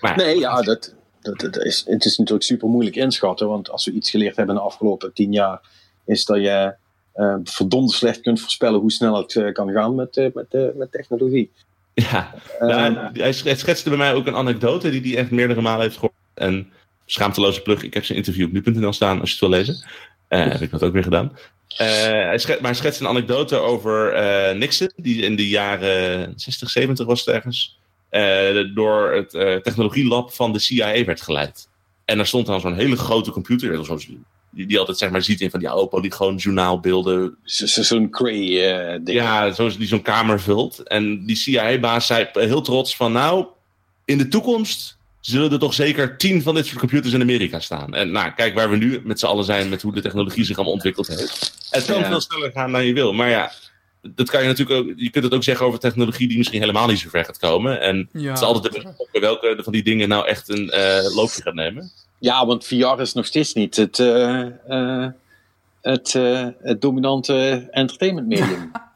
Maar, 0.00 0.16
Nee, 0.16 0.38
ja, 0.38 0.62
dat, 0.62 0.94
dat, 1.20 1.40
dat 1.40 1.56
is, 1.56 1.84
het 1.86 2.04
is 2.04 2.16
natuurlijk 2.16 2.46
super 2.46 2.68
moeilijk 2.68 2.96
inschatten. 2.96 3.48
Want 3.48 3.70
als 3.70 3.84
we 3.84 3.92
iets 3.92 4.10
geleerd 4.10 4.36
hebben 4.36 4.54
in 4.54 4.60
de 4.60 4.66
afgelopen 4.66 5.12
tien 5.12 5.32
jaar, 5.32 5.60
is 6.04 6.24
dat 6.24 6.36
je 6.36 6.74
eh 7.12 7.36
verdomd 7.44 7.90
slecht 7.90 8.20
kunt 8.20 8.40
voorspellen 8.40 8.80
hoe 8.80 8.92
snel 8.92 9.16
het 9.16 9.36
eh, 9.36 9.52
kan 9.52 9.70
gaan 9.70 9.94
met, 9.94 10.30
met, 10.34 10.76
met 10.76 10.92
technologie. 10.92 11.50
ja, 11.94 12.34
nou, 12.60 13.10
hij 13.12 13.32
schetste 13.32 13.88
bij 13.88 13.98
mij 13.98 14.14
ook 14.14 14.26
een 14.26 14.36
anekdote 14.36 14.90
die 14.90 15.00
hij 15.00 15.22
echt 15.22 15.30
meerdere 15.30 15.60
malen 15.60 15.82
heeft 15.82 15.94
gehoord. 15.94 16.20
En 16.34 16.72
schaamteloze 17.06 17.60
plug, 17.62 17.82
ik 17.82 17.94
heb 17.94 18.04
zijn 18.04 18.18
interview 18.18 18.46
op 18.46 18.52
nu.nl 18.52 18.92
staan 18.92 19.20
als 19.20 19.28
je 19.28 19.36
het 19.40 19.50
wil 19.50 19.58
lezen. 19.58 19.84
Eh, 20.28 20.46
heb 20.46 20.60
ik 20.60 20.70
dat 20.70 20.82
ook 20.82 20.92
weer 20.92 21.02
gedaan. 21.02 21.36
Eh, 21.76 21.86
hij 22.10 22.38
schet, 22.38 22.56
maar 22.60 22.70
hij 22.70 22.78
schetst 22.78 23.00
een 23.00 23.06
anekdote 23.06 23.56
over 23.56 24.12
eh, 24.12 24.56
Nixon, 24.56 24.92
die 24.96 25.22
in 25.22 25.36
de 25.36 25.48
jaren 25.48 26.32
60, 26.36 26.70
70 26.70 27.06
was 27.06 27.24
het 27.24 27.34
ergens, 27.34 27.78
eh, 28.08 28.74
door 28.74 29.12
het 29.12 29.34
eh, 29.34 29.56
technologielab 29.56 30.32
van 30.32 30.52
de 30.52 30.58
CIA 30.58 31.04
werd 31.04 31.20
geleid. 31.20 31.68
En 32.04 32.16
daar 32.16 32.26
stond 32.26 32.46
dan 32.46 32.60
zo'n 32.60 32.74
hele 32.74 32.96
grote 32.96 33.30
computer, 33.30 33.84
zoals 33.84 34.06
die, 34.50 34.66
die 34.66 34.78
altijd 34.78 34.98
zeg 34.98 35.10
maar 35.10 35.22
ziet 35.22 35.40
in 35.40 35.50
van 35.50 35.60
die 35.60 35.68
oude 35.68 35.88
polygoon 35.88 36.36
journaalbeelden. 36.36 37.36
zo- 37.44 37.66
zo- 37.66 37.82
Zo'n 37.82 38.10
cray-ding. 38.10 39.18
Ja, 39.18 39.52
zoals 39.52 39.78
die 39.78 39.86
zo'n 39.88 40.02
kamer 40.02 40.40
vult. 40.40 40.78
En 40.88 41.26
die 41.26 41.36
CIA-baas 41.36 42.06
zei 42.06 42.28
heel 42.32 42.60
trots 42.62 42.96
van 42.96 43.12
nou, 43.12 43.46
in 44.04 44.18
de 44.18 44.28
toekomst 44.28 44.98
zullen 45.22 45.52
er 45.52 45.58
toch 45.58 45.74
zeker 45.74 46.16
tien 46.16 46.42
van 46.42 46.54
dit 46.54 46.66
soort 46.66 46.78
computers 46.78 47.14
in 47.14 47.20
Amerika 47.20 47.60
staan. 47.60 47.94
En 47.94 48.10
nou, 48.10 48.30
kijk 48.30 48.54
waar 48.54 48.70
we 48.70 48.76
nu 48.76 49.00
met 49.04 49.18
z'n 49.20 49.26
allen 49.26 49.44
zijn 49.44 49.68
met 49.68 49.82
hoe 49.82 49.92
de 49.92 50.00
technologie 50.02 50.44
zich 50.44 50.56
allemaal 50.56 50.74
ontwikkeld 50.74 51.06
heeft. 51.06 51.52
Het 51.70 51.84
kan 51.84 51.98
Ja. 51.98 52.06
veel 52.08 52.20
sneller 52.20 52.50
gaan 52.52 52.72
dan 52.72 52.84
je 52.84 52.92
wil. 52.92 53.12
Maar 53.12 53.28
ja, 53.28 53.52
dat 54.02 54.30
kan 54.30 54.42
je 54.42 54.48
natuurlijk 54.48 54.80
ook, 54.80 54.92
je 54.96 55.10
kunt 55.10 55.24
het 55.24 55.34
ook 55.34 55.42
zeggen 55.42 55.66
over 55.66 55.78
technologie 55.78 56.28
die 56.28 56.36
misschien 56.38 56.60
helemaal 56.60 56.86
niet 56.86 56.98
zo 56.98 57.08
ver 57.08 57.24
gaat 57.24 57.38
komen. 57.38 57.80
En 57.80 58.08
Ja. 58.12 58.28
het 58.28 58.38
is 58.38 58.44
altijd 58.44 58.74
de 58.74 58.80
vraag 58.80 58.96
of 58.98 59.08
welke 59.12 59.58
van 59.62 59.72
die 59.72 59.82
dingen 59.82 60.08
nou 60.08 60.26
echt 60.26 60.48
een 60.48 60.70
eh, 60.70 61.14
loopje 61.14 61.42
gaat 61.42 61.54
nemen. 61.54 61.90
Ja, 62.18 62.46
want 62.46 62.64
VR 62.66 63.00
is 63.00 63.12
nog 63.12 63.26
steeds 63.26 63.52
niet 63.54 63.76
het, 63.76 63.98
eh, 63.98 64.40
eh, 64.68 65.10
het, 65.80 66.14
eh, 66.14 66.46
het 66.62 66.80
dominante 66.80 67.68
entertainment 67.70 68.26
medium. 68.28 68.70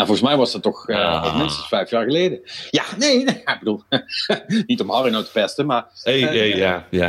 En 0.00 0.06
volgens 0.06 0.28
mij 0.28 0.36
was 0.36 0.52
dat 0.52 0.62
toch 0.62 0.88
eh, 0.88 1.22
al 1.22 1.36
minstens 1.38 1.68
vijf 1.68 1.90
jaar 1.90 2.04
geleden. 2.04 2.40
Ja, 2.70 2.84
nee, 2.98 3.24
nee 3.24 3.34
ik 3.54 3.56
bedoel, 3.58 3.82
niet 4.66 4.80
om 4.80 4.90
Harry 4.90 5.10
nou 5.10 5.24
te 5.24 5.30
pesten, 5.30 5.66
maar 5.66 5.86
Hey, 6.02 6.22
Eh, 6.22 6.28
hey, 6.28 6.56
ja, 6.56 6.86
ja. 6.90 7.08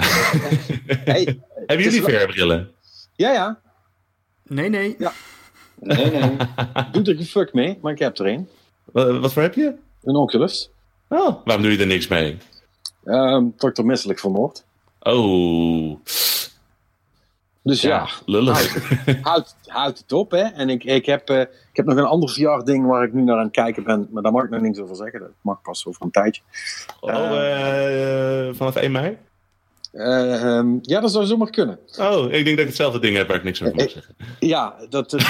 hey, 1.11 1.39
Hebben 1.65 1.85
jullie 1.85 2.01
VR-brillen? 2.01 2.71
ja, 3.15 3.31
ja, 3.33 3.59
Nee, 4.43 4.69
nee. 4.69 4.95
Ja. 4.99 5.11
nee, 5.79 6.11
nee, 6.11 6.37
doe 6.91 7.03
er 7.03 7.15
geen 7.15 7.25
fuck 7.25 7.53
mee, 7.53 7.77
maar 7.81 7.91
ik 7.91 7.99
heb 7.99 8.17
er 8.17 8.27
een. 8.27 8.49
Wat, 8.85 9.17
wat 9.19 9.33
voor 9.33 9.41
heb 9.41 9.53
je? 9.53 9.73
Een 10.03 10.15
Oculus. 10.15 10.69
Oh, 11.09 11.45
waarom 11.45 11.63
doe 11.63 11.71
je 11.71 11.77
er 11.79 11.87
niks 11.87 12.07
mee? 12.07 12.37
Ehm 13.05 13.45
dat 13.57 13.69
ik 13.69 13.77
er 13.77 13.85
misselijk 13.85 14.19
van 14.19 14.31
word. 14.33 14.63
Oh, 14.99 15.97
Dus 17.63 17.81
ja, 17.81 17.89
ja, 17.89 18.07
lullig. 18.25 18.75
houd, 19.21 19.55
houd 19.65 19.97
het 19.97 20.11
op, 20.11 20.31
hè. 20.31 20.37
En 20.41 20.69
ik, 20.69 20.83
ik, 20.83 21.05
heb, 21.05 21.29
eh, 21.29 21.39
ik 21.41 21.47
heb 21.73 21.85
nog 21.85 21.97
een 21.97 22.03
ander 22.03 22.29
VR-ding 22.29 22.85
waar 22.85 23.03
ik 23.03 23.13
nu 23.13 23.21
naar 23.21 23.37
aan 23.37 23.43
het 23.43 23.51
kijken 23.51 23.83
ben, 23.83 24.07
maar 24.11 24.23
daar 24.23 24.31
mag 24.31 24.43
ik 24.43 24.49
nog 24.49 24.61
niks 24.61 24.79
over 24.79 24.95
zeggen. 24.95 25.19
Dat 25.19 25.29
mag 25.41 25.61
pas 25.61 25.85
over 25.85 26.01
een 26.01 26.11
tijdje. 26.11 26.41
Oh, 26.99 27.11
eh, 27.13 28.53
vanaf 28.53 28.75
1 28.75 28.91
mei? 28.91 29.17
Eh, 29.91 30.43
ehm, 30.57 30.67
ja, 30.81 30.99
dat 30.99 31.11
zou 31.11 31.25
zomaar 31.25 31.49
kunnen. 31.49 31.79
Oh, 31.99 32.23
ik 32.23 32.31
denk 32.31 32.45
dat 32.45 32.59
ik 32.59 32.65
hetzelfde 32.65 32.99
ding 32.99 33.15
heb 33.15 33.27
waar 33.27 33.37
ik 33.37 33.43
niks 33.43 33.61
over 33.63 33.75
mag 33.75 33.89
zeggen. 33.91 34.15
Ja, 34.39 34.75
dat, 34.89 35.09
dat, 35.09 35.21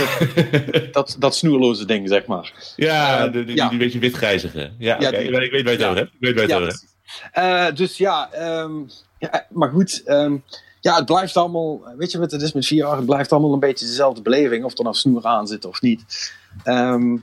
dat, 0.91 1.15
dat, 1.19 1.35
snoerloze 1.35 1.85
ding, 1.85 2.07
zeg 2.09 2.25
maar. 2.25 2.73
Ja, 2.75 3.25
Eh, 3.25 3.31
die, 3.31 3.43
die, 3.43 3.55
ja. 3.55 3.69
die 3.69 3.77
beetje 3.77 3.99
witgrijzige. 3.99 4.59
Ja, 4.77 4.97
Ja, 4.99 5.07
oké, 5.07 5.17
die- 5.17 5.41
ik 5.41 5.51
weet 5.51 5.63
waar 5.63 5.71
je 5.73 5.77
het 5.77 5.83
over 5.87 5.97
hebt. 5.97 6.11
Ik 6.13 6.19
weet 6.19 6.33
waar 6.35 6.43
je 6.43 6.49
Ja, 6.49 6.59
het 6.59 6.63
over 6.63 6.67
hebt. 6.79 6.95
precies. 7.31 7.69
Eh, 7.69 7.75
dus 7.75 7.97
ja, 7.97 8.31
ehm, 8.31 8.71
ja, 9.17 9.45
maar 9.49 9.69
goed. 9.69 10.01
ehm, 10.05 10.35
ja, 10.81 10.95
het 10.95 11.05
blijft 11.05 11.37
allemaal, 11.37 11.81
weet 11.97 12.11
je 12.11 12.19
wat 12.19 12.31
het 12.31 12.41
is 12.41 12.53
met 12.53 12.67
VR? 12.67 12.85
Het 12.85 13.05
blijft 13.05 13.31
allemaal 13.31 13.53
een 13.53 13.59
beetje 13.59 13.85
dezelfde 13.85 14.21
beleving, 14.21 14.63
of 14.63 14.77
er 14.77 14.83
nou 14.83 14.95
snoer 14.95 15.25
aan 15.25 15.47
zit 15.47 15.65
of 15.65 15.81
niet. 15.81 16.33
Ehm, 16.63 17.17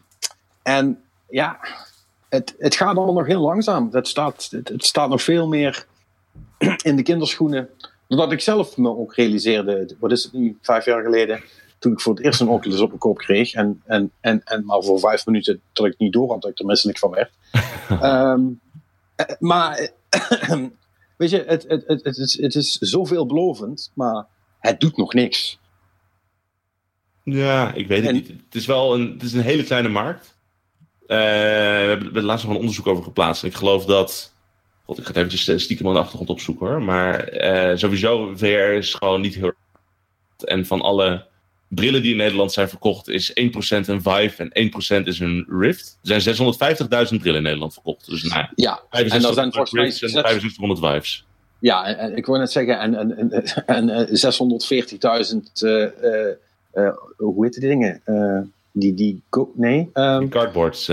en 0.62 1.02
ja, 1.28 1.58
het, 2.28 2.54
het 2.58 2.76
gaat 2.76 2.96
allemaal 2.96 3.14
nog 3.14 3.26
heel 3.26 3.40
langzaam. 3.40 3.88
Het 3.92 4.08
staat, 4.08 4.48
het, 4.50 4.68
het 4.68 4.84
staat 4.84 5.08
nog 5.08 5.22
veel 5.22 5.48
meer 5.48 5.86
in 6.82 6.96
de 6.96 7.02
kinderschoenen. 7.02 7.68
Doordat 8.08 8.32
ik 8.32 8.40
zelf 8.40 8.76
me 8.76 8.96
ook 8.96 9.14
realiseerde, 9.14 9.96
wat 9.98 10.12
is 10.12 10.22
het 10.22 10.32
nu, 10.32 10.58
vijf 10.62 10.84
jaar 10.84 11.02
geleden, 11.02 11.42
toen 11.78 11.92
ik 11.92 12.00
voor 12.00 12.14
het 12.14 12.24
eerst 12.24 12.40
een 12.40 12.48
Oculus 12.48 12.80
op 12.80 12.88
mijn 12.88 13.00
kop 13.00 13.18
kreeg. 13.18 13.52
En, 13.52 13.82
en, 13.84 14.12
en, 14.20 14.40
en 14.44 14.64
maar 14.64 14.82
voor 14.82 14.98
vijf 14.98 15.26
minuten 15.26 15.60
dat 15.72 15.86
ik 15.86 15.98
niet 15.98 16.12
door 16.12 16.30
had 16.30 16.42
dat 16.42 16.50
ik 16.50 16.58
er 16.58 16.64
misselijk 16.64 16.98
van 16.98 17.10
werd. 17.10 17.30
Ehm, 17.88 18.42
eh, 19.14 19.26
maar 19.38 19.90
weet 21.18 21.30
je, 21.30 21.44
het, 21.46 21.64
het, 21.68 21.84
het, 21.86 22.04
het, 22.04 22.16
is, 22.16 22.40
het 22.40 22.54
is 22.54 22.72
zoveel 22.72 23.26
belovend, 23.26 23.92
maar 23.94 24.26
het 24.58 24.80
doet 24.80 24.96
nog 24.96 25.12
niks. 25.12 25.58
Ja, 27.24 27.72
ik 27.74 27.86
weet 27.86 27.98
het 27.98 28.08
En- 28.08 28.14
niet. 28.14 28.28
Het 28.28 28.54
is 28.54 28.66
wel 28.66 28.94
een, 28.94 29.12
het 29.12 29.22
is 29.22 29.32
een 29.32 29.40
hele 29.40 29.64
kleine 29.64 29.88
markt. 29.88 30.36
Eh, 31.06 31.16
we 31.18 31.98
hebben 32.02 32.22
laatst 32.22 32.44
nog 32.44 32.54
een 32.54 32.60
onderzoek 32.60 32.86
over 32.86 33.04
geplaatst. 33.04 33.42
En 33.42 33.48
ik 33.48 33.54
geloof 33.54 33.84
dat. 33.84 34.32
God, 34.84 34.98
ik 34.98 35.02
ga 35.02 35.08
het 35.08 35.16
eventjes 35.16 35.48
eh, 35.48 35.58
stiekem 35.58 35.86
aan 35.86 35.92
de 35.92 35.98
achtergrond 35.98 36.30
opzoeken 36.30 36.66
hoor. 36.66 36.82
Maar 36.82 37.18
eh, 37.20 37.76
sowieso, 37.76 38.36
VR 38.36 38.44
is 38.46 38.94
gewoon 38.94 39.20
niet 39.20 39.34
heel. 39.34 39.52
En 40.44 40.66
van 40.66 40.80
alle 40.80 41.26
brillen 41.68 42.02
die 42.02 42.10
in 42.10 42.16
Nederland 42.16 42.52
zijn 42.52 42.68
verkocht, 42.68 43.08
is 43.08 43.30
1% 43.30 43.34
een 43.86 44.02
Vive 44.02 44.48
en 44.50 45.02
1% 45.02 45.06
is 45.06 45.20
een 45.20 45.46
Rift. 45.48 45.98
Er 46.04 46.20
zijn 46.20 46.36
650.000 46.36 47.16
brillen 47.20 47.36
in 47.36 47.42
Nederland 47.42 47.72
verkocht. 47.72 48.06
Dus 48.10 48.22
nou, 48.22 48.46
ja, 48.54 48.80
en 48.90 49.08
dan 49.08 49.20
6500 49.20 49.34
zijn 49.34 49.52
volgens 49.52 49.72
mij 49.72 49.84
Rifts 49.84 50.02
en 50.02 50.08
zes- 50.08 50.20
6500 50.30 50.80
Vives. 50.80 51.24
ja 51.58 51.84
en, 51.86 51.98
en 51.98 52.16
ik 52.16 52.26
wil 52.26 52.36
net 52.38 52.50
zeggen, 52.52 52.78
en, 52.80 52.94
en, 52.94 53.16
en, 53.18 53.44
en 53.66 53.88
eh, 53.90 54.06
640.000, 55.32 55.52
eh, 55.62 55.82
eh, 55.82 56.34
eh, 56.72 56.92
hoe 57.16 57.44
heet 57.44 57.52
die 57.54 57.68
dingen? 57.68 58.02
Die, 58.72 58.94
die, 58.94 59.22
nee, 59.54 59.90
ehm, 59.92 60.18
Die 60.20 60.28
cardboards. 60.28 60.86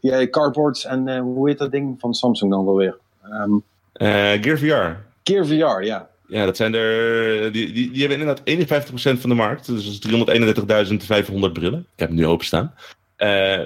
ja, 0.00 0.28
cardboards 0.30 0.84
en 0.84 1.18
hoe 1.18 1.48
heet 1.48 1.58
dat 1.58 1.70
ding 1.70 2.00
van 2.00 2.14
Samsung 2.14 2.50
dan 2.50 2.64
wel 2.64 2.76
weer? 2.76 2.96
Ehm 3.22 3.52
eh, 3.92 4.42
Gear 4.42 4.58
VR. 4.58 4.96
Gear 5.24 5.46
VR, 5.46 5.84
ja. 5.84 6.08
Ja, 6.30 6.44
dat 6.44 6.56
zijn 6.56 6.74
er. 6.74 7.52
Die, 7.52 7.72
die, 7.72 7.90
die 7.90 8.00
hebben 8.06 8.20
inderdaad 8.20 9.16
51% 9.16 9.20
van 9.20 9.30
de 9.30 9.36
markt. 9.36 9.66
Dus 9.66 10.00
dat 10.00 10.10
is 10.28 11.28
331.500 11.30 11.52
brillen. 11.52 11.78
Ik 11.80 11.98
heb 11.98 12.08
hem 12.08 12.16
nu 12.16 12.26
openstaan. 12.26 12.74
Eh 13.16 13.60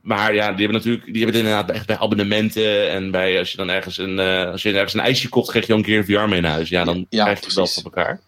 maar 0.00 0.34
ja, 0.34 0.52
die 0.52 0.64
hebben 0.64 0.76
natuurlijk. 0.76 1.04
Die 1.04 1.22
hebben 1.22 1.34
het 1.40 1.44
inderdaad 1.44 1.76
echt 1.76 1.86
bij 1.86 1.98
abonnementen. 1.98 2.90
En 2.90 3.10
bij 3.10 3.38
als 3.38 3.50
je 3.50 3.56
dan 3.56 3.70
ergens 3.70 3.98
een. 3.98 4.18
eh, 4.18 4.50
als 4.50 4.62
je 4.62 4.72
ergens 4.72 4.94
een 4.94 5.00
ijsje 5.00 5.28
kocht, 5.28 5.50
krijg 5.50 5.66
je 5.66 5.72
een 5.72 5.82
keer 5.82 6.04
VR 6.04 6.28
mee 6.28 6.40
naar 6.40 6.50
huis. 6.50 6.68
Ja, 6.68 6.84
dan 6.84 7.06
Ja, 7.08 7.22
krijg 7.22 7.38
je 7.40 7.44
het 7.46 7.54
wel 7.54 7.66
van 7.66 7.82
elkaar. 7.84 8.20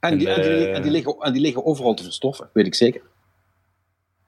En, 0.00 0.12
En, 0.12 0.18
die, 0.18 0.28
en, 0.28 0.42
die, 0.42 0.66
eh, 0.66 0.76
en, 0.76 0.82
die 0.82 0.90
liggen, 0.90 1.16
en 1.20 1.32
die 1.32 1.42
liggen 1.42 1.64
overal 1.64 1.94
te 1.94 2.02
verstoffen, 2.02 2.48
weet 2.52 2.66
ik 2.66 2.74
zeker. 2.74 3.00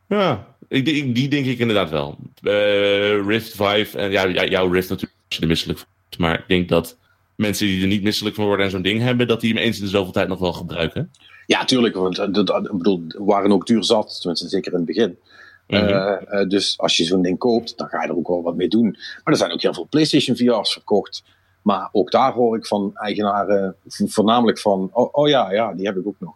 Ja, 0.09 0.57
Ik, 0.69 0.85
die, 0.85 1.13
die 1.13 1.29
denk 1.29 1.47
ik 1.47 1.59
inderdaad 1.59 1.91
wel. 1.91 2.19
Uh, 2.43 3.27
Rift 3.27 3.51
Vive, 3.57 3.99
en 3.99 4.11
ja, 4.11 4.29
jouw 4.29 4.69
Rift 4.69 4.89
natuurlijk, 4.89 5.19
als 5.27 5.37
je 5.37 5.43
er 5.43 5.49
misselijk 5.49 5.85
Maar 6.19 6.39
ik 6.39 6.45
denk 6.49 6.69
dat 6.69 6.97
mensen 7.39 7.67
die 7.67 7.83
er 7.83 7.87
niet 7.87 8.03
misselijk 8.03 8.35
van 8.35 8.45
worden 8.45 8.65
en 8.65 8.71
zo'n 8.71 8.83
ding 8.83 9.01
hebben, 9.01 9.27
dat 9.27 9.41
die 9.41 9.55
hem 9.55 9.63
eens 9.63 9.79
in 9.79 9.85
de 9.85 9.91
zoveel 9.91 10.13
tijd 10.13 10.29
nog 10.29 10.39
wel 10.39 10.53
gebruiken. 10.53 11.11
Ja, 11.47 11.65
tuurlijk. 11.65 11.95
Want 11.95 12.19
ik 12.19 12.33
bedoel, 12.73 13.05
we 13.07 13.25
waren 13.25 13.53
ook 13.53 13.67
duur 13.67 13.85
zat, 13.85 14.19
tenminste 14.21 14.49
zeker 14.49 14.73
in 14.73 14.79
het 14.79 14.87
begin. 14.87 15.19
Mm 15.67 15.79
-hmm. 15.79 16.49
dus 16.49 16.79
als 16.79 16.97
je 16.97 17.05
zo'n 17.05 17.23
ding 17.23 17.39
koopt, 17.39 17.79
dan 17.79 17.89
ga 17.89 18.03
je 18.03 18.09
er 18.09 18.17
ook 18.17 18.29
wel 18.29 18.43
wat 18.43 18.57
mee 18.57 18.69
doen. 18.69 18.91
Maar 18.91 19.33
er 19.33 19.37
zijn 19.37 19.53
ook 19.53 19.63
heel 19.63 19.75
veel 19.75 19.87
PlayStation 19.91 20.37
VR's 20.37 20.73
verkocht. 20.73 21.25
Maar 21.63 21.89
ook 21.93 22.11
daar 22.11 22.33
hoor 22.33 22.57
ik 22.57 22.67
van 22.67 22.91
eigenaren 22.95 23.77
voornamelijk 23.89 24.59
van, 24.59 24.91
oh, 24.93 25.09
oh 25.13 25.29
ja, 25.29 25.53
ja, 25.53 25.75
die 25.75 25.87
heb 25.87 25.97
ik 25.97 26.07
ook 26.07 26.21
nog. 26.21 26.35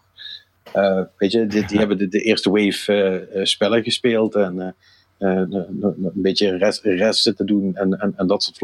Uh, 0.76 1.00
weet 1.16 1.32
je, 1.32 1.46
die, 1.46 1.66
die 1.66 1.78
hebben 1.78 1.98
de, 1.98 2.08
de, 2.08 2.20
eerste 2.20 2.50
wave 2.50 3.40
spellen 3.42 3.82
gespeeld 3.82 4.34
en 4.34 4.74
een 5.18 6.12
beetje 6.14 6.56
rest, 6.56 6.82
rest 6.82 7.22
zitten 7.22 7.46
doen 7.46 7.76
en, 7.76 8.00
en, 8.00 8.12
en 8.16 8.26
dat 8.26 8.42
soort 8.42 8.58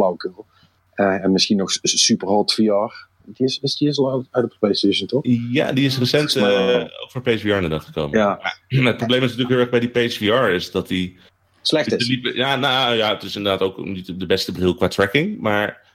flauwekul. 0.98 1.24
en 1.24 1.32
misschien 1.32 1.56
nog 1.56 1.70
super 1.82 2.28
hot 2.28 2.54
VR. 2.54 3.06
Die 3.24 3.46
is, 3.46 3.58
is 3.62 3.76
die 3.76 3.88
is 3.88 3.98
al 3.98 4.26
uit 4.30 4.50
de 4.50 4.56
PlayStation, 4.58 5.08
toch? 5.08 5.20
Ja, 5.50 5.72
die 5.72 5.84
is 5.84 5.98
recent 5.98 6.36
uh, 6.36 6.84
voor 7.08 7.22
PSVR 7.22 7.48
naar 7.48 7.68
dag 7.68 7.84
gekomen. 7.84 8.18
Ja. 8.18 8.40
het 8.84 8.96
probleem 8.96 9.22
is 9.22 9.36
natuurlijk 9.36 9.48
heel 9.48 9.58
erg 9.58 9.70
bij 9.70 9.80
die 9.80 9.88
PSVR 9.88 10.50
is 10.54 10.70
dat 10.70 10.88
die... 10.88 11.16
Slecht 11.62 11.92
is. 11.92 12.18
Ja, 12.34 12.56
nou 12.56 12.94
ja, 12.94 13.14
het 13.14 13.22
is 13.22 13.36
inderdaad 13.36 13.60
ook 13.60 13.84
niet 13.84 14.20
de 14.20 14.26
beste 14.26 14.52
bril 14.52 14.74
qua 14.74 14.88
tracking, 14.88 15.40
maar... 15.40 15.86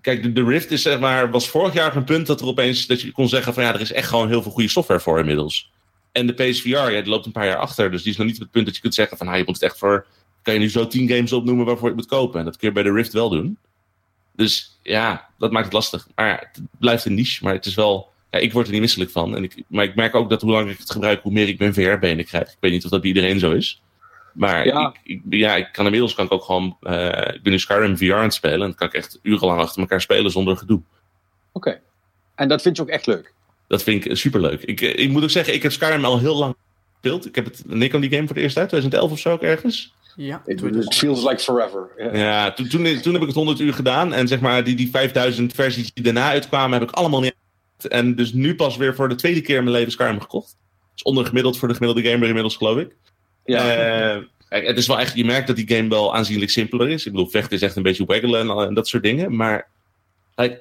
Kijk, 0.00 0.22
de, 0.22 0.32
de, 0.32 0.44
Rift 0.44 0.70
is, 0.70 0.82
zeg 0.82 0.98
maar, 0.98 1.30
was 1.30 1.48
vorig 1.48 1.74
jaar 1.74 1.96
een 1.96 2.04
punt 2.04 2.26
dat 2.26 2.40
er 2.40 2.46
opeens 2.46 2.86
dat 2.86 3.00
je 3.00 3.12
kon 3.12 3.28
zeggen 3.28 3.54
van 3.54 3.62
ja, 3.62 3.74
er 3.74 3.80
is 3.80 3.92
echt 3.92 4.08
gewoon 4.08 4.28
heel 4.28 4.42
veel 4.42 4.50
goede 4.50 4.68
software 4.68 5.00
voor 5.00 5.18
inmiddels. 5.18 5.70
En 6.12 6.26
de 6.26 6.32
PSVR, 6.32 6.68
ja, 6.68 6.88
die 6.88 7.06
loopt 7.06 7.26
een 7.26 7.32
paar 7.32 7.46
jaar 7.46 7.56
achter. 7.56 7.90
Dus 7.90 8.02
die 8.02 8.12
is 8.12 8.18
nog 8.18 8.26
niet 8.26 8.36
op 8.36 8.42
het 8.42 8.50
punt 8.50 8.64
dat 8.64 8.74
je 8.74 8.80
kunt 8.80 8.94
zeggen 8.94 9.16
van 9.16 9.28
ah, 9.28 9.36
je 9.36 9.42
moet 9.46 9.54
het 9.54 9.62
echt 9.62 9.78
voor. 9.78 10.06
Kan 10.42 10.54
je 10.54 10.60
nu 10.60 10.70
zo 10.70 10.86
tien 10.86 11.08
games 11.08 11.32
opnoemen 11.32 11.64
waarvoor 11.64 11.88
je 11.88 11.94
het 11.94 11.96
moet 11.96 12.18
kopen? 12.18 12.38
En 12.38 12.44
dat 12.44 12.56
kun 12.56 12.68
je 12.68 12.74
bij 12.74 12.82
de 12.82 12.92
Rift 12.92 13.12
wel 13.12 13.28
doen. 13.28 13.58
Dus 14.36 14.78
ja, 14.82 15.28
dat 15.38 15.50
maakt 15.50 15.64
het 15.64 15.74
lastig. 15.74 16.08
Maar 16.14 16.28
ja, 16.28 16.36
het 16.52 16.62
blijft 16.78 17.04
een 17.04 17.14
niche, 17.14 17.44
maar 17.44 17.52
het 17.52 17.66
is 17.66 17.74
wel. 17.74 18.12
Ja, 18.30 18.38
ik 18.38 18.52
word 18.52 18.66
er 18.66 18.72
niet 18.72 18.80
misselijk 18.80 19.10
van. 19.10 19.36
En 19.36 19.42
ik, 19.42 19.62
maar 19.66 19.84
ik 19.84 19.94
merk 19.94 20.14
ook 20.14 20.30
dat 20.30 20.42
hoe 20.42 20.50
langer 20.50 20.70
ik 20.70 20.78
het 20.78 20.90
gebruik, 20.90 21.22
hoe 21.22 21.32
meer 21.32 21.48
ik 21.48 21.58
mijn 21.58 21.74
VR-benen 21.74 22.24
krijg. 22.24 22.48
Ik 22.48 22.56
weet 22.60 22.72
niet 22.72 22.84
of 22.84 22.90
dat 22.90 23.00
bij 23.00 23.08
iedereen 23.08 23.38
zo 23.38 23.52
is. 23.52 23.82
Maar 24.32 24.66
ja. 24.66 24.94
Ik, 25.02 25.22
ik, 25.22 25.22
ja, 25.30 25.56
ik 25.56 25.68
kan 25.72 25.84
inmiddels 25.84 26.14
kan 26.14 26.24
ik 26.24 26.32
ook 26.32 26.44
gewoon. 26.44 26.76
Uh, 26.82 27.08
ik 27.08 27.42
ben 27.42 27.52
nu 27.52 27.58
Skyrim 27.58 27.96
VR 27.96 28.12
aan 28.12 28.22
het 28.22 28.34
spelen. 28.34 28.60
En 28.60 28.66
dan 28.66 28.74
kan 28.74 28.86
ik 28.86 28.94
echt 28.94 29.18
urenlang 29.22 29.60
achter 29.60 29.80
elkaar 29.80 30.00
spelen 30.00 30.30
zonder 30.30 30.56
gedoe. 30.56 30.80
Oké. 31.52 31.80
En 32.34 32.48
dat 32.48 32.62
vind 32.62 32.76
je 32.76 32.82
ook 32.82 32.88
echt 32.88 33.06
leuk? 33.06 33.34
Dat 33.66 33.82
vind 33.82 34.04
ik 34.04 34.16
superleuk. 34.16 34.62
Ik, 34.62 34.80
ik 34.80 35.10
moet 35.10 35.22
ook 35.22 35.30
zeggen, 35.30 35.54
ik 35.54 35.62
heb 35.62 35.72
Skyrim 35.72 36.04
al 36.04 36.18
heel 36.18 36.36
lang 36.36 36.54
gespeeld. 36.92 37.26
Ik 37.26 37.34
heb 37.34 37.44
het. 37.44 37.62
Wanneer 37.66 37.88
kwam 37.88 38.00
die 38.00 38.10
game 38.10 38.26
voor 38.26 38.34
het 38.34 38.44
eerst 38.44 38.56
uit? 38.56 38.68
2011 38.68 39.12
of 39.12 39.18
zo 39.18 39.32
ook 39.32 39.42
ergens? 39.42 39.94
Ja. 40.16 40.42
It, 40.46 40.94
feels 40.94 41.24
like 41.24 41.42
forever. 41.42 41.90
Yeah. 41.96 42.16
Ja, 42.16 42.52
toen, 42.52 42.68
toen, 42.68 43.00
toen 43.00 43.12
heb 43.12 43.22
ik 43.22 43.28
het 43.28 43.36
100 43.36 43.60
uur 43.60 43.74
gedaan. 43.74 44.12
En 44.12 44.28
zeg 44.28 44.40
maar, 44.40 44.64
die, 44.64 44.76
die 44.76 44.90
5000 44.90 45.54
versies 45.54 45.92
die 45.92 46.04
daarna 46.04 46.28
uitkwamen, 46.28 46.78
heb 46.78 46.88
ik 46.88 46.94
allemaal 46.94 47.20
niet. 47.20 47.34
En 47.88 48.14
dus 48.14 48.32
nu 48.32 48.54
pas 48.54 48.76
weer 48.76 48.94
voor 48.94 49.08
de 49.08 49.14
tweede 49.14 49.40
keer 49.40 49.56
in 49.56 49.64
mijn 49.64 49.76
leven 49.76 49.92
Skyrim 49.92 50.20
gekocht. 50.20 50.46
Dat 50.46 50.92
is 50.94 51.02
ondergemiddeld 51.02 51.58
voor 51.58 51.68
de 51.68 51.74
gemiddelde 51.74 52.08
gamer 52.08 52.26
inmiddels, 52.26 52.56
geloof 52.56 52.78
ik. 52.78 52.96
Ja. 53.44 54.14
Uh, 54.16 54.22
het 54.48 54.76
is 54.76 54.86
wel 54.86 55.00
echt, 55.00 55.14
je 55.16 55.24
merkt 55.24 55.46
dat 55.46 55.56
die 55.56 55.76
game 55.76 55.88
wel 55.88 56.14
aanzienlijk 56.14 56.50
simpeler 56.50 56.88
is. 56.88 57.06
Ik 57.06 57.12
bedoel, 57.12 57.28
vechten 57.28 57.56
is 57.56 57.62
echt 57.62 57.76
een 57.76 57.82
beetje 57.82 58.04
waggelen 58.04 58.40
en, 58.40 58.66
en 58.66 58.74
dat 58.74 58.88
soort 58.88 59.02
dingen. 59.02 59.36
Maar 59.36 59.68
like, 60.34 60.60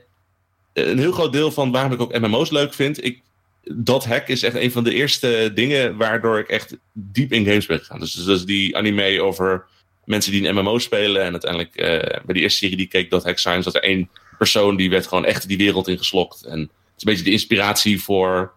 een 0.74 1.00
heel 1.00 1.12
groot 1.12 1.34
deel 1.34 1.52
van 1.52 1.72
waarom 1.72 1.92
ik 1.92 2.02
ook 2.02 2.20
MMO's 2.20 2.50
leuk 2.50 2.74
vind. 2.74 3.04
Ik, 3.04 3.22
dat 3.64 4.06
hack 4.06 4.28
is 4.28 4.44
echt 4.44 4.56
een 4.56 4.72
van 4.72 4.84
de 4.84 4.94
eerste 4.94 5.52
dingen 5.54 5.98
waardoor 5.98 6.40
ik 6.40 6.48
echt 6.48 6.78
diep 6.94 7.32
in 7.32 7.46
games 7.46 7.66
ben 7.66 7.80
gegaan. 7.80 8.00
Dus, 8.00 8.14
dus 8.14 8.26
dat 8.26 8.38
is 8.38 8.46
die 8.46 8.78
anime 8.78 9.22
over 9.22 9.66
mensen 10.06 10.32
die 10.32 10.48
een 10.48 10.56
MMO 10.56 10.78
spelen. 10.78 11.24
En 11.24 11.32
uiteindelijk 11.32 11.80
uh, 11.82 11.86
bij 12.26 12.34
die 12.34 12.42
eerste 12.42 12.58
serie 12.58 12.78
die 12.78 12.88
keek, 12.88 13.10
dat 13.10 13.24
hack 13.24 13.38
science, 13.38 13.64
dat 13.64 13.76
er 13.76 13.90
één 13.90 14.10
persoon 14.38 14.76
die 14.76 14.90
werd 14.90 15.08
gewoon 15.08 15.26
echt 15.26 15.48
die 15.48 15.58
wereld 15.58 15.88
ingeslokt. 15.88 16.44
En 16.44 16.60
het 16.60 16.70
is 16.70 17.04
een 17.04 17.12
beetje 17.12 17.24
de 17.24 17.32
inspiratie 17.32 18.02
voor 18.02 18.54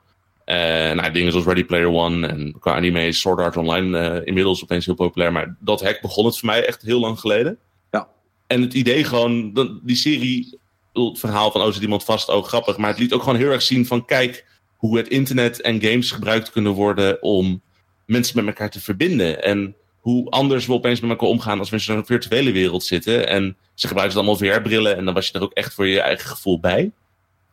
uh, 0.46 0.56
nou, 0.92 1.10
dingen 1.10 1.30
zoals 1.30 1.46
Ready 1.46 1.64
Player 1.64 1.88
One. 1.88 2.26
En 2.26 2.56
qua 2.60 2.74
anime 2.74 3.12
Sword 3.12 3.38
Art 3.38 3.56
Online 3.56 4.18
uh, 4.20 4.26
inmiddels 4.26 4.62
opeens 4.62 4.86
heel 4.86 4.94
populair. 4.94 5.32
Maar 5.32 5.56
dat 5.60 5.82
hack 5.82 6.00
begon 6.00 6.24
het 6.24 6.38
voor 6.38 6.48
mij 6.48 6.66
echt 6.66 6.82
heel 6.82 7.00
lang 7.00 7.20
geleden. 7.20 7.58
Ja. 7.90 8.08
En 8.46 8.62
het 8.62 8.74
idee 8.74 9.04
gewoon, 9.04 9.52
die 9.82 9.96
serie, 9.96 10.58
het 10.92 11.18
verhaal 11.18 11.50
van 11.50 11.60
oh 11.60 11.72
zit 11.72 11.82
iemand 11.82 12.04
vast, 12.04 12.30
ook 12.30 12.46
grappig. 12.46 12.76
Maar 12.76 12.90
het 12.90 12.98
liet 12.98 13.12
ook 13.12 13.22
gewoon 13.22 13.38
heel 13.38 13.50
erg 13.50 13.62
zien 13.62 13.86
van 13.86 14.04
kijk 14.04 14.45
hoe 14.76 14.96
het 14.96 15.08
internet 15.08 15.60
en 15.60 15.82
games 15.82 16.10
gebruikt 16.10 16.50
kunnen 16.50 16.72
worden 16.72 17.22
om 17.22 17.62
mensen 18.06 18.36
met 18.36 18.46
elkaar 18.46 18.70
te 18.70 18.80
verbinden. 18.80 19.42
En 19.42 19.76
hoe 20.06 20.30
anders 20.30 20.66
we 20.66 20.72
opeens 20.72 21.00
met 21.00 21.10
elkaar 21.10 21.28
omgaan 21.28 21.58
als 21.58 21.70
we 21.70 21.76
in 21.76 21.82
zo'n 21.82 22.06
virtuele 22.06 22.52
wereld 22.52 22.84
zitten. 22.84 23.28
En 23.28 23.56
ze 23.74 23.86
gebruiken 23.86 24.16
allemaal 24.16 24.36
VR-brillen 24.36 24.96
en 24.96 25.04
dan 25.04 25.14
was 25.14 25.26
je 25.26 25.32
er 25.32 25.42
ook 25.42 25.52
echt 25.52 25.74
voor 25.74 25.86
je 25.86 26.00
eigen 26.00 26.28
gevoel 26.28 26.60
bij. 26.60 26.92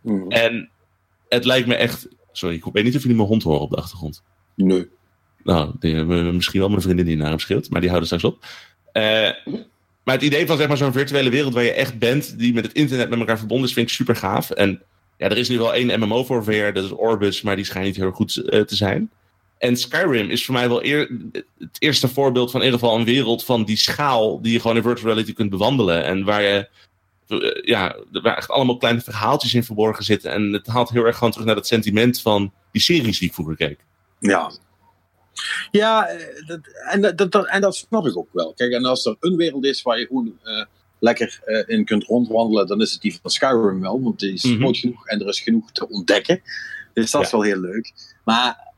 Mm. 0.02 0.32
En 0.32 0.70
het 1.30 1.46
lijkt 1.46 1.68
me 1.68 1.76
echt. 1.76 2.08
Sorry, 2.32 2.56
ik 2.56 2.64
weet 2.64 2.84
niet 2.84 2.96
of 2.96 3.02
jullie 3.02 3.18
mijn 3.18 3.28
hond 3.28 3.44
horen 3.44 3.62
op 3.62 3.70
de 3.70 3.76
achtergrond. 3.76 4.24
Nee. 4.56 4.88
Nou, 5.44 5.72
die, 5.80 5.96
misschien 6.04 6.60
wel 6.60 6.70
mijn 6.70 6.82
vriendin 6.82 7.06
die 7.06 7.18
naar 7.18 7.30
hem 7.30 7.40
scheelt, 7.40 7.70
maar 7.70 7.82
die 7.82 7.90
houden 7.90 8.10
straks 8.10 8.36
op. 8.36 8.46
Uh, 8.94 9.54
maar 10.04 10.16
het 10.16 10.22
idee 10.22 10.46
van 10.46 10.58
zeg 10.58 10.68
maar, 10.68 10.78
zo'n 10.78 10.92
virtuele 10.92 11.30
wereld 11.30 11.54
waar 11.54 11.64
je 11.64 11.72
echt 11.72 12.00
bent, 12.00 12.40
die 12.40 12.54
met 12.54 12.66
het 12.66 12.74
internet 12.74 13.10
met 13.10 13.20
elkaar 13.20 13.38
verbonden 13.38 13.68
is, 13.68 13.74
vind 13.74 13.90
ik 13.90 13.96
super 13.96 14.16
gaaf. 14.16 14.50
En 14.50 14.82
ja, 15.18 15.30
er 15.30 15.38
is 15.38 15.50
nu 15.50 15.58
wel 15.58 15.74
één 15.74 16.00
MMO 16.00 16.24
voor 16.24 16.44
VR, 16.44 16.74
dat 16.74 16.84
is 16.84 16.92
Orbus, 16.92 17.42
maar 17.42 17.56
die 17.56 17.66
schijnt 17.66 17.88
niet 17.88 17.96
heel 17.96 18.12
goed 18.12 18.36
uh, 18.36 18.62
te 18.62 18.76
zijn. 18.76 19.12
En 19.58 19.78
Skyrim 19.78 20.30
is 20.30 20.46
voor 20.46 20.54
mij 20.54 20.68
wel 20.68 20.82
het 21.58 21.76
eerste 21.80 22.08
voorbeeld 22.08 22.52
van 22.52 22.60
in 22.60 22.66
ieder 22.66 22.80
geval 22.80 22.98
een 22.98 23.06
wereld 23.06 23.46
van 23.46 23.64
die 23.64 23.78
schaal 23.78 24.42
die 24.42 24.54
je 24.54 24.60
gewoon 24.60 24.76
in 24.76 24.84
virtual 24.84 25.08
reality 25.08 25.34
kunt 25.34 25.50
bewandelen. 25.50 26.04
En 26.04 26.24
waar 26.24 26.42
je, 26.42 26.68
uh, 27.28 27.64
ja, 27.64 27.96
waar 28.12 28.38
echt 28.38 28.50
allemaal 28.50 28.78
kleine 28.78 29.02
verhaaltjes 29.02 29.54
in 29.54 29.64
verborgen 29.64 30.04
zitten. 30.04 30.32
En 30.32 30.54
het 30.54 30.68
haalt 30.68 30.90
heel 30.90 31.06
erg 31.06 31.18
gewoon 31.18 31.32
terug 31.32 31.48
naar 31.48 31.56
dat 31.56 31.68
sentiment 31.68 32.22
van 32.22 32.54
die 32.72 32.82
series 32.82 33.20
die 33.20 33.28
ik 33.28 33.34
vroeger 33.34 33.56
keek. 33.56 33.80
Ja, 34.20 34.52
ja, 35.72 36.08
eh, 36.08 36.58
en, 36.90 37.16
dat, 37.16 37.48
en 37.48 37.62
dat 37.62 37.76
snap 37.76 38.06
ik 38.06 38.18
ook 38.18 38.30
wel. 38.32 38.54
Kijk, 38.54 38.72
en 38.72 38.86
als 38.86 39.06
er 39.06 39.16
een 39.20 39.36
wereld 39.36 39.66
is 39.66 39.82
waar 39.82 40.00
je 40.00 40.06
gewoon 40.06 40.40
lekker 41.04 41.42
uh, 41.46 41.64
in 41.66 41.86
kunt 41.86 42.04
rondwandelen, 42.04 42.68
dan 42.68 42.82
is 42.82 42.92
het 42.92 43.02
die 43.02 43.20
van 43.22 43.32
Skyrim 43.32 43.82
wel, 43.82 44.02
want 44.02 44.20
die 44.20 44.34
is 44.34 44.44
mm 44.44 44.52
-hmm. 44.52 44.60
groot 44.60 44.78
genoeg 44.78 45.08
en 45.08 45.22
er 45.22 45.28
is 45.28 45.40
genoeg 45.40 45.72
te 45.72 45.90
ontdekken. 45.90 46.42
Dus 46.94 47.12
dat 47.12 47.22
is 47.22 47.32
wel 47.32 47.42
heel 47.42 47.60
leuk. 47.60 47.94
Maar 48.24 48.74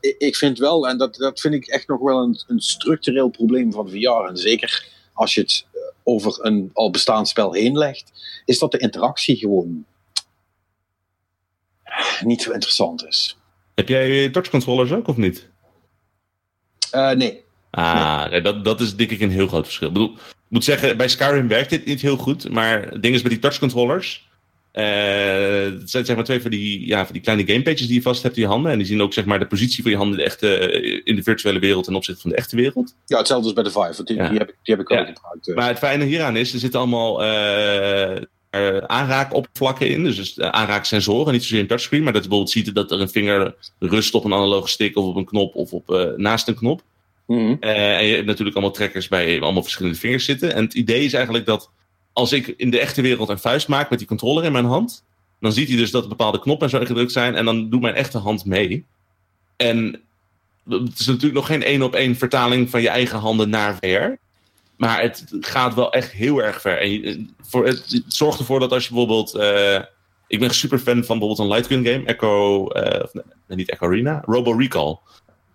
ik, 0.00 0.14
ik, 0.18 0.36
vind 0.36 0.58
wel, 0.58 0.88
en 0.88 0.98
dat, 0.98 1.14
dat 1.14 1.40
vind 1.40 1.54
ik 1.54 1.66
echt 1.66 1.88
nog 1.88 2.00
wel 2.00 2.22
een, 2.22 2.40
een 2.46 2.60
structureel 2.60 3.28
probleem 3.28 3.72
van 3.72 3.90
VR, 3.90 4.28
en 4.28 4.36
zeker 4.36 4.88
als 5.12 5.34
je 5.34 5.40
het 5.40 5.66
over 6.02 6.44
een 6.44 6.70
al 6.72 6.90
bestaand 6.90 7.28
spel 7.28 7.52
heen 7.52 7.78
legt, 7.78 8.12
is 8.44 8.58
dat 8.58 8.70
de 8.70 8.78
interactie 8.78 9.36
gewoon 9.36 9.84
niet 12.24 12.42
zo 12.42 12.52
interessant 12.52 13.06
is. 13.06 13.36
Heb 13.74 13.88
jij 13.88 14.30
touchcontrollers 14.30 14.92
ook 14.92 15.08
of 15.08 15.16
niet? 15.16 15.48
Uh, 16.94 17.10
nee. 17.10 17.41
Ah, 17.74 18.30
nee. 18.30 18.40
dat, 18.40 18.64
dat 18.64 18.80
is 18.80 18.96
denk 18.96 19.10
ik 19.10 19.20
een 19.20 19.30
heel 19.30 19.46
groot 19.46 19.64
verschil. 19.64 19.88
Ik 19.88 19.92
bedoel, 19.92 20.12
ik 20.12 20.48
moet 20.48 20.64
zeggen, 20.64 20.96
bij 20.96 21.08
Skyrim 21.08 21.48
werkt 21.48 21.70
dit 21.70 21.86
niet 21.86 22.00
heel 22.00 22.16
goed. 22.16 22.50
Maar 22.50 22.82
het 22.82 23.02
ding 23.02 23.14
is 23.14 23.20
bij 23.20 23.30
die 23.30 23.38
touchcontrollers. 23.38 24.30
Uh, 24.72 24.84
het 25.80 25.90
zijn 25.90 26.04
zeg 26.04 26.16
maar 26.16 26.24
twee 26.24 26.40
van 26.40 26.50
die, 26.50 26.86
ja, 26.86 27.04
van 27.04 27.12
die 27.12 27.22
kleine 27.22 27.46
gamepages 27.46 27.86
die 27.86 27.94
je 27.94 28.02
vast 28.02 28.22
hebt 28.22 28.36
in 28.36 28.42
je 28.42 28.48
handen. 28.48 28.72
En 28.72 28.78
die 28.78 28.86
zien 28.86 29.02
ook 29.02 29.12
zeg 29.12 29.24
maar, 29.24 29.38
de 29.38 29.46
positie 29.46 29.82
van 29.82 29.90
je 29.90 29.96
handen 29.96 30.18
in 30.18 30.24
de, 30.24 30.30
echte, 30.30 30.70
in 31.04 31.16
de 31.16 31.22
virtuele 31.22 31.58
wereld 31.58 31.84
ten 31.84 31.94
opzichte 31.94 32.20
van 32.20 32.30
de 32.30 32.36
echte 32.36 32.56
wereld. 32.56 32.94
Ja, 33.06 33.18
hetzelfde 33.18 33.44
als 33.44 33.54
bij 33.54 33.64
de 33.64 33.70
Vive. 33.70 33.96
Want 33.96 34.08
die, 34.08 34.16
ja. 34.16 34.28
die, 34.28 34.38
heb, 34.38 34.48
ik, 34.48 34.56
die 34.62 34.74
heb 34.74 34.84
ik 34.84 34.90
ook 34.90 34.98
ja. 34.98 35.04
gebruikt. 35.04 35.44
Dus. 35.44 35.54
Maar 35.54 35.68
het 35.68 35.78
fijne 35.78 36.04
hieraan 36.04 36.36
is, 36.36 36.52
er 36.52 36.58
zitten 36.58 36.80
allemaal 36.80 37.22
uh, 37.22 38.16
uh, 38.50 38.76
aanraakoppervlakken 38.78 39.88
in. 39.88 40.04
Dus, 40.04 40.40
aanraaksensoren, 40.40 41.32
niet 41.32 41.42
zozeer 41.42 41.60
een 41.60 41.66
touchscreen. 41.66 42.02
Maar 42.02 42.12
dat 42.12 42.22
je 42.22 42.28
bijvoorbeeld 42.28 42.64
ziet 42.64 42.74
dat 42.74 42.90
er 42.90 43.00
een 43.00 43.10
vinger 43.10 43.54
rust 43.78 44.14
op 44.14 44.24
een 44.24 44.34
analoge 44.34 44.68
stick 44.68 44.96
of 44.96 45.04
op 45.04 45.16
een 45.16 45.24
knop 45.24 45.54
of 45.54 45.72
op, 45.72 46.14
naast 46.16 46.48
een 46.48 46.54
knop. 46.54 46.82
-hmm. 47.26 47.56
uh, 47.60 47.98
en 47.98 48.04
je 48.04 48.14
hebt 48.14 48.26
natuurlijk 48.26 48.56
allemaal 48.56 48.74
trackers 48.74 49.08
bij 49.08 49.40
allemaal 49.40 49.62
verschillende 49.62 49.98
vingers 49.98 50.24
zitten. 50.24 50.54
En 50.54 50.64
het 50.64 50.74
idee 50.74 51.04
is 51.04 51.12
eigenlijk 51.12 51.46
dat 51.46 51.70
als 52.12 52.32
ik 52.32 52.46
in 52.46 52.70
de 52.70 52.80
echte 52.80 53.02
wereld 53.02 53.28
een 53.28 53.38
vuist 53.38 53.68
maak 53.68 53.90
met 53.90 53.98
die 53.98 54.08
controller 54.08 54.44
in 54.44 54.52
mijn 54.52 54.64
hand, 54.64 55.04
dan 55.40 55.52
ziet 55.52 55.68
hij 55.68 55.76
dus 55.76 55.90
dat 55.90 56.08
bepaalde 56.08 56.38
knoppen 56.38 56.70
zo 56.70 56.78
ingedrukt 56.78 57.12
zijn 57.12 57.34
en 57.34 57.44
dan 57.44 57.70
doet 57.70 57.80
mijn 57.80 57.94
echte 57.94 58.18
hand 58.18 58.44
mee. 58.44 58.86
En 59.56 60.00
het 60.68 60.98
is 60.98 61.06
natuurlijk 61.06 61.34
nog 61.34 61.46
geen 61.46 61.62
één 61.62 61.82
op 61.82 61.94
één 61.94 62.16
vertaling 62.16 62.70
van 62.70 62.82
je 62.82 62.88
eigen 62.88 63.18
handen 63.18 63.50
naar 63.50 63.76
VR. 63.80 64.20
Maar 64.76 65.00
het 65.00 65.24
gaat 65.40 65.74
wel 65.74 65.92
echt 65.92 66.12
heel 66.12 66.42
erg 66.42 66.60
ver. 66.60 66.78
En 66.78 66.90
je, 66.90 67.26
voor, 67.40 67.66
het, 67.66 68.02
zorgt 68.06 68.38
ervoor 68.38 68.60
dat 68.60 68.72
als 68.72 68.84
je 68.86 68.94
bijvoorbeeld. 68.94 69.34
Uh, 69.34 69.80
ik 70.26 70.38
ben 70.38 70.54
super 70.54 70.78
fan 70.78 71.04
van 71.04 71.18
bijvoorbeeld 71.18 71.38
een 71.38 71.54
Light 71.54 71.66
Gun 71.66 71.86
game, 71.86 72.04
Echo. 72.04 72.66
Nee, 73.12 73.56
niet 73.56 73.70
Echo 73.70 73.86
Arena, 73.86 74.22
Robo 74.26 74.52
Recall. 74.52 74.98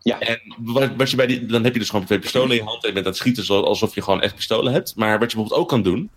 Ja. 0.08 0.20
En 0.20 0.39
wat, 0.58 0.89
wat 0.97 1.10
je 1.10 1.16
bij 1.16 1.28
die, 1.28 1.45
dan 1.45 1.64
heb 1.64 1.74
je 1.74 1.80
dus 1.80 1.89
gewoon 1.89 2.05
twee 2.05 2.20
pistolen 2.20 2.49
in 2.49 2.55
je 2.55 2.64
hand 2.64 2.82
en 2.84 2.88
je 2.88 2.93
bent 2.93 3.05
aan 3.05 3.12
het 3.12 3.22
schieten 3.22 3.64
alsof 3.64 3.95
je 3.95 4.01
gewoon 4.01 4.22
echt 4.22 4.36
pistolen 4.36 4.74
hebt. 4.74 4.95
Maar 4.95 5.20
wat 5.20 5.32
je 5.32 5.36
bijvoorbeeld 5.38 5.62
ook 5.62 5.70
kan 5.70 5.82
doen, 5.84 6.10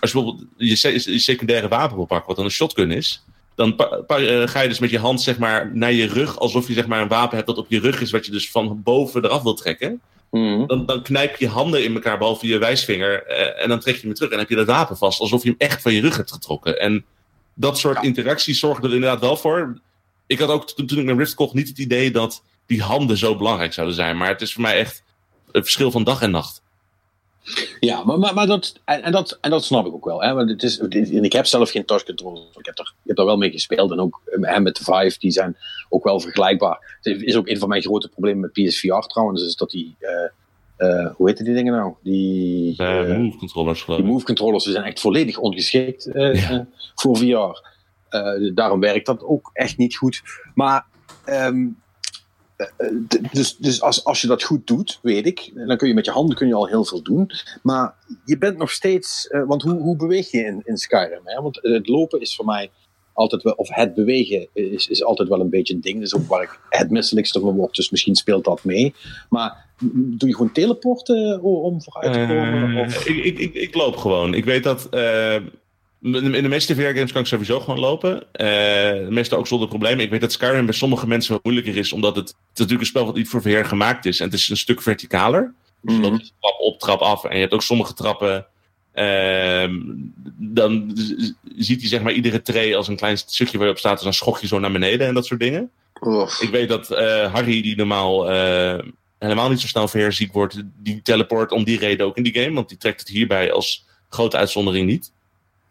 als 0.00 0.12
je 0.12 0.16
bijvoorbeeld 0.16 0.48
je, 0.56 1.12
je 1.12 1.18
secundaire 1.18 1.68
wapen 1.68 1.96
wil 1.96 2.04
pakken, 2.04 2.26
wat 2.26 2.36
dan 2.36 2.44
een 2.44 2.50
shotgun 2.50 2.90
is, 2.90 3.24
dan 3.54 3.74
uh, 4.08 4.48
ga 4.48 4.60
je 4.60 4.68
dus 4.68 4.78
met 4.78 4.90
je 4.90 4.98
hand 4.98 5.22
zeg 5.22 5.38
maar, 5.38 5.70
naar 5.76 5.92
je 5.92 6.06
rug, 6.06 6.38
alsof 6.38 6.66
je 6.68 6.72
zeg 6.74 6.86
maar, 6.86 7.00
een 7.00 7.08
wapen 7.08 7.34
hebt 7.36 7.48
dat 7.48 7.58
op 7.58 7.66
je 7.68 7.80
rug 7.80 8.00
is, 8.00 8.10
wat 8.10 8.26
je 8.26 8.32
dus 8.32 8.50
van 8.50 8.82
boven 8.82 9.24
eraf 9.24 9.42
wil 9.42 9.54
trekken. 9.54 10.00
Mhm. 10.30 10.66
dan, 10.66 10.86
dan 10.86 11.02
knijp 11.02 11.36
je 11.36 11.48
handen 11.48 11.84
in 11.84 11.94
elkaar, 11.94 12.18
behalve 12.18 12.46
je 12.46 12.58
wijsvinger. 12.58 13.22
eh, 13.26 13.62
en 13.62 13.68
dan 13.68 13.80
trek 13.80 13.94
je 13.96 14.06
hem 14.06 14.14
terug 14.14 14.30
en 14.30 14.38
heb 14.38 14.48
je 14.48 14.56
dat 14.56 14.66
wapen 14.66 14.96
vast. 14.96 15.20
Alsof 15.20 15.42
je 15.42 15.48
hem 15.48 15.58
echt 15.58 15.82
van 15.82 15.92
je 15.94 16.00
rug 16.00 16.16
hebt 16.16 16.32
getrokken. 16.32 16.80
En 16.80 17.04
dat 17.54 17.78
soort 17.78 17.96
Ja. 17.96 18.02
interacties 18.02 18.58
zorgen 18.58 18.84
er 18.84 18.94
inderdaad 18.94 19.20
wel 19.20 19.36
voor. 19.36 19.80
Ik 20.26 20.38
had 20.38 20.48
ook 20.48 20.66
toen, 20.70 20.86
toen 20.86 20.98
ik 20.98 21.04
mijn 21.04 21.18
Rift 21.18 21.34
kocht 21.34 21.54
niet 21.54 21.68
het 21.68 21.78
idee 21.78 22.10
dat 22.10 22.42
die 22.68 22.82
handen 22.82 23.16
zo 23.16 23.36
belangrijk 23.36 23.72
zouden 23.72 23.96
zijn. 23.96 24.16
Maar 24.16 24.28
het 24.28 24.40
is 24.40 24.52
voor 24.52 24.62
mij 24.62 24.78
echt 24.78 25.02
een 25.50 25.62
verschil 25.62 25.90
van 25.90 26.04
dag 26.04 26.22
en 26.22 26.30
nacht. 26.30 26.62
Ja, 27.80 28.04
maar, 28.04 28.18
maar, 28.18 28.34
maar 28.34 28.46
dat, 28.46 28.80
en, 28.84 29.02
en 29.02 29.12
dat, 29.12 29.38
en 29.40 29.50
dat 29.50 29.64
snap 29.64 29.86
ik 29.86 29.92
ook 29.92 30.04
wel. 30.04 30.22
Hè? 30.22 30.34
Want 30.34 30.50
het 30.50 30.62
is, 30.62 30.78
en 30.78 31.24
ik 31.24 31.32
heb 31.32 31.46
zelf 31.46 31.70
geen 31.70 31.84
touch 31.84 32.04
controllers. 32.04 32.56
Ik 32.56 32.66
heb, 32.66 32.78
er, 32.78 32.94
ik 33.02 33.06
heb 33.06 33.16
daar 33.16 33.26
wel 33.26 33.36
mee 33.36 33.50
gespeeld. 33.50 33.90
En 33.90 34.00
ook 34.00 34.20
eh, 34.24 34.58
met 34.58 34.76
de 34.76 34.84
Vive, 34.84 35.18
die 35.18 35.30
zijn 35.30 35.56
ook 35.88 36.04
wel 36.04 36.20
vergelijkbaar. 36.20 36.98
Het 37.00 37.22
is 37.22 37.36
ook 37.36 37.48
een 37.48 37.58
van 37.58 37.68
mijn 37.68 37.82
grote 37.82 38.08
problemen 38.08 38.40
met 38.40 38.52
PSVR 38.52 38.98
trouwens. 38.98 39.42
Is 39.42 39.56
dat 39.56 39.70
die, 39.70 39.96
eh, 39.98 40.24
eh, 40.76 41.14
hoe 41.14 41.28
heet 41.28 41.44
die 41.44 41.54
dingen 41.54 41.72
nou? 41.72 41.94
Die, 42.02 42.82
move 42.82 43.36
controllers 43.38 43.82
geloof 43.82 44.00
die 44.00 44.08
move 44.08 44.24
controllers 44.24 44.64
die 44.64 44.72
zijn 44.72 44.84
echt 44.84 45.00
volledig 45.00 45.38
ongeschikt 45.38 46.10
Ja. 46.12 46.66
voor 46.94 47.16
VR. 47.16 47.76
Eh, 48.08 48.54
daarom 48.54 48.80
werkt 48.80 49.06
dat 49.06 49.22
ook 49.22 49.50
echt 49.52 49.76
niet 49.76 49.96
goed. 49.96 50.22
Maar 50.54 50.86
ehm, 51.24 51.34
eh, 51.34 51.46
eh, 51.46 51.64
dus, 53.32 53.56
dus 53.56 53.82
als, 53.82 54.04
als 54.04 54.20
je 54.20 54.26
dat 54.26 54.42
goed 54.42 54.66
doet, 54.66 54.98
weet 55.02 55.26
ik, 55.26 55.50
dan 55.54 55.76
kun 55.76 55.88
je 55.88 55.94
met 55.94 56.04
je 56.04 56.10
handen 56.10 56.36
kun 56.36 56.48
je 56.48 56.54
al 56.54 56.66
heel 56.68 56.84
veel 56.84 57.02
doen. 57.02 57.30
Maar 57.62 57.94
je 58.24 58.38
bent 58.38 58.56
nog 58.56 58.70
steeds, 58.70 59.26
eh, 59.26 59.44
want 59.46 59.62
hoe, 59.62 59.80
hoe 59.80 59.96
beweeg 59.96 60.30
je 60.30 60.44
in, 60.44 60.62
in 60.64 60.76
Skyrim? 60.76 61.20
Hè? 61.24 61.42
Want 61.42 61.58
het 61.62 61.88
lopen 61.88 62.20
is 62.20 62.34
voor 62.36 62.44
mij 62.44 62.70
altijd 63.12 63.42
wel, 63.42 63.52
of 63.52 63.68
het 63.68 63.94
bewegen 63.94 64.48
is, 64.52 64.88
is 64.88 65.04
altijd 65.04 65.28
wel 65.28 65.40
een 65.40 65.50
beetje 65.50 65.74
een 65.74 65.80
ding. 65.80 65.94
Dat 65.94 66.04
is 66.06 66.14
ook 66.14 66.28
waar 66.28 66.42
ik 66.42 66.60
het 66.68 66.90
misselijkste 66.90 67.40
van 67.40 67.56
word, 67.56 67.74
dus 67.74 67.90
misschien 67.90 68.14
speelt 68.14 68.44
dat 68.44 68.64
mee. 68.64 68.94
Maar 69.28 69.66
doe 69.92 70.28
je 70.28 70.34
gewoon 70.34 70.52
teleporten 70.52 71.42
om 71.42 71.82
vooruit 71.82 72.12
te 72.12 72.18
komen? 72.18 72.76
Eh, 72.76 72.86
of? 72.86 73.06
ik, 73.06 73.24
ik, 73.24 73.38
ik, 73.38 73.54
ik 73.54 73.74
loop 73.74 73.96
gewoon. 73.96 74.34
Ik 74.34 74.44
weet 74.44 74.62
dat. 74.64 74.88
eh, 74.88 75.36
in 76.02 76.42
de 76.42 76.48
meeste 76.48 76.74
VR-games 76.74 77.12
kan 77.12 77.20
ik 77.20 77.26
sowieso 77.26 77.60
gewoon 77.60 77.78
lopen. 77.78 78.32
Eh, 78.32 78.48
de 79.04 79.06
meeste 79.10 79.36
ook 79.36 79.46
zonder 79.46 79.68
problemen. 79.68 80.04
Ik 80.04 80.10
weet 80.10 80.20
dat 80.20 80.32
Skyrim 80.32 80.64
bij 80.64 80.74
sommige 80.74 81.06
mensen 81.06 81.32
wat 81.32 81.44
moeilijker 81.44 81.76
is, 81.76 81.92
omdat 81.92 82.16
het, 82.16 82.28
het 82.28 82.36
is 82.36 82.44
natuurlijk 82.52 82.80
een 82.80 82.86
spel 82.86 83.04
wat 83.04 83.14
niet 83.14 83.28
voor 83.28 83.42
VR 83.42 83.64
gemaakt 83.64 84.04
is. 84.06 84.20
En 84.20 84.24
het 84.24 84.34
is 84.34 84.48
een 84.48 84.56
stuk 84.56 84.82
verticaler. 84.82 85.54
Dus 85.82 86.00
dat 86.00 86.20
is 86.20 86.32
trap 86.40 86.60
op, 86.60 86.78
trap 86.78 87.00
af. 87.00 87.24
En 87.24 87.34
je 87.34 87.40
hebt 87.40 87.52
ook 87.52 87.62
sommige 87.62 87.94
trappen. 87.94 88.46
ehm, 88.92 89.72
dan 90.36 90.90
ziet 91.56 91.80
hij 91.80 91.88
zeg 91.88 92.02
maar 92.02 92.12
iedere 92.12 92.42
tray 92.42 92.74
als 92.74 92.88
een 92.88 92.96
klein 92.96 93.18
stukje 93.18 93.58
waar 93.58 93.66
je 93.66 93.72
op 93.72 93.78
staat. 93.78 93.94
Dus 93.94 94.02
dan 94.02 94.12
schok 94.12 94.38
je 94.40 94.46
zo 94.46 94.58
naar 94.58 94.72
beneden 94.72 95.06
en 95.06 95.14
dat 95.14 95.26
soort 95.26 95.40
dingen. 95.40 95.70
Ik 96.40 96.50
weet 96.50 96.68
dat 96.68 96.90
eh, 96.90 97.32
Harry, 97.32 97.62
die 97.62 97.76
normaal 97.76 98.30
eh, 98.30 98.78
helemaal 99.18 99.48
niet 99.48 99.60
zo 99.60 99.66
snel 99.66 99.88
VR-ziek 99.88 100.32
wordt, 100.32 100.62
die 100.82 101.02
teleport 101.02 101.52
om 101.52 101.64
die 101.64 101.78
reden 101.78 102.06
ook 102.06 102.16
in 102.16 102.22
die 102.22 102.38
game. 102.42 102.54
Want 102.54 102.68
die 102.68 102.78
trekt 102.78 103.00
het 103.00 103.08
hierbij 103.08 103.52
als 103.52 103.86
grote 104.08 104.36
uitzondering 104.36 104.86
niet. 104.86 105.12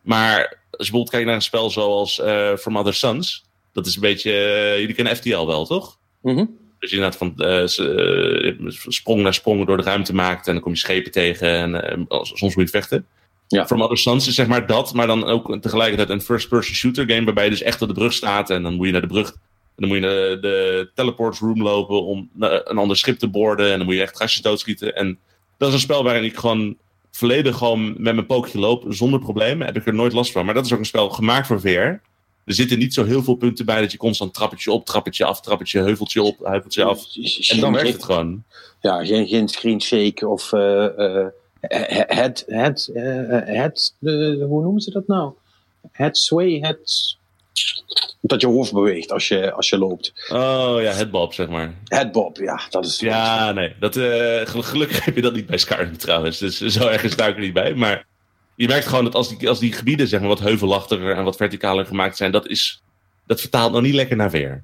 Maar 0.08 0.38
als 0.39 0.88
je 0.88 0.91
bijvoorbeeld 0.91 1.10
kijkt 1.10 1.26
naar 1.26 1.36
een 1.36 1.41
spel 1.41 1.70
zoals 1.70 2.20
eh 2.20 2.55
From 2.55 2.78
Other 2.78 2.93
Sons. 2.93 3.45
Dat 3.72 3.86
is 3.86 3.95
een 3.95 4.01
beetje, 4.01 4.32
eh, 4.32 4.80
jullie 4.80 4.95
kennen 4.95 5.16
FTL 5.16 5.45
wel, 5.45 5.66
toch? 5.66 5.97
Mhm. 6.22 6.45
Dus 6.80 6.89
je 6.89 6.95
inderdaad 6.95 7.18
van 7.18 7.36
eh, 7.38 8.68
sprong 8.88 9.22
naar 9.22 9.34
sprong 9.34 9.66
door 9.66 9.78
de 9.78 9.84
ruimte 9.84 10.14
maakt. 10.14 10.47
En 10.47 10.53
dan 10.53 10.62
kom 10.62 10.72
je 10.72 10.78
schepen 10.78 11.12
tegen 11.12 11.49
en 11.84 12.05
soms 12.10 12.55
moet 12.55 12.66
je 12.66 12.78
vechten. 12.78 13.05
Ja. 13.47 13.68
From 13.68 13.82
Other 13.82 13.97
Sons 13.97 14.28
is 14.28 14.36
zeg 14.36 14.47
maar 14.47 14.68
dat, 14.68 14.93
maar 14.93 15.08
dan 15.08 15.24
ook 15.24 15.62
tegelijkertijd 15.62 16.10
een 16.10 16.22
first-person 16.22 16.76
shooter 16.76 17.10
game. 17.10 17.26
Waarbij 17.26 17.43
je 17.43 17.49
dus 17.49 17.62
echt 17.62 17.82
op 17.82 17.88
de 17.88 17.93
brug 17.93 18.14
staat 18.14 18.49
en 18.49 18.64
dan 18.64 18.74
moet 18.74 18.86
je 18.86 18.91
naar 18.91 19.01
de 19.01 19.08
brug. 19.08 19.30
En 19.30 19.88
dan 19.88 19.88
moet 19.88 19.97
je 19.97 20.03
naar 20.03 20.14
de, 20.16 20.38
de 20.41 20.89
teleport 20.93 21.38
room 21.38 21.62
lopen 21.62 22.03
om 22.03 22.30
een 22.38 22.78
ander 22.78 22.97
schip 22.97 23.20
te 23.20 23.28
boorden. 23.28 23.72
En 23.72 23.78
dan 23.78 23.86
moet 23.86 23.95
je 23.95 24.01
echt 24.01 24.18
gastjes 24.18 24.41
doodschieten. 24.41 24.95
En 24.95 25.20
dat 25.58 25.68
is 25.68 25.74
een 25.74 25.80
spel 25.80 26.03
waarin 26.03 26.24
ik 26.24 26.38
gewoon 26.38 26.78
volledig 27.18 27.57
gewoon 27.57 27.88
met 27.88 28.13
mijn 28.15 28.26
pookje 28.26 28.59
loop 28.59 28.86
zonder 28.88 29.20
problemen. 29.20 29.65
Heb 29.65 29.76
ik 29.76 29.86
er 29.86 29.93
nooit 29.93 30.13
last 30.13 30.32
van. 30.32 30.45
Maar 30.45 30.53
dat 30.53 30.65
is 30.65 30.74
ook 30.74 30.80
een 30.80 30.86
spel 30.86 31.09
gemaakt 31.09 31.47
voor 31.47 31.59
VR. 31.59 31.68
Er 31.68 32.53
zitten 32.53 32.80
niet 32.80 32.93
zo 32.93 33.05
heel 33.05 33.24
veel 33.24 33.36
punten 33.36 33.65
bij 33.65 33.82
dat 33.82 33.91
je 33.91 33.97
constant 33.97 34.34
trappetje 34.34 34.72
op, 34.72 34.86
trappetje 34.86 35.26
af, 35.26 35.41
trappetje, 35.41 35.82
heuveltje 35.82 36.24
op, 36.24 36.39
heuveltje 36.43 36.84
af. 36.84 37.05
En 37.49 37.59
dan 37.59 37.74
werkt 37.74 37.93
het 37.93 38.03
gewoon. 38.03 38.43
Ja, 38.82 39.05
geen, 39.05 39.28
geen 39.28 39.47
screen 39.47 39.82
shake 39.82 40.28
of 40.28 40.53
eh, 40.53 41.26
eh, 41.61 42.03
head, 42.07 42.43
head, 42.47 42.89
eh, 42.93 43.03
head 43.45 43.95
eh, 44.01 44.45
hoe 44.45 44.61
noemen 44.61 44.82
ze 44.82 44.91
dat 44.91 45.07
nou? 45.07 45.32
Head 45.91 46.18
sway, 46.18 46.59
head... 46.59 47.18
Dat 48.22 48.41
je 48.41 48.47
hoofd 48.47 48.74
beweegt 48.74 49.12
als 49.12 49.28
je, 49.28 49.51
als 49.51 49.70
je 49.70 49.78
loopt. 49.78 50.14
Oh 50.30 50.76
ja, 50.82 50.91
headbob 50.91 51.34
zeg 51.34 51.47
maar. 51.47 51.74
Headbob, 51.86 52.38
ja, 52.38 52.62
dat 52.70 52.86
is... 52.86 52.99
Ja, 52.99 53.51
nee. 53.51 53.76
Dat, 53.80 53.95
eh, 53.95 54.41
gel- 54.45 54.62
gelukkig 54.62 55.05
heb 55.05 55.16
je 55.16 55.22
dat 55.22 55.34
niet 55.34 55.45
bij 55.45 55.58
Skyrim 55.58 55.97
trouwens. 55.97 56.38
Dus 56.38 56.58
zo 56.60 56.88
erg 56.88 57.12
sta 57.12 57.28
ik 57.28 57.36
er 57.36 57.41
niet 57.41 57.53
bij. 57.53 57.74
Maar 57.74 58.05
je 58.55 58.68
merkt 58.68 58.86
gewoon 58.88 59.03
dat 59.03 59.16
als 59.16 59.38
die, 59.38 59.49
als 59.49 59.60
die 59.60 59.74
gebieden 59.74 60.08
zeg 60.08 60.20
maar, 60.20 60.30
wat 60.30 60.39
heuvelachtiger 60.39 61.16
en 61.16 61.24
wat 61.24 61.36
verticaler 61.36 61.86
gemaakt 61.86 62.18
zijn, 62.18 62.32
dat, 62.32 62.47
is, 62.47 62.82
dat 63.26 63.39
vertaalt 63.41 63.72
nog 63.72 63.82
niet 63.82 63.93
lekker 63.93 64.16
naar 64.16 64.30
VR. 64.30 64.55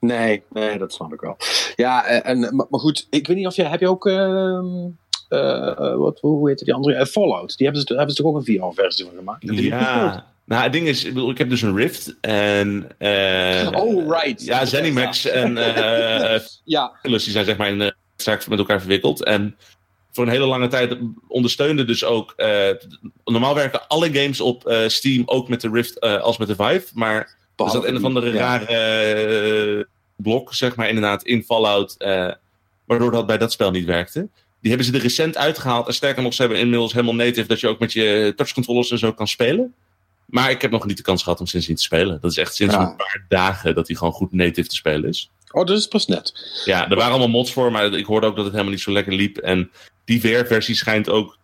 Nee, 0.00 0.42
nee, 0.50 0.78
dat 0.78 0.92
snap 0.92 1.12
ik 1.12 1.20
wel. 1.20 1.36
Ja, 1.76 2.04
eh, 2.06 2.30
en, 2.30 2.40
maar, 2.56 2.66
maar 2.70 2.80
goed, 2.80 3.06
ik 3.10 3.26
weet 3.26 3.36
niet 3.36 3.46
of 3.46 3.56
je... 3.56 3.64
Heb 3.64 3.80
je 3.80 3.88
ook... 3.88 4.06
ehm, 4.06 4.66
eh, 5.28 5.94
wat, 5.96 6.20
hoe 6.20 6.48
heet 6.48 6.58
die 6.58 6.74
andere? 6.74 7.06
Fallout. 7.06 7.56
Die 7.56 7.66
hebben 7.66 7.86
ze, 7.86 7.94
hebben 7.94 8.14
ze 8.14 8.22
toch 8.22 8.32
ook 8.32 8.46
een 8.46 8.58
VR-versie 8.60 9.04
van 9.04 9.14
gemaakt? 9.16 9.42
Ja. 9.42 10.26
Nou, 10.50 10.62
het 10.62 10.72
ding 10.72 10.86
is, 10.88 11.04
ik, 11.04 11.14
bedoel, 11.14 11.30
ik 11.30 11.38
heb 11.38 11.48
dus 11.50 11.62
een 11.62 11.76
Rift 11.76 12.16
en... 12.20 12.88
eh, 12.98 13.68
Oh, 13.72 14.20
right. 14.20 14.44
Ja, 14.44 14.64
Zenimax 14.64 15.24
en 15.26 15.56
eh, 15.58 16.34
eh, 16.34 16.40
Ja, 16.64 16.92
Oculus, 16.98 17.24
die 17.24 17.32
zijn 17.32 17.44
zeg 17.44 17.56
maar 17.56 17.68
in 17.68 17.78
de 17.78 17.94
zaak 18.16 18.46
met 18.48 18.58
elkaar 18.58 18.78
verwikkeld. 18.80 19.24
En 19.24 19.56
voor 20.12 20.24
een 20.24 20.30
hele 20.30 20.44
lange 20.46 20.68
tijd 20.68 20.96
ondersteunde 21.28 21.84
dus 21.84 22.04
ook... 22.04 22.32
eh, 22.36 22.68
normaal 23.24 23.54
werken 23.54 23.88
alle 23.88 24.12
games 24.12 24.40
op 24.40 24.66
eh, 24.66 24.88
Steam 24.88 25.22
ook 25.26 25.48
met 25.48 25.60
de 25.60 25.70
Rift 25.72 25.98
eh, 25.98 26.20
als 26.20 26.38
met 26.38 26.48
de 26.48 26.54
Vive. 26.54 26.86
Maar 26.94 27.16
er 27.16 27.36
behalve 27.56 27.78
zat 27.80 27.86
een 27.88 27.96
of 27.96 28.04
andere 28.04 28.32
ja. 28.32 28.38
rare 28.38 28.66
eh, 29.78 29.84
blok, 30.16 30.54
zeg 30.54 30.76
maar, 30.76 30.88
inderdaad, 30.88 31.22
in 31.22 31.42
Fallout. 31.44 31.94
eh, 31.98 32.32
waardoor 32.86 33.10
dat 33.10 33.26
bij 33.26 33.38
dat 33.38 33.52
spel 33.52 33.70
niet 33.70 33.84
werkte. 33.84 34.28
Die 34.60 34.70
hebben 34.70 34.86
ze 34.88 34.92
er 34.94 35.00
recent 35.02 35.36
uitgehaald. 35.36 35.86
En 35.86 35.94
sterker 35.94 36.22
nog, 36.22 36.34
ze 36.34 36.40
hebben 36.42 36.60
inmiddels 36.60 36.92
helemaal 36.92 37.14
native 37.14 37.46
dat 37.48 37.60
je 37.60 37.68
ook 37.68 37.78
met 37.78 37.92
je 37.92 38.32
touchcontrollers 38.36 38.90
en 38.90 38.98
zo 38.98 39.12
kan 39.12 39.28
spelen. 39.28 39.74
Maar 40.30 40.50
ik 40.50 40.62
heb 40.62 40.70
nog 40.70 40.86
niet 40.86 40.96
de 40.96 41.02
kans 41.02 41.22
gehad 41.22 41.40
om 41.40 41.46
sindsdien 41.46 41.76
te 41.76 41.82
spelen. 41.82 42.18
Dat 42.20 42.30
is 42.30 42.36
echt 42.36 42.54
sinds 42.54 42.74
Ja. 42.74 42.80
een 42.80 42.96
paar 42.96 43.24
dagen 43.28 43.74
dat 43.74 43.86
hij 43.86 43.96
gewoon 43.96 44.12
goed 44.12 44.32
native 44.32 44.68
te 44.68 44.74
spelen 44.74 45.08
is. 45.08 45.30
Oh, 45.52 45.66
dat 45.66 45.78
is 45.78 45.86
pas 45.86 46.06
net. 46.06 46.32
Ja, 46.64 46.88
er 46.90 46.96
waren 46.96 47.10
allemaal 47.10 47.28
mods 47.28 47.52
voor, 47.52 47.72
maar 47.72 47.92
ik 47.92 48.04
hoorde 48.06 48.26
ook 48.26 48.34
dat 48.34 48.44
het 48.44 48.52
helemaal 48.52 48.74
niet 48.74 48.82
zo 48.82 48.92
lekker 48.92 49.12
liep. 49.14 49.36
En 49.36 49.70
die 50.04 50.20
VR-versie 50.20 50.74
schijnt 50.74 51.08
ook 51.08 51.38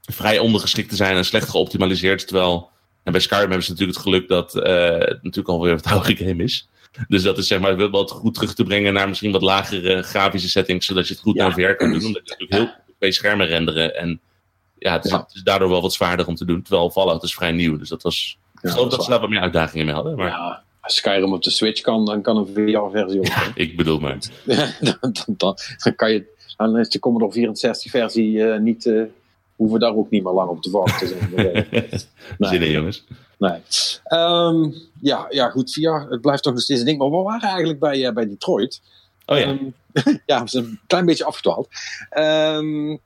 vrij 0.00 0.38
ondergeschikt 0.38 0.88
te 0.88 0.96
zijn 0.96 1.16
en 1.16 1.24
slecht 1.24 1.48
geoptimaliseerd. 1.48 2.26
Terwijl, 2.26 2.70
en 3.02 3.12
bij 3.12 3.20
Skyrim 3.20 3.44
hebben 3.44 3.64
ze 3.64 3.70
natuurlijk 3.70 3.98
het 3.98 4.06
geluk 4.06 4.28
dat 4.28 4.54
eh, 4.56 4.98
het 4.98 5.22
natuurlijk 5.22 5.48
alweer 5.48 5.72
een 5.72 5.82
oudere 5.82 6.16
game 6.16 6.42
is. 6.42 6.68
Dus 7.08 7.22
dat 7.22 7.38
is 7.38 7.46
zeg 7.46 7.60
maar 7.60 7.76
wel 7.76 7.90
wat 7.90 8.10
goed 8.10 8.34
terug 8.34 8.54
te 8.54 8.64
brengen 8.64 8.92
naar 8.92 9.08
misschien 9.08 9.32
wat 9.32 9.42
lagere 9.42 10.02
grafische 10.02 10.48
settings, 10.48 10.86
zodat 10.86 11.06
je 11.08 11.12
het 11.14 11.22
goed 11.22 11.34
Ja. 11.36 11.42
naar 11.42 11.52
VR 11.52 11.72
kan 11.74 11.90
doen. 11.92 12.04
Omdat 12.04 12.22
je 12.24 12.30
natuurlijk 12.38 12.52
heel 12.52 12.70
twee 12.98 13.12
schermen 13.12 13.46
renderen. 13.46 13.96
En 13.96 14.20
ja, 14.86 14.92
het 14.92 15.04
is, 15.04 15.10
Ja. 15.10 15.18
het 15.18 15.34
is 15.34 15.42
daardoor 15.42 15.68
wel 15.68 15.82
wat 15.82 15.92
zwaarder 15.92 16.26
om 16.26 16.34
te 16.34 16.44
doen. 16.44 16.62
Terwijl 16.62 16.90
Fallout 16.90 17.22
is 17.22 17.34
vrij 17.34 17.52
nieuw, 17.52 17.78
dus 17.78 17.88
dat 17.88 18.02
was... 18.02 18.38
Ja, 18.54 18.60
ik 18.62 18.70
geloof 18.70 18.90
dat 18.90 19.04
ze 19.04 19.10
daar 19.10 19.20
wat 19.20 19.28
meer 19.28 19.40
uitdagingen 19.40 19.86
mee 19.86 19.94
hadden. 19.94 20.16
Maar 20.16 20.26
Ja, 20.28 20.62
als 20.80 20.96
Skyrim 20.96 21.32
op 21.32 21.42
de 21.42 21.50
Switch 21.50 21.80
kan, 21.80 22.04
dan 22.06 22.22
kan 22.22 22.36
een 22.36 22.46
VR-versie 22.46 23.20
ook. 23.20 23.26
ik 23.54 23.76
bedoel 23.76 23.98
maar. 24.00 24.18
dan, 24.80 24.96
dan, 25.36 25.56
dan, 25.82 25.94
kan 25.96 26.12
je, 26.12 26.24
dan 26.56 26.78
is 26.78 26.88
de 26.88 26.98
Commodore 26.98 27.32
64 27.32 27.90
versie 27.90 28.44
eh, 28.50 28.60
niet, 28.60 28.86
eh, 28.86 29.02
hoeven 29.56 29.80
daar 29.80 29.94
ook 29.94 30.10
niet 30.10 30.22
meer 30.22 30.32
lang 30.32 30.48
op 30.48 30.62
te 30.62 30.70
wachten. 30.70 31.08
Nee. 32.38 32.48
Zin 32.50 32.62
in, 32.62 32.70
jongens. 32.70 33.04
Nee. 33.38 33.60
Ehm, 34.04 34.70
ja, 35.00 35.26
ja, 35.28 35.50
goed, 35.50 35.72
VR, 35.72 36.10
het 36.10 36.20
blijft 36.20 36.42
toch 36.42 36.52
nog 36.52 36.62
steeds 36.62 36.80
een 36.80 36.86
ding. 36.86 36.98
Maar 36.98 37.10
we 37.10 37.16
waren 37.16 37.48
eigenlijk 37.48 37.78
bij, 37.78 38.06
eh, 38.06 38.12
bij 38.12 38.26
Detroit. 38.26 38.80
Oh 39.26 39.38
ja. 39.38 39.44
Ehm, 39.44 39.64
ja, 40.26 40.42
we 40.42 40.48
zijn 40.48 40.64
een 40.64 40.80
klein 40.86 41.06
beetje 41.06 41.24
afgedwaald. 41.24 41.68
Ehm, 42.10 42.96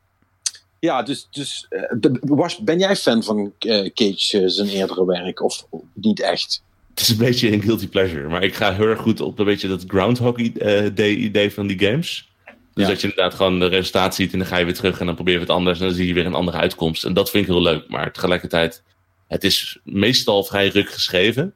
ja, 0.80 1.02
dus, 1.02 1.28
dus 1.30 1.66
eh, 1.68 2.10
was, 2.20 2.58
ben 2.58 2.78
jij 2.78 2.96
fan 2.96 3.22
van 3.22 3.52
eh, 3.58 3.90
Cage 3.94 4.40
eh, 4.40 4.44
zijn 4.46 4.68
eerdere 4.68 5.04
werk? 5.06 5.42
Of 5.42 5.66
niet 5.94 6.20
echt? 6.20 6.62
Het 6.90 7.00
is 7.00 7.08
een 7.08 7.16
beetje 7.16 7.52
een 7.52 7.62
guilty 7.62 7.88
pleasure. 7.88 8.28
Maar 8.28 8.42
ik 8.42 8.54
ga 8.54 8.74
heel 8.74 8.86
erg 8.86 9.00
goed 9.00 9.20
op 9.20 9.38
een 9.38 9.44
beetje 9.44 9.68
dat 9.68 9.84
Groundhog 9.86 10.38
idee 10.38 11.52
van 11.52 11.66
die 11.66 11.78
games. 11.78 12.28
Dus 12.74 12.84
Ja. 12.84 12.90
dat 12.90 13.00
je 13.00 13.08
inderdaad 13.08 13.34
gewoon 13.34 13.58
de 13.58 13.66
resultaat 13.66 14.14
ziet 14.14 14.32
en 14.32 14.38
dan 14.38 14.48
ga 14.48 14.56
je 14.56 14.64
weer 14.64 14.74
terug 14.74 15.00
en 15.00 15.06
dan 15.06 15.14
probeer 15.14 15.34
je 15.34 15.40
het 15.40 15.50
anders 15.50 15.80
en 15.80 15.86
dan 15.86 15.94
zie 15.94 16.06
je 16.06 16.14
weer 16.14 16.26
een 16.26 16.34
andere 16.34 16.56
uitkomst. 16.58 17.04
En 17.04 17.14
dat 17.14 17.30
vind 17.30 17.44
ik 17.46 17.50
heel 17.50 17.62
leuk. 17.62 17.88
Maar 17.88 18.12
tegelijkertijd, 18.12 18.82
het 19.28 19.44
is 19.44 19.78
meestal 19.84 20.44
vrij 20.44 20.68
ruk 20.68 20.90
geschreven. 20.90 21.54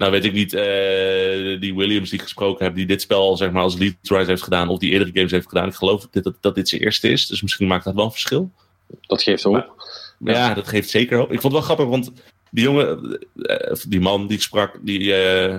Nou 0.00 0.12
weet 0.12 0.24
ik 0.24 0.32
niet, 0.32 0.52
eh, 0.52 1.60
die 1.60 1.74
Williams 1.74 2.10
die 2.10 2.18
ik 2.18 2.24
gesproken 2.24 2.64
heb, 2.64 2.74
die 2.74 2.86
dit 2.86 3.00
spel 3.00 3.36
zeg 3.36 3.50
maar 3.50 3.62
als 3.62 3.76
lead 3.76 3.94
writer 4.02 4.26
heeft 4.26 4.42
gedaan 4.42 4.68
of 4.68 4.78
die 4.78 4.90
eerdere 4.90 5.10
games 5.14 5.30
heeft 5.30 5.48
gedaan. 5.48 5.68
Ik 5.68 5.74
geloof 5.74 6.08
dat, 6.10 6.24
dat, 6.24 6.34
dat 6.40 6.54
dit 6.54 6.68
zijn 6.68 6.80
eerste 6.80 7.08
is. 7.08 7.26
Dus 7.26 7.42
misschien 7.42 7.66
maakt 7.66 7.84
dat 7.84 7.94
wel 7.94 8.04
een 8.04 8.10
verschil. 8.10 8.50
Dat 9.00 9.22
geeft 9.22 9.42
hoop. 9.42 9.74
Ja. 10.18 10.32
Ja. 10.32 10.54
dat 10.54 10.68
geeft 10.68 10.90
zeker 10.90 11.18
hoop. 11.18 11.32
Ik 11.32 11.40
vond 11.40 11.42
het 11.42 11.52
wel 11.52 11.76
grappig, 11.76 11.86
want 11.86 12.12
die 12.50 12.64
jongen, 12.64 13.18
eh, 13.42 13.76
die 13.88 14.00
man 14.00 14.26
die 14.26 14.36
ik 14.36 14.42
sprak, 14.42 14.78
die 14.82 15.14
eh, 15.14 15.58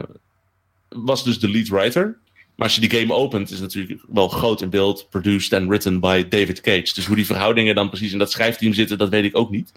was 0.89 1.23
dus 1.23 1.39
de 1.39 1.49
lead 1.49 1.67
writer. 1.67 2.03
Maar 2.03 2.45
Maar 2.55 2.67
als 2.67 2.75
je 2.75 2.87
die 2.87 2.99
game 2.99 3.13
opent, 3.13 3.51
is 3.51 3.59
het 3.59 3.73
natuurlijk 3.75 4.01
wel 4.07 4.27
groot 4.27 4.61
in 4.61 4.69
beeld, 4.69 5.07
produced 5.09 5.51
en 5.51 5.67
written 5.67 5.99
by 5.99 6.27
David 6.27 6.61
Cage. 6.61 6.93
Dus 6.93 7.05
hoe 7.05 7.15
die 7.15 7.25
verhoudingen 7.25 7.75
dan 7.75 7.89
precies 7.89 8.11
in 8.11 8.17
dat 8.17 8.31
schrijfteam 8.31 8.73
zitten, 8.73 8.97
dat 8.97 9.09
weet 9.09 9.23
ik 9.23 9.37
ook 9.37 9.49
niet. 9.49 9.71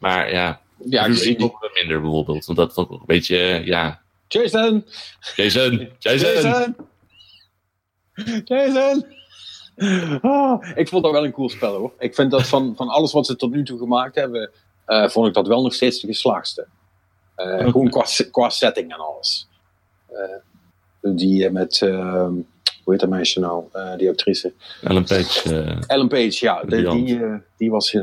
Maar 0.00 0.32
ja, 0.32 0.60
Ja, 0.84 1.08
ook 1.38 1.60
wel 1.60 1.70
minder 1.74 2.00
bijvoorbeeld. 2.00 2.44
Want 2.44 2.58
dat 2.58 2.74
was 2.74 2.84
ook 2.84 2.90
een 2.90 3.06
beetje, 3.06 3.36
eh, 3.38 3.66
ja, 3.66 4.02
Jason! 4.28 4.86
Jason, 5.36 5.88
Jason. 5.98 6.28
Jason! 6.28 6.76
Jason! 8.44 9.06
Ah, 10.22 10.70
ik 10.74 10.88
vond 10.88 11.02
dat 11.02 11.12
wel 11.12 11.24
een 11.24 11.32
cool 11.32 11.48
spel 11.48 11.76
hoor. 11.76 11.92
Ik 11.98 12.14
vind 12.14 12.30
dat 12.30 12.46
van, 12.46 12.76
van 12.76 12.88
alles 12.88 13.12
wat 13.12 13.26
ze 13.26 13.36
tot 13.36 13.50
nu 13.50 13.64
toe 13.64 13.78
gemaakt 13.78 14.14
hebben, 14.14 14.50
eh, 14.84 15.08
vond 15.08 15.28
ik 15.28 15.34
dat 15.34 15.46
wel 15.46 15.62
nog 15.62 15.74
steeds 15.74 16.00
de 16.00 16.06
geslaagdste. 16.06 16.66
Eh, 17.34 17.58
Gewoon 17.58 17.90
qua, 17.90 18.04
qua 18.30 18.48
setting 18.48 18.92
en 18.92 18.98
alles. 18.98 19.48
Eh, 20.06 20.38
die 21.00 21.50
met, 21.50 21.82
eh, 21.82 22.28
hoe 22.88 22.96
heet 22.96 23.08
dat 23.08 23.18
meisje 23.18 23.40
nou, 23.40 23.64
Eh, 23.72 23.96
die 23.96 24.08
actrice? 24.08 24.52
Ellen 24.82 25.04
Page. 25.04 25.54
eh, 25.62 25.76
Ellen 25.86 26.08
Page, 26.08 26.36
ja. 26.40 26.62
De- 26.66 26.90
die, 26.90 27.24
eh, 27.24 27.34
die 27.56 27.70
was, 27.70 27.96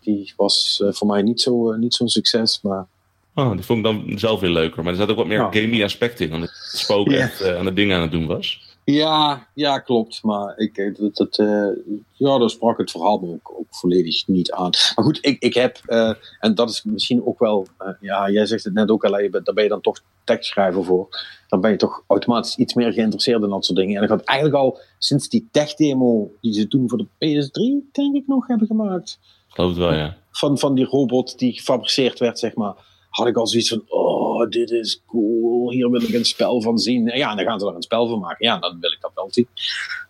die 0.00 0.32
was 0.36 0.82
voor 0.86 1.06
mij 1.06 1.22
niet 1.22 1.40
zo- 1.40 1.72
eh, 1.72 1.78
niet 1.78 1.94
zo'n 1.94 2.08
succes, 2.08 2.58
maar 2.62 2.86
oh, 3.34 3.52
die 3.52 3.62
vond 3.62 3.78
ik 3.78 3.84
dan 3.84 4.18
zelf 4.18 4.40
weer 4.40 4.50
leuker. 4.50 4.82
Maar 4.82 4.92
er 4.92 4.98
zat 4.98 5.10
ook 5.10 5.16
wat 5.16 5.26
meer 5.26 5.38
Ja. 5.38 5.48
gamey 5.52 5.84
aspect 5.84 6.20
in. 6.20 6.30
Want 6.30 6.42
het 6.42 6.52
spook 6.72 7.08
Ja. 7.10 7.16
echt 7.18 7.44
aan 7.44 7.66
het 7.66 7.76
ding 7.76 7.92
aan 7.92 8.00
het 8.00 8.10
doen 8.10 8.26
was. 8.26 8.73
Ja, 8.84 9.46
ja, 9.54 9.78
klopt. 9.78 10.22
Maar 10.22 10.58
ik, 10.58 10.76
eh, 10.78 10.94
dat, 10.94 11.16
dat, 11.16 11.38
eh, 11.38 11.66
ja, 12.12 12.38
daar 12.38 12.50
sprak 12.50 12.78
het 12.78 12.90
verhaal 12.90 13.18
me 13.18 13.32
ook, 13.32 13.52
ook 13.58 13.66
volledig 13.70 14.26
niet 14.26 14.52
aan. 14.52 14.70
Maar 14.94 15.04
goed, 15.04 15.18
ik, 15.20 15.42
ik 15.42 15.54
heb, 15.54 15.80
eh, 15.86 16.12
en 16.40 16.54
dat 16.54 16.70
is 16.70 16.82
misschien 16.84 17.26
ook 17.26 17.38
wel, 17.38 17.66
ja, 18.00 18.30
jij 18.30 18.46
zegt 18.46 18.64
het 18.64 18.74
net 18.74 18.90
ook 18.90 19.04
al, 19.04 19.18
je 19.18 19.30
bent- 19.30 19.44
daar 19.44 19.54
ben 19.54 19.64
je 19.64 19.70
dan 19.70 19.80
toch 19.80 20.00
tekstschrijver 20.24 20.84
voor. 20.84 21.08
Dan 21.48 21.60
ben 21.60 21.70
je 21.70 21.76
toch 21.76 22.02
automatisch 22.06 22.56
iets 22.56 22.74
meer 22.74 22.92
geïnteresseerd 22.92 23.42
in 23.42 23.48
dat 23.48 23.64
soort 23.64 23.78
dingen. 23.78 23.96
En 23.96 24.02
ik 24.02 24.08
had 24.08 24.24
eigenlijk 24.24 24.58
al 24.58 24.78
sinds 24.98 25.28
die 25.28 25.48
tech-demo 25.50 26.30
die 26.40 26.52
ze 26.52 26.68
toen 26.68 26.88
voor 26.88 26.98
de 26.98 27.06
PS3, 27.18 27.88
denk 27.92 28.14
ik 28.14 28.26
nog, 28.26 28.46
hebben 28.46 28.66
gemaakt. 28.66 29.18
Ik 29.48 29.54
geloof 29.54 29.70
het 29.70 29.78
wel, 29.78 29.94
ja. 29.94 30.16
Van, 30.30 30.58
van 30.58 30.74
die 30.74 30.84
robot 30.84 31.38
die 31.38 31.52
gefabriceerd 31.52 32.18
werd, 32.18 32.38
zeg 32.38 32.54
maar. 32.54 32.74
Had 33.14 33.26
ik 33.26 33.36
al 33.36 33.46
zoiets 33.46 33.68
van, 33.68 33.82
oh, 33.88 34.48
dit 34.48 34.70
is 34.70 35.02
cool, 35.06 35.70
hier 35.70 35.90
wil 35.90 36.02
ik 36.02 36.14
een 36.14 36.24
spel 36.24 36.62
van 36.62 36.78
zien. 36.78 37.08
En 37.08 37.18
ja, 37.18 37.30
en 37.30 37.36
dan 37.36 37.46
gaan 37.46 37.60
ze 37.60 37.66
er 37.66 37.74
een 37.74 37.82
spel 37.82 38.08
van 38.08 38.18
maken. 38.18 38.46
Ja, 38.46 38.58
dan 38.58 38.80
wil 38.80 38.92
ik 38.92 39.00
dat 39.00 39.10
wel 39.14 39.28
zien. 39.30 39.48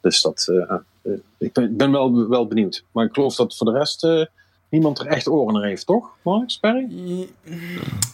Dus 0.01 0.21
dat, 0.23 0.49
eh, 0.49 0.77
eh, 1.03 1.19
ik 1.39 1.53
ben, 1.53 1.77
ben 1.77 1.93
wel, 1.93 2.29
wel 2.29 2.47
benieuwd. 2.47 2.85
Maar 2.93 3.05
ik 3.05 3.15
geloof 3.15 3.35
dat 3.35 3.57
voor 3.57 3.73
de 3.73 3.79
rest 3.79 4.05
eh, 4.05 4.25
niemand 4.69 4.99
er 4.99 5.07
echt 5.07 5.29
oren 5.29 5.55
naar 5.55 5.65
heeft, 5.65 5.87
toch? 5.87 6.11
Mark, 6.23 6.51
Sperry? 6.51 7.29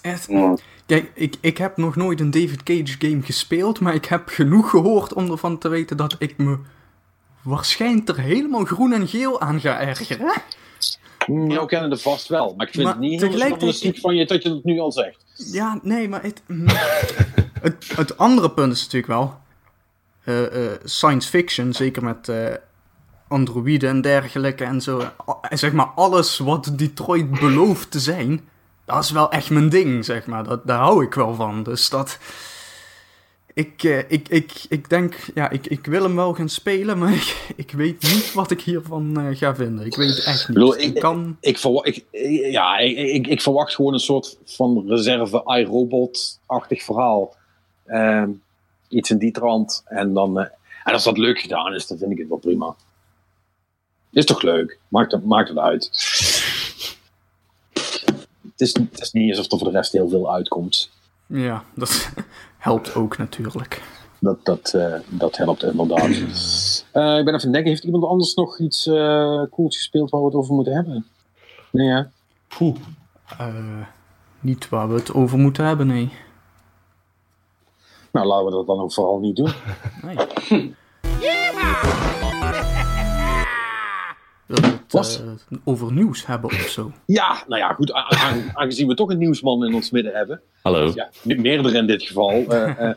Echt. 0.03 0.29
Kijk, 0.87 1.11
ik, 1.15 1.37
ik 1.41 1.59
heb 1.59 1.77
nog 1.77 1.97
nooit 1.97 2.21
een 2.21 2.31
David 2.31 2.63
Cage 2.63 2.97
game 2.99 3.23
gespeeld, 3.23 3.81
maar 3.81 3.95
ik 3.95 4.05
heb 4.05 4.29
genoeg 4.29 4.71
gehoord 4.71 5.13
om 5.13 5.31
ervan 5.31 5.59
te 5.59 5.69
weten 5.69 5.97
dat 5.97 6.17
ik 6.19 6.39
me 6.39 6.59
waarschijnlijk 7.43 8.09
er 8.09 8.21
helemaal 8.21 8.65
groen 8.65 8.93
en 8.93 9.09
geel 9.09 9.41
aan 9.41 9.61
ga 9.61 9.81
ergeren. 9.81 10.33
Nou 11.31 11.67
kennen 11.67 11.91
de 11.91 11.97
vast 11.97 12.29
wel. 12.29 12.55
Maar 12.57 12.67
ik 12.67 12.73
vind 12.73 12.85
Maar 12.85 12.93
het 12.93 13.03
niet 13.03 13.21
heel 13.21 13.31
journalistiek 13.31 13.99
van 13.99 14.17
je 14.17 14.27
dat 14.27 14.43
je 14.43 14.49
dat 14.49 14.65
nu 14.65 14.79
al 14.79 14.93
zegt. 14.93 15.25
Ja, 15.53 15.79
nee, 15.83 16.09
maar 16.09 16.23
het, 16.23 16.43
mm, 16.47 16.67
het, 17.67 17.93
het 17.95 18.19
andere 18.19 18.51
punt 18.51 18.73
is 18.73 18.83
natuurlijk 18.83 19.13
wel 19.13 19.39
eh, 20.25 20.67
eh, 20.67 20.79
science 20.85 21.29
fiction, 21.29 21.73
zeker 21.73 22.05
met 22.05 22.29
eh 22.29 22.55
androïden 23.31 23.89
en 23.89 24.01
dergelijke 24.01 24.65
en 24.65 24.81
zo. 24.81 25.03
Zeg 25.51 25.73
maar, 25.73 25.87
alles 25.87 26.39
wat 26.39 26.73
Detroit 26.77 27.31
belooft 27.31 27.91
te 27.91 28.01
zijn, 28.01 28.49
dat 28.85 29.05
is 29.05 29.11
wel 29.11 29.31
echt 29.31 29.51
mijn 29.51 29.69
ding, 29.69 30.05
zeg 30.05 30.27
maar. 30.27 30.45
Dat, 30.45 30.67
daar 30.67 30.79
hou 30.79 31.05
ik 31.05 31.15
wel 31.15 31.35
van. 31.35 31.63
Dus 31.63 31.89
dat... 31.89 32.19
Ik, 33.61 33.83
eh, 33.83 33.99
ik, 33.99 34.29
ik, 34.29 34.53
ik 34.69 34.89
denk, 34.89 35.31
ja, 35.35 35.51
ik, 35.51 35.67
ik 35.67 35.87
wil 35.87 36.03
hem 36.03 36.17
wel 36.17 36.35
gaan 36.35 36.49
spelen, 36.49 36.99
maar 36.99 37.13
ik, 37.23 37.53
ik 37.57 37.71
weet 37.71 38.03
niet 38.03 38.33
wat 38.33 38.51
ik 38.51 38.61
hiervan 38.61 39.21
eh, 39.21 39.37
ga 39.37 39.55
vinden. 39.55 39.87
Ik 39.87 39.97
weet 39.97 40.25
echt 40.25 40.49
niet. 40.49 40.57
bedoel, 40.57 40.79
ik, 40.79 40.95
kan... 40.95 41.37
Ik, 41.41 41.59
ik, 41.83 42.05
ja, 42.53 42.79
ik, 42.79 42.97
ik, 42.97 43.27
ik 43.27 43.43
verwacht 43.43 43.75
gewoon 43.75 43.93
een 43.93 44.01
soort 44.01 44.39
van 44.45 44.85
reserve 44.87 45.43
iRobot-achtig 45.45 46.83
verhaal. 46.83 47.35
Ehm, 47.87 48.31
iets 48.89 49.11
in 49.11 49.19
die 49.19 49.33
trant. 49.33 49.83
En, 49.85 50.13
dan, 50.13 50.41
eh, 50.41 50.47
en 50.85 50.93
als 50.93 51.05
dat 51.05 51.19
leuk 51.19 51.39
gedaan 51.39 51.75
is, 51.75 51.87
dan 51.87 51.99
vind 51.99 52.11
ik 52.11 52.19
het 52.19 52.29
wel 52.29 52.39
prima. 52.39 52.75
Is 54.11 54.25
toch 54.25 54.43
leuk? 54.43 54.79
Maakt 54.89 55.13
het, 55.13 55.25
maakt 55.25 55.49
het 55.49 55.59
uit. 55.59 55.85
Het 58.43 58.61
is, 58.69 58.75
het 58.75 59.01
is 59.01 59.13
niet 59.13 59.31
alsof 59.31 59.53
er 59.53 59.59
voor 59.59 59.71
de 59.71 59.77
rest 59.77 59.93
heel 59.93 60.09
veel 60.09 60.33
uitkomt. 60.33 60.91
Ja, 61.27 61.65
dat 61.75 62.09
helpt 62.61 62.95
ook 62.95 63.19
natuurlijk. 63.19 63.83
Dat, 64.19 64.45
dat, 64.45 64.75
eh, 64.75 64.95
dat 65.09 65.37
helpt 65.37 65.63
inderdaad. 65.63 66.09
Eh, 66.93 67.19
ik 67.19 67.25
ben 67.25 67.35
even 67.35 67.53
denken, 67.53 67.71
heeft 67.71 67.85
iemand 67.85 68.05
anders 68.05 68.35
nog 68.35 68.59
iets 68.59 68.87
eh 68.87 69.43
cools 69.51 69.77
gespeeld 69.77 70.11
waar 70.11 70.21
we 70.21 70.27
het 70.27 70.37
over 70.37 70.55
moeten 70.55 70.73
hebben? 70.73 71.07
Nee, 71.73 71.89
hè? 71.89 72.03
Poeh. 72.49 72.77
Eh, 73.39 73.87
niet 74.41 74.69
waar 74.69 74.89
we 74.89 74.95
het 74.95 75.15
over 75.15 75.39
moeten 75.39 75.65
hebben, 75.65 75.87
nee. 75.87 76.13
Nou, 78.13 78.27
laten 78.27 78.45
we 78.45 78.51
dat 78.51 78.67
dan 78.67 78.81
ook 78.81 78.93
vooral 78.93 79.19
niet 79.19 79.37
doen. 79.37 79.53
nee. 80.03 80.75
Het 84.51 85.23
eh, 85.51 85.59
over 85.65 85.93
nieuws 85.93 86.27
hebben 86.27 86.51
of 86.51 86.69
zo? 86.69 86.93
Ja, 87.07 87.45
nou 87.47 87.61
ja, 87.61 87.73
goed. 87.73 87.93
Aangezien 88.53 88.87
we 88.87 88.95
toch 88.95 89.11
een 89.11 89.19
nieuwsman 89.19 89.65
in 89.67 89.75
ons 89.75 89.91
midden 89.91 90.13
hebben. 90.13 90.41
Hallo. 90.63 90.93
Ja, 90.95 91.11
meerdere 91.23 91.79
in 91.79 91.87
dit 91.87 92.03
geval. 92.03 92.31
eh, 92.49 92.89
eh, 92.89 92.97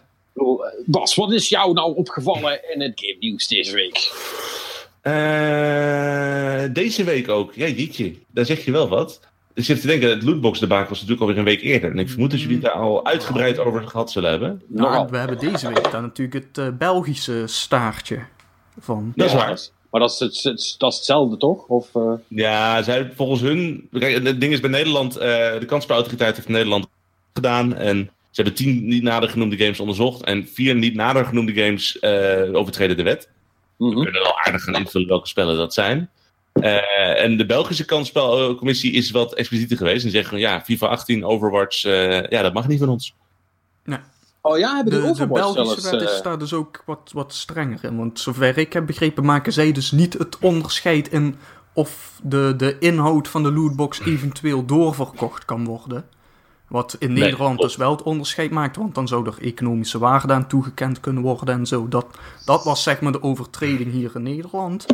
Bas, 0.85 1.15
wat 1.15 1.31
is 1.31 1.49
jou 1.49 1.73
nou 1.73 1.95
opgevallen 1.95 2.73
in 2.73 2.81
het 2.81 2.91
game 2.95 3.17
nieuws 3.19 3.47
deze 3.47 3.73
week? 3.73 4.11
Eh, 5.01 6.73
deze 6.73 7.03
week 7.03 7.29
ook. 7.29 7.53
Ja, 7.53 7.67
jeetje. 7.67 8.15
Daar 8.27 8.45
zeg 8.45 8.65
je 8.65 8.71
wel 8.71 8.87
wat. 8.87 9.19
Ik 9.53 9.63
zit 9.63 9.81
te 9.81 9.87
denken, 9.87 10.09
het 10.09 10.23
lootbox 10.23 10.59
debakel 10.59 10.89
was 10.89 11.01
natuurlijk 11.01 11.21
alweer 11.21 11.37
een 11.37 11.43
week 11.43 11.61
eerder. 11.61 11.91
En 11.91 11.99
ik 11.99 12.09
vermoed 12.09 12.31
dat 12.31 12.41
jullie 12.41 12.55
het 12.55 12.65
daar 12.65 12.73
al 12.73 13.05
uitgebreid 13.05 13.59
over 13.59 13.87
gehad 13.87 14.11
zullen 14.11 14.29
hebben. 14.29 14.61
Nou, 14.67 15.07
we 15.09 15.17
hebben 15.17 15.37
deze 15.37 15.67
week 15.67 15.91
dan 15.91 16.01
natuurlijk 16.01 16.45
het 16.55 16.77
Belgische 16.77 17.47
staartje 17.47 18.19
van. 18.79 19.11
Dat 19.15 19.25
is 19.25 19.31
Ja, 19.31 19.37
waar. 19.37 19.59
Maar 19.93 20.01
dat 20.01 20.11
is, 20.11 20.19
het, 20.19 20.43
het- 20.43 20.75
dat 20.77 20.91
is 20.91 20.97
hetzelfde, 20.97 21.37
toch? 21.37 21.65
Of, 21.67 21.95
eh, 21.95 22.13
Ja, 22.27 22.81
zij 22.83 23.11
volgens 23.15 23.41
hun. 23.41 23.87
Kijk, 23.91 24.23
het 24.23 24.41
ding 24.41 24.53
is 24.53 24.59
bij 24.59 24.69
Nederland. 24.69 25.15
eh, 25.15 25.59
de 25.59 25.65
kansspelautoriteit 25.65 26.35
heeft 26.35 26.47
Nederland 26.47 26.87
gedaan. 27.33 27.75
En 27.75 27.97
ze 28.31 28.41
hebben 28.41 28.53
tien 28.53 28.87
niet 28.87 29.03
nader 29.03 29.29
genoemde 29.29 29.57
games 29.57 29.79
onderzocht. 29.79 30.23
En 30.23 30.47
vier 30.47 30.75
niet 30.75 30.95
nader 30.95 31.25
genoemde 31.25 31.53
games 31.53 31.99
eh, 31.99 32.49
overtreden 32.55 32.97
de 32.97 33.03
wet. 33.03 33.29
mhm. 33.77 33.95
We 33.97 34.03
kunnen 34.03 34.21
wel 34.21 34.39
aardig 34.39 34.63
gaan 34.63 34.75
invullen 34.75 35.07
welke 35.07 35.27
spellen 35.27 35.57
dat 35.57 35.73
zijn. 35.73 36.09
Eh, 36.53 37.23
en 37.23 37.37
de 37.37 37.45
Belgische 37.45 37.85
kansspelcommissie 37.85 38.91
is 38.91 39.11
wat 39.11 39.33
explicieter 39.33 39.77
geweest. 39.77 40.05
En 40.05 40.11
zeggen 40.11 40.29
van 40.29 40.39
ja, 40.39 40.61
FIFA 40.61 40.87
18, 40.87 41.25
Overwatch. 41.25 41.83
eh, 41.85 42.23
ja, 42.23 42.41
dat 42.41 42.53
mag 42.53 42.67
niet 42.67 42.79
van 42.79 42.89
ons. 42.89 43.13
Oh 44.45 44.57
ja, 44.57 44.75
hebben 44.75 44.93
De, 44.93 45.01
die 45.01 45.15
de 45.15 45.27
Belgische 45.27 45.81
zelfs... 45.81 45.89
wet 45.91 46.01
is 46.01 46.17
eh, 46.17 46.23
daar 46.23 46.39
dus 46.39 46.53
ook 46.53 46.83
wat, 46.85 47.11
wat 47.13 47.33
strenger 47.33 47.83
in. 47.83 47.97
Want 47.97 48.19
zover 48.19 48.57
ik 48.57 48.73
heb 48.73 48.85
begrepen, 48.85 49.25
maken 49.25 49.53
zij 49.53 49.71
dus 49.71 49.91
niet 49.91 50.13
het 50.13 50.37
onderscheid 50.39 51.07
in 51.11 51.35
of 51.73 52.19
de, 52.23 52.53
de 52.57 52.77
inhoud 52.79 53.27
van 53.27 53.43
de 53.43 53.51
lootbox 53.51 53.99
eventueel 54.05 54.65
doorverkocht 54.65 55.45
kan 55.45 55.65
worden. 55.65 56.05
Wat 56.67 56.95
in 56.99 57.13
Nee, 57.13 57.23
Nederland 57.23 57.55
klopt. 57.55 57.69
dus 57.69 57.75
wel 57.77 57.91
het 57.91 58.01
onderscheid 58.03 58.51
maakt, 58.51 58.75
want 58.75 58.95
dan 58.95 59.07
zou 59.07 59.27
er 59.27 59.37
economische 59.41 59.97
waarde 59.99 60.33
aan 60.33 60.47
toegekend 60.47 60.99
kunnen 60.99 61.23
worden 61.23 61.53
en 61.55 61.65
zo. 61.65 61.87
Dat, 61.87 62.05
dat 62.45 62.63
was 62.63 62.83
zeg 62.83 63.01
maar 63.01 63.11
de 63.11 63.23
overtreding 63.23 63.91
hier 63.91 64.11
in 64.15 64.23
Nederland. 64.23 64.85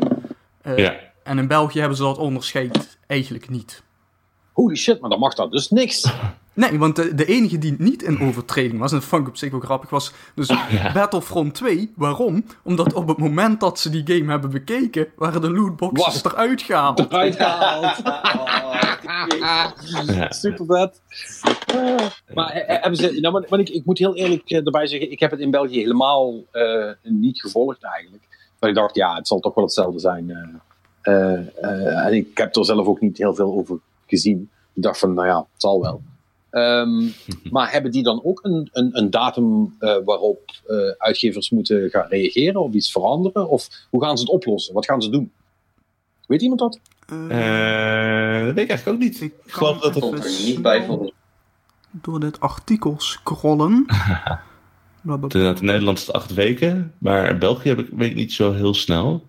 Eh, 0.61 0.77
Ja. 0.77 0.95
En 1.23 1.37
in 1.37 1.47
België 1.47 1.79
hebben 1.79 1.97
ze 1.97 2.03
dat 2.03 2.17
onderscheid 2.17 2.97
eigenlijk 3.07 3.49
niet. 3.49 3.83
Holy 4.59 4.75
shit, 4.75 4.99
maar 5.01 5.09
dan 5.09 5.19
mag 5.19 5.33
dat 5.33 5.51
dus 5.51 5.69
niks. 5.69 6.05
Nee, 6.53 6.79
want 6.79 6.95
de, 6.95 7.15
de 7.15 7.25
enige 7.25 7.57
die 7.57 7.75
niet 7.77 8.03
in 8.03 8.19
overtreding 8.21 8.79
was, 8.79 8.91
en 8.91 8.97
dat 8.97 9.07
vond 9.07 9.21
ik 9.21 9.27
op 9.27 9.37
zich 9.37 9.51
wel 9.51 9.59
grappig, 9.59 9.89
was 9.89 10.11
dus 10.35 10.47
Battlefront 10.93 11.53
2. 11.53 11.91
Waarom? 11.95 12.45
Omdat 12.63 12.93
op 12.93 13.07
het 13.07 13.17
moment 13.17 13.59
dat 13.59 13.79
ze 13.79 13.89
die 13.89 14.17
game 14.17 14.31
hebben 14.31 14.49
bekeken, 14.49 15.07
waren 15.15 15.41
de 15.41 15.51
lootboxes 15.51 16.21
Was- 16.21 16.33
eruit 16.33 16.61
gehaald. 16.61 16.99
Eruit 16.99 17.35
gehaald. 17.35 17.95
Ja. 19.39 20.31
Super 20.31 20.65
vet. 20.65 21.01
maar 22.33 22.49
eh, 22.49 22.75
eh, 22.75 22.81
hebben 22.81 22.95
ze, 22.99 23.17
nou, 23.19 23.33
maar, 23.33 23.45
maar 23.49 23.59
ik, 23.59 23.69
ik 23.69 23.85
moet 23.85 23.97
heel 23.97 24.15
eerlijk 24.15 24.49
eh, 24.49 24.57
erbij 24.65 24.87
zeggen, 24.87 25.11
ik 25.11 25.19
heb 25.19 25.31
het 25.31 25.39
in 25.39 25.51
België 25.51 25.79
helemaal 25.79 26.43
eh, 26.51 26.89
niet 27.03 27.41
gevolgd 27.41 27.83
eigenlijk. 27.83 28.23
Maar 28.59 28.69
ik 28.69 28.75
dacht, 28.75 28.95
ja, 28.95 29.15
het 29.15 29.27
zal 29.27 29.39
toch 29.39 29.53
wel 29.55 29.63
hetzelfde 29.63 29.99
zijn. 29.99 30.29
eh. 30.29 30.37
Eh, 31.01 31.33
eh, 31.63 32.05
en 32.05 32.13
ik 32.13 32.37
heb 32.37 32.55
er 32.55 32.65
zelf 32.65 32.87
ook 32.87 32.99
niet 33.01 33.17
heel 33.17 33.35
veel 33.35 33.53
over 33.53 33.79
gezien. 34.09 34.49
Ik 34.73 34.83
dacht 34.83 34.99
van, 34.99 35.13
nou 35.13 35.27
ja, 35.27 35.37
het 35.37 35.61
zal 35.61 35.81
wel. 35.81 36.01
Ehm, 36.49 37.07
maar 37.55 37.71
hebben 37.71 37.91
die 37.91 38.03
dan 38.03 38.23
ook 38.23 38.39
een, 38.43 38.69
een, 38.71 38.97
een 38.97 39.09
datum 39.09 39.75
eh, 39.79 39.97
waarop 40.05 40.41
eh, 40.67 40.77
uitgevers 40.97 41.49
moeten 41.49 41.89
gaan 41.89 42.07
reageren 42.09 42.61
of 42.61 42.73
iets 42.73 42.91
veranderen? 42.91 43.49
Of 43.49 43.67
hoe 43.89 44.03
gaan 44.03 44.17
ze 44.17 44.23
het 44.23 44.33
oplossen? 44.33 44.73
Wat 44.73 44.85
gaan 44.85 45.01
ze 45.01 45.09
doen? 45.09 45.31
Weet 46.27 46.41
iemand 46.41 46.59
dat? 46.59 46.79
Eh, 47.07 48.39
Eh, 48.39 48.45
dat 48.45 48.53
weet 48.55 48.63
ik 48.63 48.69
eigenlijk 48.69 48.87
ook 48.87 49.03
niet. 49.03 49.21
ik 49.21 49.33
Ik 49.45 49.51
geloof 49.51 49.79
dat 49.79 49.95
het. 49.95 50.03
Er 50.03 50.45
niet 50.45 50.61
bij 50.61 50.85
volgens 50.85 51.11
door 51.91 52.19
dit 52.19 52.39
artikel 52.39 52.95
scrollen. 52.97 53.85
In 55.33 55.65
Nederland 55.65 55.97
is 55.97 56.05
het 56.07 56.15
acht 56.15 56.33
weken, 56.33 56.93
maar 56.97 57.29
in 57.29 57.39
België 57.39 57.69
heb 57.69 57.79
ik, 57.79 57.87
weet 57.91 58.09
ik 58.09 58.15
niet 58.15 58.33
zo 58.33 58.53
heel 58.53 58.73
snel. 58.73 59.27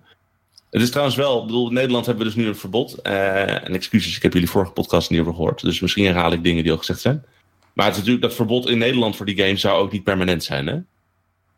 Het 0.70 0.82
is 0.82 0.90
trouwens 0.90 1.16
wel, 1.16 1.40
ik 1.40 1.46
bedoel, 1.46 1.68
in 1.68 1.74
Nederland 1.74 2.06
hebben 2.06 2.24
we 2.24 2.32
dus 2.32 2.42
nu 2.42 2.48
een 2.48 2.56
verbod. 2.56 2.98
Uh, 3.02 3.64
en 3.64 3.74
excuses, 3.74 4.16
ik 4.16 4.22
heb 4.22 4.32
jullie 4.32 4.50
vorige 4.50 4.72
podcast 4.72 5.10
niet 5.10 5.20
over 5.20 5.34
gehoord. 5.34 5.62
Dus 5.62 5.80
misschien 5.80 6.04
herhaal 6.04 6.32
ik 6.32 6.44
dingen 6.44 6.62
die 6.62 6.72
al 6.72 6.78
gezegd 6.78 7.00
zijn. 7.00 7.24
Maar 7.72 7.86
het 7.86 7.94
is 7.94 8.00
natuurlijk, 8.00 8.26
dat 8.26 8.36
verbod 8.36 8.68
in 8.68 8.78
Nederland 8.78 9.16
voor 9.16 9.26
die 9.26 9.36
game 9.36 9.56
zou 9.56 9.82
ook 9.82 9.92
niet 9.92 10.04
permanent 10.04 10.44
zijn, 10.44 10.66
hè? 10.66 10.74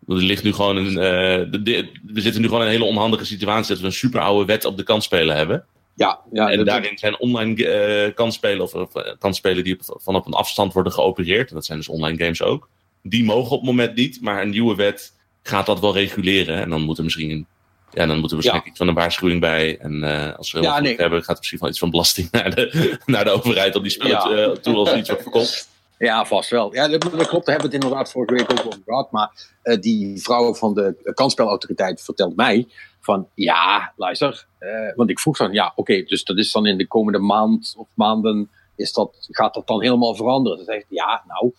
Er 0.08 0.16
ligt 0.22 0.42
nu 0.42 0.52
gewoon 0.52 0.76
een, 0.76 0.88
uh, 0.88 1.62
de, 1.62 1.88
we 2.06 2.20
zitten 2.20 2.40
nu 2.40 2.46
gewoon 2.46 2.62
in 2.62 2.66
een 2.66 2.72
hele 2.72 2.84
onhandige 2.84 3.24
situatie 3.24 3.68
dat 3.68 3.80
we 3.80 3.86
een 3.86 3.92
super 3.92 4.20
oude 4.20 4.44
wet 4.44 4.64
op 4.64 4.76
de 4.76 4.82
kansspelen 4.82 5.36
hebben. 5.36 5.64
Ja, 5.94 6.20
ja, 6.32 6.50
en 6.50 6.64
daarin 6.64 6.98
zijn 6.98 7.18
online 7.18 8.06
uh, 8.06 8.14
kansspelen 8.14 8.60
of, 8.60 8.74
of 8.74 8.92
kansspelen 9.18 9.64
die 9.64 9.76
van 9.80 10.14
op 10.14 10.26
een 10.26 10.32
afstand 10.32 10.72
worden 10.72 10.92
geopereerd. 10.92 11.48
En 11.48 11.54
dat 11.54 11.64
zijn 11.64 11.78
dus 11.78 11.88
online 11.88 12.18
games 12.18 12.42
ook. 12.42 12.68
Die 13.02 13.24
mogen 13.24 13.50
op 13.50 13.60
het 13.60 13.70
moment 13.70 13.94
niet, 13.94 14.20
maar 14.20 14.42
een 14.42 14.50
nieuwe 14.50 14.74
wet 14.74 15.12
gaat 15.42 15.66
dat 15.66 15.80
wel 15.80 15.94
reguleren. 15.94 16.60
En 16.60 16.70
dan 16.70 16.82
moet 16.82 16.98
er 16.98 17.04
misschien 17.04 17.30
een 17.30 17.46
ja, 17.92 18.06
dan 18.06 18.18
moeten 18.18 18.36
we 18.38 18.42
waarschijnlijk 18.42 18.64
ja. 18.64 18.70
iets 18.70 18.78
van 18.78 18.88
een 18.88 18.94
waarschuwing 18.94 19.40
bij. 19.40 19.78
En 19.78 19.92
uh, 19.92 20.36
als 20.36 20.52
we 20.52 20.58
heel 20.58 20.68
ja, 20.68 20.80
nee. 20.80 20.96
hebben, 20.96 21.18
gaat 21.18 21.28
er 21.28 21.36
misschien 21.38 21.58
wel 21.58 21.68
iets 21.68 21.78
van 21.78 21.90
belasting 21.90 22.30
naar 22.32 22.54
de, 22.54 22.98
naar 23.06 23.24
de 23.24 23.30
overheid 23.30 23.76
om 23.76 23.82
die 23.82 23.90
spullen 23.90 24.36
ja. 24.36 24.46
uh, 24.46 24.50
toe 24.50 24.76
als 24.76 24.94
iets 24.94 25.08
wordt 25.08 25.22
verkocht. 25.22 25.70
Ja, 25.98 26.24
vast 26.24 26.50
wel. 26.50 26.74
Ja, 26.74 26.88
dat, 26.88 27.02
dat 27.02 27.10
klopt. 27.10 27.46
Daar 27.46 27.54
hebben 27.54 27.70
we 27.70 27.76
het 27.76 27.84
inderdaad 27.84 28.10
vorige 28.10 28.34
week 28.34 28.50
ook 28.50 28.66
over 28.66 28.80
gehad. 28.86 29.10
Maar 29.10 29.30
uh, 29.64 29.80
die 29.80 30.22
vrouw 30.22 30.54
van 30.54 30.74
de 30.74 31.12
kansspelautoriteit 31.14 32.02
vertelt 32.02 32.36
mij 32.36 32.66
van 33.00 33.28
ja, 33.34 33.92
luister. 33.96 34.46
want 34.94 35.10
ik 35.10 35.20
vroeg 35.20 35.36
dan, 35.36 35.52
ja, 35.52 35.66
oké, 35.66 35.80
okay, 35.80 36.04
dus 36.04 36.24
dat 36.24 36.38
is 36.38 36.52
dan 36.52 36.66
in 36.66 36.78
de 36.78 36.86
komende 36.86 37.18
maand 37.18 37.74
of 37.76 37.86
maanden, 37.94 38.50
is 38.76 38.92
dat, 38.92 39.26
gaat 39.30 39.54
dat 39.54 39.66
dan 39.66 39.82
helemaal 39.82 40.14
veranderen? 40.14 40.58
Ze 40.58 40.64
zegt 40.64 40.86
ja, 40.88 41.22
nou, 41.26 41.52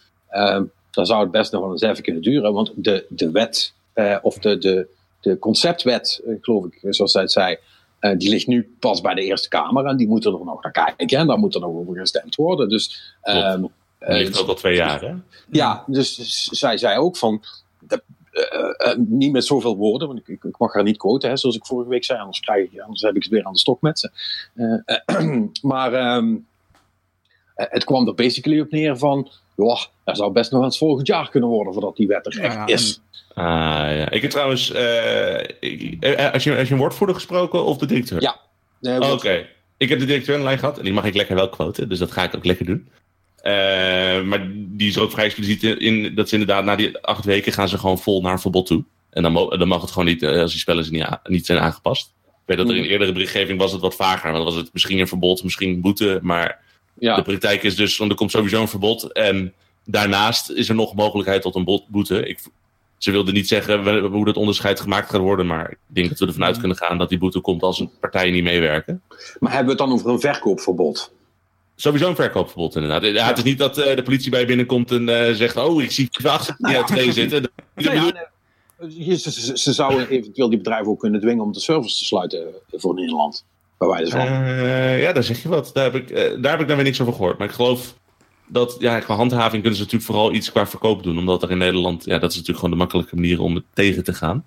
dan 0.92 1.06
zou 1.06 1.22
het 1.22 1.32
best 1.32 1.52
nog 1.52 1.62
wel 1.62 1.72
eens 1.72 1.82
even 1.82 2.04
kunnen 2.04 2.22
duren. 2.22 2.54
Want 2.54 2.72
de, 2.76 3.06
de 3.10 3.32
wet 3.32 3.74
of 4.22 4.38
de, 4.38 4.58
de, 4.58 4.88
de 5.24 5.40
conceptwet, 5.40 6.22
eh, 6.26 6.36
geloof 6.42 6.66
ik, 6.66 6.78
zoals 6.90 7.12
zij 7.12 7.22
het 7.22 7.32
zei, 7.32 7.58
uh, 8.00 8.18
die 8.18 8.30
ligt 8.30 8.48
nu 8.48 8.76
pas 8.80 9.02
bij 9.02 9.14
de 9.14 9.24
Eerste 9.24 9.50
Kamer 9.50 9.86
en 9.86 9.98
die 9.98 10.08
moeten 10.08 10.34
er 10.34 10.46
nog 10.46 10.64
naar 10.64 10.72
kijken 10.72 11.18
en 11.18 11.28
daar 11.28 11.38
moet 11.38 11.56
er 11.56 11.62
nog 11.62 11.76
over 11.76 11.96
gestemd 11.96 12.36
worden. 12.36 12.70
Dus, 12.70 13.16
ligt 14.00 14.42
ook 14.42 14.48
al 14.48 14.56
twee 14.56 14.76
jaar, 14.76 15.02
hè? 15.02 15.14
Ja, 15.50 15.84
dus 15.88 16.16
zij 16.46 16.78
zei 16.78 16.98
ook 16.98 17.18
van. 17.18 17.44
De, 17.80 18.04
uh, 18.34 18.96
niet 18.98 19.32
met 19.32 19.46
zoveel 19.46 19.78
woorden, 19.78 20.08
want 20.08 20.20
ik, 20.20 20.44
ik, 20.44 20.58
mag 20.58 20.74
haar 20.74 20.84
niet 20.84 20.98
quoten, 20.98 21.30
hè, 21.30 21.38
zoals 21.38 21.56
ik 21.56 21.66
vorige 21.66 21.90
week 21.90 22.04
zei, 22.04 22.20
anders, 22.20 22.40
krijg 22.40 22.72
ik, 22.72 22.80
anders 22.80 23.02
heb 23.02 23.16
ik 23.16 23.24
het 23.24 23.32
weer 23.32 23.44
aan 23.44 23.54
de 23.54 23.60
stok 23.60 23.82
met 23.82 24.00
ze. 24.00 24.12
maar 25.62 26.16
um, 26.16 26.48
het 27.56 27.84
kwam 27.84 28.08
er 28.08 28.14
basically 28.14 28.60
op 28.60 28.72
neer 28.72 28.98
van, 28.98 29.32
joh, 29.56 29.82
er 30.04 30.16
zou 30.16 30.32
best 30.32 30.52
nog 30.52 30.64
eens 30.64 30.78
volgend 30.78 31.08
jaar 31.08 31.30
kunnen 31.30 31.50
worden 31.50 31.74
voordat 31.74 31.96
die 31.96 32.08
wet 32.08 32.26
er 32.26 32.40
echt 32.40 32.54
ja, 32.54 32.66
is. 32.66 33.02
Ah, 33.34 33.46
ja. 33.98 34.10
Ik 34.10 34.22
heb 34.22 34.32
trouwens, 34.32 34.72
uh, 34.72 35.40
ik, 35.60 35.98
eh, 36.00 36.32
als, 36.34 36.44
je, 36.44 36.58
als 36.58 36.68
je 36.68 36.74
een 36.74 36.80
woordvoerder 36.80 37.16
gesproken 37.16 37.66
of 37.66 37.78
de 37.78 37.86
directeur? 37.86 38.22
Ja. 38.22 38.40
Nee, 38.82 39.02
Oké. 39.02 39.12
Okay. 39.12 39.50
Ik 39.78 39.90
heb 39.90 40.00
de 40.00 40.06
directeur 40.06 40.36
in 40.36 40.44
lijn 40.44 40.60
gehad 40.60 40.78
en 40.78 40.84
die 40.84 40.94
mag 40.94 41.06
ik 41.06 41.16
lekker 41.16 41.36
wel 41.36 41.50
quoten, 41.50 41.90
dus 41.90 42.00
dat 42.00 42.12
ga 42.12 42.24
ik 42.24 42.36
ook 42.36 42.46
lekker 42.46 42.66
doen. 42.66 42.88
Uh, 43.44 44.22
maar 44.22 44.48
die 44.54 44.88
is 44.88 44.98
ook 44.98 45.12
vrij 45.12 45.26
expliciet 45.26 45.64
in 45.64 46.16
dat 46.16 46.30
ze 46.30 46.38
inderdaad 46.38 46.66
na 46.66 46.76
die 46.76 46.98
acht 46.98 47.26
weken 47.26 47.54
gaan 47.54 47.70
ze 47.70 47.78
gewoon 47.78 48.00
vol 48.00 48.22
naar 48.22 48.42
verbod 48.42 48.66
toe. 48.66 48.84
En 49.10 49.24
dan, 49.24 49.34
dan 49.34 49.68
mag 49.68 49.82
het 49.82 49.92
gewoon 49.92 50.08
niet, 50.08 50.26
als 50.26 50.52
die 50.52 50.60
spellen 50.60 50.92
niet, 50.92 51.08
niet 51.24 51.46
zijn 51.46 51.60
aangepast. 51.60 52.14
Ik 52.26 52.32
weet 52.46 52.58
dat 52.58 52.70
er 52.70 52.76
in 52.76 52.84
eerdere 52.84 53.12
berichtgeving 53.12 53.60
was 53.60 53.72
het 53.72 53.82
wat 53.82 53.96
vager. 53.96 54.32
Dan 54.32 54.44
was 54.44 54.56
het 54.56 54.70
misschien 54.74 55.00
een 55.00 55.08
verbod, 55.08 55.44
misschien 55.44 55.70
een 55.70 55.82
boete. 55.82 56.20
Maar 56.22 56.60
ja. 57.00 57.16
de 57.16 57.22
praktijk 57.22 57.64
is 57.64 57.76
dus, 57.76 58.00
er 58.00 58.16
komt 58.16 58.32
sowieso 58.32 58.62
een 58.62 58.68
verbod. 58.68 59.12
En 59.12 59.54
daarnaast 59.86 60.50
is 60.50 60.70
er 60.70 60.76
nog 60.76 60.96
mogelijkheid 60.96 61.42
tot 61.42 61.56
een 61.56 61.82
boete. 61.90 62.28
Ik, 62.28 62.40
ze 63.04 63.12
wilde 63.12 63.32
niet 63.32 63.48
zeggen 63.48 64.00
hoe 64.06 64.26
dat 64.26 64.38
onderscheid 64.38 64.80
gemaakt 64.80 65.10
gaat 65.10 65.22
worden, 65.22 65.48
maar 65.48 65.72
ik 65.72 65.78
denk 65.88 66.10
dat 66.10 66.20
we 66.20 66.26
ervan 66.26 66.44
uit 66.44 66.58
kunnen 66.58 66.78
gaan 66.78 66.98
dat 66.98 67.10
die 67.10 67.18
boete 67.18 67.40
komt 67.40 67.62
als 67.62 67.80
een 67.80 67.92
partij 68.00 68.32
niet 68.32 68.44
meewerken. 68.44 69.02
Maar 69.40 69.52
hebben 69.52 69.76
we 69.76 69.82
het 69.82 69.90
dan 69.90 69.98
over 69.98 70.10
een 70.10 70.20
verkoopverbod? 70.20 71.14
Sowieso 71.76 72.10
een 72.10 72.16
verkoopverbod, 72.16 72.76
inderdaad. 72.76 73.04
Ja, 73.04 73.28
het 73.28 73.38
is 73.38 73.44
niet 73.44 73.58
dat 73.58 73.78
uh, 73.78 73.96
de 73.96 74.04
politie 74.04 74.32
bij 74.32 74.40
je 74.40 74.46
binnenkomt 74.46 74.92
en 74.92 75.10
uh, 75.10 75.32
zegt: 75.32 75.58
Oh, 75.58 75.82
ik 75.82 75.92
zie 75.92 76.10
achter 76.24 76.56
die 76.58 76.78
uit 76.78 76.88
twee 76.88 77.12
zitten. 77.12 77.52
Nou 77.76 77.96
ja, 77.96 78.28
nee. 78.80 79.18
ze, 79.18 79.32
ze, 79.32 79.58
ze, 79.58 79.74
zouden 79.74 80.10
eventueel 80.10 80.50
die 80.50 80.58
bedrijven 80.58 80.88
ook 80.88 81.00
kunnen 81.00 81.22
dwingen 81.22 81.44
om 81.44 81.52
de 81.52 81.60
servers 81.60 81.98
te 81.98 82.06
sluiten 82.06 82.48
voor 82.72 82.94
Nederland. 82.94 83.46
Bij 83.78 83.88
wijze 83.88 84.12
van. 84.12 84.28
Uh, 84.28 85.02
ja, 85.02 85.14
daar 85.14 85.24
zeg 85.24 85.42
je 85.42 85.50
wat. 85.50 85.70
Daar 85.74 85.84
heb, 85.84 85.96
ik, 85.96 86.16
daar 86.42 86.52
heb 86.52 86.62
ik 86.62 86.68
dan 86.68 86.76
weer 86.76 86.86
niks 86.86 87.02
over 87.02 87.14
gehoord. 87.14 87.38
Maar 87.38 87.48
ik 87.48 87.54
geloof 87.54 87.96
dat, 88.48 88.76
ja, 88.80 89.00
qua 89.00 89.16
handhaving 89.16 89.62
kunnen 89.62 89.80
ze 89.80 89.84
natuurlijk 89.84 90.12
vooral 90.12 90.34
iets 90.34 90.52
qua 90.52 90.68
verkoop 90.68 91.04
doen. 91.04 91.18
Omdat 91.18 91.44
er 91.44 91.52
in 91.52 91.58
Nederland, 91.58 92.06
ja, 92.06 92.20
dat 92.20 92.30
is 92.30 92.36
natuurlijk 92.36 92.60
gewoon 92.60 92.72
de 92.72 92.84
makkelijke 92.84 93.16
manier 93.16 93.42
om 93.42 93.56
het 93.56 93.64
tegen 93.74 94.04
te 94.04 94.14
gaan. 94.14 94.46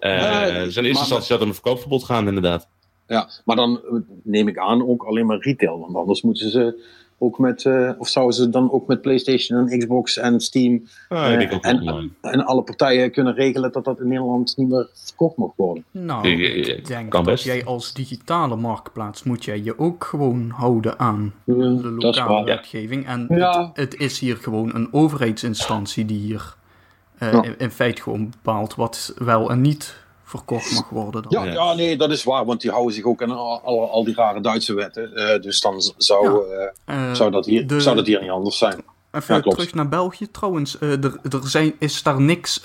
Uh, 0.00 0.46
in 0.56 0.64
eerste 0.64 0.82
instantie 0.82 1.36
er 1.36 1.42
een 1.42 1.54
verkoopverbod 1.54 2.04
gaan, 2.04 2.28
inderdaad. 2.28 2.68
Ja, 3.06 3.30
maar 3.44 3.56
dan 3.56 3.80
neem 4.22 4.48
ik 4.48 4.58
aan 4.58 4.88
ook 4.88 5.04
alleen 5.04 5.26
maar 5.26 5.38
retail. 5.40 5.78
Want 5.78 5.96
anders 5.96 6.22
moeten 6.22 6.50
ze 6.50 6.82
ook 7.18 7.38
met, 7.38 7.64
uh, 7.64 7.90
of 7.98 8.08
zouden 8.08 8.34
ze 8.34 8.50
dan 8.50 8.72
ook 8.72 8.86
met 8.86 9.00
PlayStation 9.00 9.68
en 9.68 9.78
Xbox 9.78 10.16
en 10.16 10.40
Steam 10.40 10.82
ah, 11.08 11.18
uh, 11.18 11.64
en, 11.64 12.12
en, 12.20 12.44
alle 12.44 12.62
partijen 12.62 13.10
kunnen 13.10 13.34
regelen 13.34 13.72
dat 13.72 13.84
dat 13.84 14.00
in 14.00 14.08
Nederland 14.08 14.56
niet 14.56 14.68
meer 14.68 14.88
verkocht 14.92 15.36
mag 15.36 15.50
worden? 15.56 15.84
Nou, 15.90 16.28
ik 16.28 16.86
denk 16.86 17.10
kan 17.10 17.24
dat 17.24 17.32
best. 17.32 17.44
jij 17.44 17.64
als 17.64 17.92
digitale 17.92 18.56
marktplaats 18.56 19.22
moet 19.22 19.44
jij 19.44 19.62
je 19.62 19.78
ook 19.78 20.04
gewoon 20.04 20.50
houden 20.50 20.98
aan 20.98 21.34
de 21.44 21.94
lokale 21.98 22.44
wetgeving. 22.44 23.06
En 23.06 23.26
ja. 23.28 23.70
het, 23.72 23.92
het, 23.92 24.00
is 24.00 24.18
hier 24.18 24.36
gewoon 24.36 24.74
een 24.74 24.92
overheidsinstantie 24.92 26.04
die 26.04 26.18
hier 26.18 26.56
uh, 27.22 27.32
ja. 27.32 27.42
in, 27.42 27.54
in 27.58 27.70
feite 27.70 28.02
gewoon 28.02 28.30
bepaalt 28.30 28.74
wat 28.74 29.14
wel 29.18 29.50
en 29.50 29.60
niet 29.60 30.06
verkocht 30.28 30.72
mag 30.72 30.88
worden. 30.88 31.22
Dan. 31.22 31.44
Ja, 31.44 31.52
ja, 31.52 31.74
nee, 31.74 31.96
dat 31.96 32.10
is 32.10 32.24
waar, 32.24 32.44
want 32.44 32.60
die 32.60 32.70
houden 32.70 32.94
zich 32.94 33.04
ook 33.04 33.22
aan 33.22 33.30
al, 33.30 33.90
al, 33.90 34.04
die 34.04 34.14
rare 34.14 34.40
Duitse 34.40 34.74
wetten. 34.74 35.10
Uh, 35.14 35.42
dus 35.42 35.60
dan 35.60 35.82
zou, 35.96 36.44
uh, 36.88 37.12
zou, 37.12 37.30
dat 37.30 37.46
hier, 37.46 37.66
de, 37.66 37.80
zou 37.80 37.96
dat 37.96 38.06
hier 38.06 38.20
niet 38.20 38.30
anders 38.30 38.58
zijn. 38.58 38.84
Even 39.10 39.34
ja, 39.34 39.40
terug 39.40 39.74
naar 39.74 39.88
België 39.88 40.30
trouwens. 40.30 40.76
Uh, 40.80 41.04
er, 41.04 41.18
er 41.22 41.40
zijn, 41.42 41.74
is 41.78 42.02
daar 42.02 42.20
niks 42.20 42.62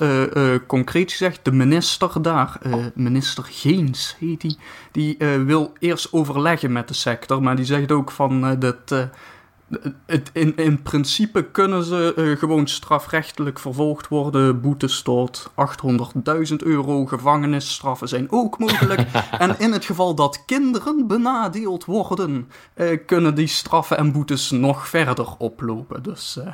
concreet 0.68 1.12
gezegd. 1.12 1.40
De 1.46 1.52
minister 1.52 2.22
daar, 2.22 2.60
minister 2.94 3.44
Geens 3.44 4.16
heet 4.20 4.42
die, 4.42 4.58
die 4.92 5.18
wil 5.46 5.72
eerst 5.80 6.14
overleggen 6.14 6.72
met 6.72 6.88
de 6.88 6.94
sector. 6.94 7.42
Maar 7.42 7.56
die 7.56 7.66
zegt 7.66 7.92
ook 7.92 8.12
van 8.12 8.60
dat 8.60 9.10
in, 10.34 10.56
in 10.56 10.82
principe 10.82 11.44
kunnen 11.44 11.84
ze 11.84 12.14
uh, 12.16 12.38
gewoon 12.38 12.68
strafrechtelijk 12.68 13.60
vervolgd 13.60 14.08
worden. 14.08 14.62
Boetes 14.62 15.02
tot 15.02 15.52
800.000 16.50 16.56
euro, 16.58 17.06
gevangenisstraffen 17.06 18.08
zijn 18.08 18.32
ook 18.32 18.60
mogelijk. 18.60 19.02
en 19.40 19.60
in 19.60 19.72
het 19.72 19.86
geval 19.86 20.16
dat 20.16 20.46
kinderen 20.46 21.08
benadeeld 21.08 21.86
worden, 21.86 22.50
uh, 22.76 22.98
kunnen 23.06 23.36
die 23.36 23.48
straffen 23.48 23.98
en 23.98 24.12
boetes 24.12 24.52
nog 24.52 24.88
verder 24.88 25.28
oplopen. 25.38 26.04
Dus. 26.04 26.38
Uh, 26.40 26.54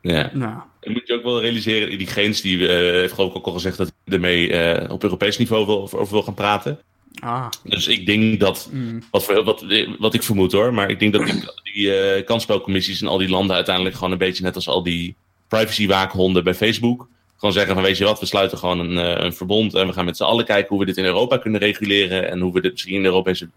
ja. 0.00 0.30
Nou. 0.32 0.58
Dan 0.80 0.92
moet 0.92 1.06
je 1.06 1.14
ook 1.14 1.22
wel 1.22 1.40
realiseren, 1.40 1.98
die 1.98 2.06
Geens 2.06 2.40
die 2.40 2.68
heeft 2.68 3.14
geloof 3.14 3.30
ik 3.30 3.36
ook 3.36 3.46
al 3.46 3.52
gezegd 3.52 3.76
dat 3.76 3.92
hij 4.04 4.14
ermee 4.14 4.90
op 4.90 5.02
Europees 5.02 5.38
niveau 5.38 5.66
wil, 5.66 5.82
over 5.82 6.08
wil 6.10 6.22
gaan 6.22 6.34
praten. 6.34 6.78
Ah. 7.20 7.48
Dus 7.64 7.86
ik 7.86 8.06
denk 8.06 8.40
dat, 8.40 8.68
mm. 8.72 9.02
wat, 9.10 9.26
wat, 9.26 9.64
wat 9.98 10.14
ik 10.14 10.22
vermoed 10.22 10.52
hoor, 10.52 10.74
maar 10.74 10.90
ik 10.90 10.98
denk 10.98 11.12
dat 11.12 11.26
die, 11.26 11.44
die 11.72 12.16
uh, 12.16 12.24
kansspelcommissies 12.24 13.02
in 13.02 13.08
al 13.08 13.18
die 13.18 13.28
landen 13.28 13.56
uiteindelijk 13.56 13.94
gewoon 13.94 14.12
een 14.12 14.18
beetje 14.18 14.42
net 14.42 14.54
als 14.54 14.68
al 14.68 14.82
die 14.82 15.14
privacy-waakhonden 15.48 16.44
bij 16.44 16.54
Facebook. 16.54 17.08
Gewoon 17.36 17.54
zeggen 17.54 17.74
van 17.74 17.82
weet 17.82 17.98
je 17.98 18.04
wat, 18.04 18.20
we 18.20 18.26
sluiten 18.26 18.58
gewoon 18.58 18.78
een, 18.78 18.92
uh, 18.92 19.24
een 19.24 19.32
verbond 19.32 19.74
en 19.74 19.86
we 19.86 19.92
gaan 19.92 20.04
met 20.04 20.16
z'n 20.16 20.22
allen 20.22 20.44
kijken 20.44 20.68
hoe 20.68 20.78
we 20.78 20.84
dit 20.84 20.96
in 20.96 21.04
Europa 21.04 21.36
kunnen 21.36 21.60
reguleren 21.60 22.30
en 22.30 22.40
hoe 22.40 22.52
we 22.52 22.60
dit 22.60 22.72
misschien 22.72 22.94
in 22.94 23.02
de 23.02 23.08
Europese 23.08 23.48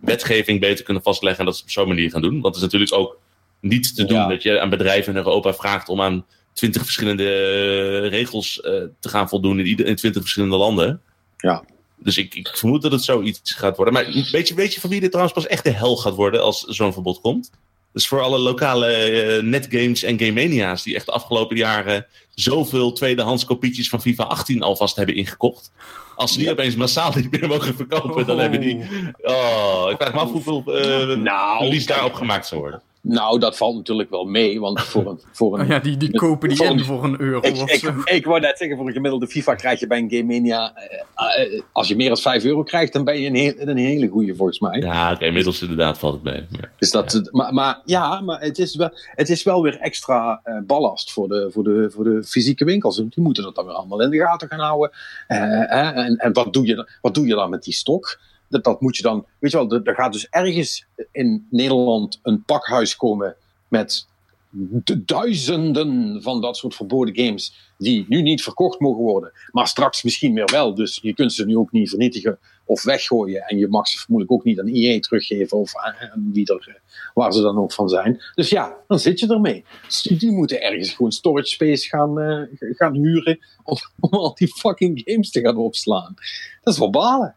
wetgeving 0.00 0.60
beter 0.60 0.84
kunnen 0.84 1.02
vastleggen 1.02 1.40
en 1.40 1.46
dat 1.46 1.56
ze 1.56 1.62
op 1.62 1.70
zo'n 1.70 1.88
manier 1.88 2.10
gaan 2.10 2.22
doen. 2.22 2.40
Want 2.40 2.44
het 2.44 2.56
is 2.56 2.62
natuurlijk 2.62 2.94
ook 2.94 3.18
niet 3.60 3.94
te 3.94 4.04
doen 4.04 4.28
dat 4.28 4.42
je 4.42 4.60
aan 4.60 4.70
bedrijven 4.70 5.12
in 5.12 5.18
Europa 5.18 5.54
vraagt 5.54 5.88
om 5.88 6.00
aan 6.00 6.24
twintig 6.52 6.82
verschillende 6.82 7.22
uh, 7.22 8.08
regels 8.10 8.60
te 9.00 9.08
gaan 9.08 9.28
voldoen 9.28 9.58
in, 9.58 9.76
in 9.76 9.96
twintig 9.96 10.20
verschillende 10.22 10.56
landen. 10.56 11.00
Ja. 11.36 11.64
Dus 12.00 12.18
ik, 12.18 12.34
ik, 12.34 12.48
vermoed 12.48 12.82
dat 12.82 12.92
het 12.92 13.04
zoiets 13.04 13.52
gaat 13.52 13.76
worden. 13.76 13.94
Maar 13.94 14.04
weet 14.30 14.48
je, 14.48 14.54
weet 14.54 14.74
je 14.74 14.80
van 14.80 14.90
wie 14.90 15.00
dit 15.00 15.10
trouwens 15.10 15.36
pas 15.36 15.46
echt 15.46 15.64
de 15.64 15.70
hel 15.70 15.96
gaat 15.96 16.14
worden 16.14 16.42
als 16.42 16.60
zo'n 16.60 16.92
verbod 16.92 17.20
komt? 17.20 17.50
Dus 17.92 18.08
voor 18.08 18.22
alle 18.22 18.38
lokale 18.38 19.10
uh, 19.10 19.42
netgames 19.42 20.02
en 20.02 20.18
game 20.18 20.32
mania's 20.32 20.82
die 20.82 20.94
echt 20.94 21.06
de 21.06 21.12
afgelopen 21.12 21.56
jaren 21.56 22.06
zoveel 22.34 22.92
tweedehands 22.92 23.44
kopietjes 23.44 23.88
van 23.88 24.00
FIFA 24.00 24.24
18 24.24 24.62
alvast 24.62 24.96
hebben 24.96 25.14
ingekocht. 25.14 25.72
Als 26.16 26.32
ze 26.32 26.38
die 26.38 26.50
opeens 26.50 26.76
massaal 26.76 27.12
niet 27.14 27.30
meer 27.30 27.48
mogen 27.48 27.74
verkopen, 27.74 28.26
dan 28.26 28.38
hebben 28.38 28.60
die. 28.60 28.76
Oh, 29.22 29.86
ik 29.90 29.96
vraag 29.96 30.12
me 30.12 30.18
af 30.20 30.30
hoeveel 30.30 30.64
uh, 30.66 31.16
nou, 31.16 31.58
verlies 31.58 31.86
daarop 31.86 32.14
gemaakt 32.14 32.46
zou 32.46 32.60
worden. 32.60 32.82
Nou, 33.00 33.38
dat 33.38 33.56
valt 33.56 33.76
natuurlijk 33.76 34.10
wel 34.10 34.24
mee, 34.24 34.60
want 34.60 34.80
voor 34.90 35.06
een... 35.06 35.20
Voor 35.32 35.54
een 35.58 35.60
Oh 35.64 35.68
ja, 35.68 35.78
die, 35.78 35.96
die 35.96 36.10
kopen 36.16 36.48
die 36.48 36.56
voor 36.56 36.66
een- 36.66 36.78
in 36.78 36.84
voor 36.84 37.04
een 37.04 37.20
euro 37.20 37.38
ik, 37.46 37.56
of 37.56 37.70
ik, 37.70 37.78
zo. 37.80 37.92
ik 38.04 38.24
wou 38.26 38.40
net 38.40 38.58
zeggen, 38.58 38.76
voor 38.76 38.86
een 38.86 38.92
gemiddelde 38.92 39.26
FIFA 39.26 39.54
krijg 39.54 39.80
je 39.80 39.86
bij 39.86 39.98
een 39.98 40.10
Game 40.10 40.22
Mania... 40.24 40.72
eh, 40.74 41.42
eh, 41.54 41.60
als 41.72 41.88
je 41.88 41.96
meer 41.96 42.08
dan 42.08 42.16
5 42.18 42.44
euro 42.44 42.62
krijgt, 42.62 42.92
dan 42.92 43.04
ben 43.04 43.20
je 43.20 43.26
een, 43.28 43.34
heel, 43.34 43.52
een 43.56 43.76
hele 43.76 44.08
goeie 44.08 44.34
volgens 44.34 44.60
mij. 44.60 44.78
Ja, 44.80 45.12
oké, 45.12 45.24
inmiddels 45.24 45.62
inderdaad 45.62 45.98
valt 45.98 46.14
het 46.14 46.22
mee. 46.22 46.46
Maar- 46.50 46.72
Dus 46.78 46.90
dat, 46.90 47.28
maar, 47.30 47.54
maar 47.54 47.80
ja, 47.84 48.20
maar 48.20 48.40
het 48.40 48.58
is 48.58 48.76
wel, 48.76 48.90
het 49.14 49.28
is 49.28 49.42
wel 49.42 49.62
weer 49.62 49.78
extra 49.80 50.40
eh, 50.44 50.54
ballast 50.66 51.12
voor 51.12 51.28
de, 51.28 51.48
voor, 51.52 51.64
de, 51.64 51.90
voor 51.94 52.04
de 52.04 52.22
fysieke 52.24 52.64
winkels. 52.64 52.96
Die 52.96 53.08
moeten 53.14 53.42
dat 53.42 53.54
dan 53.54 53.64
weer 53.64 53.74
allemaal 53.74 54.02
in 54.02 54.10
de 54.10 54.18
gaten 54.18 54.48
gaan 54.48 54.60
houden. 54.60 54.90
Eh, 55.26 55.38
hè, 55.40 55.90
en 55.92 56.16
en 56.16 56.32
wat, 56.32 56.52
doe 56.52 56.66
je, 56.66 56.74
dan- 56.74 56.88
wat 57.00 57.14
doe 57.14 57.26
je 57.26 57.34
dan 57.34 57.50
met 57.50 57.62
die 57.62 57.74
stok? 57.74 58.18
Dat, 58.48 58.64
dat 58.64 58.80
moet 58.80 58.96
je 58.96 59.02
dan, 59.02 59.26
weet 59.38 59.50
je 59.50 59.56
wel, 59.56 59.82
er 59.82 59.94
gaat 59.94 60.12
dus 60.12 60.28
ergens 60.28 60.86
in 61.12 61.46
Nederland 61.50 62.18
een 62.22 62.44
pakhuis 62.44 62.96
komen 62.96 63.36
met 63.68 64.08
du- 64.50 65.04
duizenden 65.04 66.22
van 66.22 66.40
dat 66.40 66.56
soort 66.56 66.74
verboden 66.74 67.16
games 67.16 67.72
die 67.78 68.04
nu 68.08 68.22
niet 68.22 68.42
verkocht 68.42 68.80
mogen 68.80 69.02
worden, 69.02 69.32
maar 69.50 69.66
straks 69.66 70.02
misschien 70.02 70.34
weer 70.34 70.50
wel. 70.52 70.74
Dus 70.74 70.98
je 71.02 71.14
kunt 71.14 71.32
ze 71.32 71.44
nu 71.44 71.56
ook 71.56 71.72
niet 71.72 71.88
vernietigen 71.88 72.38
of 72.64 72.82
weggooien. 72.82 73.42
En 73.42 73.58
je 73.58 73.68
mag 73.68 73.88
ze 73.88 73.98
vermoedelijk 73.98 74.38
ook 74.38 74.44
niet 74.44 74.60
aan 74.60 74.66
EA 74.66 75.00
teruggeven 75.00 75.58
of 75.58 75.76
aan, 75.76 76.30
wie 76.32 76.46
er, 76.46 76.80
waar 77.14 77.32
ze 77.32 77.42
dan 77.42 77.58
ook 77.58 77.72
van 77.72 77.88
zijn. 77.88 78.22
Dus 78.34 78.48
ja, 78.48 78.76
dan 78.86 78.98
zit 78.98 79.20
je 79.20 79.26
ermee. 79.26 79.64
Dus 79.86 80.02
die 80.02 80.32
moeten 80.32 80.62
ergens 80.62 80.90
gewoon 80.90 81.12
storage 81.12 81.48
space 81.48 81.88
gaan, 81.88 82.20
eh, 82.20 82.42
gaan 82.58 82.94
huren 82.94 83.38
om, 83.64 83.76
om 84.00 84.10
al 84.10 84.34
die 84.34 84.48
fucking 84.48 85.02
games 85.04 85.30
te 85.30 85.40
gaan 85.40 85.56
opslaan. 85.56 86.14
Dat 86.62 86.74
is 86.74 86.80
wel 86.80 86.90
balen. 86.90 87.36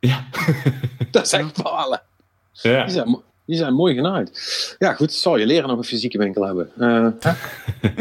Ja. 0.00 0.26
Dat 1.10 1.24
is 1.24 1.32
echt 1.32 1.62
balen. 1.62 2.02
Ja. 2.52 2.84
Die 2.84 2.92
zijn, 2.92 3.22
die 3.44 3.56
zijn 3.56 3.74
mooi 3.74 3.94
genaaid. 3.94 4.76
Ja, 4.78 4.94
goed, 4.94 5.12
zal 5.12 5.36
je 5.36 5.46
leren 5.46 5.68
nog 5.68 5.78
een 5.78 5.84
fysieke 5.84 6.18
winkel 6.18 6.42
hebben. 6.42 6.70
Eh, 6.78 7.30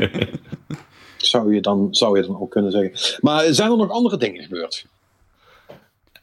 zou, 1.17 1.53
je 1.53 1.61
dan, 1.61 1.88
zou 1.91 2.17
je 2.19 2.26
dan 2.26 2.39
ook 2.39 2.51
kunnen 2.51 2.72
zeggen. 2.72 3.19
Maar 3.22 3.53
zijn 3.53 3.72
er 3.72 3.77
nog 3.77 3.89
andere 3.89 4.17
dingen 4.17 4.43
gebeurd? 4.43 4.85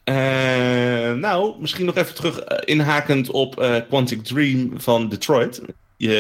Eh, 0.05 1.12
nou, 1.12 1.61
misschien 1.61 1.85
nog 1.85 1.97
even 1.97 2.15
terug 2.15 2.39
eh, 2.39 2.74
inhakend 2.74 3.31
op 3.31 3.61
eh, 3.61 3.77
Quantic 3.89 4.24
Dream 4.24 4.81
van 4.81 5.09
Detroit. 5.09 5.62
Je, 5.97 6.12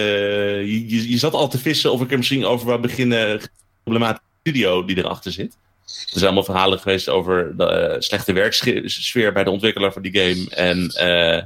je, 0.88 1.10
je 1.10 1.18
zat 1.18 1.34
al 1.34 1.48
te 1.48 1.58
vissen 1.58 1.92
of 1.92 2.00
ik 2.00 2.10
er 2.10 2.16
misschien 2.16 2.44
over 2.44 2.66
wou 2.66 2.80
beginnen. 2.80 3.40
Problematische 3.82 4.26
studio 4.40 4.84
die 4.84 4.98
erachter 4.98 5.32
zit. 5.32 5.56
Er 5.86 6.18
zijn 6.18 6.24
allemaal 6.24 6.44
verhalen 6.44 6.78
geweest 6.78 7.08
over 7.08 7.56
de 7.56 7.64
eh, 7.66 8.00
slechte 8.00 8.32
werksfeer 8.32 9.32
bij 9.32 9.44
de 9.44 9.50
ontwikkelaar 9.50 9.92
van 9.92 10.02
die 10.02 10.18
game. 10.20 10.50
En 10.50 10.88
eh 10.88 11.42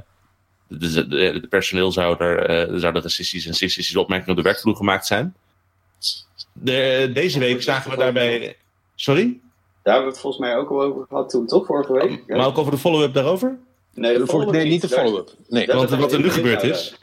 de, 0.69 0.77
de, 0.93 1.07
de- 1.07 1.17
het 1.17 1.49
personeel 1.49 1.91
zou 1.91 2.23
er, 2.23 2.45
eh, 2.45 2.71
er 2.73 2.79
zouden 2.79 3.01
racistische 3.01 3.47
en 3.49 3.55
seksistische 3.55 3.99
opmerkingen 3.99 4.31
op 4.37 4.43
de 4.43 4.49
werkvloer 4.49 4.75
gemaakt 4.75 5.05
zijn. 5.05 5.35
De, 6.53 7.11
deze 7.13 7.39
week 7.39 7.61
zagen 7.61 7.91
we 7.91 7.97
daarbij. 7.97 8.55
Sorry? 8.95 9.39
Daar 9.83 9.93
hebben 9.93 10.03
we 10.03 10.11
het 10.11 10.19
volgens 10.19 10.41
mij 10.47 10.55
ook 10.57 10.69
al 10.69 10.81
over 10.81 11.05
gehad 11.09 11.29
toen, 11.29 11.47
toch? 11.47 11.65
Vorige 11.65 11.93
week? 11.93 12.23
Ja. 12.27 12.35
Maar 12.37 12.45
ook 12.45 12.57
over 12.57 12.71
de 12.71 12.77
follow-up 12.77 13.13
daarover? 13.13 13.57
Nee, 13.93 14.11
de 14.11 14.17
Volgens- 14.17 14.31
follow-up 14.31 14.53
nee, 14.55 14.65
niet 14.71 14.81
de 14.81 14.89
follow-up. 14.89 15.29
Nee. 15.47 15.67
Want 15.67 15.89
wat 15.89 16.13
er 16.13 16.19
nu 16.19 16.29
gebeurd 16.29 16.63
is- 16.63 16.95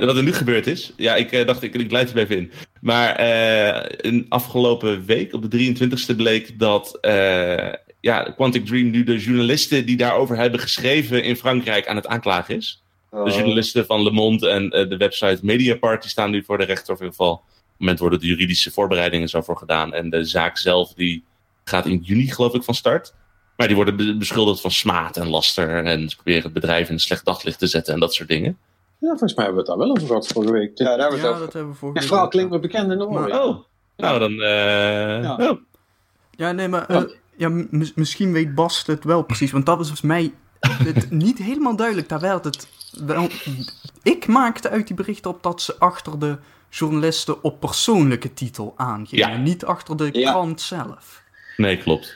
Wat 0.00 0.16
er 0.16 0.22
nu 0.22 0.32
gebeurd 0.32 0.66
is. 0.66 0.92
Ja, 0.96 1.14
ik 1.16 1.32
eh, 1.32 1.46
dacht, 1.46 1.62
ik, 1.62 1.74
ik 1.74 1.90
leid 1.90 2.10
er 2.10 2.16
even 2.18 2.36
in. 2.36 2.52
Maar 2.84 3.14
eh 3.16 4.10
een 4.10 4.26
afgelopen 4.28 5.04
week, 5.04 5.32
op 5.32 5.50
de 5.50 5.74
23e, 6.12 6.16
bleek 6.16 6.58
dat 6.58 6.98
eh, 7.00 7.72
ja, 8.00 8.22
Quantic 8.22 8.66
Dream 8.66 8.90
nu 8.90 9.04
de 9.04 9.18
journalisten 9.18 9.86
die 9.86 9.96
daarover 9.96 10.36
hebben 10.36 10.60
geschreven 10.60 11.22
in 11.24 11.36
Frankrijk 11.36 11.86
aan 11.86 11.96
het 11.96 12.06
aanklagen 12.06 12.56
is. 12.56 12.82
De 13.10 13.16
Oh. 13.16 13.28
journalisten 13.34 13.86
van 13.86 14.02
Le 14.02 14.10
Monde 14.10 14.48
en 14.48 14.70
eh, 14.70 14.88
de 14.88 14.96
website 14.96 15.38
Mediapart 15.42 16.02
die 16.02 16.10
staan 16.10 16.30
nu 16.30 16.44
voor 16.44 16.58
de 16.58 16.64
rechter. 16.64 16.92
Of 16.92 17.00
in 17.00 17.04
ieder 17.04 17.18
geval, 17.18 17.32
op 17.34 17.42
het 17.70 17.78
moment 17.78 17.98
worden 17.98 18.18
de 18.20 18.26
juridische 18.26 18.70
voorbereidingen 18.70 19.28
zo 19.28 19.40
voor 19.40 19.56
gedaan. 19.56 19.94
En 19.94 20.10
de 20.10 20.24
zaak 20.24 20.58
zelf 20.58 20.92
die 20.94 21.24
gaat 21.64 21.86
in 21.86 22.00
juni, 22.02 22.30
geloof 22.30 22.54
ik, 22.54 22.62
van 22.62 22.74
start. 22.74 23.14
Maar 23.56 23.66
die 23.66 23.76
worden 23.76 23.96
be- 23.96 24.16
beschuldigd 24.16 24.60
van 24.60 24.70
smaad 24.70 25.16
en 25.16 25.28
laster. 25.28 25.84
En 25.84 26.08
ze 26.08 26.14
proberen 26.16 26.42
het 26.42 26.52
bedrijf 26.52 26.86
in 26.88 26.94
een 26.94 27.00
slecht 27.00 27.24
daglicht 27.24 27.58
te 27.58 27.66
zetten 27.66 27.94
en 27.94 28.00
dat 28.00 28.14
soort 28.14 28.28
dingen. 28.28 28.58
Ja, 29.04 29.10
volgens 29.10 29.34
mij 29.34 29.44
hebben 29.44 29.64
we 29.64 29.70
het 29.70 29.78
daar 29.78 29.86
wel 29.88 29.96
over 29.96 30.06
gehad 30.06 30.26
vorige 30.26 30.52
week. 30.52 30.78
Ja, 30.78 30.84
daar 30.84 30.98
hebben 30.98 31.08
we 31.08 31.14
het 31.16 31.24
Ja, 31.24 31.28
over. 31.30 31.44
dat 31.44 31.52
hebben 31.52 31.72
we 31.72 31.78
vorige 31.78 31.98
Het 31.98 32.08
week 32.08 32.08
verhaal 32.08 32.24
ook 32.24 32.30
klinkt 32.30 32.50
me 32.52 32.58
bekend 32.58 32.92
in 32.92 32.98
de 32.98 33.06
oren. 33.06 33.42
Oh, 33.44 33.56
nou 33.96 34.18
dan. 34.18 34.30
eh, 34.32 35.22
Ja. 35.22 35.36
oh. 35.40 35.58
Ja, 36.30 36.52
nee, 36.52 36.68
maar 36.68 36.86
eh, 36.86 37.02
ja, 37.36 37.48
m- 37.48 37.68
misschien 37.94 38.32
weet 38.32 38.54
Bas 38.54 38.86
het 38.86 39.04
wel 39.04 39.22
precies, 39.22 39.50
want 39.52 39.66
dat 39.66 39.76
was 39.76 39.86
volgens 39.86 40.08
mij 40.08 40.32
het, 40.84 41.10
niet 41.26 41.38
helemaal 41.38 41.76
duidelijk. 41.76 42.08
Daar 42.08 42.20
werd 42.20 42.44
het 42.44 42.68
wel... 43.06 43.28
Ik 44.02 44.26
maakte 44.26 44.70
uit 44.70 44.86
die 44.86 44.96
berichten 44.96 45.30
op 45.30 45.42
dat 45.42 45.62
ze 45.62 45.78
achter 45.78 46.18
de 46.18 46.38
journalisten 46.70 47.42
op 47.42 47.60
persoonlijke 47.60 48.34
titel 48.34 48.72
aangingen, 48.76 49.30
Ja. 49.30 49.36
niet 49.36 49.64
achter 49.64 49.96
de 49.96 50.08
Ja. 50.12 50.30
krant 50.30 50.60
zelf. 50.60 51.22
Nee, 51.56 51.76
klopt. 51.78 52.14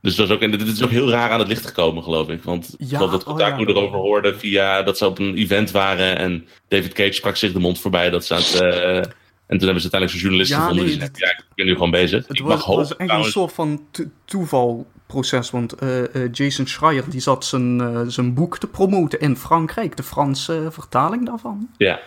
Dus 0.00 0.14
dat 0.14 0.28
is 0.28 0.34
ook, 0.34 0.40
en 0.40 0.50
dit 0.50 0.62
is 0.62 0.82
ook 0.84 0.90
heel 0.90 1.10
raar 1.10 1.30
aan 1.30 1.38
het 1.38 1.48
licht 1.48 1.66
gekomen, 1.66 2.02
geloof 2.02 2.28
ik. 2.28 2.42
Want 2.42 2.74
ik 2.78 2.88
Ja, 2.90 2.96
geloof 2.96 3.10
dat 3.10 3.24
oh 3.24 3.32
Kotaku 3.32 3.60
ja. 3.60 3.66
erover 3.68 3.98
hoorde 3.98 4.34
via 4.38 4.82
dat 4.82 4.98
ze 4.98 5.06
op 5.06 5.18
een 5.18 5.36
event 5.36 5.70
waren. 5.70 6.18
En 6.18 6.46
David 6.68 6.92
Cage 6.92 7.12
sprak 7.12 7.36
zich 7.36 7.52
de 7.52 7.58
mond 7.58 7.80
voorbij. 7.80 8.10
Dat 8.10 8.24
ze 8.24 8.34
aan 8.34 8.40
het, 8.40 8.60
eh, 8.60 8.96
en 8.96 9.58
toen 9.58 9.66
hebben 9.66 9.82
ze 9.82 9.90
uiteindelijk 9.92 10.10
zo'n 10.10 10.20
journalist 10.20 10.50
Ja, 10.50 10.56
gevonden. 10.60 10.84
nee, 10.84 10.92
die 10.96 11.00
zei, 11.02 11.10
het- 11.12 11.18
ja, 11.20 11.30
ik 11.30 11.54
ben 11.54 11.66
nu 11.66 11.72
gewoon 11.72 11.90
bezig. 11.90 12.26
Het 12.26 12.38
ik 12.38 12.44
was, 12.44 12.54
mag 12.54 12.64
hopen, 12.64 12.82
was 12.82 12.96
echt 12.96 13.10
een 13.10 13.24
soort 13.24 13.52
van 13.52 13.80
to- 13.90 14.04
toevalproces, 14.24 15.50
want 15.50 15.72
eh, 15.72 16.14
eh, 16.14 16.32
Jason 16.32 16.66
Schreier 16.66 17.04
die 17.10 17.20
zat 17.20 17.44
zijn, 17.44 18.04
zijn 18.10 18.34
boek 18.34 18.58
te 18.58 18.66
promoten 18.66 19.20
in 19.20 19.36
Frankrijk, 19.36 19.96
de 19.96 20.02
Franse 20.02 20.68
vertaling 20.70 21.26
daarvan. 21.26 21.68
Ja, 21.76 22.00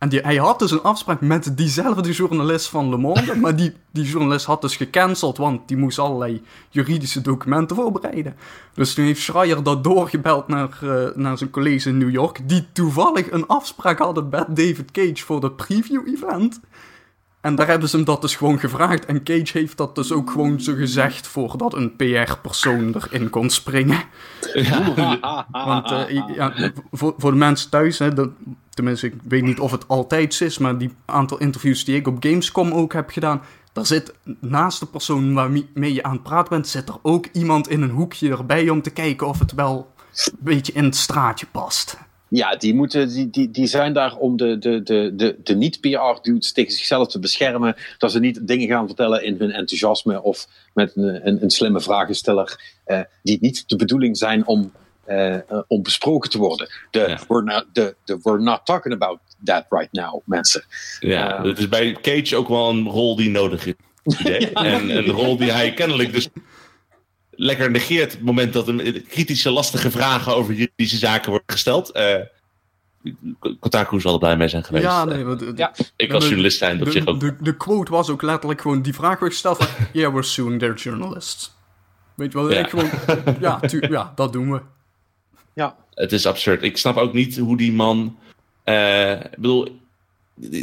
en 0.00 0.08
die, 0.08 0.20
hij 0.20 0.36
had 0.36 0.58
dus 0.58 0.70
een 0.70 0.82
afspraak 0.82 1.20
met 1.20 1.56
diezelfde 1.56 2.12
journalist 2.12 2.68
van 2.68 2.88
Le 2.88 2.96
Monde. 2.96 3.36
maar 3.42 3.56
die, 3.56 3.72
die 3.90 4.04
journalist 4.04 4.46
had 4.46 4.60
dus 4.60 4.76
gecanceld, 4.76 5.36
want 5.36 5.68
die 5.68 5.76
moest 5.76 5.98
allerlei 5.98 6.42
juridische 6.70 7.20
documenten 7.20 7.76
voorbereiden. 7.76 8.36
Dus 8.74 8.94
toen 8.94 9.04
heeft 9.04 9.20
Schreier 9.20 9.62
dat 9.62 9.84
doorgebeld 9.84 10.48
naar, 10.48 10.78
eh, 10.82 11.14
naar 11.14 11.38
zijn 11.38 11.50
collega's 11.50 11.86
in 11.86 11.98
New 11.98 12.10
York. 12.10 12.48
Die 12.48 12.66
toevallig 12.72 13.30
een 13.30 13.46
afspraak 13.46 13.98
hadden 13.98 14.28
met 14.28 14.46
David 14.48 14.90
Cage 14.90 15.24
voor 15.24 15.40
de 15.40 15.50
preview-event. 15.50 16.60
En 17.40 17.54
daar 17.54 17.66
hebben 17.66 17.88
ze 17.88 17.96
hem 17.96 18.04
dat 18.04 18.20
dus 18.20 18.36
gewoon 18.36 18.58
gevraagd. 18.58 19.06
En 19.06 19.22
Cage 19.22 19.58
heeft 19.58 19.76
dat 19.76 19.94
dus 19.94 20.12
ook 20.12 20.30
gewoon 20.30 20.60
zo 20.60 20.74
gezegd 20.74 21.26
voordat 21.26 21.74
een 21.74 21.96
PR-persoon 21.96 22.94
erin 22.94 23.30
kon 23.30 23.50
springen. 23.50 24.02
Want 25.50 25.90
eh, 25.90 26.34
ja, 26.34 26.72
voor, 26.92 27.14
voor 27.16 27.30
de 27.30 27.36
mensen 27.36 27.70
thuis, 27.70 27.98
hè, 27.98 28.14
dat, 28.14 28.28
tenminste, 28.80 29.06
ik 29.06 29.14
weet 29.28 29.42
niet 29.42 29.60
of 29.60 29.70
het 29.70 29.88
altijd 29.88 30.40
is, 30.40 30.58
maar 30.58 30.78
die 30.78 30.90
aantal 31.04 31.38
interviews 31.38 31.84
die 31.84 31.96
ik 31.96 32.08
op 32.08 32.16
Gamescom 32.20 32.72
ook 32.72 32.92
heb 32.92 33.10
gedaan, 33.10 33.42
daar 33.72 33.86
zit 33.86 34.14
naast 34.40 34.80
de 34.80 34.86
persoon 34.86 35.34
waarmee 35.34 35.92
je 35.92 36.02
aan 36.02 36.12
het 36.12 36.22
praten 36.22 36.48
bent, 36.48 36.68
zit 36.68 36.88
er 36.88 36.98
ook 37.02 37.26
iemand 37.32 37.68
in 37.68 37.82
een 37.82 37.90
hoekje 37.90 38.30
erbij 38.30 38.68
om 38.68 38.82
te 38.82 38.90
kijken 38.90 39.26
of 39.26 39.38
het 39.38 39.52
wel 39.52 39.92
een 40.14 40.38
beetje 40.38 40.72
in 40.72 40.84
het 40.84 40.96
straatje 40.96 41.46
past. 41.50 41.98
Ja, 42.28 42.56
die, 42.56 42.74
moeten, 42.74 43.08
die, 43.08 43.30
die, 43.30 43.50
die 43.50 43.66
zijn 43.66 43.92
daar 43.92 44.16
om 44.16 44.36
de, 44.36 44.58
de, 44.58 44.82
de, 44.82 45.12
de, 45.16 45.36
de 45.42 45.54
niet-PR-dudes 45.54 46.52
tegen 46.52 46.72
zichzelf 46.72 47.08
te 47.08 47.18
beschermen. 47.18 47.76
Dat 47.98 48.12
ze 48.12 48.20
niet 48.20 48.46
dingen 48.46 48.68
gaan 48.68 48.86
vertellen 48.86 49.24
in 49.24 49.36
hun 49.38 49.50
enthousiasme 49.50 50.22
of 50.22 50.46
met 50.74 50.96
een, 50.96 51.26
een, 51.28 51.42
een 51.42 51.50
slimme 51.50 51.80
vragensteller. 51.80 52.78
eh, 52.84 53.00
die 53.22 53.38
niet 53.40 53.68
de 53.68 53.76
bedoeling 53.76 54.16
zijn 54.16 54.46
om, 54.46 54.72
eh, 55.10 55.34
eh, 55.34 55.42
om 55.66 55.82
besproken 55.82 56.30
te 56.30 56.38
worden. 56.38 56.68
De, 56.90 56.98
Ja. 56.98 57.18
we're, 57.28 57.42
not, 57.42 57.64
de, 57.72 57.94
de, 58.04 58.18
we're 58.22 58.38
not 58.40 58.60
talking 58.64 58.94
about 58.94 59.18
that 59.44 59.66
right 59.68 59.92
now, 59.92 60.20
mensen. 60.24 60.64
ja. 61.00 61.10
Ja. 61.28 61.42
het 61.46 61.58
is 61.58 61.68
bij 61.68 61.96
Cage 62.02 62.36
ook 62.36 62.48
wel 62.48 62.70
een 62.70 62.88
rol 62.88 63.16
die 63.16 63.30
nodig 63.30 63.66
is. 63.66 63.74
En 64.52 64.96
een 64.96 65.06
rol 65.10 65.36
die 65.36 65.52
hij 65.52 65.74
kennelijk 65.74 66.12
dus 66.12 66.28
lekker 67.30 67.70
negeert 67.70 68.06
op 68.12 68.16
het 68.18 68.26
moment 68.26 68.52
dat 68.52 68.66
hem 68.66 69.02
kritische, 69.08 69.50
lastige 69.50 69.90
vragen 69.90 70.34
over 70.34 70.54
juridische 70.54 70.96
zaken 70.98 71.28
worden 71.30 71.48
gesteld. 71.52 71.90
Eh 71.90 72.14
Kotaku 73.60 74.00
zal 74.00 74.12
er 74.12 74.18
blij 74.18 74.36
mee 74.36 74.48
zijn 74.48 74.64
geweest. 74.64 74.84
Ja, 74.84 75.04
nee, 75.04 75.24
want, 75.24 75.44
Ja. 75.56 75.72
Ik 75.96 76.12
als 76.12 76.22
de- 76.22 76.28
journalist 76.28 76.58
zijn 76.58 76.80
op 76.82 76.90
zich 76.90 77.04
de, 77.04 77.10
ook. 77.10 77.20
de, 77.20 77.36
de 77.40 77.56
quote 77.56 77.90
was 77.90 78.08
ook 78.10 78.22
letterlijk 78.22 78.60
gewoon, 78.60 78.82
die 78.82 78.94
vraag 78.94 79.18
werd 79.18 79.32
gesteld 79.32 79.56
van, 79.56 79.66
yeah, 79.92 80.10
we're 80.12 80.22
suing 80.22 80.58
their 80.58 80.74
journalists. 80.74 81.52
Weet 82.14 82.32
je 82.32 82.38
wel, 82.38 82.50
Ja. 82.52 82.58
ik 82.58 82.68
gewoon, 82.68 82.90
ja, 83.40 83.60
tu- 83.60 83.86
ja, 83.90 84.12
dat 84.14 84.32
doen 84.32 84.52
we. 84.52 84.60
Het 85.94 86.12
is 86.12 86.26
absurd. 86.26 86.62
Ik 86.62 86.76
snap 86.76 86.96
ook 86.96 87.12
niet 87.12 87.36
hoe 87.38 87.56
die 87.56 87.72
man. 87.72 88.18
eh, 88.64 89.10
ik 89.12 89.30
bedoel, 89.36 89.78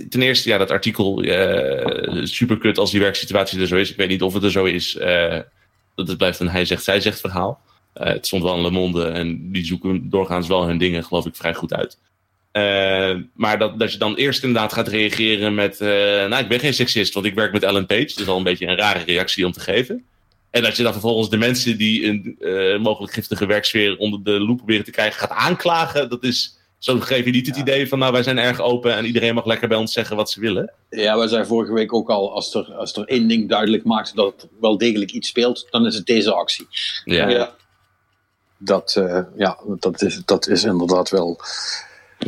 ten 0.10 0.22
eerste, 0.22 0.50
ja, 0.50 0.58
dat 0.58 0.72
artikel. 0.72 1.22
eh 1.24 2.24
super 2.26 2.58
kut 2.58 2.78
als 2.78 2.92
die 2.92 3.00
werksituatie 3.00 3.62
er 3.62 3.68
zo 3.68 3.76
is. 3.76 3.92
Ik 3.92 3.98
weet 3.98 4.10
niet 4.10 4.22
of 4.22 4.34
het 4.34 4.44
er 4.44 4.52
zo 4.52 4.66
is. 4.66 4.96
eh, 4.98 5.40
dat 5.96 6.08
het 6.08 6.18
blijft 6.18 6.40
een 6.40 6.50
hij 6.50 6.66
zegt, 6.66 6.84
zij 6.84 7.00
zegt 7.02 7.20
verhaal. 7.20 7.62
Het 7.94 8.26
stond 8.26 8.44
wel 8.44 8.56
in 8.56 8.62
Le 8.62 8.72
Monde 8.72 9.06
en 9.06 9.52
die 9.52 9.66
zoeken 9.66 10.10
doorgaans 10.10 10.48
wel 10.48 10.66
hun 10.68 10.78
dingen, 10.78 11.04
geloof 11.04 11.26
ik, 11.26 11.36
vrij 11.36 11.54
goed 11.54 11.74
uit. 11.74 11.98
Maar 13.34 13.60
dat, 13.60 13.80
dat 13.80 13.92
je 13.92 13.98
dan 13.98 14.16
eerst 14.16 14.44
inderdaad 14.44 14.74
gaat 14.74 14.88
reageren 14.88 15.56
met. 15.56 15.80
nou, 15.80 16.36
ik 16.38 16.48
ben 16.48 16.60
geen 16.60 16.74
seksist, 16.74 17.14
want 17.14 17.26
ik 17.26 17.34
werk 17.34 17.52
met 17.52 17.64
Ellen 17.64 17.86
Page. 17.86 18.06
Dat 18.06 18.20
is 18.20 18.28
al 18.28 18.38
een 18.38 18.44
beetje 18.44 18.68
een 18.68 18.78
rare 18.78 19.04
reactie 19.04 19.46
om 19.46 19.52
te 19.52 19.60
geven. 19.60 20.06
En 20.58 20.64
dat 20.64 20.78
je 20.78 20.84
dan 20.84 20.92
vervolgens 20.92 21.30
de 21.30 21.38
mensen 21.38 21.78
die 21.78 22.06
een 22.06 22.36
eh, 22.40 22.80
mogelijk 22.80 23.14
giftige 23.14 23.46
werksfeer 23.46 23.98
onder 23.98 24.24
de 24.24 24.40
loep 24.40 24.58
proberen 24.58 24.86
te 24.86 24.92
krijgen 24.92 25.20
gaat 25.20 25.30
aanklagen. 25.30 26.10
Dat 26.10 26.24
is 26.24 26.58
Zo 26.78 27.00
geef 27.00 27.26
je 27.26 27.32
niet 27.32 27.48
het 27.48 27.58
idee 27.58 27.88
van, 27.88 28.00
nou, 28.00 28.12
wij 28.12 28.24
zijn 28.24 28.38
erg 28.38 28.62
open 28.62 28.96
en 28.96 29.06
iedereen 29.06 29.34
mag 29.34 29.46
lekker 29.46 29.68
bij 29.68 29.78
ons 29.78 29.94
zeggen 29.94 30.16
wat 30.16 30.30
ze 30.30 30.40
willen. 30.40 30.74
Ja, 30.90 31.18
wij 31.18 31.28
zeiden 31.28 31.48
vorige 31.50 31.74
week 31.74 31.94
ook 31.94 32.10
al, 32.10 32.34
als 32.34 32.54
er, 32.54 32.74
als 32.74 32.96
er 32.96 33.06
één 33.06 33.28
ding 33.28 33.50
duidelijk 33.50 33.84
maakt 33.84 34.16
dat 34.16 34.42
het 34.42 34.52
wel 34.60 34.78
degelijk 34.78 35.12
iets 35.12 35.28
speelt, 35.28 35.68
dan 35.70 35.86
is 35.86 35.96
het 35.96 36.06
deze 36.06 36.34
actie. 36.34 36.68
Ja. 37.06 37.30
Ja. 37.30 37.56
Dat, 38.58 38.96
eh, 38.96 39.22
ja, 39.36 39.60
dat, 39.80 40.02
is, 40.02 40.22
dat 40.26 40.48
is 40.48 40.64
inderdaad 40.64 41.10
wel, 41.10 41.40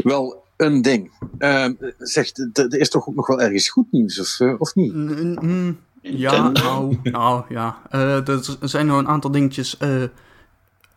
wel 0.04 0.44
een 0.58 0.82
ding. 0.82 1.12
Ehm 1.38 1.74
zegt, 1.98 2.50
er 2.54 2.80
is 2.80 2.90
toch 2.90 3.08
ook 3.08 3.16
nog 3.16 3.28
wel 3.28 3.42
ergens 3.42 3.70
goed 3.70 3.92
nieuws, 3.92 4.20
of, 4.20 4.40
eh, 4.40 4.62
of 4.62 4.76
niet? 4.76 4.94
Mm, 4.94 5.38
mm, 5.42 5.80
ja, 6.02 6.50
nou, 6.50 7.00
nou 7.04 7.44
ja. 7.50 7.82
Eh, 7.90 8.28
er 8.28 8.58
zijn 8.62 8.86
nog 8.86 8.98
een 8.98 9.08
aantal 9.08 9.32
dingetjes. 9.32 9.78
eh, 9.78 10.04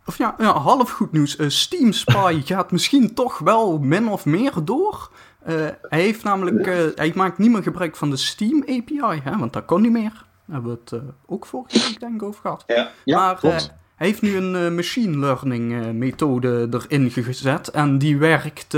of 0.06 0.18
ja, 0.18 0.34
ja, 0.38 0.58
half 0.58 0.90
goed 0.90 1.12
nieuws. 1.12 1.36
Eh, 1.36 1.48
Steam 1.48 1.92
Spy 1.92 2.40
gaat 2.44 2.72
misschien 2.72 3.14
toch 3.14 3.38
wel 3.38 3.78
min 3.78 4.08
of 4.08 4.24
meer 4.24 4.52
door. 4.64 5.10
Hij 5.42 6.00
heeft 6.00 6.24
namelijk, 6.24 6.66
hij 6.96 7.12
maakt 7.14 7.38
niet 7.38 7.50
meer 7.50 7.62
gebruik 7.62 7.96
van 7.96 8.10
de 8.10 8.16
Steam 8.16 8.60
API, 8.60 9.20
hè, 9.22 9.38
want 9.38 9.52
dat 9.52 9.64
kon 9.64 9.82
niet 9.82 9.92
meer. 9.92 10.24
Daar 10.46 10.60
hebben 10.60 10.78
we 10.84 10.96
het 10.96 11.02
ook 11.26 11.46
vorige 11.46 11.78
week 11.78 12.00
denk 12.00 12.14
ik 12.14 12.22
over 12.22 12.40
gehad. 12.40 12.64
Ja. 12.66 12.90
Ja, 13.04 13.38
maar 13.42 13.70
hij 13.96 14.06
heeft 14.06 14.22
nu 14.22 14.36
een 14.36 14.74
machine 14.74 15.18
learning 15.18 15.92
methode 15.92 16.68
erin 16.70 17.10
gezet 17.10 17.68
en 17.68 17.98
die 17.98 18.18
werkt 18.18 18.76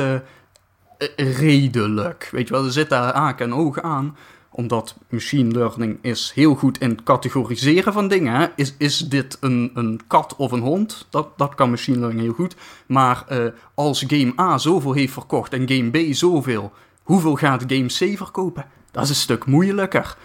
redelijk. 1.17 2.29
Weet 2.33 2.49
je 2.49 2.55
wel, 2.55 2.65
er 2.65 2.73
zitten 2.73 2.99
haken 2.99 3.47
en 3.47 3.55
ogen 3.55 3.83
aan 3.83 4.17
omdat 4.57 4.97
machine 5.09 5.51
learning 5.51 5.99
is 6.01 6.33
heel 6.35 6.55
goed 6.55 6.81
in 6.81 6.91
het 6.91 7.03
categoriseren 7.03 7.93
van 7.93 8.09
dingen. 8.09 8.53
Is, 8.57 8.75
is 8.79 8.99
dit 8.99 9.37
een, 9.41 9.71
een 9.75 10.01
kat 10.07 10.37
of 10.37 10.53
een 10.53 10.61
hond? 10.61 11.07
Dat, 11.11 11.29
dat 11.37 11.55
kan 11.55 11.71
machine 11.71 11.99
learning 11.99 12.23
heel 12.23 12.33
goed. 12.33 12.57
Maar 12.87 13.25
eh, 13.29 13.47
als 13.75 14.05
game 14.07 14.33
A 14.41 14.59
zoveel 14.59 14.93
heeft 14.93 15.13
verkocht 15.13 15.53
en 15.53 15.69
game 15.69 15.91
B 15.91 16.15
zoveel, 16.15 16.73
hoeveel 17.03 17.35
gaat 17.35 17.65
game 17.67 17.87
C 17.87 18.17
verkopen? 18.17 18.67
Dat 18.91 19.03
is 19.03 19.09
een 19.09 19.15
stuk 19.15 19.47
moeilijker. 19.47 20.17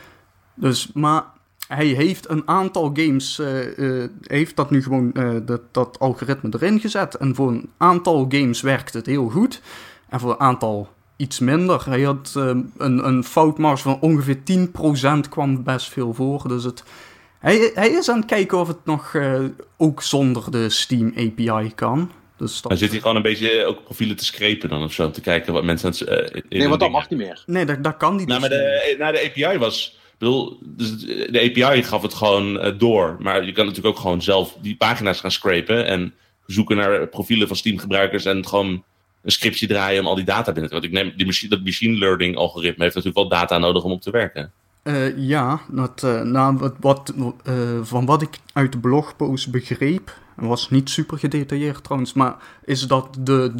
Dus, 0.53 0.91
maar 0.93 1.23
hij 1.67 1.87
heeft 1.87 2.29
een 2.29 2.47
aantal 2.47 2.91
games, 2.93 3.39
eh, 3.39 4.05
heeft 4.21 4.55
dat 4.55 4.69
nu 4.69 4.83
gewoon, 4.83 5.11
dat, 5.45 5.61
dat 5.71 5.99
algoritme 5.99 6.49
erin 6.53 6.79
gezet. 6.79 7.15
En 7.15 7.35
voor 7.35 7.51
een 7.51 7.69
aantal 7.77 8.25
games 8.29 8.61
werkt 8.61 8.93
het 8.93 9.05
heel 9.05 9.29
goed. 9.29 9.61
En 10.09 10.19
voor 10.19 10.31
een 10.31 10.39
aantal 10.39 10.89
iets 11.19 11.39
minder. 11.39 11.85
Hij 11.85 12.01
had 12.01 12.33
eh, 12.37 12.43
een, 12.77 13.07
een 13.07 13.23
foutmarge 13.23 13.83
van 13.83 13.97
ongeveer 14.01 14.37
10% 15.25 15.29
kwam 15.29 15.63
best 15.63 15.89
veel 15.89 16.13
voor. 16.13 16.47
Dus 16.47 16.63
het, 16.63 16.83
hij, 17.39 17.71
hij 17.73 17.89
is 17.89 18.09
aan 18.09 18.17
het 18.17 18.25
kijken 18.25 18.57
of 18.57 18.67
het 18.67 18.85
nog 18.85 19.13
eh, 19.13 19.43
ook 19.77 20.01
zonder 20.01 20.51
de 20.51 20.69
Steam 20.69 21.13
API 21.17 21.71
kan. 21.75 22.11
Dus 22.37 22.61
dat, 22.61 22.69
Dan 22.71 22.79
zit 22.79 22.89
hij 22.89 22.99
gewoon 22.99 23.15
een 23.15 23.21
beetje 23.21 23.65
ook 23.65 23.83
profielen 23.83 24.15
te 24.15 24.25
screpen 24.25 24.69
dan 24.69 24.83
of 24.83 24.93
zo. 24.93 25.05
Om 25.05 25.11
te 25.11 25.21
kijken 25.21 25.53
wat 25.53 25.63
mensen 25.63 25.93
eh, 25.93 26.41
in 26.49 26.59
Nee, 26.59 26.67
want 26.67 26.79
dat 26.79 26.91
mag 26.91 27.09
niet 27.09 27.19
meer. 27.19 27.43
nee, 27.45 27.65
dat, 27.65 27.83
dat 27.83 27.97
kan 27.97 28.15
niet. 28.15 28.27
Nou, 28.27 28.39
maar 28.39 28.49
de, 28.49 28.95
nou, 28.99 29.13
de 29.13 29.31
API 29.35 29.57
was. 29.57 29.97
Ik 30.11 30.25
bedoel, 30.25 30.57
dus 30.61 30.99
de 31.05 31.63
API 31.63 31.83
gaf 31.83 32.01
het 32.01 32.13
gewoon 32.13 32.59
eh, 32.59 32.71
door. 32.77 33.15
Maar 33.19 33.45
je 33.45 33.51
kan 33.51 33.65
natuurlijk 33.65 33.95
ook 33.95 34.01
gewoon 34.01 34.21
zelf 34.21 34.57
die 34.61 34.75
pagina's 34.75 35.19
gaan 35.19 35.31
scrapen. 35.31 35.85
En 35.85 36.13
zoeken 36.45 36.77
naar 36.77 37.07
profielen 37.07 37.47
van 37.47 37.57
Steam-gebruikers. 37.57 38.25
En 38.25 38.47
gewoon 38.47 38.83
een 39.21 39.31
scriptje 39.31 39.67
draaien 39.67 40.01
om 40.01 40.07
al 40.07 40.15
die 40.15 40.25
data 40.25 40.51
binnen 40.51 40.71
te 40.71 40.79
Want 40.79 40.85
ik 40.85 40.91
neem 40.91 41.13
die 41.15 41.25
machine, 41.25 41.49
dat 41.55 41.63
machine 41.63 41.97
learning 41.97 42.35
algoritme 42.35 42.83
heeft 42.83 42.95
natuurlijk 42.95 43.29
wel 43.29 43.39
data 43.39 43.57
nodig 43.57 43.83
om 43.83 43.91
op 43.91 44.01
te 44.01 44.11
werken. 44.11 44.51
Eh, 44.83 45.17
ja, 45.17 45.61
dat, 45.67 46.03
eh, 46.03 46.21
nou, 46.21 46.57
wat, 46.57 46.75
wat, 46.79 47.13
eh, 47.43 47.53
van 47.81 48.05
wat 48.05 48.21
ik 48.21 48.39
uit 48.53 48.71
de 48.71 48.77
blogpost 48.77 49.51
begreep, 49.51 50.17
en 50.35 50.47
was 50.47 50.69
niet 50.69 50.89
super 50.89 51.17
gedetailleerd 51.17 51.83
trouwens, 51.83 52.13
maar 52.13 52.35
is 52.65 52.81
dat 52.81 53.17
de, 53.19 53.53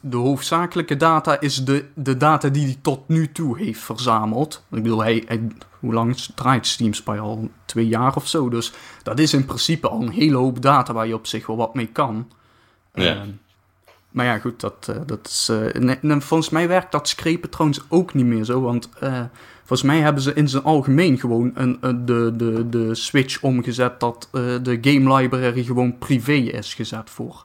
de 0.00 0.16
hoofdzakelijke 0.16 0.96
data 0.96 1.40
is 1.40 1.64
de, 1.64 1.84
de 1.94 2.16
data 2.16 2.48
die 2.48 2.64
hij 2.64 2.76
tot 2.82 3.08
nu 3.08 3.32
toe 3.32 3.58
heeft 3.58 3.80
verzameld. 3.80 4.64
Ik 4.70 4.82
bedoel, 4.82 5.02
hij, 5.02 5.22
hij, 5.26 5.48
hoe 5.80 5.92
lang 5.92 6.16
draait 6.16 6.66
Steam 6.66 6.92
Spy 6.92 7.16
al? 7.20 7.50
Twee 7.64 7.88
jaar 7.88 8.16
of 8.16 8.28
zo, 8.28 8.48
dus 8.48 8.72
dat 9.02 9.18
is 9.18 9.34
in 9.34 9.44
principe 9.44 9.88
al 9.88 10.02
een 10.02 10.10
hele 10.10 10.36
hoop 10.36 10.62
data 10.62 10.92
waar 10.92 11.06
je 11.06 11.14
op 11.14 11.26
zich 11.26 11.46
wel 11.46 11.56
wat 11.56 11.74
mee 11.74 11.86
kan. 11.86 12.30
Ja. 12.94 13.24
Eh, 14.16 14.22
maar 14.22 14.34
ja, 14.34 14.38
goed, 14.38 14.60
dat, 14.60 14.86
eh, 14.90 14.96
dat 15.06 15.26
is. 15.26 15.48
eh, 15.48 15.80
nee, 15.82 15.96
nee, 16.00 16.20
volgens 16.20 16.50
mij 16.50 16.68
werkt 16.68 16.92
dat 16.92 17.08
screpen 17.08 17.50
trouwens 17.50 17.80
ook 17.88 18.14
niet 18.14 18.26
meer 18.26 18.44
zo. 18.44 18.60
Want 18.60 18.88
eh, 19.00 19.20
volgens 19.58 19.82
mij 19.82 19.98
hebben 20.00 20.22
ze 20.22 20.34
in 20.34 20.48
zijn 20.48 20.62
algemeen 20.62 21.18
gewoon 21.18 21.50
een, 21.54 21.78
een- 21.80 22.06
de, 22.06 22.32
de, 22.36 22.68
de 22.68 22.94
switch 22.94 23.42
omgezet 23.42 24.00
dat 24.00 24.28
eh, 24.32 24.42
de 24.62 24.78
game 24.80 25.16
library 25.16 25.64
gewoon 25.64 25.98
privé 25.98 26.32
is 26.32 26.74
gezet 26.74 27.10
voor 27.10 27.44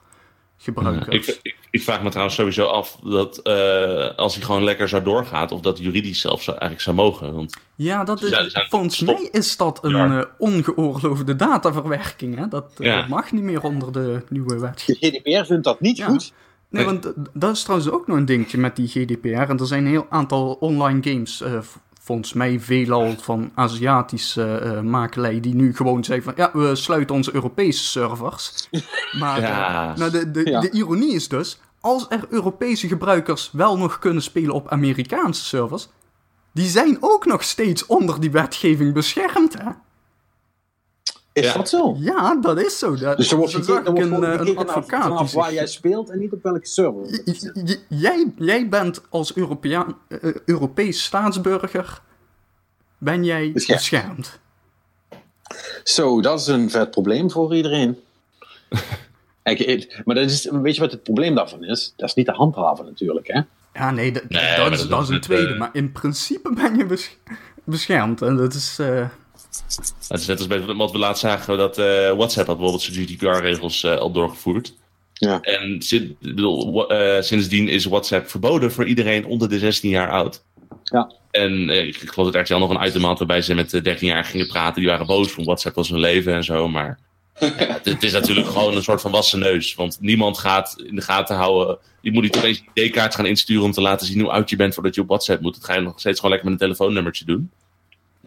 gebruikers. 0.56 1.28
Ik, 1.28 1.38
ik, 1.42 1.56
ik 1.70 1.82
vraag 1.82 2.02
me 2.02 2.08
trouwens 2.08 2.36
sowieso 2.36 2.64
af 2.66 2.98
dat 3.04 3.38
eh, 3.38 4.16
als 4.16 4.34
hij 4.34 4.44
gewoon 4.44 4.64
lekker 4.64 4.88
zo 4.88 5.02
doorgaat, 5.02 5.52
of 5.52 5.60
dat 5.60 5.78
juridisch 5.78 6.20
zelfs 6.20 6.44
zou- 6.44 6.58
eigenlijk 6.58 6.82
zou 6.82 6.96
mogen. 6.96 7.34
Want 7.34 7.54
ja, 7.74 8.04
dat 8.04 8.22
is, 8.22 8.30
Ja, 8.52 8.66
volgens 8.68 8.96
stop. 8.96 9.06
mij 9.18 9.28
is 9.32 9.56
dat 9.56 9.78
een 9.84 9.90
Ja. 9.90 10.18
eh, 10.20 10.24
ongeoorloofde 10.38 11.36
dataverwerking. 11.36 12.36
Hè? 12.36 12.48
Dat, 12.48 12.72
eh, 12.78 12.86
Ja. 12.86 12.96
dat 12.96 13.08
mag 13.08 13.32
niet 13.32 13.42
meer 13.42 13.62
onder 13.62 13.92
de 13.92 14.22
nieuwe 14.28 14.58
wetgeving. 14.58 15.22
De 15.22 15.30
GDPR 15.32 15.46
vindt 15.46 15.64
dat 15.64 15.80
niet 15.80 15.96
Ja. 15.96 16.06
goed. 16.06 16.32
Nee, 16.72 16.84
Nee. 16.86 17.00
want 17.00 17.14
dat 17.32 17.54
is 17.56 17.62
trouwens 17.62 17.90
ook 17.90 18.06
nog 18.06 18.16
een 18.16 18.24
dingetje 18.24 18.58
met 18.58 18.76
die 18.76 18.88
GDPR. 18.88 19.28
En 19.50 19.58
er 19.58 19.66
zijn 19.66 19.84
een 19.84 19.90
heel 19.90 20.06
aantal 20.08 20.52
online 20.60 21.00
games, 21.02 21.40
eh, 21.40 21.58
volgens 22.00 22.32
mij 22.32 22.60
veelal 22.60 23.14
van 23.18 23.50
Aziatische 23.54 24.54
eh 24.56 24.80
makelij, 24.80 25.40
die 25.40 25.54
nu 25.54 25.74
gewoon 25.76 26.04
zeggen 26.04 26.24
van, 26.24 26.34
ja, 26.36 26.50
we 26.52 26.74
sluiten 26.74 27.14
onze 27.14 27.34
Europese 27.34 27.84
servers. 27.84 28.68
Maar 29.20 29.40
Ja. 29.40 29.90
eh, 29.92 29.96
nou, 29.96 30.10
de, 30.10 30.30
de, 30.30 30.44
Ja. 30.50 30.60
de 30.60 30.70
ironie 30.70 31.14
is 31.14 31.28
dus, 31.28 31.60
als 31.80 32.06
er 32.08 32.24
Europese 32.30 32.88
gebruikers 32.88 33.50
wel 33.52 33.78
nog 33.78 33.98
kunnen 33.98 34.22
spelen 34.22 34.54
op 34.54 34.68
Amerikaanse 34.68 35.44
servers, 35.44 35.88
die 36.52 36.66
zijn 36.68 36.96
ook 37.00 37.26
nog 37.26 37.42
steeds 37.42 37.86
onder 37.86 38.20
die 38.20 38.30
wetgeving 38.30 38.92
beschermd, 38.94 39.54
hè? 39.58 39.70
Is 41.32 41.44
Ja. 41.46 41.52
dat 41.52 41.68
zo? 41.68 41.96
Ja, 41.98 42.36
dat 42.40 42.60
is 42.60 42.78
zo. 42.78 42.94
Dat, 42.96 43.16
Dus 43.16 43.30
er 43.30 43.36
wordt 43.36 43.54
gekeken, 43.54 43.84
er 43.86 43.92
wordt 43.92 44.10
een, 44.10 44.24
eh, 44.24 44.30
een 44.48 44.54
naar- 44.54 44.56
advocaat. 44.66 45.02
vanaf 45.02 45.32
waar 45.32 45.52
jij 45.52 45.66
speelt 45.66 46.10
en 46.10 46.18
niet 46.18 46.32
op 46.32 46.42
welke 46.42 46.66
server. 46.66 47.20
J- 47.64 47.76
jij, 47.88 48.32
jij 48.38 48.68
bent 48.68 49.00
als 49.08 49.36
Europeaan, 49.36 49.96
eh, 50.08 50.34
Europees 50.44 51.04
staatsburger, 51.04 52.00
ben 52.98 53.24
jij 53.24 53.52
Beschermd. 53.52 53.80
beschermd. 53.80 54.40
Zo, 55.84 56.20
dat 56.20 56.40
is 56.40 56.46
een 56.46 56.70
vet 56.70 56.90
probleem 56.90 57.30
voor 57.30 57.54
iedereen. 57.56 57.98
Maar 60.04 60.14
dat 60.14 60.30
is, 60.30 60.48
weet 60.50 60.74
je 60.74 60.80
wat 60.80 60.90
het 60.92 61.02
probleem 61.02 61.34
daarvan 61.34 61.64
is? 61.64 61.92
Dat 61.96 62.08
is 62.08 62.14
niet 62.14 62.26
te 62.26 62.32
handhaven 62.32 62.84
natuurlijk, 62.84 63.26
hè? 63.26 63.40
Ja, 63.74 63.90
nee, 63.90 64.12
dat, 64.12 64.28
Nee, 64.28 64.56
dat, 64.56 64.58
maar 64.68 64.72
is, 64.72 64.88
dat 64.88 65.02
is 65.02 65.08
een 65.08 65.20
tweede. 65.20 65.52
eh, 65.52 65.58
Maar 65.58 65.70
in 65.72 65.92
principe 65.92 66.52
ben 66.54 66.76
je 66.76 66.86
bes- 66.86 67.16
beschermd. 67.64 68.22
En 68.22 68.36
dat 68.36 68.54
is... 68.54 68.78
eh, 68.78 69.08
het 70.08 70.20
is 70.20 70.26
net 70.26 70.38
als 70.38 70.46
bij 70.46 70.60
wat 70.60 70.92
we 70.92 70.98
laatst 70.98 71.20
zagen, 71.20 71.56
dat 71.56 71.78
eh, 71.78 72.10
WhatsApp 72.10 72.46
had 72.46 72.56
bijvoorbeeld 72.56 72.82
zijn 72.82 73.06
GDPR-regels 73.06 73.84
eh, 73.84 73.96
al 73.96 74.12
doorgevoerd. 74.12 74.74
Ja. 75.12 75.40
En 75.40 75.82
sinds, 75.82 76.12
bedoel, 76.20 76.88
eh, 76.90 77.22
sindsdien 77.22 77.68
is 77.68 77.84
WhatsApp 77.84 78.30
verboden 78.30 78.72
voor 78.72 78.86
iedereen 78.86 79.26
onder 79.26 79.48
de 79.48 79.58
16 79.58 79.90
jaar 79.90 80.10
oud. 80.10 80.44
Ja. 80.84 81.12
En 81.30 81.68
ik 81.68 81.96
geloof 81.96 82.30
dat 82.30 82.42
RTL 82.42 82.58
nog 82.58 82.70
een 82.70 82.86
item 82.86 83.04
had 83.04 83.18
waarbij 83.18 83.42
ze 83.42 83.54
met 83.54 83.70
de 83.70 83.80
13 83.80 84.08
jaar 84.08 84.24
gingen 84.24 84.46
praten. 84.46 84.80
Die 84.80 84.90
waren 84.90 85.06
boos, 85.06 85.34
want 85.34 85.46
WhatsApp 85.46 85.76
was 85.76 85.88
hun 85.88 86.00
leven 86.00 86.34
en 86.34 86.44
zo. 86.44 86.68
Maar 86.68 86.98
het 87.82 88.02
is 88.02 88.12
natuurlijk 88.12 88.46
gewoon 88.46 88.76
een 88.76 88.82
soort 88.82 89.00
van 89.00 89.10
wassen 89.10 89.38
neus. 89.38 89.74
Want 89.74 89.98
niemand 90.00 90.38
gaat 90.38 90.82
in 90.86 90.94
de 90.94 91.02
gaten 91.02 91.36
houden. 91.36 91.78
Je 92.00 92.12
moet 92.12 92.22
niet 92.22 92.36
opeens 92.36 92.58
een 92.58 92.84
ID-kaart 92.84 93.14
gaan 93.14 93.26
insturen 93.26 93.64
om 93.64 93.72
te 93.72 93.80
laten 93.80 94.06
zien 94.06 94.20
hoe 94.20 94.30
oud 94.30 94.50
je 94.50 94.56
bent 94.56 94.74
voordat 94.74 94.94
je 94.94 95.00
op 95.00 95.08
WhatsApp 95.08 95.40
moet. 95.40 95.54
Dat 95.54 95.64
ga 95.64 95.74
je 95.74 95.80
nog 95.80 96.00
steeds 96.00 96.16
gewoon 96.16 96.30
lekker 96.30 96.50
met 96.50 96.60
een 96.60 96.66
telefoonnummertje 96.66 97.24
doen. 97.24 97.50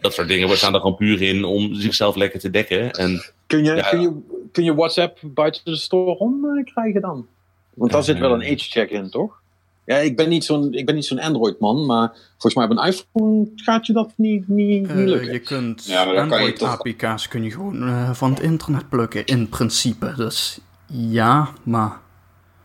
Dat 0.06 0.14
soort 0.14 0.28
dingen 0.28 0.48
we 0.48 0.56
staan 0.56 0.74
er 0.74 0.80
gewoon 0.80 0.96
puur 0.96 1.22
in 1.22 1.44
om 1.44 1.74
zichzelf 1.74 2.16
lekker 2.16 2.40
te 2.40 2.50
dekken. 2.50 2.90
En 2.90 3.24
Kun 3.46 3.64
je, 3.64 3.74
Ja. 3.74 3.88
kun 3.88 4.00
je, 4.00 4.12
kun 4.52 4.64
je 4.64 4.74
WhatsApp 4.74 5.18
buiten 5.22 5.60
de 5.64 5.76
store 5.76 6.18
om 6.18 6.44
eh, 6.44 6.64
krijgen 6.64 7.00
dan? 7.00 7.26
Want 7.74 7.92
daar 7.92 8.02
zit 8.04 8.18
wel 8.18 8.32
een 8.32 8.42
age-check 8.42 8.90
in, 8.90 9.10
toch? 9.10 9.40
Ja, 9.84 9.96
ik 9.96 10.16
ben 10.16 10.28
niet 10.28 10.44
zo'n 10.44 10.72
ik 10.74 10.86
ben 10.86 10.94
niet 10.94 11.04
zo'n 11.04 11.18
Android-man, 11.20 11.86
maar 11.86 12.12
volgens 12.30 12.54
mij 12.54 12.64
op 12.64 12.70
een 12.70 12.86
iPhone 12.92 13.46
gaat 13.56 13.86
je 13.86 13.92
dat 13.92 14.12
niet, 14.16 14.48
niet, 14.48 14.86
eh, 14.88 14.94
niet 14.96 15.08
lukken. 15.08 15.32
je 15.32 15.38
kunt 15.38 15.84
Ja, 15.84 16.04
maar 16.04 16.14
dan 16.14 16.28
kan 16.28 16.44
je 16.44 16.52
toch- 16.52 16.68
Android-APK's 16.68 17.28
kun 17.28 17.42
je 17.42 17.50
gewoon 17.50 17.82
eh, 17.88 18.12
van 18.12 18.30
het 18.30 18.40
internet 18.40 18.88
plukken, 18.88 19.24
in 19.24 19.48
principe. 19.48 20.12
Dus 20.16 20.58
ja, 20.86 21.48
maar... 21.62 21.92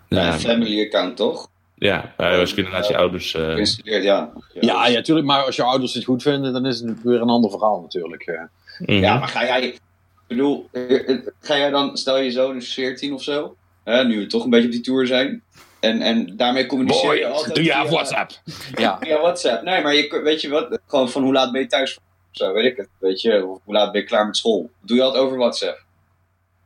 ja, 0.08 0.34
Een 0.34 0.40
family 0.40 0.84
account, 0.86 1.18
toch? 1.18 1.50
Ja, 1.82 2.14
ja, 2.18 2.40
als 2.40 2.50
je 2.50 2.56
inderdaad 2.56 2.88
je 2.88 2.98
ouders. 2.98 3.34
eh, 3.34 4.04
ja. 4.04 4.32
Ja, 4.60 4.88
ja, 4.88 5.02
tuurlijk, 5.02 5.28
maar 5.28 5.44
als 5.46 5.56
je 5.56 5.64
ouders 5.64 5.94
het 5.94 6.04
goed 6.04 6.22
vinden, 6.22 6.54
dan 6.54 6.66
is 6.66 6.80
het 6.80 7.04
weer 7.04 7.22
een 7.22 7.30
ander 7.30 7.50
verhaal 7.52 7.82
natuurlijk. 7.82 8.22
eh. 8.24 8.42
mhm. 8.80 8.92
Ja, 9.00 9.18
maar 9.20 9.28
ga 9.28 9.44
jij... 9.46 9.62
Ik 9.64 9.80
bedoel, 10.28 10.68
eh, 10.72 11.10
eh, 11.10 11.18
ga 11.42 11.58
jij 11.58 11.70
dan... 11.70 11.98
Stel 11.98 12.18
je 12.18 12.32
zoon 12.32 12.56
is 12.56 12.74
14 12.74 13.14
of 13.14 13.24
zo. 13.24 13.56
Hè, 13.84 14.04
nu 14.04 14.20
we 14.20 14.28
toch 14.28 14.44
een 14.44 14.50
beetje 14.50 14.66
op 14.66 14.72
die 14.72 14.82
tour 14.82 15.08
zijn. 15.08 15.44
En, 15.80 16.02
en 16.02 16.38
daarmee 16.38 16.66
communiceer 16.66 17.18
je 17.18 17.28
altijd... 17.28 17.56
doe 17.56 17.64
je 17.64 17.86
WhatsApp? 17.90 18.32
Ja, 18.76 18.98
Via 19.02 19.20
WhatsApp. 19.20 19.64
Nee, 19.64 19.82
maar 19.84 19.96
je, 19.96 20.22
weet 20.24 20.42
je 20.42 20.50
wat? 20.50 20.80
Gewoon 20.88 21.10
van 21.10 21.24
hoe 21.24 21.34
laat 21.34 21.52
ben 21.52 21.62
je 21.62 21.68
thuis? 21.68 21.96
Of 21.98 22.02
zo, 22.32 22.54
weet 22.54 22.66
ik 22.66 22.78
het. 22.78 22.88
Weet 23.00 23.22
je, 23.22 23.46
of 23.48 23.60
hoe 23.64 23.74
laat 23.74 23.92
ben 23.92 24.02
je 24.02 24.08
klaar 24.08 24.26
met 24.26 24.38
school? 24.38 24.70
Doe 24.82 24.98
je 24.98 25.04
altijd 25.04 25.24
over 25.24 25.38
WhatsApp. 25.38 25.84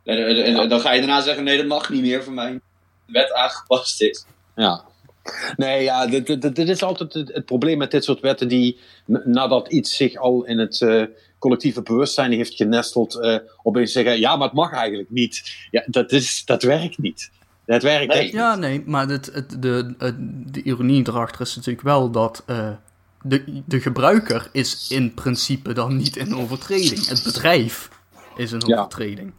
En, 0.03 0.25
en- 0.27 0.43
en 0.59 0.69
dan 0.69 0.79
ga 0.79 0.91
je 0.91 0.99
daarna 0.99 1.21
zeggen, 1.21 1.43
nee, 1.43 1.57
dat 1.57 1.65
mag 1.65 1.89
niet 1.89 2.01
meer 2.01 2.23
voor 2.23 2.33
mij. 2.33 2.51
De 3.05 3.11
wet 3.11 3.33
aangepast 3.33 4.01
is. 4.01 4.25
ja. 4.55 4.83
Nee, 5.55 5.83
ja, 5.83 6.07
dit, 6.07 6.25
dit, 6.27 6.55
dit 6.55 6.69
is 6.69 6.83
altijd 6.83 7.13
het, 7.13 7.33
het 7.33 7.45
probleem 7.45 7.77
met 7.77 7.91
dit 7.91 8.03
soort 8.03 8.19
wetten 8.19 8.47
die 8.47 8.79
nadat 9.23 9.67
iets 9.71 9.95
zich 9.95 10.15
al 10.15 10.45
in 10.45 10.57
het 10.57 10.81
eh, 10.81 11.03
collectieve 11.39 11.81
bewustzijn 11.81 12.31
heeft 12.31 12.53
genesteld, 12.55 13.15
eh 13.19 13.37
opeens 13.63 13.91
zeggen, 13.91 14.19
ja, 14.19 14.35
maar 14.35 14.47
het 14.47 14.55
mag 14.57 14.71
eigenlijk 14.73 15.09
niet. 15.09 15.55
Ja, 15.71 15.83
dat, 15.87 16.11
is, 16.11 16.45
dat 16.45 16.63
werkt 16.63 16.97
niet. 16.97 17.31
Dat 17.65 17.83
werkt 17.83 18.13
Nee. 18.13 18.23
echt 18.23 18.31
Ja, 18.31 18.51
niet. 18.51 18.59
nee, 18.61 18.83
maar 18.85 19.07
het, 19.07 19.29
het, 19.33 19.61
de, 19.61 19.93
het- 19.97 20.15
de 20.53 20.61
ironie 20.63 21.07
erachter 21.07 21.41
is 21.41 21.55
natuurlijk 21.55 21.83
wel 21.83 22.11
dat 22.11 22.43
eh, 22.45 22.69
de, 23.21 23.61
de 23.65 23.79
gebruiker 23.79 24.49
is 24.51 24.87
in 24.89 25.13
principe 25.13 25.73
dan 25.73 25.97
niet 25.97 26.15
in 26.15 26.35
overtreding. 26.35 27.07
Het 27.07 27.23
bedrijf 27.23 27.89
is 28.35 28.51
een 28.51 28.63
Ja. 28.65 28.75
overtreding. 28.77 29.33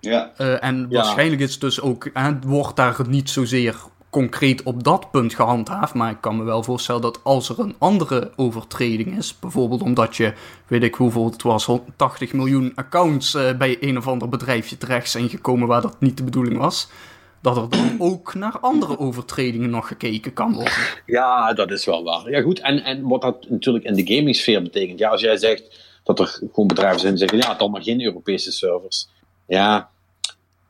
Ja. 0.00 0.32
Eh, 0.36 0.64
en 0.64 0.86
Ja. 0.88 0.96
waarschijnlijk 0.96 1.40
is 1.42 1.52
het 1.52 1.60
dus 1.60 1.80
ook, 1.80 2.10
wordt 2.46 2.76
daar 2.76 2.96
niet 3.08 3.30
zozeer 3.30 3.76
concreet 4.16 4.62
op 4.62 4.84
dat 4.84 5.10
punt 5.10 5.34
gehandhaafd. 5.34 5.94
Maar 5.94 6.10
ik 6.10 6.20
kan 6.20 6.36
me 6.36 6.44
wel 6.44 6.62
voorstellen 6.62 7.00
dat 7.02 7.20
als 7.22 7.48
er 7.48 7.58
een 7.58 7.74
andere 7.78 8.30
overtreding 8.36 9.16
is, 9.16 9.38
bijvoorbeeld 9.38 9.82
omdat 9.82 10.16
je, 10.16 10.32
weet 10.66 10.82
ik 10.82 10.94
hoeveel 10.94 11.24
het 11.24 11.42
was, 11.42 11.68
80 11.96 12.32
miljoen 12.32 12.72
accounts 12.74 13.34
eh, 13.34 13.56
bij 13.56 13.76
een 13.80 13.96
of 13.96 14.08
ander 14.08 14.28
bedrijfje 14.28 14.78
terecht 14.78 15.10
zijn 15.10 15.28
gekomen 15.28 15.68
waar 15.68 15.80
dat 15.80 16.00
niet 16.00 16.16
de 16.16 16.24
bedoeling 16.24 16.58
was. 16.58 16.88
Dat 17.42 17.56
er 17.56 17.70
dan 17.70 17.96
ook 18.10 18.34
naar 18.34 18.58
andere 18.58 18.98
overtredingen 18.98 19.70
nog 19.70 19.88
gekeken 19.88 20.32
kan 20.32 20.54
worden. 20.54 20.72
Ja, 21.06 21.52
dat 21.52 21.70
is 21.70 21.84
wel 21.84 22.04
waar. 22.04 22.30
Ja, 22.30 22.40
goed. 22.40 22.60
En, 22.60 22.84
en 22.84 23.08
wat 23.08 23.22
dat 23.22 23.50
natuurlijk 23.50 23.84
in 23.84 23.94
de 23.94 24.14
gamingsfeer 24.14 24.62
betekent. 24.62 24.98
Ja, 24.98 25.08
als 25.08 25.20
jij 25.20 25.36
zegt 25.36 25.80
dat 26.02 26.18
er 26.18 26.26
gewoon 26.26 26.66
bedrijven 26.66 27.00
zijn 27.00 27.12
die 27.12 27.20
zeggen, 27.20 27.38
ja, 27.38 27.52
het 27.52 27.60
allemaal 27.60 27.82
geen 27.82 28.02
Europese 28.02 28.52
servers. 28.52 29.08
Ja, 29.46 29.90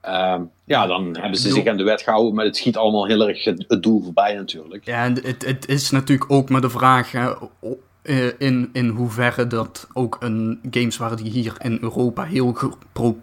ehm, 0.06 0.42
ja 0.64 0.86
dan 0.86 1.16
hebben 1.20 1.38
ze 1.38 1.52
zich 1.52 1.66
aan 1.66 1.76
de 1.76 1.82
wet 1.82 2.02
gehouden, 2.02 2.34
maar 2.34 2.44
het 2.44 2.56
schiet 2.56 2.76
allemaal 2.76 3.06
heel 3.06 3.28
erg 3.28 3.44
het, 3.44 3.64
het 3.68 3.82
doel 3.82 4.02
voorbij 4.02 4.34
natuurlijk. 4.34 4.84
Ja, 4.84 5.04
en 5.04 5.14
het, 5.22 5.44
het 5.44 5.68
is 5.68 5.90
natuurlijk 5.90 6.30
ook 6.30 6.48
maar 6.48 6.60
de 6.60 6.70
vraag 6.70 7.12
hè, 7.12 7.32
eh, 8.02 8.26
in, 8.38 8.70
in 8.72 8.88
hoeverre 8.88 9.46
dat 9.46 9.88
ook 9.92 10.16
een 10.20 10.58
games 10.70 10.96
waren 10.96 11.16
die 11.16 11.30
hier 11.30 11.54
in 11.58 11.78
Europa 11.80 12.24
heel 12.24 12.56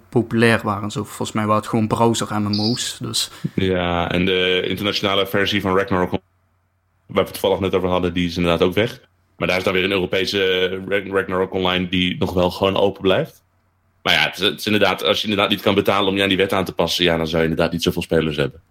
populair 0.09 0.59
waren. 0.63 0.91
Zo, 0.91 1.03
volgens 1.03 1.31
mij 1.31 1.45
waren 1.45 1.61
het 1.61 1.69
gewoon 1.69 1.87
browser 1.87 2.41
MMO's. 2.41 2.97
Dus 3.01 3.31
Ja, 3.55 4.11
en 4.11 4.25
de 4.25 4.63
internationale 4.67 5.27
versie 5.27 5.61
van 5.61 5.77
Ragnarok, 5.77 6.11
waar 6.11 6.19
we 7.07 7.19
het 7.19 7.31
toevallig 7.31 7.59
net 7.59 7.75
over 7.75 7.89
hadden, 7.89 8.13
die 8.13 8.27
is 8.27 8.37
inderdaad 8.37 8.61
ook 8.67 8.73
weg. 8.73 9.01
Maar 9.37 9.47
daar 9.47 9.57
is 9.57 9.63
dan 9.63 9.73
weer 9.73 9.83
een 9.83 9.91
Europese 9.91 10.67
Rag- 10.87 11.11
Ragnarok 11.11 11.53
Online 11.53 11.89
die 11.89 12.17
nog 12.19 12.33
wel 12.33 12.51
gewoon 12.51 12.77
open 12.77 13.01
blijft. 13.01 13.42
Maar 14.03 14.13
ja, 14.13 14.19
het 14.23 14.35
is, 14.39 14.41
het 14.45 14.59
is 14.59 14.65
inderdaad, 14.65 15.03
als 15.03 15.17
je 15.21 15.27
inderdaad 15.27 15.49
niet 15.49 15.61
kan 15.61 15.75
betalen 15.75 16.09
om 16.09 16.15
je 16.15 16.21
aan 16.23 16.27
die 16.29 16.37
wet 16.37 16.53
aan 16.53 16.65
te 16.65 16.73
passen, 16.73 17.03
ja, 17.03 17.17
dan 17.17 17.27
zou 17.27 17.43
je 17.43 17.47
inderdaad 17.49 17.71
niet 17.71 17.83
zoveel 17.83 18.01
spelers 18.01 18.35
hebben. 18.37 18.61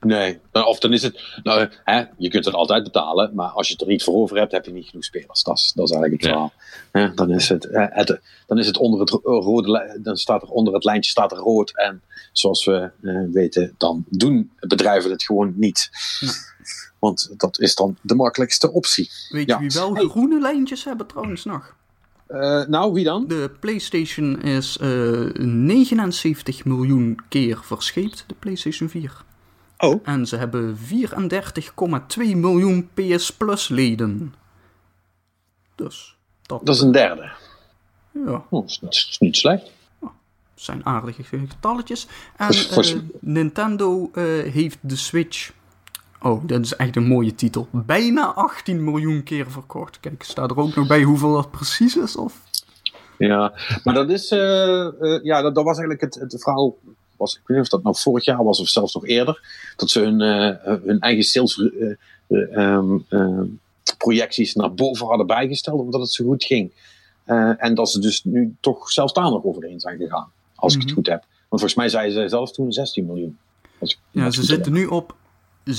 Nee, 0.00 0.40
of 0.52 0.78
dan 0.78 0.92
is 0.92 1.02
het, 1.02 1.20
nou, 1.42 1.68
hè, 1.84 2.04
je 2.18 2.28
kunt 2.28 2.44
het 2.44 2.54
altijd 2.54 2.82
betalen, 2.82 3.34
maar 3.34 3.48
als 3.48 3.66
je 3.66 3.72
het 3.72 3.82
er 3.82 3.88
niet 3.88 4.02
voor 4.02 4.14
over 4.14 4.36
hebt, 4.36 4.52
heb 4.52 4.64
je 4.64 4.72
niet 4.72 4.86
genoeg 4.88 5.04
spelers. 5.04 5.42
Dat 5.42 5.56
is, 5.58 5.72
dat 5.74 5.84
is 5.88 5.94
eigenlijk 5.96 6.22
het 6.22 6.30
Ja. 6.32 6.36
verhaal. 6.36 6.52
Hè, 7.08 7.14
dan 7.14 7.30
is 7.30 7.48
het, 7.48 7.62
hè, 7.70 7.86
het, 7.90 8.20
dan 8.46 8.58
is 8.58 8.66
het 8.66 8.76
onder 8.76 9.00
het 9.00 9.10
ro- 9.10 9.20
rode, 9.40 9.98
dan 10.02 10.16
staat 10.16 10.42
er 10.42 10.48
onder 10.48 10.74
het 10.74 10.84
lijntje 10.84 11.10
staat 11.10 11.32
er 11.32 11.38
rood 11.38 11.76
en 11.76 12.02
zoals 12.32 12.64
we 12.64 12.90
eh, 13.02 13.20
weten, 13.32 13.74
dan 13.78 14.04
doen 14.08 14.50
bedrijven 14.60 15.10
het 15.10 15.22
gewoon 15.22 15.52
niet. 15.56 15.90
Want 16.98 17.34
dat 17.36 17.60
is 17.60 17.74
dan 17.74 17.96
de 18.00 18.14
makkelijkste 18.14 18.72
optie. 18.72 19.10
weet 19.28 19.48
Ja. 19.48 19.54
je 19.60 19.60
wie 19.60 19.70
wel 19.80 19.94
groene 20.08 20.40
lijntjes 20.40 20.84
hebben 20.84 21.06
trouwens 21.06 21.44
nog? 21.44 21.74
Eh, 22.26 22.66
nou, 22.66 22.92
wie 22.92 23.04
dan? 23.04 23.26
De 23.26 23.50
PlayStation 23.60 24.42
is 24.42 24.78
eh 24.78 24.88
79 25.34 26.64
miljoen 26.64 27.18
keer 27.28 27.58
verscheept, 27.62 28.24
de 28.26 28.34
PlayStation 28.38 28.88
4. 28.88 29.24
Oh. 29.78 30.00
En 30.04 30.26
ze 30.26 30.36
hebben 30.36 30.76
34,2 30.76 32.36
miljoen 32.36 32.88
PS 32.94 33.30
Plus 33.32 33.68
leden. 33.68 34.34
Dus 35.74 36.16
dat, 36.42 36.66
Dat 36.66 36.74
is 36.74 36.80
een 36.80 36.92
derde. 36.92 37.32
ja, 38.12 38.44
Oh, 38.50 38.50
dat, 38.50 38.70
is, 38.70 38.78
dat 38.78 38.92
is 38.94 39.16
niet 39.18 39.36
slecht. 39.36 39.70
zijn 40.54 40.86
aardige 40.86 41.22
getalletjes. 41.22 42.06
En 42.36 42.48
eh, 42.48 42.94
Nintendo 43.20 44.10
eh, 44.14 44.24
heeft 44.52 44.78
de 44.80 44.96
Switch. 44.96 45.52
Oh, 46.24 46.42
dat 46.46 46.60
is 46.60 46.76
echt 46.76 46.96
een 46.96 47.06
mooie 47.06 47.34
titel. 47.34 47.68
Bijna 47.70 48.32
18 48.34 48.84
miljoen 48.84 49.22
keer 49.22 49.50
verkocht. 49.50 50.00
Kijk, 50.00 50.22
staat 50.22 50.50
er 50.50 50.56
ook 50.58 50.74
nog 50.74 50.86
bij 50.86 51.02
hoeveel 51.02 51.32
dat 51.32 51.50
precies 51.50 51.96
is? 51.96 52.16
Of? 52.16 52.40
Ja, 53.18 53.52
maar 53.84 53.94
dat 53.94 54.10
is, 54.10 54.30
eh, 54.30 54.86
eh, 54.86 55.22
ja, 55.22 55.42
dat, 55.42 55.54
dat 55.54 55.64
was 55.64 55.78
eigenlijk 55.78 56.00
het, 56.00 56.14
het 56.32 56.42
verhaal. 56.42 56.76
Was, 57.16 57.34
ik 57.34 57.40
weet 57.46 57.56
niet 57.56 57.66
of 57.66 57.72
dat 57.72 57.82
nou 57.82 57.96
vorig 57.98 58.24
jaar 58.24 58.44
was 58.44 58.60
of 58.60 58.68
zelfs 58.68 58.94
nog 58.94 59.06
eerder. 59.06 59.40
Dat 59.76 59.90
ze 59.90 60.00
hun, 60.00 60.20
eh, 60.20 60.74
hun 60.84 61.00
eigen 61.00 61.24
sales 61.24 61.58
eh, 61.58 61.90
eh, 62.26 62.56
ehm, 62.56 63.44
projecties 63.98 64.54
naar 64.54 64.74
boven 64.74 65.06
hadden 65.06 65.26
bijgesteld, 65.26 65.80
omdat 65.80 66.00
het 66.00 66.12
zo 66.12 66.24
goed 66.24 66.44
ging. 66.44 66.72
En 67.58 67.74
dat 67.74 67.90
ze 67.90 68.00
dus 68.00 68.24
nu 68.24 68.54
toch 68.60 68.90
zelfs 68.90 69.12
daar 69.12 69.30
nog 69.30 69.44
overheen 69.44 69.80
zijn 69.80 69.98
gegaan. 69.98 70.30
Als 70.54 70.72
ik 70.74 70.78
het 70.80 70.88
Mhm. 70.88 70.98
goed 70.98 71.06
heb. 71.06 71.20
Want 71.20 71.60
volgens 71.60 71.74
mij 71.74 71.88
zeiden 71.88 72.22
ze 72.22 72.28
zelf 72.28 72.52
toen 72.52 72.72
16 72.72 73.06
miljoen. 73.06 73.38
Ik 73.80 73.98
Ja, 74.10 74.30
ze 74.30 74.42
zitten 74.44 74.72
nu 74.72 74.86
op 74.86 75.14
17,79 75.64 75.72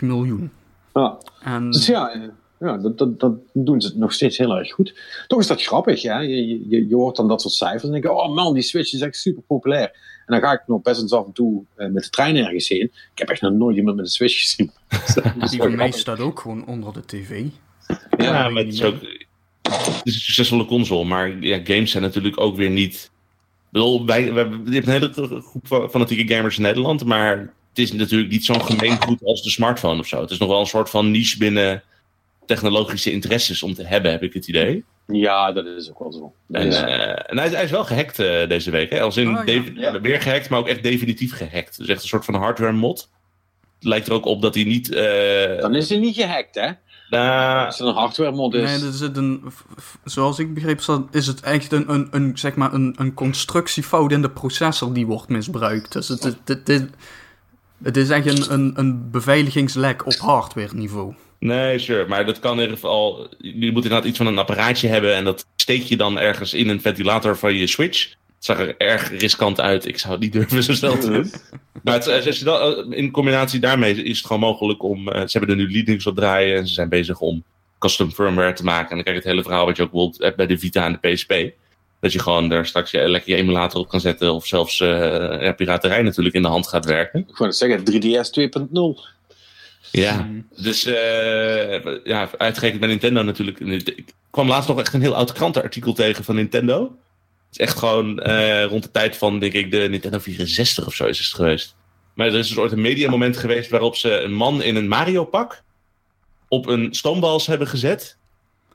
miljoen. 0.00 0.50
Ja. 0.94 1.18
En 1.42 1.70
Dus 1.70 1.86
ja, 1.86 2.12
eh, 2.12 2.20
ja 2.58 2.76
dat, 2.76 2.98
dat, 2.98 3.20
dat 3.20 3.34
doen 3.52 3.80
ze 3.80 3.92
nog 3.96 4.12
steeds 4.12 4.38
heel 4.38 4.56
erg 4.56 4.72
goed. 4.72 4.94
Toch 5.26 5.40
is 5.40 5.46
dat 5.46 5.62
grappig, 5.62 6.02
hè? 6.02 6.18
Je, 6.18 6.68
je, 6.68 6.88
je 6.88 6.94
hoort 6.94 7.16
dan 7.16 7.28
dat 7.28 7.40
soort 7.40 7.54
cijfers 7.54 7.82
en 7.82 7.90
denk 7.90 8.04
je, 8.04 8.12
oh 8.12 8.34
man, 8.34 8.54
die 8.54 8.62
Switch 8.62 8.92
is 8.92 9.00
echt 9.00 9.16
super 9.16 9.42
populair. 9.42 9.90
En 10.26 10.40
dan 10.40 10.40
ga 10.40 10.52
ik 10.52 10.62
nog 10.66 10.82
best 10.82 11.00
eens 11.00 11.12
af 11.12 11.26
en 11.26 11.32
toe 11.32 11.64
eh, 11.74 11.88
met 11.88 12.02
de 12.02 12.10
trein 12.10 12.36
ergens 12.36 12.68
heen. 12.68 12.82
Ik 12.82 13.18
heb 13.18 13.28
echt 13.28 13.40
nog 13.40 13.52
nooit 13.52 13.76
iemand 13.76 13.96
met 13.96 14.04
een 14.04 14.10
Switch 14.10 14.38
gezien. 14.38 14.72
Is 15.42 15.50
die 15.50 15.60
van 15.60 15.76
mij 15.76 15.90
staat 15.90 16.20
ook 16.20 16.40
gewoon 16.40 16.66
onder 16.66 16.92
de 16.92 17.04
tv. 17.04 17.44
Ja, 17.88 17.96
weet 18.16 18.18
maar 18.18 18.50
ik 18.50 18.56
het 18.56 18.66
is 18.66 18.80
niet 18.80 18.84
ook. 18.84 19.00
Het 19.62 20.00
is 20.02 20.14
een 20.14 20.20
succesvolle 20.20 20.64
console, 20.64 21.04
maar 21.04 21.38
ja, 21.40 21.60
games 21.64 21.90
zijn 21.90 22.02
natuurlijk 22.02 22.40
ook 22.40 22.56
weer 22.56 22.70
niet. 22.70 23.09
Ik 23.72 23.76
bedoel, 23.76 24.06
wij, 24.06 24.32
wij, 24.32 24.44
je 24.44 24.72
hebt 24.72 24.86
een 24.86 24.92
hele 24.92 25.40
groep 25.42 25.66
van 25.66 25.90
fanatieke 25.90 26.34
gamers 26.34 26.56
in 26.56 26.62
Nederland, 26.62 27.04
maar 27.04 27.38
het 27.68 27.78
is 27.78 27.92
natuurlijk 27.92 28.30
niet 28.30 28.44
zo'n 28.44 28.64
gemeengoed 28.64 29.24
als 29.24 29.42
de 29.42 29.50
smartphone 29.50 30.00
of 30.00 30.06
zo. 30.06 30.20
Het 30.20 30.30
is 30.30 30.38
nog 30.38 30.48
wel 30.48 30.60
een 30.60 30.66
soort 30.66 30.90
van 30.90 31.10
niche 31.10 31.38
binnen 31.38 31.82
technologische 32.46 33.12
interesses 33.12 33.62
om 33.62 33.74
te 33.74 33.86
hebben, 33.86 34.10
heb 34.10 34.22
ik 34.22 34.32
het 34.32 34.48
idee. 34.48 34.84
Ja, 35.06 35.52
dat 35.52 35.66
is 35.66 35.90
ook 35.90 35.98
wel 35.98 36.12
zo. 36.12 36.32
En, 36.50 36.66
is- 36.66 36.76
eh, 36.76 37.30
en 37.30 37.36
hij, 37.38 37.46
is, 37.46 37.52
hij 37.52 37.64
is 37.64 37.70
wel 37.70 37.84
gehackt 37.84 38.18
eh, 38.18 38.48
deze 38.48 38.70
week. 38.70 38.90
Hè? 38.90 39.00
Als 39.00 39.16
in 39.16 39.28
Oh, 39.28 39.34
ja. 39.38 39.44
defi- 39.44 39.80
Ja. 39.80 40.00
weer 40.00 40.20
gehackt, 40.20 40.48
maar 40.48 40.58
ook 40.58 40.68
echt 40.68 40.82
definitief 40.82 41.32
gehackt. 41.36 41.78
Dus 41.78 41.88
echt 41.88 42.02
een 42.02 42.08
soort 42.08 42.24
van 42.24 42.34
hardware 42.34 42.72
mod. 42.72 43.08
Het 43.78 43.88
lijkt 43.88 44.06
er 44.06 44.12
ook 44.12 44.24
op 44.26 44.42
dat 44.42 44.54
hij 44.54 44.64
niet. 44.64 44.92
eh, 44.92 45.60
dan 45.60 45.74
is 45.74 45.88
hij 45.88 45.98
niet 45.98 46.14
gehackt, 46.14 46.54
hè? 46.54 46.70
Nou, 47.10 47.66
Als 47.66 47.78
het 47.78 47.88
een 47.88 47.94
hardware 47.94 48.32
mod 48.32 48.54
is. 48.54 48.80
Nee, 48.80 48.88
er 48.88 48.94
zit 48.94 49.16
een, 49.16 49.52
zoals 50.04 50.38
ik 50.38 50.54
begreep, 50.54 50.80
is 51.10 51.26
het 51.26 51.40
echt 51.40 51.72
een, 51.72 51.92
een, 51.92 52.08
een, 52.10 52.38
zeg 52.38 52.54
maar 52.54 52.72
een, 52.72 52.94
een 52.98 53.14
constructiefout 53.14 54.12
in 54.12 54.22
de 54.22 54.30
processor 54.30 54.92
die 54.94 55.06
wordt 55.06 55.28
misbruikt. 55.28 55.92
Dus 55.92 56.08
het, 56.08 56.22
het, 56.22 56.38
het, 56.44 56.68
het, 56.68 56.90
het 57.82 57.96
is 57.96 58.08
echt 58.10 58.26
een, 58.26 58.52
een, 58.52 58.72
een 58.74 59.10
beveiligingslek 59.10 60.06
op 60.06 60.16
hardware 60.16 60.74
niveau. 60.74 61.14
Nee, 61.38 61.78
sure. 61.78 62.06
Maar 62.06 62.26
dat 62.26 62.38
kan 62.38 62.54
in 62.54 62.60
ieder 62.60 62.74
geval. 62.74 63.28
Je 63.38 63.72
moet 63.72 63.84
inderdaad 63.84 64.04
iets 64.04 64.18
van 64.18 64.26
een 64.26 64.38
apparaatje 64.38 64.88
hebben. 64.88 65.14
En 65.14 65.24
dat 65.24 65.46
steek 65.56 65.82
je 65.82 65.96
dan 65.96 66.18
ergens 66.18 66.54
in 66.54 66.68
een 66.68 66.80
ventilator 66.80 67.36
van 67.36 67.54
je 67.54 67.66
Switch. 67.66 68.14
Het 68.40 68.48
zag 68.48 68.58
er 68.58 68.74
erg 68.76 69.10
riskant 69.18 69.60
uit. 69.60 69.86
Ik 69.86 69.98
zou 69.98 70.12
het 70.12 70.22
niet 70.22 70.32
durven 70.32 70.62
zo 70.62 70.72
snel 70.72 70.98
te 70.98 71.10
doen. 71.10 71.32
Maar 71.82 71.94
het, 71.94 72.26
als 72.26 72.38
je 72.38 72.44
dan, 72.44 72.92
in 72.94 73.10
combinatie 73.10 73.60
daarmee 73.60 74.02
is 74.02 74.16
het 74.18 74.26
gewoon 74.26 74.42
mogelijk 74.42 74.82
om. 74.82 75.08
eh, 75.08 75.20
ze 75.26 75.38
hebben 75.38 75.58
er 75.58 75.62
nu 75.64 75.70
Linux 75.70 76.06
op 76.06 76.16
draaien. 76.16 76.56
En 76.56 76.68
ze 76.68 76.74
zijn 76.74 76.88
bezig 76.88 77.20
om 77.20 77.44
custom 77.78 78.10
firmware 78.12 78.52
te 78.52 78.64
maken. 78.64 78.88
En 78.88 78.94
dan 78.94 79.02
krijg 79.04 79.16
je 79.16 79.22
het 79.22 79.32
hele 79.32 79.42
verhaal 79.42 79.66
wat 79.66 79.76
je 79.76 79.82
ook 79.82 79.92
wilt 79.92 80.18
hebt 80.18 80.36
bij 80.36 80.46
de 80.46 80.58
Vita 80.58 80.84
en 80.84 80.98
de 81.00 81.08
PSP. 81.12 81.34
Dat 82.00 82.12
je 82.12 82.18
gewoon 82.18 82.48
daar 82.48 82.66
straks 82.66 82.90
je, 82.90 83.08
lekker 83.08 83.30
je 83.30 83.36
emulator 83.36 83.80
op 83.80 83.88
kan 83.88 84.00
zetten. 84.00 84.34
Of 84.34 84.46
zelfs 84.46 84.80
eh 84.80 84.88
ja, 85.40 85.52
piraterij 85.52 86.02
natuurlijk 86.02 86.34
in 86.34 86.42
de 86.42 86.48
hand 86.48 86.66
gaat 86.68 86.84
werken. 86.84 87.20
Ik 87.20 87.36
wou 87.36 87.50
het 87.50 87.58
zeggen, 87.58 87.80
3DS 87.80 88.30
2.0. 88.30 89.18
Ja, 89.90 90.28
dus 90.56 90.84
eh 90.84 91.84
ja, 92.04 92.30
uitgerekend 92.36 92.80
bij 92.80 92.88
Nintendo 92.88 93.22
natuurlijk. 93.22 93.60
Ik 93.60 94.14
kwam 94.30 94.48
laatst 94.48 94.68
nog 94.68 94.80
echt 94.80 94.94
een 94.94 95.00
heel 95.00 95.14
oud 95.14 95.32
krantenartikel 95.32 95.92
tegen 95.92 96.24
van 96.24 96.34
Nintendo. 96.34 96.96
Het 97.50 97.60
is 97.60 97.66
echt 97.66 97.78
gewoon 97.78 98.18
eh, 98.18 98.64
rond 98.64 98.82
de 98.82 98.90
tijd 98.90 99.16
van, 99.16 99.38
denk 99.38 99.52
ik, 99.52 99.70
de 99.70 99.86
Nintendo 99.90 100.18
64 100.18 100.86
of 100.86 100.94
zo 100.94 101.04
is 101.04 101.18
het 101.18 101.26
geweest. 101.26 101.74
Maar 102.14 102.26
er 102.26 102.34
is 102.34 102.48
dus 102.48 102.58
ooit 102.58 102.72
een 102.72 102.80
mediamoment 102.80 103.36
geweest 103.36 103.70
waarop 103.70 103.96
ze 103.96 104.20
een 104.20 104.32
man 104.34 104.62
in 104.62 104.76
een 104.76 104.88
Mario-pak 104.88 105.62
op 106.48 106.66
een 106.66 106.94
stoombals 106.94 107.46
hebben 107.46 107.66
gezet. 107.66 108.16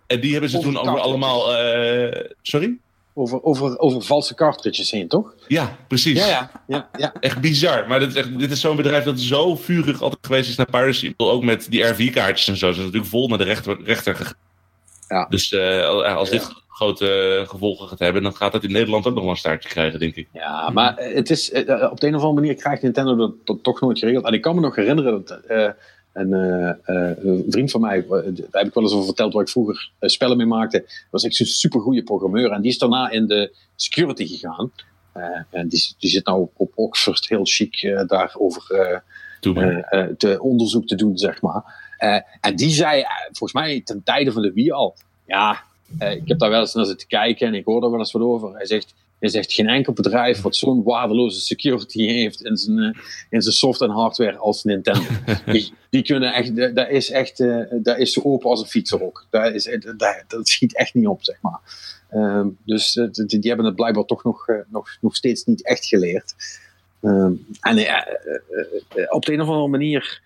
En 0.08 0.20
die 0.20 0.32
hebben 0.32 0.50
ze 0.50 0.58
Over 0.58 0.72
toen 0.72 0.82
over 0.82 1.00
allemaal... 1.00 1.58
eh, 1.58 2.30
sorry? 2.42 2.78
Over, 3.14 3.44
over, 3.44 3.80
over 3.80 4.02
valse 4.02 4.36
cartridges 4.36 4.92
heen, 4.92 5.08
toch? 5.08 5.34
Ja, 5.48 5.78
precies. 5.88 6.20
Ja, 6.20 6.28
ja. 6.28 6.52
ja, 6.68 6.90
ja. 6.98 7.14
Echt 7.20 7.42
bizar. 7.42 7.88
Maar 7.88 8.00
dit 8.00 8.10
is, 8.10 8.16
echt, 8.16 8.40
dit 8.40 8.52
is 8.52 8.60
zo'n 8.60 8.76
bedrijf 8.76 9.04
dat 9.04 9.20
zo 9.20 9.56
vurig 9.56 10.02
altijd 10.02 10.26
geweest 10.26 10.50
is 10.50 10.56
naar 10.56 10.70
piracy. 10.70 11.14
Ook 11.18 11.44
met 11.44 11.68
die 11.70 11.84
RV-kaartjes 11.84 12.48
en 12.48 12.58
zo. 12.58 12.68
Ze 12.68 12.74
zijn 12.74 12.86
natuurlijk 12.86 13.12
vol 13.12 13.28
naar 13.28 13.38
de 13.38 13.44
rechter, 13.44 13.78
rechter 13.84 14.16
gegaan. 14.16 14.38
Ja. 15.08 15.26
Dus 15.30 15.52
eh, 15.52 16.16
als 16.16 16.30
dit 16.30 16.64
grote 16.76 17.44
gevolgen 17.48 17.88
gaat 17.88 18.00
hebben, 18.00 18.24
dan 18.24 18.36
gaat 18.36 18.52
dat 18.52 18.64
in 18.64 18.72
Nederland 18.72 19.06
ook 19.08 19.14
nog 19.14 19.24
wel 19.24 19.32
een 19.32 19.38
staartje 19.38 19.70
krijgen, 19.70 20.00
denk 20.00 20.16
ik. 20.16 20.28
Ja, 20.34 20.70
maar 20.70 20.96
het 20.98 21.30
is, 21.30 21.52
eh, 21.52 21.92
op 21.92 22.00
de 22.00 22.08
een 22.08 22.16
of 22.16 22.22
andere 22.22 22.42
manier 22.42 22.56
krijgt 22.56 22.82
Nintendo 22.82 23.16
dat, 23.16 23.34
dat 23.44 23.64
toch 23.64 23.82
nooit 23.82 24.00
geregeld. 24.00 24.26
En 24.26 24.34
ik 24.34 24.42
kan 24.42 24.56
me 24.56 24.62
nog 24.62 24.76
herinneren 24.76 25.26
dat 25.26 25.40
eh, 25.40 25.70
een, 26.14 26.34
eh, 26.34 26.70
eh, 26.70 27.18
een 27.24 27.46
vriend 27.50 27.72
van 27.72 27.82
mij, 27.82 27.98
eh, 27.98 28.08
daar 28.10 28.22
heb 28.52 28.68
ik 28.68 28.74
wel 28.74 28.84
eens 28.84 28.94
over 28.94 29.06
verteld 29.06 29.34
waar 29.34 29.44
ik 29.44 29.50
vroeger 29.50 29.92
eh, 30.00 30.10
spellen 30.10 30.38
mee 30.38 30.46
maakte, 30.46 30.86
was 31.12 31.24
echt 31.24 31.36
zo'n 31.36 31.46
super 31.46 31.80
goede 31.82 32.04
programmeur. 32.04 32.52
En 32.52 32.62
die 32.62 32.72
is 32.72 32.78
daarna 32.78 33.10
in 33.10 33.28
de 33.28 33.56
security 33.76 34.28
gegaan. 34.28 34.72
Eh, 35.12 35.24
en 35.50 35.68
die, 35.68 35.96
die 36.00 36.10
zit 36.10 36.26
nou 36.26 36.48
op 36.56 36.72
Oxford 36.76 37.28
heel 37.30 37.46
chic 37.46 37.76
eh, 37.76 38.08
daarover 38.08 38.72
eh, 38.72 39.00
eh, 39.58 39.84
eh, 39.90 40.10
te 40.18 40.42
onderzoek 40.42 40.88
te 40.88 40.96
doen, 40.96 41.18
zeg 41.18 41.42
maar. 41.42 41.64
Eh, 41.98 42.20
en 42.42 42.56
die 42.56 42.70
zei, 42.70 43.02
eh, 43.02 43.08
volgens 43.24 43.54
mij 43.54 43.82
ten 43.84 44.04
tijde 44.04 44.32
van 44.32 44.42
de 44.42 44.54
Wii 44.54 44.72
al, 44.72 44.96
ja, 45.26 45.52
eh, 45.52 45.58
ik 46.00 46.22
heb 46.28 46.40
daar 46.40 46.50
wel 46.50 46.60
eens 46.60 46.74
naar 46.74 46.86
zitten 46.86 47.08
kijken 47.08 47.48
en 47.48 47.54
ik 47.54 47.66
hoor 47.66 47.82
daar 47.82 47.90
wel 47.90 48.00
eens 48.00 48.12
wat 48.12 48.22
over. 48.22 48.54
Hij 48.56 48.66
zegt, 48.66 48.94
hij 49.20 49.30
zegt 49.30 49.54
geen 49.54 49.68
enkel 49.68 49.94
bedrijf 49.94 50.42
wat 50.42 50.56
zo'n 50.56 50.84
waardeloze 50.84 51.40
security 51.40 52.06
heeft 52.06 52.44
in 52.44 52.58
zijn, 52.58 52.80
eh, 52.80 53.02
in 53.30 53.42
zijn 53.42 53.56
soft 53.56 53.82
en 53.82 53.90
hardware 53.90 54.38
als 54.38 54.64
Nintendo. 54.64 55.02
die, 55.52 55.74
die 55.90 56.04
kunnen 56.04 56.34
echt, 56.34 56.76
dat- 56.76 56.90
is 56.90 57.10
echt, 57.12 57.40
eh, 57.40 57.60
dat 57.72 57.98
is 57.98 58.14
zo 58.14 58.22
open 58.24 58.50
als 58.50 58.62
een 58.62 58.68
fietsenrok. 58.68 59.28
Dat, 59.30 59.54
is, 59.54 59.68
eh, 59.68 59.82
dat, 59.82 60.24
dat 60.28 60.48
schiet 60.48 60.76
echt 60.76 60.94
niet 60.94 61.08
op, 61.08 61.24
zeg 61.24 61.38
maar. 61.42 61.60
Ehm, 62.10 62.48
dus 62.66 62.96
eh, 62.98 63.08
die, 63.12 63.26
die 63.40 63.48
hebben 63.48 63.66
het 63.66 63.76
blijkbaar 63.76 64.06
toch 64.06 64.24
nog, 64.24 64.48
eh, 64.48 64.56
nog, 64.68 64.98
nog 65.02 65.16
steeds 65.16 65.44
niet 65.46 65.66
echt 65.66 65.86
geleerd. 65.86 66.34
Ehm, 67.02 67.32
en 67.60 67.78
eh, 67.78 67.88
eh, 67.88 67.98
eh, 68.96 69.06
op 69.14 69.26
de 69.26 69.34
een 69.34 69.42
of 69.42 69.48
andere 69.48 69.68
manier. 69.68 70.22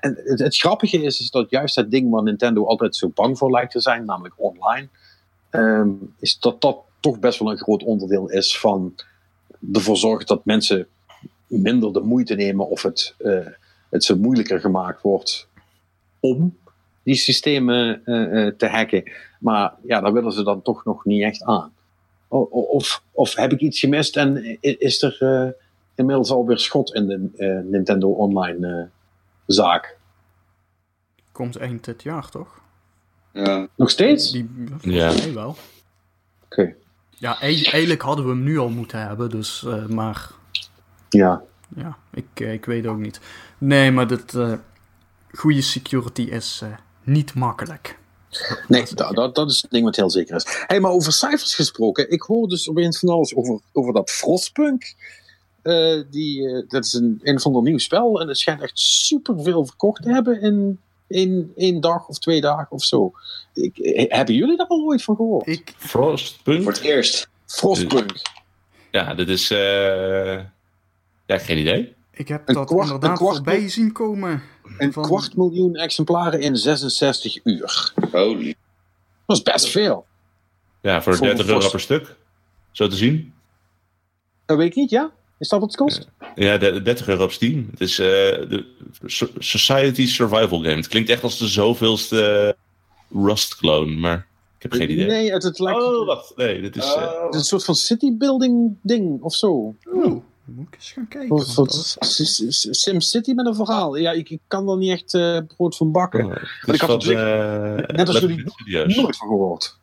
En 0.00 0.20
het, 0.24 0.56
grappige 0.56 1.02
is, 1.02 1.20
is 1.20 1.30
dat 1.30 1.50
juist 1.50 1.76
het 1.76 1.90
ding 1.90 2.10
waar 2.10 2.22
Nintendo 2.22 2.66
altijd 2.66 2.96
zo 2.96 3.10
bang 3.14 3.38
voor 3.38 3.50
lijkt 3.50 3.72
te 3.72 3.80
zijn, 3.80 4.04
namelijk 4.04 4.34
online, 4.36 4.88
ehm, 5.50 5.90
is 6.18 6.38
dat 6.38 6.60
dat 6.60 6.78
toch 7.00 7.18
best 7.18 7.38
wel 7.38 7.50
een 7.50 7.58
groot 7.58 7.82
onderdeel 7.82 8.30
is 8.30 8.58
van 8.58 8.94
ervoor 9.72 9.96
zorgen 9.96 10.26
dat 10.26 10.44
mensen 10.44 10.86
minder 11.46 11.92
de 11.92 12.00
moeite 12.00 12.34
nemen 12.34 12.68
of 12.68 12.82
het, 12.82 13.14
eh, 13.18 13.46
het 13.90 14.04
zo 14.04 14.16
moeilijker 14.16 14.60
gemaakt 14.60 15.02
wordt 15.02 15.48
om 16.20 16.56
die 17.06 17.14
systemen 17.14 18.04
eh, 18.04 18.46
eh, 18.46 18.54
te 18.54 18.66
hacken. 18.66 19.10
Maar 19.40 19.74
ja, 19.82 20.00
daar 20.00 20.12
willen 20.12 20.32
ze 20.32 20.42
dan 20.42 20.62
toch 20.62 20.84
nog 20.84 21.04
niet 21.04 21.22
echt 21.22 21.42
aan. 21.42 21.72
Of, 22.28 23.02
of 23.12 23.34
heb 23.34 23.52
ik 23.52 23.60
iets 23.60 23.80
gemist 23.80 24.16
en 24.16 24.58
is 24.60 25.02
er 25.02 25.16
eh, 25.20 25.52
inmiddels 25.94 26.30
alweer 26.30 26.58
schot 26.58 26.94
in 26.94 27.06
de 27.06 27.64
Nintendo 27.70 28.10
Online 28.10 28.90
zaak? 29.46 29.96
Komt 31.32 31.56
eind 31.56 31.84
dit 31.84 32.02
jaar, 32.02 32.28
toch? 32.28 32.60
Ja. 33.32 33.66
Nog 33.76 33.90
steeds? 33.90 34.30
Die, 34.32 34.50
Ja. 34.80 35.12
mij 35.12 35.34
wel. 35.34 35.56
Oké. 36.44 36.74
Ja, 37.10 37.40
ei- 37.40 37.64
eigenlijk 37.64 38.02
hadden 38.02 38.24
we 38.24 38.30
hem 38.30 38.42
nu 38.42 38.58
al 38.58 38.68
moeten 38.68 39.06
hebben, 39.06 39.30
dus, 39.30 39.64
eh, 39.64 39.86
maar 39.86 40.30
Ja. 41.08 41.42
ja, 41.76 41.96
ik, 42.12 42.26
eh, 42.34 42.52
ik 42.52 42.64
weet 42.64 42.86
ook 42.86 42.98
niet. 42.98 43.20
Nee, 43.58 43.90
maar 43.90 44.06
dit, 44.06 44.34
eh, 44.34 44.52
goede 45.32 45.62
security 45.62 46.22
is 46.22 46.60
eh, 46.62 46.68
niet 47.02 47.34
makkelijk. 47.34 47.98
Nee, 48.68 48.84
dat, 48.94 49.14
dat, 49.14 49.34
dat 49.34 49.50
is 49.50 49.62
het 49.62 49.70
ding 49.70 49.84
wat 49.84 49.96
heel 49.96 50.10
zeker 50.10 50.36
is. 50.36 50.46
Hey, 50.66 50.80
maar 50.80 50.90
over 50.90 51.12
cijfers 51.12 51.54
gesproken. 51.54 52.10
Ik 52.10 52.22
hoor 52.22 52.48
dus 52.48 52.68
opeens 52.70 52.98
van 52.98 53.08
alles 53.08 53.34
over, 53.34 53.60
over 53.72 53.92
dat 53.92 54.10
Frostpunk. 54.10 54.94
Eh, 55.66 56.02
die, 56.10 56.48
eh, 56.48 56.62
dat 56.68 56.84
is 56.84 56.92
een, 56.92 57.20
een 57.22 57.36
of 57.36 57.46
ander 57.46 57.62
nieuw 57.62 57.78
spel. 57.78 58.20
En 58.20 58.28
het 58.28 58.38
schijnt 58.38 58.62
echt 58.62 58.78
superveel 58.78 59.66
verkocht 59.66 60.02
te 60.02 60.08
hebben 60.12 60.40
in, 60.40 60.80
in 61.06 61.52
één 61.56 61.80
dag 61.80 62.08
of 62.08 62.18
twee 62.18 62.40
dagen 62.40 62.70
of 62.70 62.84
zo. 62.84 63.12
Ik, 63.54 63.78
eh, 63.78 64.16
hebben 64.16 64.34
jullie 64.34 64.56
daar 64.56 64.66
al 64.66 64.84
ooit 64.84 65.02
van 65.02 65.16
gehoord? 65.16 65.46
Ik, 65.46 65.74
Frostpunk? 65.76 66.62
Voor 66.62 66.72
het 66.72 66.80
eerst. 66.80 67.28
Frostpunk. 67.46 68.12
Ja, 68.90 69.14
dit 69.14 69.28
is... 69.28 69.50
eh 69.50 69.58
Ja, 71.26 71.38
geen 71.38 71.58
idee. 71.58 71.94
ik 72.12 72.28
heb 72.28 72.48
Een 72.48 72.54
dat 72.54 72.66
kwart- 72.66 72.82
inderdaad 72.84 73.10
een 73.10 73.16
kwart- 73.16 73.34
voorbij 73.36 73.68
zien 73.68 73.92
komen. 73.92 74.42
Een 74.78 74.92
Van- 74.92 75.02
kwart 75.02 75.36
miljoen 75.36 75.74
exemplaren 75.74 76.40
in 76.40 76.56
66 76.56 77.40
uur. 77.44 77.92
Holy. 78.12 78.54
Dat 79.26 79.36
is 79.36 79.42
best 79.42 79.68
veel. 79.68 80.06
Ja, 80.82 81.02
voor 81.02 81.16
Voor 81.16 81.26
30 81.26 81.46
euro 81.46 81.70
per 81.70 81.80
stuk. 81.80 82.16
Zo 82.70 82.88
te 82.88 82.96
zien. 82.96 83.32
Dat 84.46 84.56
weet 84.56 84.66
ik 84.66 84.74
niet, 84.76 84.90
ja? 84.90 85.10
Is 85.38 85.48
dat 85.48 85.60
wat 85.60 85.68
het 85.68 85.76
kost? 85.78 86.08
Ja, 86.34 86.56
de- 86.58 86.82
30 86.82 87.08
euro 87.08 87.24
op 87.24 87.30
Steam. 87.32 87.68
Het 87.70 87.80
is 87.80 87.98
eh, 87.98 88.06
de 88.06 88.64
So- 89.06 89.28
Society 89.38 90.06
Survival 90.06 90.58
Game. 90.60 90.76
Het 90.76 90.88
klinkt 90.88 91.10
echt 91.10 91.22
als 91.22 91.38
de 91.38 91.46
zoveelste 91.46 92.56
Rust-clone, 93.14 93.92
maar 93.96 94.26
ik 94.56 94.62
heb 94.62 94.72
geen 94.72 94.90
idee. 94.90 95.06
Nee, 95.06 95.32
het, 95.32 95.42
het 95.42 95.58
lijkt 95.58 95.82
Oh, 95.82 96.06
wacht. 96.06 96.32
Nee, 96.36 96.60
dit 96.60 96.76
is... 96.76 96.84
eh, 96.84 96.90
Oh. 97.02 97.24
het 97.24 97.34
is 97.34 97.40
een 97.40 97.46
soort 97.46 97.64
van 97.64 97.74
citybuilding 97.74 98.76
ding 98.82 99.22
of 99.22 99.34
zo. 99.34 99.74
Oh, 99.92 100.04
moet 100.44 100.66
ik 100.68 100.74
eens 100.74 100.92
gaan 100.92 101.08
kijken. 101.08 101.30
Een 101.30 101.36
want 101.36 101.48
soort 101.48 101.72
dat- 101.72 102.06
S- 102.08 102.42
S- 102.48 102.68
SimCity 102.70 103.32
met 103.32 103.46
een 103.46 103.54
verhaal. 103.54 103.96
Ja, 103.96 104.12
ik, 104.12 104.30
ik 104.30 104.40
kan 104.46 104.68
er 104.68 104.76
niet 104.76 104.90
echt 104.90 105.14
eh, 105.14 105.38
brood 105.56 105.76
van 105.76 105.92
bakken. 105.92 106.24
oh, 106.24 106.30
het 106.60 106.74
ik 106.74 106.80
had 106.80 106.90
van, 106.90 106.94
op 106.94 107.02
zich- 107.02 107.18
eh, 107.18 107.74
net 107.96 108.08
als 108.08 108.18
jullie-. 108.18 108.44
Nooit 108.96 109.16
van 109.16 109.28
gehoord. 109.28 109.78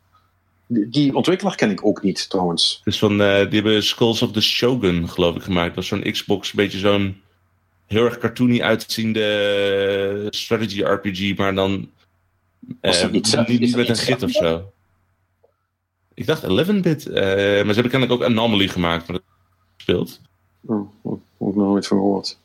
Die, 0.88 1.14
ontwikkelaar 1.14 1.54
ken 1.54 1.70
ik 1.70 1.86
ook 1.86 2.02
niet, 2.02 2.30
trouwens. 2.30 2.80
Is 2.84 2.98
van, 2.98 3.20
eh, 3.20 3.50
die 3.50 3.60
hebben 3.60 3.82
Skulls 3.82 4.22
of 4.22 4.32
the 4.32 4.40
Shogun, 4.40 5.08
geloof 5.08 5.36
ik, 5.36 5.42
gemaakt. 5.42 5.74
Dat 5.74 5.82
is 5.84 5.88
zo'n 5.88 6.02
Xbox, 6.12 6.48
een 6.48 6.56
beetje 6.56 6.78
zo'n 6.78 7.20
heel 7.86 8.04
erg 8.04 8.18
cartoony 8.18 8.62
uitziende 8.62 10.26
strategy 10.30 10.82
RPG, 10.82 11.36
maar 11.36 11.54
dan 11.54 11.90
Was 12.80 12.96
eh, 12.96 13.02
dat 13.02 13.10
niet 13.12 13.28
zelf- 13.28 13.48
niet, 13.48 13.60
niet 13.60 13.76
met 13.76 13.88
een 13.88 13.96
git 13.96 14.22
of 14.22 14.30
zo. 14.30 14.72
Ik 16.14 16.26
dacht 16.26 16.42
11-bit, 16.42 17.06
eh, 17.06 17.14
maar 17.24 17.74
ze 17.74 17.80
hebben 17.80 17.90
kennelijk 17.90 18.12
ook 18.12 18.22
Anomaly 18.22 18.68
gemaakt, 18.68 19.08
maar 19.08 19.16
dat 19.16 19.26
speelt. 19.76 20.20
Oh, 20.66 20.90
oh, 21.02 21.20
ook 21.38 21.54
nog 21.56 21.66
nooit 21.66 21.86
van 21.86 21.96
gehoord. 21.96 22.38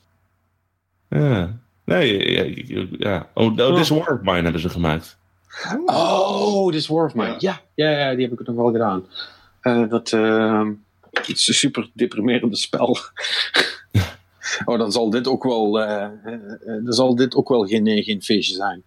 Ja. 1.09 1.59
Nee, 1.85 2.31
ja. 2.31 2.43
ja, 2.65 2.85
ja. 2.97 3.29
Oh, 3.33 3.57
oh, 3.57 3.75
This 3.75 3.89
War 3.89 4.13
of 4.13 4.21
Mine 4.21 4.41
hebben 4.41 4.61
ze 4.61 4.69
gemaakt. 4.69 5.17
Oh, 5.85 6.71
This 6.71 6.87
War 6.87 7.05
of 7.05 7.15
Mine. 7.15 7.35
Ja. 7.39 7.61
Ja, 7.75 7.89
ja, 7.89 8.15
die 8.15 8.27
heb 8.29 8.39
ik 8.39 8.47
nog 8.47 8.55
wel 8.55 8.71
gedaan. 8.71 9.05
Eh, 9.61 9.89
dat 9.89 10.11
eh, 10.13 10.67
het 11.11 11.27
is 11.27 11.47
een 11.47 11.53
super 11.53 11.89
deprimerende 11.93 12.55
spel. 12.55 12.97
oh, 14.65 14.77
dan 14.79 14.91
zal 14.91 15.09
dit 15.09 15.27
ook 15.27 15.43
wel, 15.43 15.79
eh, 15.81 16.03
eh, 16.03 16.39
dan 16.83 16.93
zal 16.93 17.15
dit 17.15 17.35
ook 17.35 17.49
wel 17.49 17.65
geen, 17.65 18.03
geen 18.03 18.21
feestje 18.21 18.55
zijn. 18.55 18.83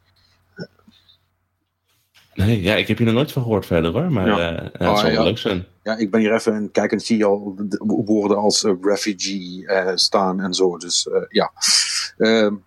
Nee, 2.34 2.62
ja, 2.62 2.74
ik 2.74 2.88
heb 2.88 2.96
hier 2.96 3.06
nog 3.06 3.14
nooit 3.16 3.32
van 3.32 3.42
gehoord 3.42 3.66
verder 3.66 3.92
hoor, 3.92 4.12
maar 4.12 4.26
Ja. 4.26 4.38
het 4.72 4.80
Oh, 4.80 4.94
zal 4.96 5.02
wel 5.02 5.12
ja. 5.12 5.22
leuk 5.22 5.38
zijn. 5.38 5.66
Ja, 5.82 5.96
ik 5.96 6.10
ben 6.10 6.20
hier 6.20 6.34
even 6.34 6.54
aan 6.54 6.62
het 6.62 6.72
kijken 6.72 6.98
en 6.98 7.04
zie 7.04 7.24
al 7.24 7.54
de 7.56 8.02
woorden 8.06 8.36
als 8.36 8.62
refugee 8.82 9.66
eh, 9.66 9.92
staan 9.94 10.40
en 10.40 10.54
zo. 10.54 10.76
Dus 10.76 11.08
eh, 11.08 11.22
ja, 11.28 11.52
Ehm, 12.16 12.54
is 12.54 12.60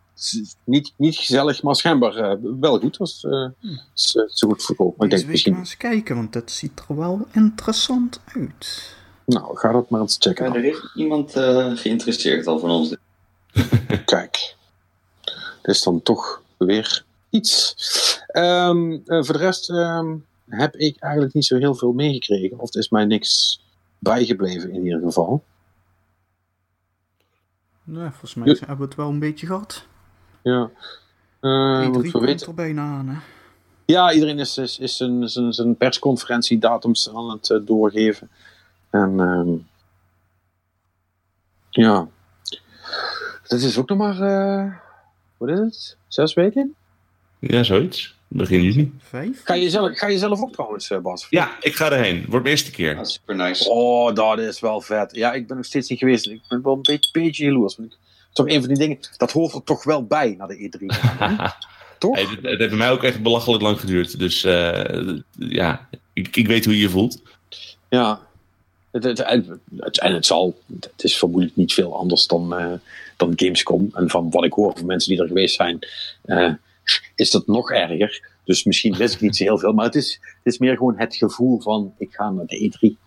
niet, 0.63 0.93
niet 0.97 1.15
gezellig, 1.15 1.63
maar 1.63 1.75
schijnbaar 1.75 2.15
eh, 2.15 2.37
wel 2.59 2.79
goed. 2.79 2.97
Was, 2.97 3.23
eh, 3.23 3.47
is, 3.95 4.15
eh, 4.15 4.23
zo 4.27 4.47
goed 4.47 4.63
verkoop. 4.63 4.97
Maar 4.97 5.07
ik 5.07 5.15
denk 5.17 5.27
misschien, 5.29 5.55
eens 5.57 5.77
kijken, 5.77 6.15
want 6.15 6.33
het 6.33 6.51
ziet 6.51 6.81
er 6.89 6.95
wel 6.95 7.27
interessant 7.31 8.19
uit. 8.25 8.93
nou, 9.25 9.57
ga 9.57 9.71
dat 9.71 9.89
maar 9.89 10.01
eens 10.01 10.17
Ja, 10.19 10.29
checken. 10.31 10.53
er 10.55 10.63
is 10.65 10.91
iemand 10.95 11.33
eh, 11.35 11.71
geïnteresseerd 11.75 12.47
al 12.47 12.59
van 12.59 12.69
ons. 12.69 12.95
Kijk, 14.05 14.55
dit 15.61 15.75
is 15.75 15.83
dan 15.83 16.01
toch 16.01 16.41
weer 16.57 17.03
iets. 17.29 17.75
Ehm, 18.27 18.91
eh, 18.91 19.23
voor 19.23 19.33
de 19.37 19.39
rest 19.43 19.69
ehm, 19.69 20.15
heb 20.49 20.75
ik 20.75 20.99
eigenlijk 20.99 21.33
niet 21.33 21.45
zo 21.45 21.57
heel 21.57 21.75
veel 21.75 21.91
meegekregen. 21.91 22.59
Of 22.59 22.73
er 22.73 22.79
is 22.79 22.89
mij 22.89 23.05
niks 23.05 23.61
bijgebleven 23.99 24.71
in 24.71 24.83
ieder 24.85 25.01
geval. 25.01 25.43
Nou, 27.83 28.09
volgens 28.09 28.33
mij 28.35 28.47
Ja. 28.47 28.55
hebben 28.59 28.77
we 28.77 28.83
het 28.83 28.95
wel 28.95 29.09
een 29.09 29.19
beetje 29.19 29.45
gehad. 29.47 29.85
Ja. 30.45 30.69
Eh, 31.39 31.88
E3 31.88 31.91
wat 31.91 32.01
we 32.03 32.11
komt 32.11 32.26
weten. 32.26 32.47
er 32.47 32.53
bijna 32.53 32.81
aan, 32.81 33.07
hè. 33.07 33.17
Ja, 33.85 34.11
iedereen 34.13 34.39
is, 34.39 34.57
is, 34.57 34.80
is 34.80 34.97
zijn, 34.97 35.30
zijn, 35.30 35.53
zijn 35.53 35.76
persconferentiedatums 35.77 37.09
aan 37.13 37.30
het 37.30 37.49
eh, 37.49 37.57
doorgeven. 37.65 38.30
En 38.89 39.19
ehm, 39.19 39.49
ja, 41.69 42.07
dat 43.47 43.59
is 43.61 43.77
ook 43.77 43.89
nog 43.89 43.97
maar, 43.97 44.22
eh, 44.22 44.73
wat 45.38 45.49
is 45.49 45.59
het? 45.59 45.97
Zes 46.07 46.34
weken? 46.34 46.76
Ja, 47.39 47.63
zoiets. 47.63 48.13
Begin 48.27 48.61
juni. 48.63 48.93
Vijf? 48.99 49.41
Ga 49.43 49.53
je 49.53 49.69
zelf, 49.69 49.97
ga 49.97 50.07
je 50.07 50.17
zelf 50.17 50.41
ook 50.41 50.51
trouwens, 50.53 50.89
eh, 50.89 50.99
Bas? 50.99 51.27
Ja, 51.30 51.55
ik 51.63 51.76
ga 51.76 51.85
erheen. 51.91 52.15
Wordt 52.15 52.31
mijn 52.31 52.45
eerste 52.45 52.72
keer. 52.72 53.05
Super 53.05 53.35
nice. 53.35 53.69
Oh, 53.69 54.13
dat 54.15 54.39
is 54.39 54.59
wel 54.59 54.81
vet. 54.81 55.15
Ja, 55.15 55.34
ik 55.34 55.47
ben 55.47 55.55
nog 55.57 55.65
steeds 55.65 55.89
niet 55.89 55.99
geweest. 55.99 56.27
Ik 56.27 56.41
ben 56.49 56.61
wel 56.63 56.73
een 56.73 56.81
beetje, 56.81 57.09
beetje 57.11 57.45
jaloers. 57.45 57.76
want 57.76 57.91
ik- 57.93 57.97
Toch 58.35 58.47
een 58.47 58.59
van 58.59 58.67
die 58.67 58.77
dingen, 58.77 58.97
dat 59.17 59.31
hoort 59.31 59.53
er 59.53 59.63
toch 59.63 59.83
wel 59.83 60.05
bij 60.05 60.35
naar 60.37 60.47
de 60.47 60.57
E3. 60.57 60.85
toch? 61.99 62.15
Hey, 62.15 62.27
het 62.41 62.41
heeft 62.41 62.57
bij 62.57 62.77
mij 62.77 62.91
ook 62.91 63.03
echt 63.03 63.21
belachelijk 63.21 63.63
lang 63.63 63.79
geduurd. 63.79 64.19
Dus 64.19 64.43
eh, 64.43 65.17
ja, 65.37 65.87
ik, 66.13 66.35
ik 66.35 66.47
weet 66.47 66.65
hoe 66.65 66.73
je 66.73 66.81
je 66.81 66.89
voelt. 66.89 67.21
Ja. 67.89 68.19
Het, 68.91 69.03
het, 69.03 69.19
en 69.19 69.61
het, 69.77 69.99
en 69.99 70.13
het 70.13 70.25
zal, 70.25 70.59
het 70.79 71.03
is 71.03 71.17
vermoedelijk 71.17 71.55
niet 71.55 71.73
veel 71.73 71.97
anders 71.97 72.27
dan, 72.27 72.57
eh, 72.57 72.73
dan 73.17 73.33
Gamescom. 73.35 73.89
En 73.93 74.09
van 74.09 74.29
wat 74.29 74.43
ik 74.43 74.53
hoor 74.53 74.73
van 74.77 74.85
mensen 74.85 75.09
die 75.09 75.21
er 75.21 75.27
geweest 75.27 75.55
zijn, 75.55 75.79
eh, 76.21 76.53
is 77.15 77.31
dat 77.31 77.47
nog 77.47 77.71
erger. 77.71 78.27
Dus 78.43 78.63
misschien 78.63 78.95
wist 78.95 79.15
ik 79.15 79.21
niet 79.21 79.35
zo 79.35 79.43
heel 79.43 79.59
veel. 79.59 79.73
Maar 79.73 79.85
het 79.85 79.95
is, 79.95 80.19
het 80.21 80.53
is 80.53 80.57
meer 80.57 80.77
gewoon 80.77 80.97
het 80.97 81.15
gevoel 81.15 81.61
van, 81.61 81.93
ik 81.97 82.13
ga 82.13 82.29
naar 82.29 82.45
de 82.45 82.71
E3. 82.71 82.97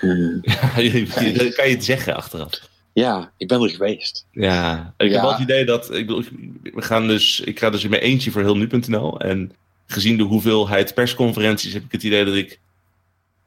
Uh, 0.00 0.42
ja, 0.42 1.32
dat 1.32 1.54
kan 1.54 1.68
je 1.68 1.74
het 1.74 1.84
zeggen 1.84 2.16
achteraf. 2.16 2.72
Ja, 2.94 3.32
ik 3.36 3.48
ben 3.48 3.62
er 3.62 3.70
geweest. 3.70 4.26
Ja, 4.30 4.94
ik 4.96 5.08
Ja. 5.08 5.12
heb 5.12 5.22
wel 5.22 5.32
het 5.32 5.40
idee 5.40 5.64
dat. 5.64 5.84
Ik, 5.94 6.06
bedoel, 6.06 6.22
we 6.62 6.82
gaan 6.82 7.06
dus, 7.06 7.40
ik 7.40 7.58
ga 7.58 7.70
dus 7.70 7.84
in 7.84 7.90
mijn 7.90 8.02
eentje 8.02 8.30
voor 8.30 8.42
heel 8.42 8.56
nu.nl. 8.56 9.20
En 9.20 9.52
gezien 9.86 10.16
de 10.16 10.22
hoeveelheid 10.22 10.94
persconferenties 10.94 11.72
heb 11.72 11.84
ik 11.84 11.92
het 11.92 12.02
idee 12.02 12.24
dat 12.24 12.34
ik 12.34 12.60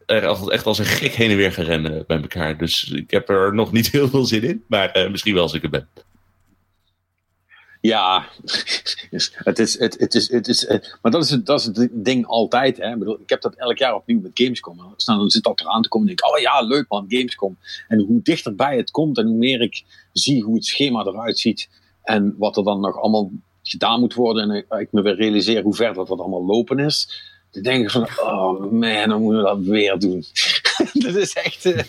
er 0.06 0.50
echt 0.52 0.66
als 0.66 0.80
een 0.80 0.86
gek 0.86 1.14
heen 1.14 1.30
en 1.32 1.38
weer 1.38 1.52
ga 1.52 1.62
rennen 1.62 2.04
bij 2.08 2.22
elkaar. 2.22 2.58
Dus 2.58 2.84
ik 2.92 3.12
heb 3.12 3.30
er 3.30 3.54
nog 3.56 3.72
niet 3.72 3.92
heel 3.98 4.10
veel 4.10 4.26
zin 4.26 4.44
in. 4.44 4.64
Maar 4.68 4.92
eh, 4.92 5.10
misschien 5.10 5.34
wel 5.34 5.44
als 5.44 5.54
ik 5.54 5.64
er 5.64 5.70
ben. 5.70 5.88
Ja, 7.88 8.26
het 9.50 9.60
is, 9.60 9.80
het, 9.80 10.00
het 10.00 10.16
is, 10.16 10.32
het 10.32 10.48
is, 10.48 10.66
eh, 10.66 10.80
maar 11.02 11.12
dat 11.12 11.24
is, 11.24 11.30
het, 11.30 11.46
dat 11.46 11.60
is 11.60 11.66
het 11.66 11.90
ding 11.92 12.26
altijd. 12.26 12.78
Hè. 12.78 12.92
Ik, 12.92 13.00
bedoel, 13.00 13.20
ik 13.20 13.30
heb 13.30 13.42
dat 13.42 13.56
elk 13.56 13.78
jaar 13.78 13.96
opnieuw 13.96 14.22
met 14.22 14.32
Gamescom. 14.34 14.94
Staan- 14.96 15.18
dan 15.18 15.30
zit 15.30 15.44
dat 15.44 15.60
eraan 15.60 15.82
te 15.82 15.90
komen 15.90 16.10
en 16.10 16.16
denk 16.16 16.34
oh 16.34 16.40
ja, 16.40 16.62
leuk 16.62 16.86
man, 16.90 17.06
Gamescom. 17.08 17.58
En 17.88 18.00
hoe 18.00 18.22
dichterbij 18.22 18.78
het 18.78 18.92
komt 18.92 19.18
en 19.18 19.26
hoe 19.26 19.38
meer 19.38 19.62
ik 19.62 19.84
zie 20.14 20.44
hoe 20.44 20.56
het 20.56 20.66
schema 20.66 21.04
eruit 21.06 21.40
ziet 21.40 21.70
en 22.04 22.36
wat 22.38 22.58
er 22.58 22.64
dan 22.64 22.80
nog 22.80 22.98
allemaal 22.98 23.32
gedaan 23.64 24.00
moet 24.00 24.14
worden 24.14 24.52
en 24.52 24.80
ik 24.80 24.92
me 24.92 25.02
weer 25.02 25.16
realiseer 25.16 25.64
hoe 25.64 25.76
ver 25.76 25.94
dat, 25.94 26.08
dat 26.08 26.20
allemaal 26.20 26.46
lopen 26.46 26.80
is, 26.80 27.10
dan 27.52 27.64
denk 27.64 27.84
ik 27.84 27.92
van, 27.92 28.08
oh 28.20 28.72
man, 28.72 29.10
dan 29.10 29.22
moeten 29.22 29.44
we 29.44 29.50
dat 29.50 29.60
weer 29.60 30.00
doen. 30.00 30.24
dat 31.06 31.16
is 31.16 31.34
echt, 31.34 31.66
eh, 31.66 31.78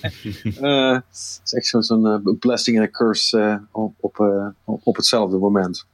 eh, 0.91 0.93
het 0.95 1.41
is 1.45 1.53
echt 1.53 1.67
zo- 1.67 1.81
zo'n 1.81 2.07
eh, 2.07 2.17
blessing 2.39 2.77
en 2.77 2.83
a 2.83 2.89
curse 2.91 3.61
op, 3.73 3.95
op, 4.01 4.21
eh, 4.21 4.47
op, 4.65 4.81
op 4.85 4.97
hetzelfde 4.97 5.37
moment. 5.37 5.87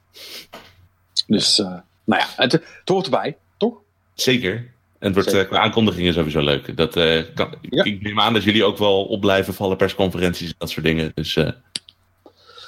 Dus, 1.26 1.58
eh, 1.58 1.66
nou 2.04 2.20
ja, 2.22 2.26
het, 2.36 2.52
het 2.52 2.62
hoort 2.84 3.04
erbij, 3.04 3.36
toch? 3.56 3.74
Zeker. 4.14 4.54
En 4.98 5.12
het 5.12 5.14
wordt 5.14 5.32
eh, 5.32 5.48
qua 5.48 5.58
aankondigingen 5.58 6.12
sowieso 6.14 6.40
leuk. 6.40 6.76
Dat, 6.76 6.96
eh, 6.96 7.22
kan, 7.34 7.54
Ja. 7.60 7.84
Ik 7.84 8.02
neem 8.02 8.20
aan 8.20 8.32
dat 8.32 8.42
jullie 8.42 8.64
ook 8.64 8.78
wel 8.78 9.04
op 9.04 9.20
blijven 9.20 9.54
vallen, 9.54 9.76
persconferenties 9.76 10.48
en 10.48 10.54
dat 10.58 10.70
soort 10.70 10.86
dingen. 10.86 11.12
Dus 11.14 11.36
eh, 11.36 11.50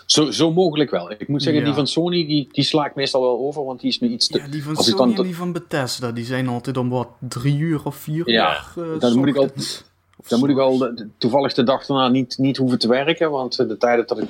Zo, 0.07 0.31
zo 0.31 0.53
mogelijk 0.53 0.91
wel. 0.91 1.11
Ik 1.13 1.29
moet 1.29 1.43
zeggen, 1.43 1.61
Ja. 1.61 1.67
die 1.67 1.77
van 1.77 1.87
Sony, 1.87 2.27
die, 2.27 2.49
die 2.53 2.65
sla 2.65 2.87
ik 2.87 2.95
meestal 2.95 3.21
wel 3.21 3.39
over, 3.39 3.65
want 3.65 3.81
die 3.81 3.91
is 3.91 4.01
nu 4.01 4.09
iets 4.09 4.27
te... 4.27 4.39
Ja, 4.39 4.49
die 4.49 4.63
van 4.63 4.77
Sony 4.77 4.97
dan- 4.97 5.15
en 5.17 5.23
die 5.23 5.37
van 5.37 5.53
Bethesda, 5.53 6.13
die 6.13 6.25
zijn 6.25 6.49
altijd 6.49 6.77
om 6.77 6.89
wat 6.89 7.09
drie 7.21 7.59
uur 7.59 7.85
of 7.85 7.97
vier 7.97 8.31
Ja, 8.31 8.65
uur. 8.77 8.93
eh, 8.95 9.01
dan 9.01 9.19
moet 9.19 9.29
ik 9.29 9.37
al- 9.37 9.43
ochtends. 9.43 9.85
Of 10.17 10.29
Dan 10.29 10.39
moet 10.39 10.49
ik 10.49 10.55
wel 10.57 10.79
de- 10.79 11.09
toevallig 11.19 11.55
de 11.55 11.63
dag 11.63 11.87
daarna 11.87 12.09
niet, 12.09 12.39
niet 12.39 12.57
hoeven 12.57 12.79
te 12.79 12.89
werken, 12.89 13.31
want 13.31 13.59
eh, 13.59 13.69
de 13.69 13.77
tijden 13.77 14.07
dat 14.07 14.19
ik 14.19 14.29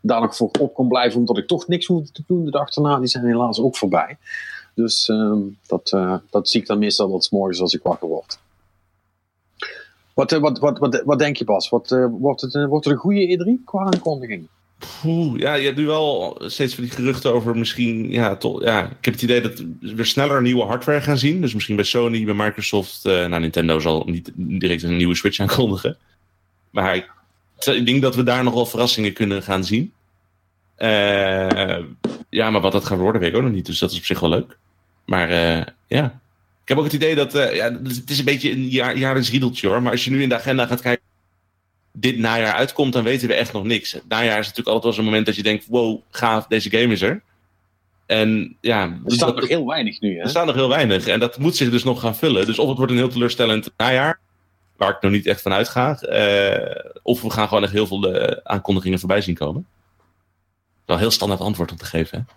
daar 0.00 0.20
nog 0.20 0.36
voor 0.36 0.50
op 0.60 0.74
kon 0.74 0.88
blijven, 0.88 1.18
omdat 1.18 1.38
ik 1.38 1.46
toch 1.46 1.66
niks 1.68 1.86
hoefde 1.86 2.12
te 2.12 2.22
doen 2.26 2.44
de 2.44 2.50
dag 2.50 2.70
daarna, 2.72 2.98
die 2.98 3.08
zijn 3.08 3.24
helaas 3.26 3.60
ook 3.60 3.76
voorbij. 3.76 4.16
Dus 4.74 5.08
ehm, 5.08 5.38
dat, 5.66 5.92
eh, 5.92 6.14
dat 6.30 6.48
zie 6.48 6.60
ik 6.60 6.66
dan 6.66 6.78
meestal 6.78 7.10
wat 7.10 7.28
morgens 7.30 7.60
als 7.60 7.74
ik 7.74 7.82
wakker 7.82 8.08
word. 8.08 8.38
Wat, 10.14 10.32
eh, 10.32 10.38
wat, 10.38 10.58
wat, 10.58 10.78
wat, 10.78 11.02
wat 11.04 11.18
denk 11.18 11.36
je 11.36 11.44
Bas? 11.44 11.68
Wat, 11.68 11.88
wordt, 12.10 12.40
het, 12.40 12.64
wordt 12.68 12.84
het 12.84 12.94
een 12.94 13.00
goede 13.00 13.36
E3 13.60 13.64
qua 13.64 13.84
aankondiging? 13.84 14.48
Ja, 15.36 15.54
je 15.54 15.64
hebt 15.64 15.76
nu 15.76 15.86
wel 15.86 16.40
steeds 16.46 16.74
van 16.74 16.84
die 16.84 16.92
geruchten 16.92 17.32
over 17.32 17.56
misschien. 17.56 18.10
Ja, 18.10 18.38
ja, 18.60 18.84
ik 18.84 19.04
heb 19.04 19.14
het 19.14 19.22
idee 19.22 19.40
dat 19.40 19.64
we 19.80 20.04
sneller 20.04 20.42
nieuwe 20.42 20.64
hardware 20.64 21.00
gaan 21.00 21.18
zien. 21.18 21.40
Dus 21.40 21.54
misschien 21.54 21.76
bij 21.76 21.84
Sony, 21.84 22.24
bij 22.24 22.34
Microsoft. 22.34 23.04
eh 23.04 23.26
nou, 23.26 23.40
Nintendo 23.40 23.78
zal 23.78 24.02
niet 24.06 24.30
direct 24.34 24.82
een 24.82 24.96
nieuwe 24.96 25.14
Switch 25.14 25.38
aankondigen. 25.40 25.96
Maar 26.70 26.96
ik, 26.96 27.10
ik 27.64 27.86
denk 27.86 28.02
dat 28.02 28.14
we 28.14 28.22
daar 28.22 28.44
nog 28.44 28.54
wel 28.54 28.66
verrassingen 28.66 29.12
kunnen 29.12 29.42
gaan 29.42 29.64
zien. 29.64 29.92
Eh, 30.76 31.78
ja, 32.30 32.50
maar 32.50 32.60
wat 32.60 32.72
dat 32.72 32.84
gaat 32.84 32.98
worden, 32.98 33.20
weet 33.20 33.30
ik 33.30 33.36
ook 33.36 33.42
nog 33.42 33.52
niet. 33.52 33.66
Dus 33.66 33.78
dat 33.78 33.90
is 33.90 33.98
op 33.98 34.04
zich 34.04 34.20
wel 34.20 34.30
leuk. 34.30 34.58
Maar 35.04 35.30
eh, 35.30 35.62
ja. 35.86 36.20
Ik 36.62 36.68
heb 36.68 36.78
ook 36.78 36.84
het 36.84 36.92
idee 36.92 37.14
dat. 37.14 37.34
eh, 37.34 37.54
ja, 37.56 37.72
het 37.82 38.10
is 38.10 38.18
een 38.18 38.24
beetje 38.24 38.50
een 38.50 38.68
jaar, 38.68 38.96
jaarlijks 38.96 39.30
riedeltje 39.30 39.68
hoor. 39.68 39.82
Maar 39.82 39.92
als 39.92 40.04
je 40.04 40.10
nu 40.10 40.22
in 40.22 40.28
de 40.28 40.34
agenda 40.34 40.66
gaat 40.66 40.80
kijken 40.80 41.04
dit 41.98 42.18
najaar 42.18 42.52
uitkomt, 42.54 42.92
dan 42.92 43.04
weten 43.04 43.28
we 43.28 43.34
echt 43.34 43.52
nog 43.52 43.64
niks. 43.64 43.92
Het 43.92 44.08
najaar 44.08 44.38
is 44.38 44.46
natuurlijk 44.46 44.66
altijd 44.66 44.84
wel 44.84 44.92
zo'n 44.92 45.04
moment 45.04 45.26
dat 45.26 45.36
je 45.36 45.42
denkt: 45.42 45.66
wow, 45.66 46.00
gaaf, 46.10 46.46
deze 46.46 46.70
game 46.70 46.92
is 46.92 47.02
er. 47.02 47.22
En 48.06 48.56
ja, 48.60 48.82
Er 48.82 49.00
dus 49.04 49.14
staat 49.14 49.34
nog 49.36 49.48
heel 49.48 49.66
weinig 49.66 50.00
nu, 50.00 50.14
hè? 50.16 50.20
er 50.22 50.28
staat 50.28 50.46
nog 50.46 50.54
heel 50.54 50.68
weinig. 50.68 51.06
En 51.06 51.20
dat 51.20 51.38
moet 51.38 51.56
zich 51.56 51.70
dus 51.70 51.84
nog 51.84 52.00
gaan 52.00 52.16
vullen. 52.16 52.46
Dus 52.46 52.58
of 52.58 52.68
het 52.68 52.76
wordt 52.76 52.92
een 52.92 52.98
heel 52.98 53.08
teleurstellend 53.08 53.70
najaar, 53.76 54.18
waar 54.76 54.90
ik 54.90 55.00
nog 55.00 55.12
niet 55.12 55.26
echt 55.26 55.42
van 55.42 55.52
uitga. 55.52 55.98
eh, 56.00 56.92
of 57.02 57.22
we 57.22 57.30
gaan 57.30 57.48
gewoon 57.48 57.62
echt 57.62 57.72
heel 57.72 57.86
veel 57.86 58.12
eh, 58.12 58.36
aankondigingen 58.42 58.98
voorbij 58.98 59.20
zien 59.20 59.34
komen. 59.34 59.66
Wel 60.84 60.98
heel 60.98 61.10
standaard 61.10 61.40
antwoord 61.40 61.70
om 61.70 61.76
te 61.76 61.84
geven. 61.84 62.18
Hè? 62.18 62.34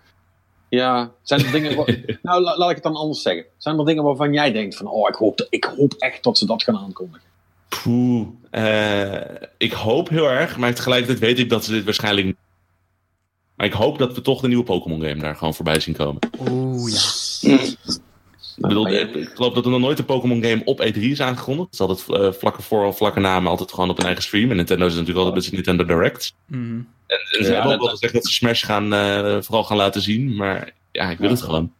Ja, 0.77 1.11
zijn 1.23 1.45
er 1.45 1.51
dingen. 1.51 1.75
nou, 2.21 2.41
la- 2.41 2.57
laat 2.57 2.69
ik 2.69 2.75
het 2.75 2.83
dan 2.83 2.95
anders 2.95 3.21
zeggen. 3.21 3.45
Zijn 3.57 3.79
er 3.79 3.85
dingen 3.85 4.03
waarvan 4.03 4.33
jij 4.33 4.51
denkt: 4.51 4.75
van, 4.75 4.87
oh, 4.87 5.09
ik 5.09 5.15
hoop, 5.15 5.45
ik 5.49 5.63
hoop 5.63 5.93
echt 5.93 6.23
dat 6.23 6.37
ze 6.37 6.45
dat 6.45 6.63
gaan 6.63 6.77
aankondigen? 6.77 7.27
Poeh. 7.69 8.27
eh, 8.51 9.21
ik 9.57 9.71
hoop 9.71 10.09
heel 10.09 10.29
erg, 10.29 10.57
maar 10.57 10.73
tegelijkertijd 10.73 11.19
weet 11.19 11.39
ik 11.39 11.49
dat 11.49 11.63
ze 11.65 11.71
dit 11.71 11.83
waarschijnlijk 11.83 12.25
niet. 12.27 12.35
Maar 13.55 13.67
ik 13.67 13.73
hoop 13.73 13.97
dat 13.97 14.13
we 14.15 14.21
toch 14.21 14.41
de 14.41 14.47
nieuwe 14.47 14.63
Pokémon 14.63 15.01
game 15.01 15.15
daar 15.21 15.35
gewoon 15.35 15.53
voorbij 15.53 15.79
zien 15.79 15.93
komen. 15.95 16.19
Oeh 16.49 16.91
ja. 17.41 17.59
Ik, 18.55 18.67
bedoel, 18.67 18.87
ik 18.89 19.31
geloof 19.33 19.53
dat 19.53 19.65
er 19.65 19.71
nog 19.71 19.79
nooit 19.79 19.99
een 19.99 20.05
Pokémon 20.05 20.43
game 20.43 20.61
op 20.65 20.81
E3 20.85 20.95
is 20.99 21.21
aangekondigd. 21.21 21.65
Het 21.65 21.73
is 21.73 21.79
altijd 21.79 22.21
eh, 22.21 22.39
vlakken 22.39 22.63
voor 22.63 22.85
of 22.85 22.97
vlakken 22.97 23.21
na, 23.21 23.39
maar 23.39 23.49
altijd 23.51 23.71
gewoon 23.73 23.89
op 23.89 23.99
een 23.99 24.05
eigen 24.05 24.23
stream. 24.23 24.49
En 24.49 24.55
Nintendo 24.55 24.85
is 24.85 24.91
natuurlijk 24.91 25.17
altijd 25.17 25.35
met 25.35 25.43
zijn 25.43 25.55
Nintendo 25.55 25.85
Direct. 25.85 26.33
Mhm. 26.45 26.61
En, 26.63 26.83
en 27.07 27.45
ze 27.45 27.51
Ja, 27.51 27.53
hebben 27.53 27.73
ook 27.73 27.79
wel 27.81 27.89
gezegd 27.89 28.13
dat 28.13 28.25
ze 28.25 28.33
Smash 28.33 28.65
gaan, 28.65 28.93
eh, 28.93 29.37
vooral 29.41 29.63
gaan 29.63 29.77
laten 29.77 30.01
zien. 30.01 30.35
Maar 30.35 30.71
ja, 30.91 31.09
ik 31.09 31.17
wil 31.17 31.29
het 31.29 31.41
gewoon. 31.41 31.73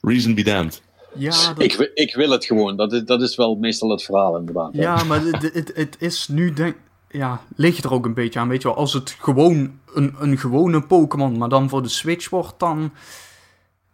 Reason 0.00 0.34
be 0.34 0.42
damned. 0.42 0.82
Ja, 1.16 1.30
dat, 1.54 1.62
Ik, 1.62 1.90
ik 1.94 2.14
wil 2.14 2.30
het 2.30 2.44
gewoon. 2.44 2.76
Dat 2.76 2.92
is, 2.92 3.04
dat 3.04 3.22
is 3.22 3.36
wel 3.36 3.54
meestal 3.54 3.90
het 3.90 4.02
verhaal, 4.02 4.36
inderdaad. 4.38 4.70
ja, 4.72 5.04
maar 5.04 5.20
het- 5.22 5.52
het, 5.54 5.72
het 5.74 5.96
is 5.98 6.28
nu 6.28 6.52
denk 6.52 6.76
ja, 7.08 7.40
ligt 7.56 7.84
er 7.84 7.92
ook 7.92 8.04
een 8.04 8.14
beetje 8.14 8.40
aan, 8.40 8.48
weet 8.48 8.62
je 8.62 8.68
wel. 8.68 8.76
Als 8.76 8.92
het 8.92 9.16
gewoon 9.20 9.78
een, 9.94 10.14
een 10.18 10.38
gewone 10.38 10.82
Pokémon, 10.82 11.38
maar 11.38 11.48
dan 11.48 11.68
voor 11.68 11.82
de 11.82 11.88
Switch 11.88 12.28
wordt, 12.30 12.58
dan... 12.58 12.92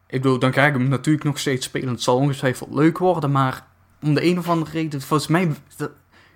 Ik 0.06 0.22
bedoel, 0.22 0.38
dan 0.38 0.52
ga 0.52 0.66
ik 0.66 0.72
hem 0.72 0.88
natuurlijk 0.88 1.24
nog 1.24 1.38
steeds 1.38 1.66
spelen. 1.66 1.88
Het 1.88 2.02
zal 2.02 2.16
ongetwijfeld 2.16 2.74
leuk 2.74 2.98
worden, 2.98 3.30
maar 3.32 3.66
om 4.02 4.14
de 4.14 4.24
een 4.24 4.38
of 4.38 4.48
andere 4.48 4.70
reden, 4.70 5.00
volgens 5.00 5.28
mij... 5.28 5.50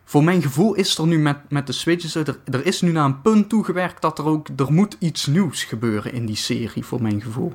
voor 0.05 0.25
mijn 0.25 0.43
gevoel 0.43 0.75
is 0.75 0.99
er 0.99 1.07
nu 1.07 1.19
met, 1.19 1.37
met 1.49 1.67
de 1.67 1.73
Switches, 1.73 2.15
er, 2.15 2.39
er 2.45 2.67
is 2.67 2.81
nu 2.81 2.93
naar 2.93 3.05
een 3.05 3.23
punt 3.23 3.49
toegewerkt 3.49 4.03
dat 4.03 4.19
er 4.19 4.27
ook, 4.27 4.49
er 4.57 4.73
moet 4.73 4.97
iets 4.99 5.27
nieuws 5.27 5.65
gebeuren 5.65 6.13
in 6.13 6.27
die 6.27 6.37
serie, 6.37 6.85
voor 6.85 7.03
mijn 7.03 7.23
gevoel. 7.23 7.53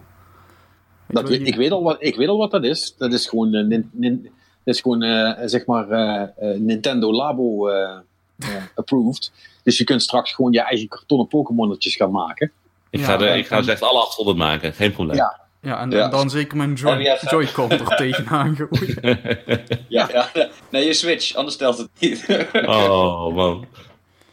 Dat, 1.10 1.30
weet- 1.30 1.48
ik, 1.48 1.56
weet 1.56 1.72
al 1.72 1.84
wat, 1.84 1.98
ik 1.99 2.15
weet 2.15 2.27
al 2.27 2.38
wat 2.38 2.52
dat 2.52 2.64
is. 2.64 2.95
Dat 2.98 3.14
is 3.14 3.27
gewoon, 3.27 3.53
eh, 3.53 3.65
nin- 3.65 3.90
nin- 3.94 4.22
dat 4.64 4.76
is 4.76 4.81
gewoon 4.81 5.03
eh, 5.03 5.41
zeg 5.45 5.65
maar, 5.65 5.90
eh, 5.90 6.22
eh, 6.52 6.60
Nintendo 6.60 7.14
Labo 7.14 7.69
approved. 8.76 9.31
Dus 9.64 9.77
je 9.77 9.84
kunt 9.84 10.02
straks 10.02 10.34
gewoon 10.34 10.52
je 10.52 10.61
eigen 10.61 10.88
kartonnen 10.88 11.27
Pokémonnetjes 11.27 11.95
gaan 11.95 12.11
maken. 12.11 12.52
Ik 12.90 12.99
Ja, 12.99 13.06
ga, 13.06 13.18
de, 13.18 13.26
ja, 13.26 13.34
ik 13.34 13.48
ga 13.48 13.61
ze 13.61 13.72
echt 13.72 13.81
alle 13.81 13.99
800 13.99 14.38
maken, 14.38 14.73
geen 14.73 14.91
probleem. 14.91 15.15
Ja. 15.15 15.40
Ja, 15.61 15.80
en, 15.80 15.91
Ja. 15.91 16.03
en 16.03 16.10
dan 16.10 16.30
zeker 16.30 16.57
mijn 16.57 16.73
Joy- 16.73 16.91
Oh, 16.95 17.02
ja, 17.02 17.18
Joy-Con 17.30 17.69
er 17.72 17.95
tegenaan 17.95 18.56
gooien. 18.56 19.19
Ja, 19.88 20.10
ja. 20.11 20.49
Nee, 20.72 20.86
je 20.86 20.94
Switch, 20.94 21.36
anders 21.36 21.56
stelt 21.56 21.77
het 21.77 21.90
niet. 21.99 22.48
Oh 22.65 23.36
man. 23.36 23.65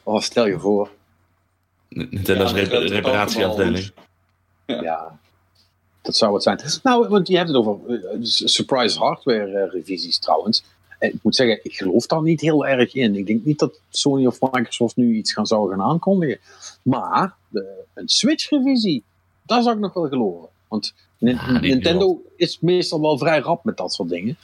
Oh, 0.03 0.21
stel 0.21 0.47
je 0.47 0.59
voor. 0.59 0.91
Nintendo's 1.89 2.51
Ja, 2.51 2.57
rep- 2.57 2.71
dat 2.71 2.83
is 2.83 2.91
reparatieafdeling. 2.91 3.91
Ja. 4.67 5.19
Dat 6.07 6.17
zou 6.17 6.35
het 6.35 6.43
zijn. 6.43 6.61
Nou, 6.83 7.09
want 7.09 7.29
je 7.29 7.37
hebt 7.37 7.49
het 7.49 7.57
over 7.57 7.79
eh, 7.95 8.19
surprise 8.23 8.99
hardware 8.99 9.59
eh, 9.59 9.73
revisies 9.73 10.19
trouwens. 10.19 10.63
En 10.99 11.09
ik 11.13 11.19
moet 11.23 11.37
zeggen, 11.37 11.61
ik 11.63 11.75
geloof 11.77 12.07
daar 12.07 12.23
niet 12.23 12.41
heel 12.41 12.67
erg 12.67 12.95
in. 12.95 13.15
Ik 13.17 13.27
denk 13.27 13.45
niet 13.45 13.59
dat 13.59 13.81
Sony 13.91 14.27
of 14.27 14.41
Microsoft 14.41 14.97
nu 14.97 15.15
iets 15.17 15.33
gaan, 15.33 15.47
zou 15.47 15.71
gaan 15.71 15.83
aankondigen. 15.83 16.39
Maar 16.83 17.35
de, 17.49 17.67
een 17.95 18.09
Switch-revisie, 18.09 19.03
daar 19.47 19.63
zou 19.63 19.75
ik 19.75 19.81
nog 19.81 19.93
wel 19.93 20.09
geloven. 20.09 20.49
Want 20.69 20.95
Ah, 21.21 21.61
Nintendo 21.61 22.23
is 22.37 22.59
meestal 22.61 23.01
wel 23.01 23.19
vrij 23.19 23.39
rap 23.39 23.65
met 23.65 23.77
dat 23.77 23.93
soort 23.93 24.09
dingen. 24.09 24.37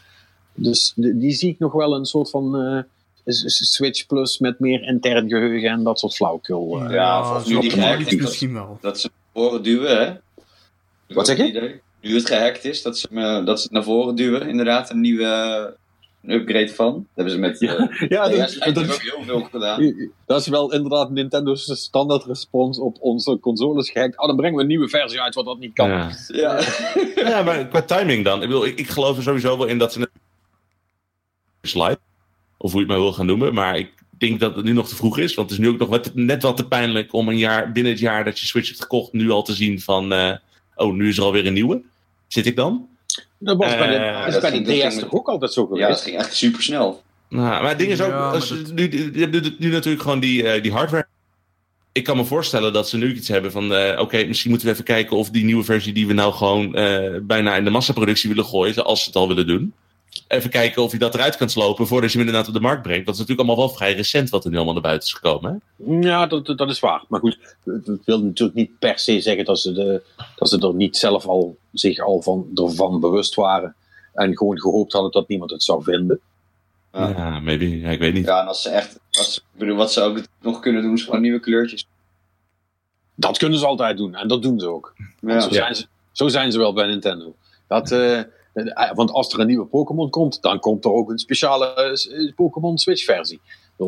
Dus 0.54 0.92
de- 0.96 1.18
die 1.18 1.32
zie 1.32 1.50
ik 1.50 1.58
nog 1.58 1.72
wel 1.72 1.94
een 1.94 2.04
soort 2.06 2.30
van 2.30 2.56
eh, 2.56 2.82
Switch 3.46 4.06
Plus 4.06 4.38
met 4.38 4.60
meer 4.60 4.82
intern 4.82 5.28
geheugen 5.28 5.70
en 5.70 5.82
dat 5.82 5.98
soort 5.98 6.14
flauwkul. 6.14 6.80
eh. 6.84 6.90
Ja, 6.94 7.36
of 7.36 7.46
nu 7.46 7.54
die 7.60 8.20
misschien 8.22 8.52
wel. 8.52 8.78
dat 8.80 9.00
ze 9.00 9.10
voren 9.32 9.62
duwen, 9.62 9.98
hè? 10.06 10.12
Wat 11.14 11.26
zeg 11.26 11.36
je? 11.36 11.80
Nu 12.00 12.14
het 12.14 12.26
gehackt 12.26 12.64
is, 12.64 12.82
dat 12.82 12.98
ze, 12.98 13.06
me- 13.10 13.42
dat 13.44 13.56
ze 13.58 13.62
het 13.62 13.72
naar 13.72 13.84
voren 13.84 14.14
duwen. 14.14 14.48
Inderdaad, 14.48 14.90
een 14.90 15.00
nieuwe 15.00 15.26
een 16.22 16.30
upgrade 16.30 16.68
van. 16.74 16.92
Dat 16.94 17.04
hebben 17.14 17.32
ze 17.34 17.38
met 17.38 17.62
eh 17.62 17.68
Ja, 18.08 18.28
ja, 18.28 18.36
dat, 18.46 18.56
dat 18.64 18.74
dat- 18.74 18.92
ook 18.92 19.02
heel 19.02 19.22
veel 19.24 19.40
gedaan. 19.40 20.10
Dat 20.26 20.40
is 20.40 20.46
wel 20.46 20.72
inderdaad 20.72 21.10
Nintendo's 21.10 21.82
standaard 21.82 22.24
respons 22.24 22.78
op 22.78 22.96
onze 23.00 23.38
consoles 23.40 23.90
gehackt. 23.90 24.18
Oh, 24.18 24.26
dan 24.26 24.36
brengen 24.36 24.56
we 24.56 24.62
een 24.62 24.68
nieuwe 24.68 24.88
versie 24.88 25.20
uit 25.20 25.34
wat 25.34 25.44
dat 25.44 25.58
niet 25.58 25.74
kan. 25.74 25.88
Ja. 25.88 26.10
Ja. 26.26 26.60
ja, 27.28 27.42
maar 27.42 27.66
qua 27.68 27.82
timing 27.82 28.24
dan. 28.24 28.42
Ik, 28.42 28.48
bedoel, 28.48 28.66
ik, 28.66 28.78
ik 28.78 28.88
geloof 28.88 29.16
er 29.16 29.22
sowieso 29.22 29.58
wel 29.58 29.66
in 29.66 29.78
dat 29.78 29.92
ze 29.92 30.00
een 30.00 30.08
slide, 31.68 31.98
of 32.58 32.72
hoe 32.72 32.80
je 32.80 32.86
het 32.86 32.96
maar 32.96 33.04
wil 33.04 33.12
gaan 33.12 33.26
noemen, 33.26 33.54
maar 33.54 33.78
ik 33.78 33.92
denk 34.18 34.40
dat 34.40 34.56
het 34.56 34.64
nu 34.64 34.72
nog 34.72 34.88
te 34.88 34.94
vroeg 34.96 35.18
is, 35.18 35.34
want 35.34 35.50
het 35.50 35.58
is 35.58 35.64
nu 35.64 35.72
ook 35.72 35.78
nog 35.78 35.88
wat, 35.88 36.10
net 36.14 36.42
wat 36.42 36.56
te 36.56 36.66
pijnlijk 36.68 37.12
om 37.12 37.28
een 37.28 37.38
jaar, 37.38 37.72
binnen 37.72 37.92
het 37.92 38.00
jaar 38.00 38.24
dat 38.24 38.38
je 38.38 38.46
Switch 38.46 38.68
hebt 38.68 38.80
gekocht, 38.80 39.12
nu 39.12 39.30
al 39.30 39.42
te 39.42 39.54
zien 39.54 39.80
van, 39.80 40.12
eh, 40.12 40.36
oh, 40.74 40.94
nu 40.94 41.08
is 41.08 41.16
er 41.16 41.22
alweer 41.24 41.46
een 41.46 41.52
nieuwe. 41.52 41.82
zit 42.28 42.46
ik 42.46 42.56
dan. 42.56 42.88
Dat 43.38 43.56
was 43.56 43.76
bij 43.76 43.86
de, 43.86 43.94
Eh, 43.94 44.18
dat 44.18 44.26
is 44.26 44.32
dat 44.40 44.50
bij 44.50 44.62
de 44.62 44.88
DS 44.88 44.98
toch 44.98 45.12
ook 45.12 45.28
altijd 45.28 45.52
zo 45.52 45.62
Ja, 45.62 45.68
dat 45.68 45.78
geweest? 45.80 46.02
ging 46.02 46.16
echt 46.16 46.34
super 46.36 46.62
snel. 46.62 47.02
Nou, 47.28 47.44
maar 47.62 47.68
het 47.68 47.78
ding 47.78 47.90
is 47.90 48.00
ook, 48.00 48.10
Ja, 48.10 48.30
als 48.30 48.50
nu, 48.74 48.90
je 49.14 49.20
hebt 49.20 49.32
nu, 49.42 49.54
nu 49.58 49.70
natuurlijk 49.70 50.02
gewoon 50.02 50.20
die, 50.20 50.48
eh, 50.48 50.62
die 50.62 50.72
hardware. 50.72 51.06
Ik 51.92 52.04
kan 52.04 52.16
me 52.16 52.24
voorstellen 52.24 52.72
dat 52.72 52.88
ze 52.88 52.96
nu 52.96 53.14
iets 53.14 53.28
hebben 53.28 53.52
van, 53.52 53.74
eh, 53.74 54.00
oké, 54.00 54.24
misschien 54.24 54.50
moeten 54.50 54.68
we 54.68 54.72
even 54.74 54.84
kijken 54.86 55.16
of 55.16 55.30
die 55.30 55.44
nieuwe 55.44 55.64
versie 55.64 55.92
die 55.92 56.06
we 56.06 56.12
nou 56.12 56.32
gewoon 56.32 56.74
eh, 56.74 57.18
bijna 57.22 57.56
in 57.56 57.64
de 57.64 57.70
massaproductie 57.70 58.28
willen 58.28 58.44
gooien, 58.44 58.84
als 58.84 59.00
ze 59.00 59.06
het 59.06 59.16
al 59.16 59.28
willen 59.28 59.46
doen. 59.46 59.72
Even 60.28 60.50
kijken 60.50 60.82
of 60.82 60.92
je 60.92 60.98
dat 60.98 61.14
eruit 61.14 61.36
kan 61.36 61.48
slopen 61.48 61.86
voordat 61.86 62.12
je 62.12 62.18
hem 62.18 62.26
inderdaad 62.26 62.48
op 62.50 62.54
de 62.54 62.66
markt 62.66 62.82
brengt. 62.82 63.06
Dat 63.06 63.14
is 63.14 63.20
natuurlijk 63.20 63.48
allemaal 63.48 63.66
wel 63.66 63.76
vrij 63.76 63.94
recent 63.94 64.30
wat 64.30 64.44
er 64.44 64.50
nu 64.50 64.56
allemaal 64.56 64.74
naar 64.74 64.82
buiten 64.82 65.08
is 65.08 65.14
gekomen. 65.14 65.62
Hè? 65.76 65.98
Ja, 66.08 66.26
dat, 66.26 66.46
dat- 66.46 66.70
is 66.70 66.80
waar. 66.80 67.04
Maar 67.08 67.20
goed, 67.20 67.56
dat 67.64 67.98
wil 68.04 68.22
natuurlijk 68.22 68.58
niet 68.58 68.78
per 68.78 68.98
se 68.98 69.20
zeggen 69.20 69.44
dat 69.44 69.58
ze, 69.60 69.72
de, 69.72 70.02
dat 70.36 70.48
ze 70.48 70.58
er 70.58 70.74
niet 70.74 70.96
zelf 70.96 71.26
al 71.26 71.56
zich 71.72 71.98
al 71.98 72.22
van, 72.22 72.46
ervan 72.54 73.00
bewust 73.00 73.34
waren. 73.34 73.74
En 74.14 74.36
gewoon 74.36 74.60
gehoopt 74.60 74.92
hadden 74.92 75.10
dat 75.10 75.28
niemand 75.28 75.50
het 75.50 75.62
zou 75.62 75.82
vinden. 75.82 76.20
Ja. 76.92 77.08
Ja, 77.08 77.40
maybe. 77.40 77.78
Ja, 77.78 77.90
ik 77.90 77.98
weet 77.98 78.14
niet. 78.14 78.26
Ja, 78.26 78.40
en 78.40 78.46
als 78.46 78.62
ze 78.62 78.68
echt, 78.68 78.98
als, 79.10 79.36
ik 79.36 79.58
bedoel, 79.58 79.76
wat 79.76 79.92
ze 79.92 80.00
ook 80.00 80.20
nog 80.40 80.60
kunnen 80.60 80.82
doen, 80.82 80.92
is 80.94 81.02
gewoon 81.04 81.20
nieuwe 81.20 81.40
kleurtjes. 81.40 81.86
Dat 83.14 83.38
kunnen 83.38 83.58
ze 83.58 83.66
altijd 83.66 83.96
doen. 83.96 84.14
En 84.14 84.28
dat 84.28 84.42
doen 84.42 84.60
ze 84.60 84.68
ook. 84.68 84.94
Ja. 85.20 85.40
Zo, 85.40 85.50
zijn 85.50 85.74
ze, 85.74 85.86
zo 86.12 86.28
zijn 86.28 86.52
ze 86.52 86.58
wel 86.58 86.72
bij 86.72 86.86
Nintendo. 86.86 87.34
Dat, 87.68 87.90
eh, 87.90 88.20
want 88.94 89.10
als 89.10 89.32
er 89.32 89.40
een 89.40 89.46
nieuwe 89.46 89.66
Pokémon 89.66 90.10
komt, 90.10 90.42
dan 90.42 90.58
komt 90.58 90.84
er 90.84 90.92
ook 90.92 91.10
een 91.10 91.18
speciale 91.18 91.74
eh, 91.74 92.26
eh, 92.26 92.34
Pokémon 92.34 92.78
Switch 92.78 93.04
versie. 93.04 93.40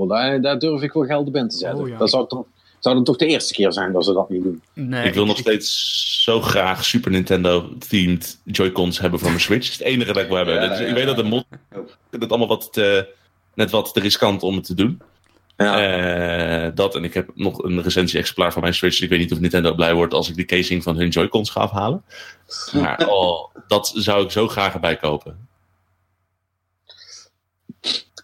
Daar, 0.09 0.41
daar 0.41 0.59
durf 0.59 0.83
ik 0.83 0.93
wel 0.93 1.05
geld 1.05 1.29
op 1.29 1.37
in 1.37 1.49
te 1.49 1.57
zetten. 1.57 1.81
Oh, 1.81 1.89
ja. 1.89 1.99
Dat 1.99 2.11
zou, 2.11 2.29
toch, 2.29 2.45
zou 2.79 2.95
dan 2.95 3.05
toch 3.05 3.17
de 3.17 3.27
eerste 3.27 3.55
keer 3.55 3.73
zijn 3.73 3.93
dat 3.93 4.05
ze 4.05 4.13
dat 4.13 4.31
niet 4.31 4.43
doen. 4.43 4.63
Nee, 4.73 5.07
ik 5.07 5.15
wil 5.15 5.27
nog 5.27 5.39
steeds 5.39 6.23
zo 6.23 6.41
graag 6.41 6.85
Super 6.85 7.11
Nintendo-themed 7.11 8.41
Joy-Cons 8.45 8.99
hebben 8.99 9.19
voor 9.19 9.29
mijn 9.29 9.41
Switch. 9.41 9.63
Dat 9.63 9.73
is 9.73 9.79
het 9.79 9.89
enige 9.89 10.13
dat 10.13 10.23
ik 10.23 10.29
wil 10.29 10.37
hebben. 10.37 10.55
Ja, 10.55 10.69
Dus 10.69 10.79
ja, 10.79 10.85
ik 10.85 10.95
weet 10.95 11.07
dat 11.07 11.17
de 11.17 11.23
ja. 11.23 11.29
mod 11.29 11.47
ik 11.51 11.79
vind 12.11 12.23
het 12.23 12.31
allemaal 12.31 12.49
wat 12.49 12.73
te, 12.73 13.15
net 13.55 13.71
wat 13.71 13.95
te 13.95 14.01
riskant 14.01 14.43
om 14.43 14.55
het 14.55 14.65
te 14.65 14.75
doen. 14.75 15.01
Ja. 15.57 16.67
Eh, 16.67 16.71
dat 16.75 16.95
en 16.95 17.05
ik 17.05 17.15
heb 17.15 17.31
nog 17.35 17.63
een 17.63 17.83
recensie-exemplaar 17.83 18.53
van 18.53 18.63
mijn 18.63 18.75
Switch. 18.75 19.01
Ik 19.01 19.09
weet 19.09 19.19
niet 19.19 19.33
of 19.33 19.41
Nintendo 19.41 19.75
blij 19.75 19.95
wordt 19.95 20.15
als 20.15 20.29
ik 20.29 20.37
de 20.37 20.45
casing 20.45 20.83
van 20.83 20.97
hun 20.97 21.09
Joy-Cons 21.09 21.51
ga 21.51 21.61
afhalen. 21.61 22.03
Maar 22.73 23.07
oh, 23.09 23.55
dat 23.67 23.93
zou 23.95 24.25
ik 24.25 24.31
zo 24.31 24.49
graag 24.49 24.75
erbij 24.75 24.97
kopen. 24.97 25.49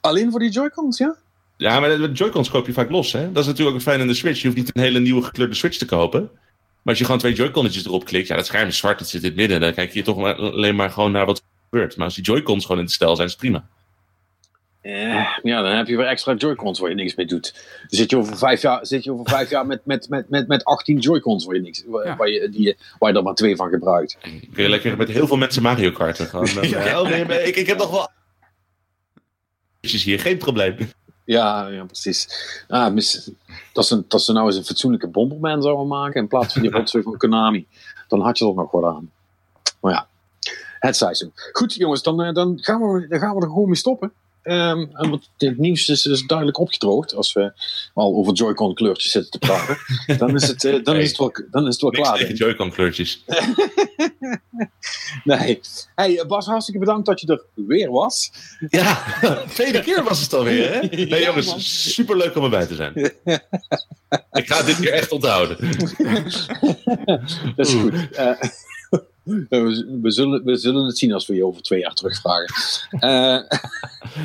Alleen 0.01 0.31
voor 0.31 0.41
die 0.41 0.51
Joy-Cons, 0.51 0.99
ja? 0.99 1.17
Ja, 1.57 1.81
maar 1.81 1.89
de 1.89 2.13
Joy-Cons 2.13 2.51
koop 2.51 2.67
je 2.67 2.73
vaak 2.73 2.91
los. 2.91 3.13
Hè? 3.13 3.33
Dat 3.33 3.43
is 3.43 3.49
natuurlijk 3.49 3.77
ook 3.77 3.83
fijn 3.83 4.01
in 4.01 4.07
de 4.07 4.15
Switch. 4.15 4.41
Je 4.41 4.47
hoeft 4.47 4.59
niet 4.59 4.77
een 4.77 4.83
hele 4.83 5.01
nieuwe 5.01 5.23
gekleurde 5.23 5.55
Switch 5.55 5.77
te 5.77 5.85
kopen. 5.85 6.21
Maar 6.21 6.95
als 6.95 6.99
je 6.99 7.05
gewoon 7.05 7.21
twee 7.21 7.35
Joy-Connetjes 7.35 7.85
erop 7.85 8.05
klikt, 8.05 8.29
ja, 8.29 8.37
dat 8.37 8.47
scherm 8.47 8.69
is 8.69 8.77
zwart, 8.77 8.99
het 8.99 9.09
zit 9.09 9.23
in 9.23 9.29
het 9.29 9.37
midden. 9.37 9.61
Dan 9.61 9.75
kijk 9.75 9.93
je 9.93 10.03
toch 10.03 10.17
maar, 10.17 10.35
alleen 10.35 10.77
maar 10.77 10.91
gewoon 10.91 11.13
naar 11.13 11.27
wat 11.27 11.39
er 11.39 11.45
gebeurt. 11.71 11.97
Maar 11.97 12.05
als 12.05 12.15
die 12.15 12.25
Joy-Cons 12.25 12.63
gewoon 12.63 12.79
in 12.79 12.85
het 12.85 12.95
stel 12.95 13.15
zijn, 13.17 13.27
is 13.27 13.33
het 13.33 13.43
prima. 13.43 13.69
Eh, 14.81 15.37
ja, 15.43 15.63
dan 15.63 15.73
heb 15.73 15.87
je 15.87 15.97
weer 15.97 16.07
extra 16.07 16.35
Joy-Cons 16.35 16.79
waar 16.79 16.89
je 16.89 16.95
niks 16.95 17.15
mee 17.15 17.27
doet. 17.27 17.53
Dan 17.81 17.87
zit 17.89 18.11
je 18.11 18.17
over 18.17 18.37
vijf 18.39 18.63
jaar, 18.63 18.87
zit 18.87 19.05
je 19.05 19.13
over 19.13 19.29
vijf 19.29 19.51
jaar 19.51 19.67
met, 19.67 19.81
met, 19.85 20.09
met, 20.09 20.29
met, 20.31 20.49
met 20.49 20.65
18 20.65 20.99
Joy-Cons 20.99 21.45
waar 21.45 21.55
je, 21.55 21.61
niks, 21.61 21.85
waar, 21.87 22.07
Ja. 22.07 22.17
waar 22.17 22.29
je, 22.29 22.49
die, 22.49 22.77
waar 22.99 23.11
je 23.13 23.17
er 23.17 23.23
maar 23.23 23.35
twee 23.35 23.57
van 23.57 23.69
gebruikt. 23.71 24.17
Dan 24.23 24.41
kun 24.53 24.63
je 24.63 24.69
lekker 24.69 24.97
met 24.97 25.09
heel 25.09 25.27
veel 25.27 25.37
mensen 25.37 25.63
Mario 25.63 25.91
karten. 25.91 26.27
Gewoon, 26.27 26.47
eh, 26.63 26.99
oh, 27.01 27.09
nee, 27.09 27.43
ik, 27.43 27.57
ik 27.57 27.67
heb 27.67 27.79
nog 27.79 27.91
wel... 27.91 28.09
Is 29.81 30.05
hier 30.05 30.21
geen 30.21 30.39
probleem. 30.39 30.77
Ja, 31.25 31.67
ja 31.69 31.85
precies. 31.85 32.29
Ah, 32.69 32.93
mis- 32.93 33.31
dat, 33.73 33.87
ze, 33.87 34.05
dat 34.09 34.23
ze 34.23 34.33
nou 34.33 34.47
eens 34.47 34.57
een 34.57 34.65
fatsoenlijke 34.65 35.07
Bomberman 35.09 35.63
zouden 35.63 35.87
maken 35.87 36.21
in 36.21 36.29
plaats 36.29 36.53
van 36.53 36.63
die 36.63 36.71
rotzooi 36.77 37.05
van 37.05 37.17
Konami. 37.17 37.67
Dan 38.09 38.21
had 38.21 38.39
je 38.39 38.47
er 38.47 38.55
nog 38.55 38.71
wat 38.71 38.85
aan. 38.85 39.11
Maar 39.81 39.93
ja, 39.93 40.07
het 40.79 40.97
zij 40.97 41.15
zo. 41.15 41.31
Goed 41.53 41.75
jongens, 41.75 42.03
dan, 42.03 42.23
eh, 42.23 42.33
dan, 42.35 42.59
gaan, 42.61 42.81
we, 42.81 43.07
dan 43.09 43.19
gaan 43.19 43.35
we 43.35 43.41
er 43.43 43.49
gewoon 43.49 43.67
mee 43.67 43.77
stoppen. 43.77 44.13
Ehm, 44.43 44.87
en 44.93 45.11
want 45.11 45.31
het 45.39 45.59
nieuws 45.59 45.89
is, 45.89 46.07
is 46.07 46.23
duidelijk 46.23 46.59
opgedroogd. 46.59 47.15
Als 47.15 47.33
we 47.33 47.53
al 47.95 48.15
over 48.15 48.33
Joy-Con 48.33 48.75
kleurtjes 48.75 49.13
zitten 49.13 49.31
te 49.31 49.39
praten. 49.39 49.79
dan, 50.19 50.35
is 50.35 50.47
het, 50.47 50.65
eh, 50.65 50.85
dan, 50.85 50.97
is 50.97 51.09
het 51.09 51.19
wel, 51.19 51.33
dan 51.51 51.67
is 51.67 51.73
het 51.73 51.81
wel 51.83 51.91
klaar. 51.91 52.33
Joy-Con 52.33 52.71
kleurtjes. 52.71 53.25
Nee. 55.25 55.61
Hey, 55.95 56.25
Bas, 56.27 56.47
hartstikke 56.47 56.81
bedankt 56.81 57.07
dat 57.07 57.21
je 57.21 57.27
er 57.27 57.45
weer 57.67 57.91
was. 57.91 58.31
Ja, 58.69 59.03
tweede 59.55 59.81
keer 59.81 60.05
was 60.05 60.21
het 60.21 60.35
alweer, 60.35 60.73
hè? 60.73 60.81
Nee, 60.81 61.09
Ja, 61.09 61.33
man. 61.33 61.43
jongens, 61.43 61.93
superleuk 61.95 62.37
om 62.37 62.45
erbij 62.45 62.67
te 62.67 62.75
zijn. 62.75 62.93
Ik 64.33 64.47
ga 64.47 64.57
het 64.57 64.67
dit 64.67 64.81
keer 64.81 64.93
echt 64.93 65.11
onthouden. 65.13 65.57
Dat 67.57 67.67
is 67.67 67.75
goed. 67.75 68.11
Eh, 68.11 68.41
we, 69.49 69.99
we 70.03 70.11
zullen, 70.11 70.45
we 70.45 70.57
zullen 70.57 70.85
het 70.87 70.99
zien 70.99 71.13
als 71.13 71.27
we 71.27 71.35
je 71.35 71.45
over 71.45 71.63
twee 71.63 71.81
jaar 71.81 71.95
terugvragen. 71.95 72.55
Eh, 73.01 73.35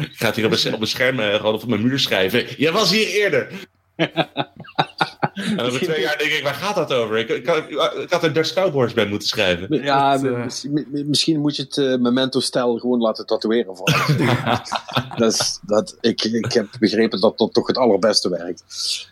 Ik 0.02 0.16
ga 0.18 0.26
het 0.26 0.36
hier 0.36 0.46
op 0.46 0.52
mijn, 0.52 0.66
op 0.74 0.80
mijn 0.80 0.88
scherm 0.92 1.20
eh, 1.20 1.36
gewoon 1.36 1.54
op 1.54 1.66
mijn 1.68 1.82
muur 1.82 2.00
schrijven. 2.00 2.46
Jij 2.58 2.72
was 2.72 2.92
hier 2.92 3.08
eerder. 3.08 3.48
en 3.96 5.60
over 5.60 5.80
twee 5.82 6.02
jaar 6.02 6.18
denk 6.18 6.32
ik, 6.32 6.44
waar 6.44 6.54
gaat 6.54 6.76
dat 6.76 6.94
over? 6.94 7.18
Ik, 7.18 7.30
ik, 7.30 7.46
had- 7.48 7.70
ik 8.02 8.10
had 8.12 8.24
een 8.24 8.34
Dutch 8.34 8.54
Cowboys 8.54 8.94
band 8.94 9.10
moeten 9.10 9.28
schrijven. 9.28 9.84
ja, 9.84 10.18
Dat, 10.18 10.32
eh, 10.32 10.44
mis- 10.44 10.64
mi- 10.70 11.04
misschien 11.06 11.40
moet 11.40 11.56
je 11.56 11.62
het 11.64 11.78
eh, 11.78 11.96
memento-stijl 11.98 12.78
gewoon 12.78 13.00
laten 13.00 13.26
tatoeëren. 13.26 13.76
Voor 13.76 13.92
dat 15.18 15.34
is, 15.34 15.60
dat, 15.62 15.98
ik, 16.02 16.24
ik 16.24 16.54
heb 16.54 16.68
begrepen 16.80 17.20
dat 17.22 17.38
dat 17.38 17.54
toch 17.54 17.68
het 17.68 17.78
allerbeste 17.78 18.30
werkt. 18.30 18.64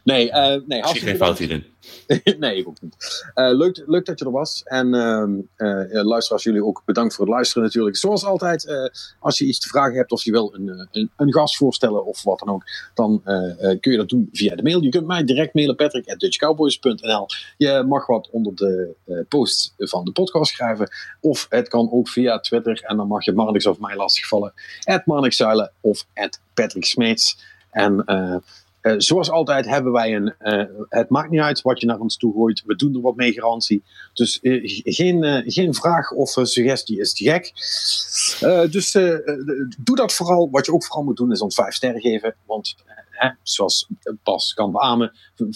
Nee, 0.04 0.32
eh 0.32 0.42
nee 0.48 0.56
Ik 0.58 0.64
zie 0.68 0.80
hartstikke 0.80 1.08
geen 1.08 1.18
fout 1.18 1.38
hierin. 1.38 1.66
nee, 2.40 2.58
ik 2.58 2.68
ook 2.68 2.82
niet. 2.82 3.24
Eh, 3.34 3.50
leuk, 3.86 4.06
dat 4.06 4.20
je 4.20 4.26
er 4.26 4.32
was. 4.32 4.62
En 4.64 4.94
eh, 5.56 6.04
luisteraars, 6.04 6.44
jullie 6.44 6.64
ook 6.64 6.82
bedankt 6.86 7.16
voor 7.16 7.26
het 7.26 7.34
luisteren 7.34 7.64
natuurlijk. 7.64 7.98
Zoals 7.98 8.26
altijd, 8.26 8.66
eh, 8.66 8.86
als 9.20 9.38
je 9.38 9.46
iets 9.46 9.60
te 9.60 9.68
vragen 9.68 9.96
hebt 9.96 10.12
of 10.12 10.24
je 10.24 10.32
wil 10.32 10.54
een, 10.54 11.10
een, 11.16 11.34
gast 11.34 11.58
voorstellen 11.58 12.06
of 12.06 12.24
wat 12.24 12.40
dan 12.40 12.50
ook, 12.50 12.64
dan 12.94 13.22
kun 13.80 13.92
je 13.92 13.98
dat 13.98 14.10
doen 14.10 14.30
via 14.32 14.56
de 14.56 14.64
mail. 14.64 14.82
Je 14.82 14.90
kunt 14.90 15.08
mij 15.08 15.24
direct 15.24 15.54
mailen, 15.54 15.76
patrick.dutchcowboys.nl. 15.76 17.26
Je 17.58 17.84
mag 17.88 18.06
wat 18.06 18.30
onder 18.32 18.56
de 18.56 18.96
post 19.28 19.74
van 19.78 20.06
de 20.06 20.12
podcast 20.12 20.52
schrijven. 20.52 20.90
Of 21.20 21.46
het 21.50 21.68
kan 21.68 21.92
ook 21.92 22.10
via 22.10 22.40
Twitter. 22.40 22.84
En 22.84 22.98
dan 22.98 23.08
mag 23.08 23.26
je 23.26 23.34
Marnix 23.34 23.66
of 23.66 23.80
mij 23.80 23.96
lastigvallen. 23.96 24.54
At 24.84 25.06
Marnix 25.06 25.36
Zuilen 25.36 25.72
of 25.82 26.06
at 26.14 26.40
Patrick 26.54 26.86
Smeets. 26.86 27.38
En 27.72 28.04
eh, 28.84 28.94
zoals 28.98 29.30
altijd 29.30 29.66
hebben 29.66 29.92
wij 29.92 30.16
een. 30.16 30.34
eh, 30.38 30.64
het 30.90 31.10
maakt 31.10 31.30
niet 31.30 31.40
uit 31.40 31.62
wat 31.62 31.80
je 31.80 31.86
naar 31.86 32.00
ons 32.00 32.18
toe 32.18 32.34
gooit. 32.34 32.64
We 32.66 32.76
doen 32.76 32.96
er 32.96 33.02
wat 33.02 33.16
mee 33.16 33.34
garantie. 33.34 33.84
Dus 34.14 34.40
eh, 34.40 34.62
geen, 34.84 35.44
geen 35.52 35.74
vraag 35.74 36.12
of 36.12 36.30
suggestie 36.30 37.00
is 37.00 37.14
te 37.14 37.24
gek. 37.24 37.52
Dus 38.72 38.92
doe 39.78 39.96
dat 39.96 40.14
vooral. 40.14 40.50
Wat 40.52 40.66
je 40.66 40.74
ook 40.74 40.86
vooral 40.86 41.04
moet 41.04 41.18
doen 41.18 41.32
is 41.32 41.42
ons 41.42 41.56
vijf 41.56 41.74
sterren 41.74 42.02
geven. 42.02 42.36
Want 42.46 42.76
hè, 43.10 43.30
zoals 43.44 43.88
Bas 44.24 44.54
kan 44.54 44.72
beamen, 44.72 45.12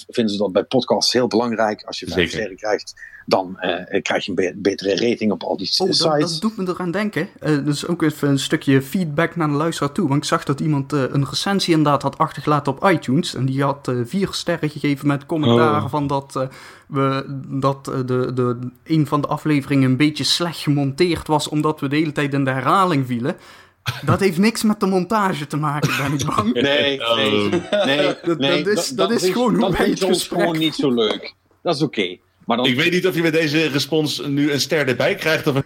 vinden 0.07 0.33
ze 0.33 0.39
dat 0.39 0.51
bij 0.51 0.63
podcasts 0.63 1.13
heel 1.13 1.27
belangrijk. 1.27 1.83
Als 1.83 1.99
je 1.99 2.05
vijf 2.05 2.17
Zeker. 2.17 2.31
sterren 2.31 2.57
krijgt, 2.57 2.93
dan 3.29 3.57
eh, 3.59 4.01
krijg 4.01 4.23
je 4.25 4.29
een 4.29 4.35
be- 4.35 4.53
betere 4.55 5.09
rating 5.09 5.31
op 5.31 5.43
al 5.43 5.57
die 5.57 5.71
Oh, 5.77 5.87
dat, 5.87 5.95
sites. 5.95 6.31
dat 6.31 6.41
doet 6.41 6.57
me 6.57 6.67
eraan 6.73 6.91
denken. 6.91 7.27
Eh 7.39 7.65
dus 7.65 7.87
ook 7.87 8.01
even 8.01 8.29
een 8.29 8.39
stukje 8.39 8.81
feedback 8.81 9.35
naar 9.35 9.47
de 9.47 9.53
luisteraar 9.53 9.91
toe. 9.91 10.07
Want 10.07 10.21
ik 10.21 10.27
zag 10.29 10.43
dat 10.43 10.59
iemand 10.59 10.93
eh, 10.93 11.03
een 11.09 11.25
recensie 11.29 11.73
inderdaad 11.75 12.01
had 12.01 12.17
achtergelaten 12.17 12.71
op 12.73 12.89
iTunes. 12.89 13.35
En 13.35 13.45
die 13.45 13.63
had 13.63 13.87
eh, 13.87 13.95
vier 14.05 14.27
sterren 14.31 14.69
gegeven 14.69 15.07
met 15.07 15.25
commentaar 15.25 15.83
Oh. 15.83 15.89
van 15.89 16.07
dat, 16.07 16.35
eh, 16.35 16.47
we, 16.87 17.25
dat 17.47 17.85
de, 17.85 18.31
de, 18.33 18.57
een 18.83 19.07
van 19.07 19.21
de 19.21 19.27
afleveringen 19.27 19.89
een 19.89 19.97
beetje 19.97 20.23
slecht 20.23 20.59
gemonteerd 20.59 21.27
was. 21.27 21.49
Omdat 21.49 21.79
we 21.79 21.87
de 21.87 21.95
hele 21.95 22.11
tijd 22.11 22.33
in 22.33 22.43
de 22.43 22.51
herhaling 22.51 23.05
vielen. 23.07 23.35
Dat 24.05 24.19
heeft 24.19 24.37
niks 24.37 24.63
met 24.63 24.79
de 24.79 24.85
montage 24.85 25.47
te 25.47 25.57
maken, 25.57 25.89
ben 25.97 26.13
ik 26.19 26.25
bang. 26.35 26.53
Nee, 26.61 26.99
Oh. 27.09 27.15
nee, 27.15 27.49
nee, 27.85 28.15
Dat- 28.23 28.37
nee, 28.39 28.63
dat 28.63 28.77
is- 28.77 28.89
dat 28.89 29.11
is 29.11 29.29
gewoon 29.29 29.51
hoe 29.55 29.59
dat 29.69 29.77
wij 29.77 29.89
het 29.89 30.03
gesprek 30.03 30.39
gewoon 30.41 30.57
niet 30.57 30.75
zo 30.75 30.93
leuk. 30.93 31.33
Dat 31.61 31.75
is 31.75 31.81
oké. 31.81 32.17
Maar 32.47 32.57
dan, 32.57 32.65
Ik 32.65 32.75
weet 32.75 32.91
niet 32.91 33.07
of 33.07 33.15
je 33.15 33.21
met 33.21 33.33
deze 33.33 33.67
respons 33.67 34.21
nu 34.27 34.51
een 34.51 34.59
ster 34.59 34.87
erbij 34.87 35.15
krijgt. 35.15 35.47
Of 35.47 35.55
een... 35.55 35.63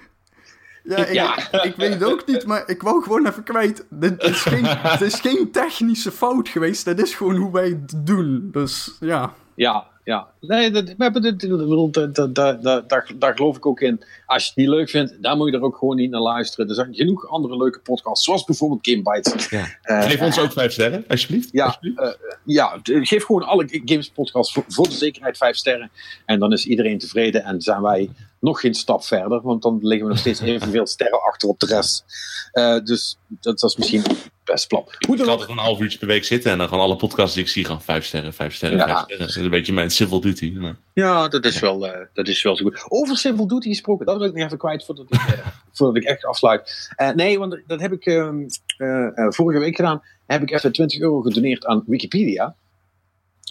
Ja, 0.83 0.97
ik, 1.05 1.13
Ja. 1.13 1.51
ik 1.63 1.75
weet 1.75 1.93
het 1.93 2.03
ook 2.03 2.25
niet, 2.27 2.45
maar 2.45 2.63
ik 2.69 2.81
wou 2.81 3.03
gewoon 3.03 3.27
even 3.27 3.43
kwijt. 3.43 3.85
Dit 3.89 4.23
is 4.23 4.41
geen, 4.53 4.63
dit 4.63 5.01
is 5.01 5.19
geen 5.19 5.51
technische 5.51 6.11
fout 6.11 6.49
geweest. 6.49 6.85
Dat 6.85 6.99
is 6.99 7.15
gewoon 7.15 7.35
hoe 7.35 7.51
wij 7.51 7.67
het 7.67 8.05
doen. 8.05 8.49
Dus 8.51 8.97
ja. 8.99 9.33
Ja, 9.55 9.87
ja. 10.03 10.27
Nee, 10.39 10.71
dat, 10.71 10.83
we 10.83 10.93
hebben 10.97 11.21
dit, 11.21 11.39
dat- 11.39 12.15
dat- 12.15 12.35
dat- 12.35 12.63
dat- 12.63 12.89
daar, 12.89 13.11
daar 13.15 13.35
geloof 13.35 13.57
ik 13.57 13.65
ook 13.65 13.81
in. 13.81 14.03
Als 14.25 14.43
je 14.43 14.49
het 14.49 14.57
niet 14.57 14.67
leuk 14.67 14.89
vindt, 14.89 15.17
dan 15.23 15.37
moet 15.37 15.49
je 15.51 15.57
er 15.57 15.63
ook 15.63 15.77
gewoon 15.77 15.95
niet 15.95 16.11
naar 16.11 16.21
luisteren. 16.21 16.69
Er 16.69 16.75
zijn 16.75 16.95
genoeg 16.95 17.27
andere 17.29 17.57
leuke 17.57 17.79
podcasts, 17.79 18.25
zoals 18.25 18.43
bijvoorbeeld 18.43 18.87
Game 18.87 19.01
Bites. 19.15 19.49
Ja. 19.49 19.65
Eh, 19.81 20.01
Geef 20.09 20.21
ons 20.21 20.39
ook 20.39 20.51
vijf 20.51 20.71
sterren, 20.71 21.05
alsjeblieft. 21.07 21.49
Ja, 21.51 21.65
Alsjeblieft. 21.65 21.99
eh, 21.99 22.09
ja, 22.45 22.79
geef 22.83 23.23
gewoon 23.25 23.43
alle 23.43 23.81
games 23.85 24.09
podcasts 24.09 24.53
voor, 24.53 24.63
voor 24.67 24.87
de 24.87 24.95
zekerheid 24.95 25.37
vijf 25.37 25.55
sterren. 25.55 25.91
En 26.25 26.39
dan 26.39 26.51
is 26.51 26.65
iedereen 26.65 26.97
tevreden 26.97 27.43
en 27.43 27.61
zijn 27.61 27.81
wij 27.81 28.09
nog 28.39 28.59
geen 28.59 28.73
stap 28.73 29.03
verder. 29.03 29.41
Want 29.41 29.61
dan 29.61 29.79
liggen 29.81 30.05
we 30.07 30.11
nog 30.13 30.19
steeds 30.21 30.39
evenveel 30.55 30.87
sterren 30.87 31.21
achter 31.23 31.49
op 31.49 31.59
de 31.59 31.65
rest. 31.65 32.05
Eh, 32.51 32.79
dus 32.83 33.17
dat, 33.27 33.59
dat 33.59 33.69
is 33.69 33.75
misschien 33.77 34.03
beste 34.51 34.67
plan. 34.67 34.83
Ik 34.99 35.21
ga 35.23 35.31
altijd 35.31 35.49
een 35.49 35.57
half 35.57 35.79
uurtje 35.79 35.97
per 35.97 36.07
week 36.07 36.23
zitten 36.23 36.51
en 36.51 36.57
dan 36.57 36.67
gaan 36.67 36.79
alle 36.79 36.95
podcasts 36.95 37.35
die 37.35 37.43
ik 37.43 37.49
zie 37.49 37.65
gaan 37.65 37.81
vijf 37.81 38.05
sterren, 38.05 38.33
vijf 38.33 38.55
sterren, 38.55 38.77
Ja. 38.77 38.85
vijf 38.85 38.99
sterren. 38.99 39.19
Dat 39.27 39.35
is 39.35 39.43
een 39.43 39.49
beetje 39.49 39.73
mijn 39.73 39.91
civil 39.91 40.21
duty. 40.21 40.53
Maar... 40.57 40.75
Ja, 40.93 41.27
dat 41.27 41.45
is 41.45 41.59
wel, 41.59 41.87
eh, 41.87 42.05
dat 42.13 42.27
is 42.27 42.43
wel 42.43 42.55
zo 42.55 42.63
goed. 42.63 42.85
Over 42.87 43.17
Civil 43.17 43.47
Duty 43.47 43.69
gesproken, 43.69 44.05
dat 44.05 44.17
wil 44.17 44.27
ik 44.27 44.33
nog 44.33 44.45
even 44.45 44.57
kwijt 44.57 44.85
voordat 44.85 45.05
ik, 45.09 45.19
eh, 45.19 45.47
voordat 45.73 45.95
ik 45.95 46.03
echt 46.03 46.25
afsluit. 46.25 46.91
Eh, 46.95 47.09
nee, 47.09 47.39
want 47.39 47.61
dat 47.67 47.79
heb 47.81 47.91
ik 47.91 48.05
ehm, 48.05 48.47
eh, 48.77 49.17
eh, 49.17 49.31
vorige 49.31 49.59
week 49.59 49.75
gedaan. 49.75 50.01
Heb 50.25 50.41
ik 50.41 50.51
even 50.51 50.71
20 50.71 50.99
euro 50.99 51.21
gedoneerd 51.21 51.65
aan 51.65 51.83
Wikipedia. 51.85 52.55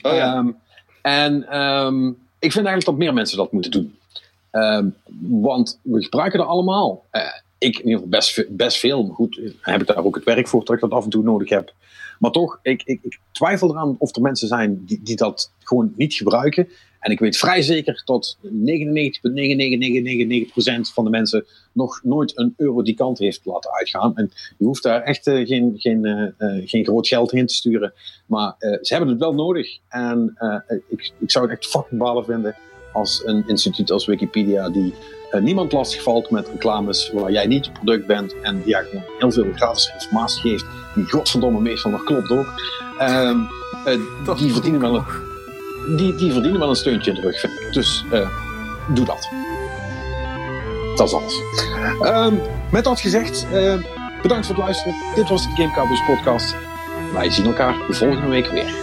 Oh 0.03 0.13
ja. 0.13 0.35
Ehm, 0.35 0.51
en 1.03 1.49
ehm, 1.49 2.07
ik 2.39 2.53
vind 2.53 2.67
eigenlijk 2.67 2.85
dat 2.85 2.97
meer 2.97 3.15
mensen 3.15 3.37
dat 3.37 3.53
moeten 3.53 3.71
doen. 3.71 3.99
Ehm, 4.51 4.89
want 5.21 5.79
we 5.83 6.03
gebruiken 6.03 6.39
dat 6.39 6.49
allemaal. 6.49 7.05
Ik 7.61 7.79
in 7.79 7.85
ieder 7.85 7.93
geval 7.93 8.09
best, 8.09 8.57
best 8.57 8.79
veel. 8.79 9.07
Maar 9.07 9.15
goed, 9.15 9.41
heb 9.61 9.81
ik 9.81 9.87
daar 9.87 10.05
ook 10.05 10.15
het 10.15 10.25
werk 10.25 10.49
voor 10.49 10.65
dat 10.65 10.75
ik 10.75 10.81
dat 10.81 10.91
af 10.91 11.05
en 11.05 11.11
toe 11.11 11.23
nodig 11.23 11.49
heb. 11.49 11.75
Maar 12.19 12.31
toch, 12.31 12.59
ik, 12.63 12.83
ik, 12.83 13.01
ik 13.03 13.19
twijfel 13.33 13.71
eraan 13.71 13.97
of 13.99 14.17
er 14.17 14.23
mensen 14.23 14.49
zijn 14.49 14.85
die, 14.85 15.01
die 15.03 15.17
dat 15.17 15.53
gewoon 15.59 15.93
niet 15.97 16.15
gebruiken. 16.15 16.69
En 17.01 17.11
ik 17.11 17.19
weet 17.19 17.37
vrij 17.37 17.63
zeker 17.63 18.03
dat 18.05 18.39
99,99999% 18.45 18.51
van 20.93 21.05
de 21.05 21.11
mensen 21.11 21.45
nog 21.73 22.01
nooit 22.03 22.39
een 22.39 22.55
euro 22.57 22.83
die 22.83 22.95
kant 22.95 23.19
heeft 23.19 23.41
laten 23.45 23.73
uitgaan. 23.73 24.17
En 24.17 24.31
je 24.59 24.65
hoeft 24.65 24.83
daar 24.83 25.03
echt 25.03 25.27
eh, 25.27 25.47
geen, 25.47 25.75
geen, 25.77 26.05
eh, 26.05 26.23
eh, 26.39 26.69
geen 26.69 26.85
groot 26.85 27.09
geld 27.09 27.31
heen 27.31 27.47
te 27.47 27.55
sturen. 27.55 27.93
Maar 28.27 28.55
ze 28.59 28.95
hebben 28.95 29.09
het 29.09 29.19
wel 29.19 29.35
nodig. 29.35 29.79
En 29.89 30.37
ik, 30.89 31.13
ik 31.19 31.31
zou 31.31 31.45
het 31.45 31.55
echt 31.55 31.67
fucking 31.67 32.01
balen 32.01 32.25
vinden 32.25 32.57
als 32.93 33.23
een 33.25 33.49
instituut 33.49 33.91
als 33.91 34.07
Wikipedia 34.07 34.71
die 34.71 34.95
niemand 35.39 35.73
lastigvalt 35.73 36.31
met 36.31 36.49
reclames 36.49 37.11
waar 37.15 37.33
jij 37.33 37.47
niet 37.47 37.65
het 37.65 37.75
product 37.75 38.07
bent 38.07 38.41
en 38.41 38.57
die 38.63 38.69
ja, 38.69 38.81
gewoon 38.83 39.05
heel 39.19 39.33
veel 39.33 39.47
grafische 39.55 39.93
informatie 39.93 40.41
geeft 40.41 40.65
die 40.95 41.05
godverdomme 41.05 41.61
meestal 41.61 41.91
nog 41.91 42.05
klopt 42.05 42.31
ook. 42.31 42.47
Ehm, 42.99 43.39
eh, 43.85 44.37
die, 44.37 44.53
verdienen 44.53 44.81
wel 44.81 44.95
een, 44.95 45.97
die, 45.97 46.15
die 46.15 46.33
verdienen 46.33 46.61
wel 46.61 46.69
een 46.69 46.77
steuntje 46.77 47.11
in 47.11 47.17
de 47.17 47.23
rug, 47.23 47.41
vind 47.41 47.53
ik. 47.53 47.73
Dus 47.73 48.05
eh, 48.11 48.29
doe 48.95 49.05
dat. 49.05 49.29
Dat 50.97 51.09
is 51.09 51.15
alles. 51.15 51.43
Ehm, 52.03 52.35
met 52.71 52.85
dat 52.85 53.01
gezegd, 53.01 53.47
eh, 53.53 53.75
bedankt 54.23 54.47
voor 54.47 54.55
het 54.55 54.65
luisteren. 54.65 54.95
Dit 55.15 55.29
was 55.29 55.43
de 55.43 55.51
Game 55.55 55.73
Cowboys 55.73 56.05
podcast. 56.07 56.57
Wij 57.13 57.31
zien 57.31 57.47
elkaar 57.47 57.75
de 57.87 57.93
volgende 57.93 58.29
week 58.29 58.47
weer. 58.47 58.75